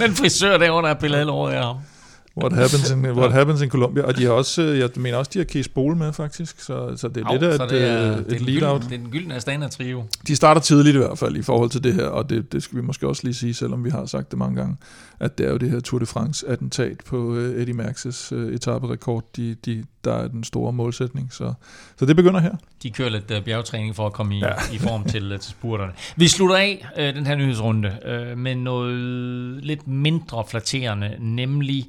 en 0.07 0.15
frisør 0.15 0.59
derovre, 0.59 0.89
der 0.89 0.95
er 0.95 1.01
billedet 1.01 1.29
over 1.29 1.51
af 1.51 1.65
ham. 1.65 1.77
What 2.37 2.53
happens 2.53 2.91
in, 2.91 3.07
what 3.21 3.33
happens 3.33 3.63
in 3.63 3.69
Colombia. 3.69 4.03
Og 4.03 4.17
de 4.17 4.25
har 4.25 4.33
også, 4.33 4.63
øh, 4.63 4.79
jeg 4.79 4.91
mener 4.97 5.17
også, 5.17 5.31
de 5.35 5.39
har 5.39 5.45
Kees 5.45 5.69
Bole 5.69 5.97
med 5.97 6.13
faktisk, 6.13 6.61
så, 6.61 6.97
så 6.97 7.09
det 7.09 7.25
er 7.25 7.33
lidt 7.33 7.43
af 7.43 7.65
et, 7.65 7.71
det 7.71 7.89
er, 7.89 8.17
et, 8.17 8.33
et 8.33 8.41
lead-out. 8.41 8.83
Det 8.83 8.93
er 8.93 8.97
den 8.97 9.11
gyldne 9.11 9.35
Astana-trio. 9.35 10.05
De 10.27 10.37
starter 10.37 10.61
tidligt 10.61 10.95
i 10.95 10.99
hvert 10.99 11.19
fald 11.19 11.37
i 11.37 11.43
forhold 11.43 11.71
til 11.71 11.85
det 11.85 11.95
her, 11.95 12.07
og 12.07 12.31
det, 12.31 12.53
det 12.53 12.63
skal 12.63 12.77
vi 12.77 12.83
måske 12.83 13.09
også 13.09 13.25
lige 13.25 13.35
sige, 13.35 13.55
selvom 13.55 13.85
vi 13.85 13.91
har 13.91 14.07
sagt 14.07 14.31
det 14.31 14.39
mange 14.39 14.57
gange, 14.57 14.77
at 15.21 15.39
det 15.39 15.47
er 15.47 15.51
jo 15.51 15.57
det 15.57 15.71
her 15.71 15.81
Tour 15.81 15.99
de 15.99 16.07
France-attentat 16.07 16.97
på 17.07 17.17
uh, 17.17 17.39
Eddie 17.39 17.75
uh, 18.33 18.55
etaperekord, 18.55 19.25
de, 19.37 19.55
de, 19.55 19.85
der 20.05 20.15
er 20.15 20.29
den 20.29 20.45
store 20.45 20.73
målsætning. 20.73 21.33
Så, 21.33 21.53
så 21.99 22.07
det 22.07 22.17
begynder 22.17 22.41
her. 22.41 22.55
De 22.83 22.91
kører 22.91 23.09
lidt 23.09 23.31
uh, 23.31 23.45
bjergtræning 23.45 23.97
for 23.97 24.07
at 24.07 24.13
komme 24.13 24.37
i, 24.37 24.39
ja. 24.39 24.53
i 24.73 24.79
form 24.79 25.05
til, 25.05 25.33
uh, 25.33 25.39
til 25.39 25.51
spurterne. 25.51 25.93
Vi 26.17 26.29
slutter 26.29 26.57
af 26.57 26.87
uh, 26.97 27.03
den 27.03 27.27
her 27.27 27.35
nyhedsrunde 27.35 27.97
uh, 28.05 28.39
med 28.39 28.55
noget 28.55 29.65
lidt 29.65 29.89
mindre 29.89 30.45
flatterende, 30.49 31.17
nemlig 31.19 31.87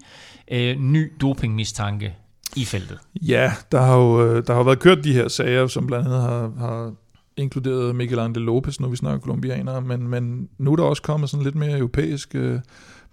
øh, 0.52 0.78
ny 0.80 1.14
dopingmistanke 1.22 2.16
i 2.56 2.66
feltet. 2.66 3.00
Ja, 3.22 3.54
der 3.72 3.82
har 3.82 3.98
jo 3.98 4.26
øh, 4.26 4.48
der 4.48 4.54
har 4.54 4.64
været 4.64 4.80
kørt 4.80 5.04
de 5.04 5.14
her 5.14 5.28
sager, 5.28 5.68
som 5.68 5.88
blandt 5.88 6.08
andet 6.08 6.22
har, 6.22 6.52
har 6.58 6.94
inkluderet 7.38 7.96
Miguel 7.96 8.20
Angel 8.20 8.42
Lopez, 8.42 8.80
når 8.80 8.88
vi 8.88 8.96
snakker 8.96 9.20
kolumbianere, 9.20 9.82
men, 9.82 10.08
men 10.08 10.50
nu 10.58 10.72
er 10.72 10.76
der 10.76 10.84
også 10.84 11.02
kommet 11.02 11.30
sådan 11.30 11.44
lidt 11.44 11.56
mere 11.56 11.78
europæisk 11.78 12.36
øh, 12.36 12.60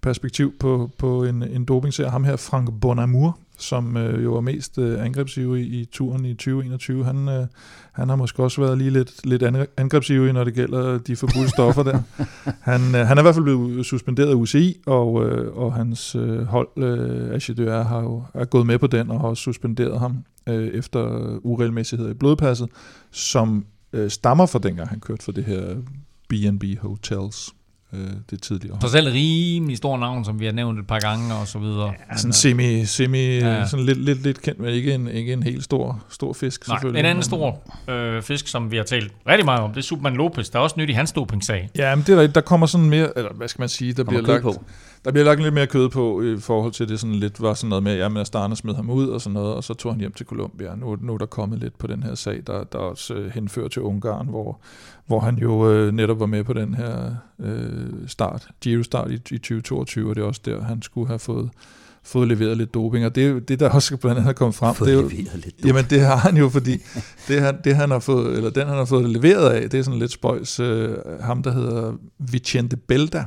perspektiv 0.02 0.52
på, 0.60 0.90
på 0.98 1.24
en, 1.24 1.42
en 1.42 1.64
dopingserie. 1.64 2.10
Ham 2.10 2.24
her, 2.24 2.36
Frank 2.36 2.80
Bonamour, 2.80 3.38
som 3.58 3.96
øh, 3.96 4.24
jo 4.24 4.32
var 4.32 4.40
mest 4.40 4.78
øh, 4.78 5.04
angrebsivrig 5.04 5.64
i 5.64 5.84
turen 5.84 6.24
i 6.24 6.34
2021, 6.34 7.04
han, 7.04 7.28
øh, 7.28 7.46
han 7.92 8.08
har 8.08 8.16
måske 8.16 8.42
også 8.42 8.60
været 8.60 8.78
lige 8.78 8.90
lidt, 8.90 9.26
lidt 9.26 9.42
angrebsivrig, 9.76 10.32
når 10.32 10.44
det 10.44 10.54
gælder 10.54 10.98
de 10.98 11.16
forbudte 11.16 11.48
stoffer 11.48 11.82
der. 11.82 12.02
Han, 12.70 12.80
øh, 12.80 13.06
han 13.06 13.18
er 13.18 13.22
i 13.22 13.24
hvert 13.24 13.34
fald 13.34 13.44
blevet 13.44 13.86
suspenderet 13.86 14.30
af 14.30 14.34
UCI, 14.34 14.80
og, 14.86 15.24
øh, 15.26 15.56
og 15.56 15.74
hans 15.74 16.14
øh, 16.14 16.42
hold, 16.42 16.68
øh, 16.76 17.34
Achideur, 17.34 17.82
har 17.82 18.00
jo 18.00 18.22
er 18.34 18.44
gået 18.44 18.66
med 18.66 18.78
på 18.78 18.86
den, 18.86 19.10
og 19.10 19.20
har 19.20 19.28
også 19.28 19.42
suspenderet 19.42 20.00
ham 20.00 20.24
øh, 20.48 20.68
efter 20.68 21.00
uregelmæssigheder 21.42 22.10
i 22.10 22.14
blodpasset, 22.14 22.68
som 23.10 23.64
øh, 23.92 24.10
stammer 24.10 24.46
fra 24.46 24.58
dengang, 24.58 24.88
han 24.88 25.00
kørte 25.00 25.24
for 25.24 25.32
det 25.32 25.44
her 25.44 25.74
B&B 26.28 26.64
Hotels 26.80 27.54
øh, 27.92 28.10
det 28.30 28.42
tidligere. 28.42 28.78
Så 28.80 28.88
selv 28.88 29.08
rimelig 29.08 29.76
stor 29.76 29.98
navn, 29.98 30.24
som 30.24 30.40
vi 30.40 30.44
har 30.44 30.52
nævnt 30.52 30.78
et 30.78 30.86
par 30.86 31.00
gange 31.00 31.34
og 31.34 31.48
så 31.48 31.58
videre. 31.58 31.92
Ja, 32.10 32.16
sådan 32.16 32.32
semi, 32.32 32.84
semi 32.84 33.38
ja. 33.38 33.66
sådan 33.66 33.86
lidt, 33.86 34.04
lidt, 34.04 34.22
lidt 34.22 34.42
kendt, 34.42 34.60
men 34.60 34.70
ikke 34.74 34.94
en, 34.94 35.08
ikke 35.08 35.32
en 35.32 35.42
helt 35.42 35.64
stor, 35.64 36.04
stor 36.10 36.32
fisk 36.32 36.68
Nej, 36.68 36.76
selvfølgelig. 36.76 37.00
en 37.00 37.06
anden 37.06 37.24
stor 37.24 37.62
øh, 37.88 38.22
fisk, 38.22 38.48
som 38.48 38.70
vi 38.70 38.76
har 38.76 38.84
talt 38.84 39.12
rigtig 39.28 39.44
meget 39.44 39.60
om, 39.60 39.70
det 39.70 39.78
er 39.78 39.82
Superman 39.82 40.14
Lopez. 40.14 40.50
Der 40.50 40.58
er 40.58 40.62
også 40.62 40.74
nyt 40.78 40.90
i 40.90 40.92
hans 40.92 41.12
dopingsag. 41.12 41.70
Ja, 41.76 41.94
men 41.94 42.04
det 42.06 42.18
er, 42.18 42.26
der 42.26 42.40
kommer 42.40 42.66
sådan 42.66 42.90
mere, 42.90 43.12
eller 43.16 43.32
hvad 43.32 43.48
skal 43.48 43.62
man 43.62 43.68
sige, 43.68 43.92
der 43.92 44.04
bliver 44.04 44.22
lagt, 44.22 44.42
på. 44.42 44.64
Der 45.04 45.12
bliver 45.12 45.24
lagt 45.24 45.42
lidt 45.42 45.54
mere 45.54 45.66
kød 45.66 45.88
på 45.88 46.22
i 46.22 46.40
forhold 46.40 46.72
til 46.72 46.88
det 46.88 47.00
sådan 47.00 47.16
lidt 47.16 47.42
var 47.42 47.54
sådan 47.54 47.68
noget 47.68 47.82
med, 47.82 47.96
ja, 47.96 48.08
men 48.08 48.16
Astana 48.16 48.54
smed 48.54 48.74
ham 48.74 48.90
ud 48.90 49.08
og 49.08 49.20
sådan 49.20 49.34
noget, 49.34 49.54
og 49.54 49.64
så 49.64 49.74
tog 49.74 49.92
han 49.92 50.00
hjem 50.00 50.12
til 50.12 50.26
Colombia. 50.26 50.74
Nu, 50.74 50.96
nu 51.00 51.14
er 51.14 51.18
der 51.18 51.26
kommet 51.26 51.58
lidt 51.58 51.78
på 51.78 51.86
den 51.86 52.02
her 52.02 52.14
sag, 52.14 52.42
der, 52.46 52.64
der 52.64 52.78
også 52.78 53.14
øh, 53.14 53.30
henfører 53.30 53.68
til 53.68 53.82
Ungarn, 53.82 54.28
hvor, 54.28 54.60
hvor 55.06 55.20
han 55.20 55.38
jo 55.38 55.70
øh, 55.70 55.92
netop 55.92 56.20
var 56.20 56.26
med 56.26 56.44
på 56.44 56.52
den 56.52 56.74
her 56.74 57.14
øh, 57.40 58.08
start, 58.08 58.48
Giro-start 58.60 59.10
i, 59.10 59.14
i 59.14 59.38
2022, 59.38 60.10
og 60.10 60.16
det 60.16 60.22
er 60.22 60.26
også 60.26 60.40
der, 60.44 60.62
han 60.62 60.82
skulle 60.82 61.08
have 61.08 61.18
fået 61.18 61.50
fået 62.02 62.28
leveret 62.28 62.56
lidt 62.56 62.74
doping, 62.74 63.06
og 63.06 63.14
det, 63.14 63.48
det 63.48 63.60
der 63.60 63.70
også 63.70 63.96
blandt 63.96 64.18
andet 64.18 64.30
er 64.30 64.34
kommet 64.34 64.54
frem, 64.54 64.74
det 64.74 64.88
er 64.88 64.92
jo, 64.92 65.08
lidt 65.34 65.54
jamen 65.64 65.84
det 65.90 66.00
har 66.00 66.16
han 66.16 66.36
jo, 66.36 66.48
fordi 66.48 66.72
det, 67.28 67.40
han, 67.40 67.58
det 67.64 67.76
han 67.76 67.90
har 67.90 67.98
fået, 67.98 68.36
eller 68.36 68.50
den 68.50 68.66
han 68.66 68.76
har 68.76 68.84
fået 68.84 69.10
leveret 69.10 69.50
af, 69.50 69.70
det 69.70 69.78
er 69.78 69.82
sådan 69.82 69.98
lidt 69.98 70.12
spøjs, 70.12 70.60
øh, 70.60 70.96
ham 71.20 71.42
der 71.42 71.50
hedder 71.50 71.92
Vicente 72.18 72.76
Belda, 72.76 73.24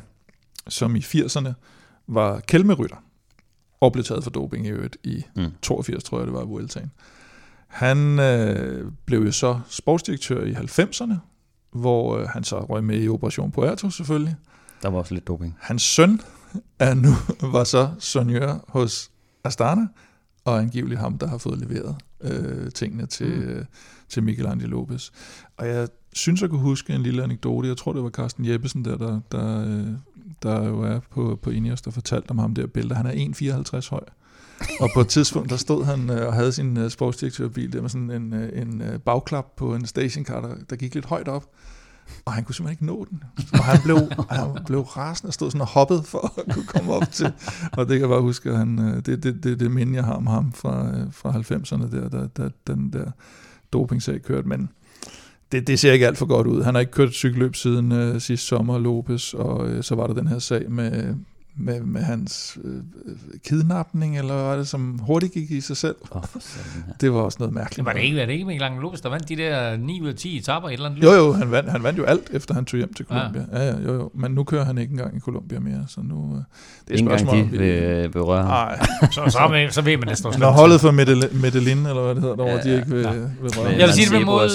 som 0.71 0.95
i 0.95 0.99
80'erne 0.99 1.53
var 2.07 2.39
kælmerytter, 2.39 3.03
og 3.79 3.93
blev 3.93 4.03
taget 4.03 4.23
for 4.23 4.31
doping 4.31 4.65
i 4.65 4.69
øvrigt 4.69 4.97
i 5.03 5.23
mm. 5.35 5.51
82, 5.61 6.03
tror 6.03 6.17
jeg 6.17 6.27
det 6.27 6.33
var, 6.33 6.45
Vueltaen. 6.45 6.91
Han 7.67 8.19
øh, 8.19 8.91
blev 9.05 9.19
jo 9.19 9.31
så 9.31 9.59
sportsdirektør 9.69 10.43
i 10.43 10.51
90'erne, 10.51 11.13
hvor 11.71 12.17
øh, 12.17 12.27
han 12.27 12.43
så 12.43 12.59
røg 12.59 12.83
med 12.83 13.03
i 13.03 13.07
Operation 13.07 13.51
Puerto 13.51 13.89
selvfølgelig. 13.89 14.35
Der 14.81 14.89
var 14.89 14.99
også 14.99 15.13
lidt 15.13 15.27
doping. 15.27 15.57
Hans 15.59 15.81
søn 15.81 16.21
er 16.79 16.93
nu 16.93 17.13
var 17.55 17.63
så 17.63 17.89
sonjør 17.99 18.65
hos 18.67 19.11
Astana, 19.43 19.87
og 20.45 20.59
angiveligt 20.59 20.99
ham, 20.99 21.17
der 21.17 21.27
har 21.27 21.37
fået 21.37 21.59
leveret 21.59 21.95
øh, 22.21 22.71
tingene 22.71 23.05
til, 23.05 23.35
mm. 23.35 23.41
øh, 23.41 23.65
til 24.09 24.23
Miguel 24.23 24.47
Angel 24.47 24.69
Lopez. 24.69 25.09
Og 25.57 25.67
jeg 25.67 25.87
synes, 26.13 26.41
jeg 26.41 26.49
kunne 26.49 26.61
huske 26.61 26.93
en 26.93 27.03
lille 27.03 27.23
anekdote. 27.23 27.67
Jeg 27.67 27.77
tror, 27.77 27.93
det 27.93 28.03
var 28.03 28.09
Carsten 28.09 28.45
Jeppesen, 28.45 28.85
der, 28.85 28.97
der, 28.97 29.19
der, 29.31 29.65
øh, 29.67 29.87
der 30.43 30.67
jo 30.67 30.81
er 30.81 30.99
på, 31.11 31.39
på 31.41 31.49
Ineos, 31.49 31.81
der 31.81 31.91
fortalte 31.91 32.31
om 32.31 32.37
ham 32.37 32.55
der 32.55 32.67
billede. 32.67 32.95
Han 32.95 33.05
er 33.05 33.11
1,54 33.11 33.89
høj. 33.89 34.03
og 34.79 34.89
på 34.93 35.01
et 35.01 35.07
tidspunkt, 35.07 35.49
der 35.49 35.57
stod 35.57 35.85
han 35.85 36.09
øh, 36.09 36.27
og 36.27 36.33
havde 36.33 36.51
sin 36.51 36.77
øh, 36.77 36.89
sportsdirektørbil 36.89 37.73
der 37.73 37.81
med 37.81 37.89
sådan 37.89 38.11
en, 38.11 38.33
øh, 38.33 38.61
en 38.61 38.81
øh, 38.81 38.99
bagklap 38.99 39.45
på 39.57 39.75
en 39.75 39.85
stationcar, 39.85 40.41
der, 40.41 40.55
der 40.69 40.75
gik 40.75 40.93
lidt 40.93 41.05
højt 41.05 41.27
op. 41.27 41.45
Og 42.25 42.33
han 42.33 42.43
kunne 42.43 42.55
simpelthen 42.55 42.73
ikke 42.73 42.85
nå 42.85 43.07
den. 43.09 43.23
Og 43.53 43.63
han 43.63 43.79
blev, 43.83 43.97
han 44.29 44.57
blev 44.65 44.81
rasende 44.81 45.29
og 45.29 45.33
stod 45.33 45.51
sådan 45.51 45.61
og 45.61 45.67
hoppede 45.67 46.03
for 46.03 46.33
at 46.39 46.53
kunne 46.53 46.65
komme 46.65 46.93
op 46.93 47.11
til. 47.11 47.33
Og 47.73 47.87
det 47.87 47.87
kan 47.87 47.99
jeg 48.01 48.09
bare 48.09 48.21
huske, 48.21 48.49
at 48.49 48.57
han, 48.57 48.79
øh, 48.79 48.95
det, 48.95 49.23
det, 49.23 49.43
det, 49.43 49.59
det 49.59 49.71
minde, 49.71 49.95
jeg 49.95 50.03
har 50.03 50.13
om 50.13 50.27
ham 50.27 50.51
fra, 50.53 50.91
fra 51.11 51.31
90'erne, 51.31 51.95
der, 51.95 52.09
der, 52.09 52.27
der, 52.27 52.49
den 52.67 52.93
der 52.93 53.11
dopingsag 53.73 54.21
kørte. 54.21 54.47
Men 54.47 54.69
det, 55.51 55.67
det 55.67 55.79
ser 55.79 55.93
ikke 55.93 56.07
alt 56.07 56.17
for 56.17 56.25
godt 56.25 56.47
ud. 56.47 56.63
Han 56.63 56.75
har 56.75 56.79
ikke 56.79 56.91
kørt 56.91 57.09
et 57.09 57.15
cykelløb 57.15 57.55
siden 57.55 57.91
øh, 57.91 58.21
sidste 58.21 58.47
sommer, 58.47 58.79
Lopez, 58.79 59.33
og 59.33 59.69
øh, 59.69 59.83
så 59.83 59.95
var 59.95 60.07
der 60.07 60.13
den 60.13 60.27
her 60.27 60.39
sag 60.39 60.71
med, 60.71 61.15
med, 61.55 61.81
med 61.81 62.01
hans 62.01 62.57
øh, 62.63 62.81
kidnapning, 63.45 64.17
eller 64.17 64.33
var 64.33 64.55
det, 64.55 64.67
som 64.67 64.99
hurtigt 64.99 65.33
gik 65.33 65.51
i 65.51 65.61
sig 65.61 65.77
selv. 65.77 65.95
Oh, 66.11 66.21
det 67.01 67.13
var 67.13 67.19
også 67.19 67.37
noget 67.39 67.53
mærkeligt. 67.53 67.85
Var 67.85 67.93
det 67.93 68.01
ikke, 68.01 68.17
var 68.17 68.25
det 68.25 68.33
ikke 68.33 68.45
Mikkel 68.45 68.71
Lopez, 68.81 69.01
der 69.01 69.09
vandt 69.09 69.29
de 69.29 69.35
der 69.35 69.77
9 69.77 70.01
ud 70.01 70.07
af 70.07 70.15
10 70.15 70.37
etapper 70.37 70.69
i 70.69 70.73
et 70.73 70.77
eller 70.77 70.89
andet? 70.89 71.03
Jo, 71.03 71.11
jo, 71.11 71.33
han 71.33 71.51
vandt, 71.51 71.71
han 71.71 71.83
vandt 71.83 71.99
jo 71.99 72.03
alt, 72.03 72.29
efter 72.33 72.53
han 72.53 72.65
tog 72.65 72.77
hjem 72.77 72.93
til 72.93 73.05
Colombia. 73.05 73.45
Ja. 73.53 73.63
ja, 73.63 73.71
ja, 73.71 73.77
jo, 73.77 73.93
jo. 73.93 74.11
Men 74.13 74.31
nu 74.31 74.43
kører 74.43 74.65
han 74.65 74.77
ikke 74.77 74.91
engang 74.91 75.17
i 75.17 75.19
Colombia 75.19 75.59
mere, 75.59 75.85
så 75.87 76.01
nu... 76.01 76.35
Øh, 76.35 76.43
det 76.87 76.93
er 76.93 76.97
Ingen 76.97 77.09
spørgsmål, 77.09 77.35
gang 77.35 77.51
de 77.51 77.57
vil, 77.57 78.13
vil 78.13 78.21
røre 78.21 78.45
Nej. 78.45 78.79
så, 79.01 79.21
så, 79.25 79.31
så, 79.31 79.67
så 79.69 79.81
ved 79.81 79.97
man 79.97 80.07
det 80.07 80.17
står 80.17 80.37
Når 80.37 80.51
holdet 80.51 80.81
for 80.81 80.91
Medellin, 81.41 81.77
eller 81.77 82.03
hvad 82.03 82.15
det 82.15 82.21
hedder, 82.21 82.35
derovre, 82.35 82.61
ja, 82.65 82.71
de 82.71 82.75
ikke 82.75 82.89
vil, 82.89 83.01
ja. 83.01 83.11
vil 83.11 83.51
røre. 83.57 83.69
Jeg 83.77 83.87
vil 83.87 83.93
sige 83.93 84.05
det 84.05 84.13
med 84.13 84.25
måde, 84.25 84.49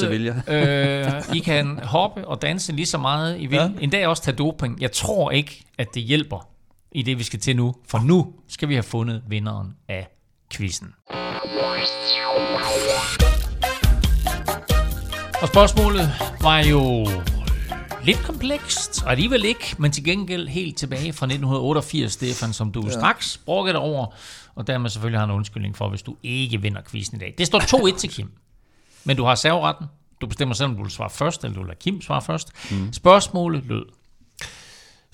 øh, 1.29 1.37
I 1.37 1.39
kan 1.39 1.81
hoppe 1.83 2.29
og 2.29 2.43
danse 2.43 2.73
lige 2.73 2.87
så 2.87 2.99
meget, 2.99 3.41
I 3.41 3.47
vil. 3.47 3.57
Ja. 3.57 3.69
En 3.81 3.91
dag 3.91 4.07
også 4.07 4.23
tage 4.23 4.37
doping. 4.37 4.81
Jeg 4.81 4.93
tror 4.93 5.31
ikke, 5.31 5.65
at 5.79 5.95
det 5.95 6.03
hjælper 6.03 6.56
i 6.97 7.03
det, 7.03 7.19
vi 7.19 7.23
skal 7.23 7.41
til 7.41 7.57
nu. 7.57 7.75
For 7.89 7.99
nu 7.99 8.35
skal 8.49 8.69
vi 8.69 8.75
have 8.75 8.83
fundet 8.83 9.23
vinderen 9.29 9.77
af 9.89 10.09
quizzen. 10.53 10.95
Og 15.43 15.49
spørgsmålet 15.49 16.13
var 16.43 16.59
jo 16.59 17.09
lidt 18.05 18.19
komplekst, 18.19 19.03
og 19.03 19.11
alligevel 19.11 19.45
ikke, 19.45 19.77
men 19.79 19.93
til 19.93 20.05
gengæld 20.05 20.49
helt 20.49 20.77
tilbage 20.77 21.13
fra 21.13 21.27
1988, 21.27 22.13
Stefan, 22.13 22.53
som 22.53 22.73
du 22.73 22.83
ja. 22.85 22.91
straks 22.91 23.39
brugte 23.39 23.79
over, 23.79 24.07
og 24.55 24.67
dermed 24.67 24.91
selvfølgelig 24.91 25.21
har 25.21 25.25
en 25.25 25.31
undskyldning 25.31 25.77
for, 25.77 25.89
hvis 25.89 26.03
du 26.03 26.17
ikke 26.23 26.63
vinder 26.63 26.81
quizzen 26.91 27.17
i 27.17 27.21
dag. 27.21 27.35
Det 27.39 27.47
står 27.47 27.93
2-1 27.95 27.99
til 27.99 28.11
Kim, 28.11 28.31
men 29.05 29.17
du 29.17 29.25
har 29.25 29.35
serveretten. 29.35 29.87
Du 30.21 30.27
bestemmer 30.27 30.55
selv, 30.55 30.69
om 30.69 30.77
du 30.77 30.83
vil 30.83 30.93
svare 30.93 31.11
først, 31.11 31.45
eller 31.45 31.55
du 31.55 31.61
vil 31.61 31.69
lade 31.69 31.79
Kim 31.81 32.03
svare 32.03 32.23
først. 32.23 32.71
Mm. 32.71 32.93
Spørgsmålet 32.93 33.65
lød, 33.65 33.85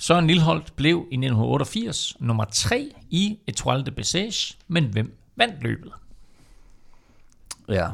Søren 0.02 0.26
Lilleholdt 0.26 0.76
blev 0.76 0.96
i 0.96 1.14
1988 1.14 2.16
nummer 2.20 2.44
3 2.44 2.90
i 3.10 3.38
Etoile 3.46 3.84
de 3.84 3.90
Bessage, 3.90 4.58
men 4.68 4.84
hvem 4.84 5.16
vandt 5.36 5.62
løbet? 5.62 5.92
Ja, 7.68 7.88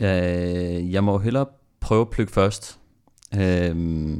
øh, 0.00 0.92
jeg 0.92 1.04
må 1.04 1.18
hellere 1.18 1.46
prøve 1.80 2.00
at 2.00 2.10
plukke 2.10 2.32
først. 2.32 2.78
Øh, 3.34 4.16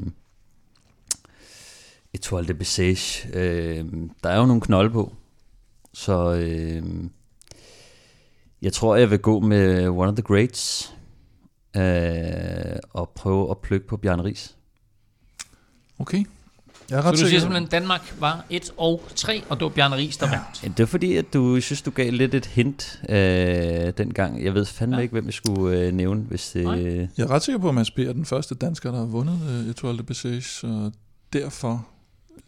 Etoile 2.14 2.48
de 2.48 2.54
Bessage, 2.54 3.28
øh, 3.32 3.84
der 4.22 4.30
er 4.30 4.38
jo 4.38 4.46
nogle 4.46 4.60
knolde 4.60 4.90
på, 4.90 5.14
så 5.92 6.34
øh, 6.34 6.82
jeg 8.62 8.72
tror, 8.72 8.96
jeg 8.96 9.10
vil 9.10 9.18
gå 9.18 9.40
med 9.40 9.88
One 9.88 10.08
of 10.08 10.14
the 10.14 10.22
Greats. 10.22 10.94
øh, 11.76 12.76
og 12.90 13.10
prøve 13.10 13.50
at 13.50 13.58
plukke 13.58 13.86
på 13.86 13.96
Bjarne 13.96 14.24
Ries. 14.24 14.56
Okay. 15.98 16.24
Jeg 16.90 16.96
er 16.96 17.02
Så 17.02 17.08
ret 17.08 17.12
du 17.12 17.18
siger 17.18 17.28
sikker. 17.28 17.40
simpelthen, 17.40 17.64
at 17.64 17.70
Danmark 17.72 18.14
var 18.18 18.44
1 18.50 18.70
og 18.76 19.02
3, 19.16 19.42
og 19.48 19.56
det 19.56 19.64
var 19.64 19.68
Bjarne 19.68 19.96
Ries, 19.96 20.16
der 20.16 20.30
vandt. 20.30 20.62
Ja, 20.62 20.68
Det 20.68 20.78
var 20.78 20.86
fordi, 20.86 21.16
at 21.16 21.34
du 21.34 21.60
synes, 21.60 21.82
du 21.82 21.90
gav 21.90 22.12
lidt 22.12 22.34
et 22.34 22.46
hint 22.46 23.00
øh, 23.08 23.16
dengang. 23.98 24.44
Jeg 24.44 24.54
ved 24.54 24.64
fandme 24.64 24.96
Ja. 24.96 24.98
ja. 24.98 25.02
ikke, 25.02 25.12
hvem 25.12 25.26
jeg 25.26 25.32
skulle 25.34 25.78
øh, 25.78 25.92
nævne, 25.92 26.20
hvis 26.20 26.50
det... 26.50 26.64
Nej. 26.64 26.78
Øh, 26.80 27.08
Jeg 27.18 27.24
er 27.24 27.30
ret 27.30 27.42
sikker 27.42 27.58
på, 27.58 27.68
at 27.68 27.74
Mads 27.74 27.90
P. 27.90 27.98
er 27.98 28.12
den 28.12 28.24
første 28.24 28.54
dansker, 28.54 28.90
der 28.90 28.98
har 28.98 29.04
vundet 29.06 29.38
øh, 29.50 29.70
Etoile 29.70 29.98
de 29.98 30.02
Bessage, 30.02 30.42
så 30.42 30.90
derfor 31.32 31.86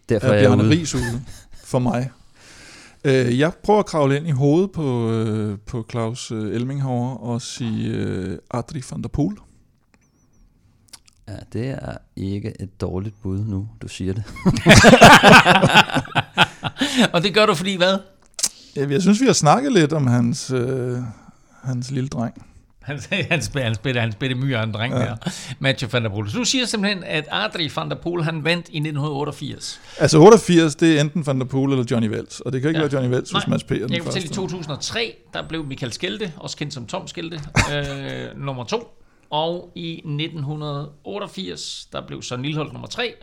derfor 0.08 0.26
er 0.26 0.32
er 0.32 0.40
Bjarne. 0.56 0.70
Ries 0.70 0.94
ude 0.94 1.22
for 1.64 1.78
mig. 1.78 2.10
Øh, 3.04 3.38
jeg 3.38 3.52
prøver 3.64 3.78
at 3.80 3.86
kravle 3.86 4.16
ind 4.16 4.26
i 4.28 4.30
hovedet 4.30 4.70
på, 4.72 5.10
øh, 5.10 5.58
på 5.66 5.86
Claus 5.90 6.30
øh, 6.32 6.54
Elminghover 6.54 7.16
og 7.16 7.42
sige 7.42 7.88
øh, 7.88 8.38
Adri 8.54 8.82
van 8.90 9.02
der 9.02 9.08
Poel. 9.08 9.36
Ja, 11.28 11.34
det 11.52 11.68
er 11.70 11.96
ikke 12.16 12.52
et 12.60 12.80
dårligt 12.80 13.22
bud 13.22 13.38
nu, 13.38 13.68
du 13.82 13.88
siger 13.88 14.12
det. 14.14 14.24
og 17.12 17.22
det 17.22 17.34
gør 17.34 17.46
du, 17.46 17.54
fordi 17.54 17.76
hvad? 17.76 17.98
Jeg 18.76 19.02
synes, 19.02 19.20
vi 19.20 19.26
har 19.26 19.32
snakket 19.32 19.72
lidt 19.72 19.92
om 19.92 20.06
hans, 20.06 20.50
øh, 20.50 20.98
hans 21.64 21.90
lille 21.90 22.08
dreng. 22.08 22.34
Han, 22.82 23.00
han, 23.30 23.42
spiller, 23.42 23.64
han, 23.64 23.74
spiller, 23.74 24.00
han 24.00 24.12
spiller 24.12 24.36
myre 24.36 24.62
en 24.62 24.72
dreng 24.72 24.94
ja. 24.94 24.98
der. 25.00 25.16
Mathieu 25.58 25.88
van 25.92 26.02
der 26.04 26.08
Poel. 26.10 26.30
Så 26.30 26.38
du 26.38 26.44
siger 26.44 26.66
simpelthen, 26.66 27.04
at 27.04 27.28
Adri 27.30 27.70
van 27.76 27.90
der 27.90 27.96
Poel, 27.96 28.24
han 28.24 28.44
vandt 28.44 28.66
i 28.68 28.76
1988. 28.78 29.80
Altså 29.98 30.18
88, 30.18 30.74
det 30.74 30.96
er 30.96 31.00
enten 31.00 31.26
Van 31.26 31.38
der 31.40 31.44
Poel 31.46 31.70
eller 31.72 31.84
Johnny 31.90 32.08
Vels, 32.08 32.40
og 32.40 32.52
det 32.52 32.60
kan 32.60 32.68
ikke 32.70 32.80
Ja. 32.80 32.86
være 32.86 32.92
Johnny 32.94 33.10
Vels, 33.14 33.30
hvis 33.30 33.46
Mads 33.46 33.64
P. 33.64 33.70
er 33.70 33.74
den 33.74 33.80
Jeg 33.82 33.90
kan 33.90 34.04
første. 34.04 34.20
fortælle, 34.20 34.30
i 34.32 34.34
2003, 34.34 35.16
der 35.34 35.42
blev 35.48 35.64
Michael 35.64 35.92
Skelte, 35.92 36.32
også 36.36 36.56
kendt 36.56 36.74
som 36.74 36.86
Tom 36.86 37.06
Skelte, 37.08 37.40
øh, 37.74 37.84
nummer 38.44 38.64
to. 38.64 38.95
Og 39.30 39.70
i 39.74 39.92
1988, 39.96 41.88
der 41.92 42.06
blev 42.06 42.22
Søren 42.22 42.42
Lillehold 42.42 42.72
nummer 42.72 42.88
tre. 42.88 43.14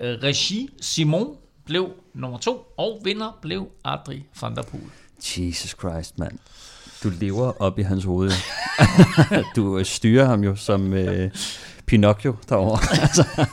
Øh, 0.00 0.18
Regi 0.22 0.68
Simon 0.80 1.28
blev 1.66 1.88
nummer 2.14 2.38
to, 2.38 2.74
og 2.76 3.00
vinder 3.04 3.38
blev 3.42 3.68
Adri 3.84 4.24
van 4.42 4.54
der 4.56 4.62
Poel. 4.62 4.82
Jesus 5.36 5.76
Christ, 5.80 6.18
mand. 6.18 6.38
Du 7.02 7.10
lever 7.20 7.62
op 7.62 7.78
i 7.78 7.82
hans 7.82 8.04
hoved. 8.04 8.30
du 9.56 9.78
øh, 9.78 9.84
styrer 9.84 10.24
ham 10.24 10.44
jo 10.44 10.56
som 10.56 10.92
øh, 10.92 11.30
Pinocchio 11.86 12.34
derovre. 12.48 12.78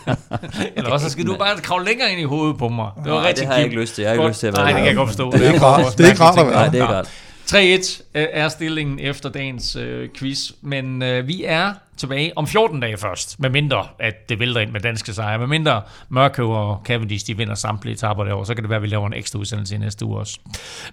Eller 0.75 0.89
også 0.89 1.09
skal 1.09 1.25
du 1.25 1.35
bare 1.37 1.57
kravle 1.57 1.85
længere 1.85 2.11
ind 2.11 2.19
i 2.21 2.23
hovedet 2.23 2.57
på 2.57 2.69
mig. 2.69 2.91
Det 3.03 3.11
var 3.11 3.17
Nej, 3.17 3.27
rigtig 3.27 3.41
det 3.41 3.47
har 3.47 3.55
jeg 3.55 3.63
ikke 3.65 3.75
lyst 3.79 3.95
til. 3.95 4.01
Jeg 4.01 4.09
har 4.09 4.13
ikke 4.13 4.21
Godt. 4.23 4.31
lyst 4.31 4.39
til 4.39 4.47
at 4.47 4.53
være 4.53 4.63
Nej, 4.63 4.71
det 4.71 4.77
kan 4.79 4.87
jeg 4.87 4.95
godt 4.95 5.09
forstå. 5.09 5.31
Det 5.31 5.45
er 5.47 5.53
ikke 5.53 5.65
rart. 5.65 5.97
Det 5.97 6.05
er 6.05 6.09
ikke 6.09 6.21
rart 6.23 6.39
at 6.39 6.45
være. 6.45 6.55
Nej, 6.55 6.69
det 6.69 6.79
er 6.79 6.83
ikke 6.83 6.95
rart. 6.95 7.09
3-1 7.51 8.03
er 8.13 8.49
stillingen 8.49 8.99
efter 8.99 9.29
dagens 9.29 9.75
øh, 9.75 10.09
quiz, 10.17 10.51
men 10.61 11.01
øh, 11.01 11.27
vi 11.27 11.43
er 11.45 11.73
tilbage 11.97 12.37
om 12.37 12.47
14 12.47 12.79
dage 12.79 12.97
først, 12.97 13.39
med 13.39 13.49
mindre 13.49 13.87
at 13.99 14.29
det 14.29 14.39
vælter 14.39 14.61
ind 14.61 14.71
med 14.71 14.79
danske 14.79 15.13
sejre, 15.13 15.39
med 15.39 15.47
mindre 15.47 15.81
Mørkøv 16.09 16.49
og 16.49 16.81
Cavendish 16.85 17.27
de 17.27 17.37
vinder 17.37 17.55
samtlige 17.55 17.93
etaper 17.93 18.23
derovre, 18.23 18.45
så 18.45 18.53
kan 18.53 18.63
det 18.63 18.69
være, 18.69 18.77
at 18.77 18.83
vi 18.83 18.87
laver 18.87 19.07
en 19.07 19.13
ekstra 19.13 19.39
udsendelse 19.39 19.75
i 19.75 19.77
næste 19.77 20.05
uge 20.05 20.17
også. 20.17 20.39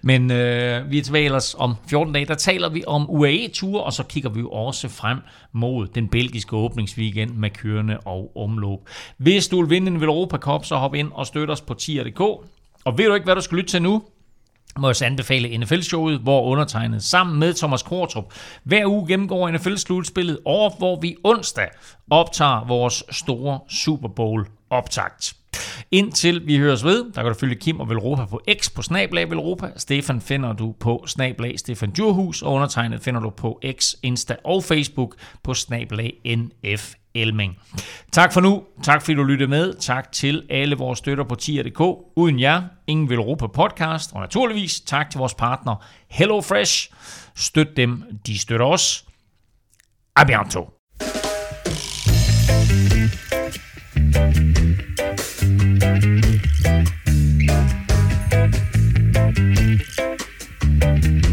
Men 0.02 0.30
øh, 0.30 0.90
vi 0.90 0.98
er 0.98 1.02
tilbage 1.02 1.24
ellers 1.24 1.54
om 1.58 1.74
14 1.88 2.14
dage, 2.14 2.26
der 2.26 2.34
taler 2.34 2.68
vi 2.68 2.84
om 2.86 3.10
UAE-ture, 3.10 3.82
og 3.82 3.92
så 3.92 4.02
kigger 4.02 4.30
vi 4.30 4.40
jo 4.40 4.50
også 4.50 4.88
frem 4.88 5.18
mod 5.52 5.86
den 5.86 6.08
belgiske 6.08 6.56
åbningsweekend 6.56 7.30
med 7.30 7.50
kørende 7.50 7.98
og 7.98 8.36
omløb. 8.36 8.78
Hvis 9.16 9.48
du 9.48 9.60
vil 9.60 9.70
vinde 9.70 9.86
en 9.86 10.02
Europa 10.02 10.36
Cup, 10.36 10.64
så 10.64 10.76
hop 10.76 10.94
ind 10.94 11.10
og 11.14 11.26
støt 11.26 11.50
os 11.50 11.60
på 11.60 11.74
tier.dk. 11.74 12.20
Og 12.84 12.98
ved 12.98 13.06
du 13.06 13.14
ikke, 13.14 13.24
hvad 13.24 13.34
du 13.34 13.40
skal 13.40 13.56
lytte 13.56 13.70
til 13.70 13.82
nu? 13.82 14.02
Må 14.78 14.88
jeg 14.88 14.96
så 14.96 15.04
anbefale 15.04 15.58
NFL-showet, 15.58 16.18
hvor 16.18 16.42
undertegnet 16.42 17.04
sammen 17.04 17.38
med 17.38 17.54
Thomas 17.54 17.82
Kortrup 17.82 18.24
hver 18.62 18.86
uge 18.86 19.08
gennemgår 19.08 19.50
NFL-slutspillet, 19.50 20.38
og 20.46 20.74
hvor 20.78 21.00
vi 21.00 21.16
onsdag 21.24 21.68
optager 22.10 22.66
vores 22.66 23.04
store 23.10 23.60
Super 23.68 24.08
Bowl 24.08 24.46
optakt. 24.70 25.37
Indtil 25.90 26.46
vi 26.46 26.58
høres 26.58 26.84
ved, 26.84 27.04
der 27.14 27.22
kan 27.22 27.32
du 27.32 27.38
følge 27.38 27.54
Kim 27.54 27.80
og 27.80 27.88
Velropa 27.88 28.24
på 28.24 28.40
X 28.60 28.70
på 28.74 28.82
Snablag 28.82 29.30
Velropa. 29.30 29.70
Stefan 29.76 30.20
finder 30.20 30.52
du 30.52 30.74
på 30.80 31.04
Snablag 31.06 31.58
Stefan 31.58 31.90
Djurhus, 31.90 32.42
og 32.42 32.52
undertegnet 32.52 33.00
finder 33.00 33.20
du 33.20 33.30
på 33.30 33.60
X, 33.72 33.94
Insta 34.02 34.36
og 34.44 34.64
Facebook 34.64 35.14
på 35.42 35.54
Snablag 35.54 36.12
NF 36.24 36.94
Elming. 37.14 37.58
Tak 38.12 38.32
for 38.32 38.40
nu. 38.40 38.62
Tak 38.82 39.02
fordi 39.02 39.14
du 39.14 39.22
lyttede 39.22 39.50
med. 39.50 39.74
Tak 39.74 40.12
til 40.12 40.42
alle 40.50 40.76
vores 40.76 40.98
støtter 40.98 41.24
på 41.24 41.34
tier.dk. 41.34 41.80
Uden 42.16 42.40
jer, 42.40 42.62
ingen 42.86 43.08
vil 43.08 43.16
Europa 43.16 43.46
podcast. 43.46 44.12
Og 44.12 44.20
naturligvis 44.20 44.80
tak 44.80 45.10
til 45.10 45.18
vores 45.18 45.34
partner 45.34 45.84
HelloFresh. 46.08 46.90
Støt 47.34 47.76
dem, 47.76 48.02
de 48.26 48.38
støtter 48.38 48.66
os. 48.66 49.04
A 50.16 50.24
bientôt. 50.24 50.74
Thank 55.88 56.04
you 61.04 61.27